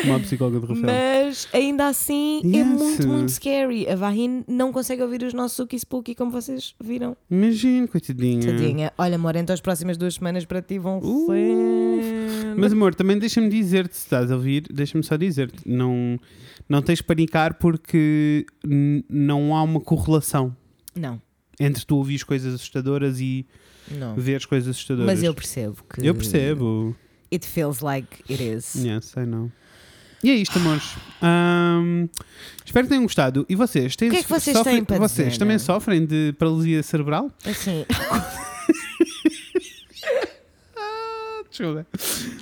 Como 0.00 0.14
a 0.16 0.20
psicóloga 0.20 0.60
de 0.66 0.66
Rafael. 0.74 1.26
Mas 1.26 1.48
ainda 1.52 1.86
assim 1.86 2.40
é 2.44 2.58
Yes. 2.58 2.66
muito, 2.66 3.06
muito 3.08 3.28
scary. 3.32 3.88
A 3.88 3.94
Vahin 3.96 4.44
não 4.48 4.72
consegue 4.72 5.00
ouvir 5.02 5.22
os 5.22 5.32
nossos 5.32 5.56
Suki 5.56 5.78
Spooky 5.78 6.14
como 6.14 6.30
vocês 6.30 6.74
viram. 6.82 7.16
Imagina, 7.30 7.86
coitadinha. 7.86 8.44
Tadinha. 8.44 8.92
Olha, 8.98 9.14
amor, 9.14 9.36
então 9.36 9.54
as 9.54 9.60
próximas 9.60 9.96
duas 9.96 10.14
semanas 10.14 10.44
para 10.44 10.60
ti 10.60 10.78
vão 10.78 10.98
Uh, 10.98 11.26
ser. 11.26 12.54
Mas 12.56 12.72
amor, 12.72 12.94
também 12.94 13.18
deixa-me 13.18 13.48
dizer-te, 13.48 13.96
se 13.96 14.02
estás 14.04 14.30
a 14.30 14.34
ouvir, 14.34 14.64
deixa-me 14.70 15.02
só 15.04 15.16
dizer-te, 15.16 15.66
não, 15.66 16.18
não 16.68 16.82
tens 16.82 16.98
de 16.98 17.04
panicar 17.04 17.54
porque 17.54 18.44
não 19.08 19.56
há 19.56 19.62
uma 19.62 19.80
correlação 19.80 20.54
Não, 20.94 21.20
entre 21.58 21.84
tu 21.84 21.96
ouvires 21.96 22.22
coisas 22.22 22.54
assustadoras 22.54 23.20
e 23.20 23.46
não. 23.90 24.14
veres 24.16 24.44
coisas 24.44 24.68
assustadoras. 24.68 25.06
Mas 25.06 25.22
eu 25.22 25.32
percebo 25.34 25.76
que. 25.88 26.06
Eu 26.06 26.14
percebo. 26.14 26.94
It 27.34 27.44
feels 27.44 27.80
like 27.82 28.22
it 28.30 28.40
is. 28.42 28.74
Yes, 28.76 29.14
I 29.16 29.26
know. 29.26 29.50
E 30.22 30.30
é 30.30 30.34
isto, 30.36 30.58
amores. 30.58 30.84
Ahm, 31.20 32.08
espero 32.64 32.86
que 32.86 32.90
tenham 32.90 33.02
gostado. 33.02 33.44
E 33.48 33.54
vocês? 33.54 33.94
Têm, 33.96 34.08
O 34.08 34.12
que 34.12 34.18
é 34.18 34.22
que 34.22 34.28
vocês 34.28 34.56
sofrem, 34.56 34.76
têm 34.76 34.84
para 34.84 34.98
Vocês 34.98 35.28
dizer? 35.28 35.38
também 35.38 35.58
sofrem 35.58 36.06
de 36.06 36.32
paralisia 36.38 36.82
cerebral? 36.82 37.30
Assim. 37.44 37.84
Desculpa. 41.56 41.86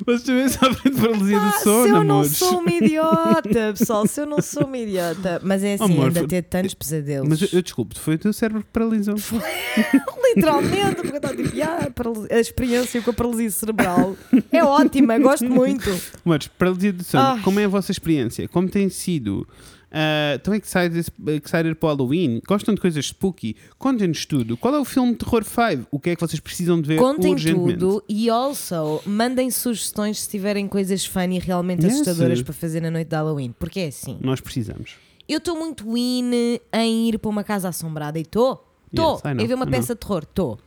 Vocês 0.07 0.23
também 0.23 0.49
sofrem 0.49 0.95
de 0.95 1.01
paralisia 1.01 1.39
do 1.39 1.53
sono, 1.63 1.85
se 1.85 1.91
eu 1.91 2.05
não 2.05 2.25
sou 2.25 2.59
uma 2.61 2.71
idiota, 2.73 3.75
pessoal, 3.79 4.07
se 4.07 4.21
eu 4.23 4.27
não 4.27 4.41
sou 4.41 4.65
uma 4.65 4.79
idiota. 4.79 5.39
Mas 5.45 5.63
é 5.63 5.75
assim, 5.75 5.85
Amor, 5.85 6.07
ainda 6.07 6.21
foi- 6.21 6.29
ter 6.29 6.43
tantos 6.43 6.73
pesadelos. 6.73 7.29
Mas 7.29 7.43
eu, 7.43 7.49
eu 7.53 7.63
desculpo, 7.63 7.99
foi 7.99 8.15
o 8.15 8.19
teu 8.19 8.33
cérebro 8.33 8.63
que 8.63 8.69
paralisou. 8.73 9.17
Literalmente, 10.35 10.95
porque 10.97 11.09
eu 11.13 11.17
estava 11.17 11.37
tipo, 11.37 11.51
"Ah, 11.63 12.35
a 12.37 12.41
experiência 12.41 13.03
com 13.03 13.11
a 13.11 13.13
paralisia 13.13 13.51
cerebral 13.51 14.17
é 14.51 14.65
ótima, 14.65 15.19
gosto 15.19 15.45
muito. 15.49 15.91
Mas, 16.25 16.47
paralisia 16.49 16.93
do 16.93 17.05
sono, 17.05 17.23
Ah. 17.23 17.39
como 17.45 17.61
é 17.61 17.65
a 17.65 17.69
vossa 17.69 17.93
experiência? 17.93 18.49
Como 18.49 18.69
tem 18.69 18.89
sido? 18.89 19.47
Ah, 19.95 20.37
Estão 20.37 20.55
excited, 20.55 20.99
excited 20.99 21.75
para 21.75 21.87
o 21.87 21.91
Halloween? 21.91 22.41
Gostam 22.49 22.75
de 22.75 22.81
coisas 22.81 23.05
spooky? 23.05 23.55
Contem-nos 23.79 24.25
tudo. 24.25 24.57
Qual 24.57 24.75
é 24.75 24.79
o 24.79 24.85
filme 24.87 25.13
de 25.13 25.19
terror 25.19 25.45
5? 25.45 25.87
O 25.91 26.01
que 26.01 26.11
é 26.11 26.15
que 26.17 26.21
vocês 26.21 26.41
precisam 26.41 26.81
de 26.81 26.89
ver 26.89 26.99
Contem 26.99 27.37
tudo 27.37 28.03
e 28.09 28.31
also 28.31 29.03
mandem 29.05 29.51
sugestões 29.51 30.21
se 30.23 30.31
tiverem 30.31 30.67
coisas 30.67 31.05
funny 31.05 31.39
realmente 31.39 31.85
Yes. 31.85 32.01
assustadoras 32.01 32.41
para 32.43 32.55
fazer 32.55 32.81
na 32.81 32.91
noite 32.91 33.09
de 33.09 33.17
Halloween. 33.17 33.55
Porque 33.59 33.81
é 33.81 33.87
assim, 33.89 34.17
Nós 34.23 34.41
precisamos. 34.41 34.95
eu 35.29 35.37
estou 35.39 35.57
muito 35.59 35.85
in 35.97 36.59
em 36.73 37.09
ir 37.11 37.19
para 37.19 37.29
uma 37.31 37.45
casa 37.45 37.69
assombrada 37.69 38.19
e 38.19 38.23
estou. 38.23 38.67
Estou. 38.91 39.21
Yes, 39.25 39.43
em 39.43 39.47
ver 39.47 39.55
uma 39.55 39.67
peça 39.67 39.95
de 39.95 40.01
terror, 40.01 40.23
estou. 40.23 40.59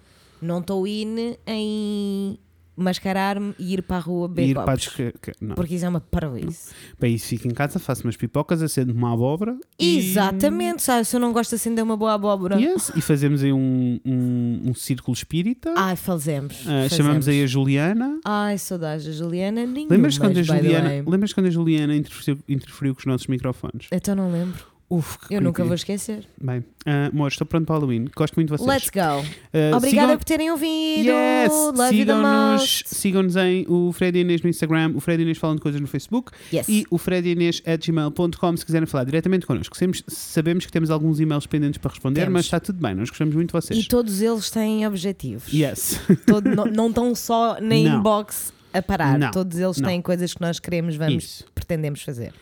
Não 0.42 0.60
estou 0.60 0.86
in 0.88 1.36
em 1.48 2.38
mascarar-me 2.76 3.54
e 3.58 3.74
ir 3.74 3.82
para 3.82 3.98
a 3.98 4.00
rua 4.00 4.26
E 4.26 4.30
beber 4.30 4.50
ir 4.50 4.54
copos. 4.56 4.98
Não. 5.42 5.56
Porque 5.56 5.76
isso 5.76 5.86
é 5.86 5.90
uma 5.90 6.02
parvoíce. 6.02 6.74
Para 7.00 7.08
isso, 7.10 7.28
fico 7.28 7.48
em 7.48 7.52
casa, 7.52 7.80
faço 7.80 8.04
umas 8.04 8.18
pipocas, 8.18 8.62
acendo 8.62 8.94
uma 8.94 9.14
abóbora. 9.14 9.58
e- 9.80 9.98
Exatamente, 9.98 10.82
sabe? 10.84 11.06
Se 11.06 11.16
eu 11.16 11.20
não 11.20 11.32
gosto 11.32 11.50
de 11.52 11.56
acender 11.56 11.84
uma 11.84 11.96
boa 11.98 12.14
abóbora. 12.14 12.60
Yes, 12.60 12.92
e 12.96 13.02
fazemos 13.02 13.44
aí 13.44 13.54
um, 13.54 14.00
um, 14.06 14.62
um 14.70 14.74
círculo 14.74 15.14
espírita. 15.16 15.74
Ai, 15.78 15.96
fazemos. 15.96 16.58
Ah, 16.62 16.84
fazemos. 16.84 16.94
chamamos 16.94 17.28
aí 17.28 17.44
a 17.44 17.48
Juliana. 17.48 18.20
Ai, 18.26 18.58
saudades 18.58 19.06
da 19.06 19.12
Juliana. 19.12 19.66
Nenhuma, 19.66 19.94
Lembras 19.96 20.18
quando 20.18 20.38
a 20.38 20.44
Juliana, 20.44 20.90
lembras 21.08 21.34
quando 21.34 21.46
a 21.48 21.52
Juliana 21.52 21.96
interferiu, 21.96 22.40
interferiu 22.48 22.94
com 22.94 23.00
os 23.00 23.06
nossos 23.06 23.28
microfones? 23.28 23.88
Então 23.92 24.16
não 24.16 24.32
lembro. 24.32 24.75
Uf, 24.88 25.18
Eu 25.32 25.42
nunca 25.42 25.64
vou 25.66 25.74
esquecer. 25.74 26.28
Bem, 26.40 26.60
uh, 26.60 27.10
amor, 27.12 27.30
estou 27.30 27.46
pronto 27.48 27.66
para 27.66 27.74
o 27.74 27.80
Halloween. 27.80 28.06
Gosto 28.16 28.36
muito 28.36 28.50
de 28.52 28.58
vocês. 28.58 28.70
Let's 28.70 28.90
go. 28.92 29.22
Uh, 29.52 29.76
Obrigada 29.78 30.08
sigam- 30.10 30.18
por 30.18 30.24
terem 30.24 30.52
ouvido. 30.52 31.10
Yes! 31.10 31.52
Sigam-nos 31.90 32.84
sigam 32.86 33.24
em 33.48 33.66
o 33.68 33.92
Fred 33.92 34.20
Inês 34.20 34.42
no 34.44 34.50
Instagram, 34.50 34.94
o 34.96 35.00
Fred 35.00 35.24
Inês 35.24 35.40
falando 35.40 35.60
coisas 35.60 35.82
no 35.82 35.88
Facebook 35.88 36.32
Yes. 36.54 36.68
e 36.70 36.86
o 36.92 36.98
Fred 37.00 37.28
Inês 37.28 37.64
at 37.66 37.84
gmail.com 37.86 38.58
se 38.58 38.66
quiserem 38.66 38.86
falar 38.86 39.06
diretamente 39.06 39.46
connosco. 39.48 39.76
Sabemos, 39.76 40.04
sabemos 40.08 40.66
que 40.68 40.72
temos 40.72 40.92
alguns 40.92 41.20
e-mails 41.20 41.48
pendentes 41.48 41.80
para 41.80 41.90
responder, 41.90 42.22
Temos. 42.22 42.34
mas 42.34 42.46
está 42.46 42.60
tudo 42.60 42.80
bem, 42.80 42.94
nós 42.94 43.10
gostamos 43.10 43.34
muito 43.34 43.48
de 43.50 43.54
vocês. 43.54 43.80
E 43.84 43.88
todos 43.88 44.22
eles 44.22 44.52
têm 44.52 44.86
objetivos. 44.86 45.52
Yes. 45.52 46.00
Todo- 46.28 46.56
não, 46.56 46.66
não 46.66 46.90
estão 46.90 47.16
só 47.16 47.56
na 47.56 47.62
Não. 47.62 47.76
inbox 47.76 48.54
a 48.72 48.82
parar. 48.84 49.18
Não. 49.18 49.32
Todos 49.32 49.58
eles 49.58 49.78
Não. 49.78 49.90
têm 49.90 50.02
coisas 50.02 50.34
que 50.34 50.42
nós 50.42 50.60
queremos, 50.60 50.96
vamos, 50.96 51.24
Isso. 51.24 51.46
pretendemos 51.56 52.02
fazer. 52.04 52.34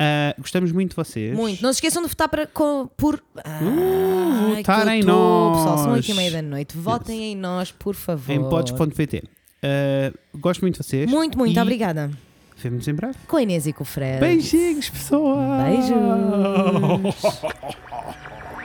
Uh, 0.00 0.40
gostamos 0.40 0.72
muito 0.72 0.90
de 0.90 0.96
vocês. 0.96 1.36
Muito. 1.36 1.62
Não 1.62 1.70
se 1.72 1.76
esqueçam 1.76 2.02
de 2.02 2.08
votar 2.08 2.26
para, 2.28 2.46
co- 2.46 2.90
por. 2.96 3.22
Ah, 3.44 3.60
Uh, 3.62 4.56
votar 4.56 4.88
em 4.88 5.02
tô, 5.02 5.06
nós. 5.08 5.58
Pessoal, 5.58 5.78
são 5.78 5.92
8 5.92 6.10
e 6.10 6.14
meia 6.14 6.30
da 6.30 6.42
noite. 6.42 6.76
Votem 6.76 7.32
em 7.32 7.36
nós, 7.36 7.70
por 7.70 7.94
favor. 7.94 8.32
Em 8.32 8.40
pods.pt. 8.48 9.22
Uh, 9.62 10.38
gosto 10.38 10.62
muito 10.62 10.80
de 10.80 10.86
vocês. 10.88 11.10
Muito, 11.10 11.36
muito 11.36 11.54
E 11.54 11.60
obrigada. 11.60 12.10
Vemo-nos 12.56 12.88
em 12.88 12.94
breve. 12.94 13.14
Com 13.26 13.36
a 13.36 13.42
Inês 13.42 13.66
e 13.66 13.72
com 13.74 13.82
o 13.82 13.86
Fred. 13.86 14.20
Beijinhos, 14.20 14.88
pessoal. 14.90 15.36
Beijos. 15.64 17.22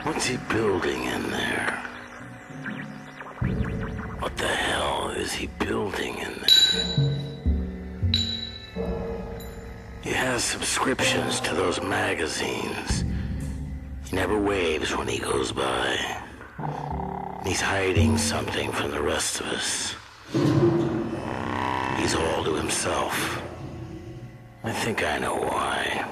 What's 0.06 0.28
he 0.30 0.38
building 0.52 1.02
in 1.04 1.22
there? 1.30 1.74
What 4.20 4.34
the 4.36 4.46
hell 4.46 5.10
is 5.20 5.32
he 5.34 5.48
building 5.58 6.14
in 6.20 6.32
there? 6.40 7.15
He 10.06 10.12
has 10.12 10.44
subscriptions 10.44 11.40
to 11.40 11.52
those 11.52 11.82
magazines. 11.82 13.04
He 14.04 14.14
never 14.14 14.38
waves 14.38 14.96
when 14.96 15.08
he 15.08 15.18
goes 15.18 15.50
by. 15.50 15.96
He's 17.44 17.60
hiding 17.60 18.16
something 18.16 18.70
from 18.70 18.92
the 18.92 19.02
rest 19.02 19.40
of 19.40 19.46
us. 19.46 19.96
He's 21.98 22.14
all 22.14 22.44
to 22.44 22.54
himself. 22.54 23.42
I 24.62 24.70
think 24.70 25.02
I 25.02 25.18
know 25.18 25.34
why. 25.34 26.08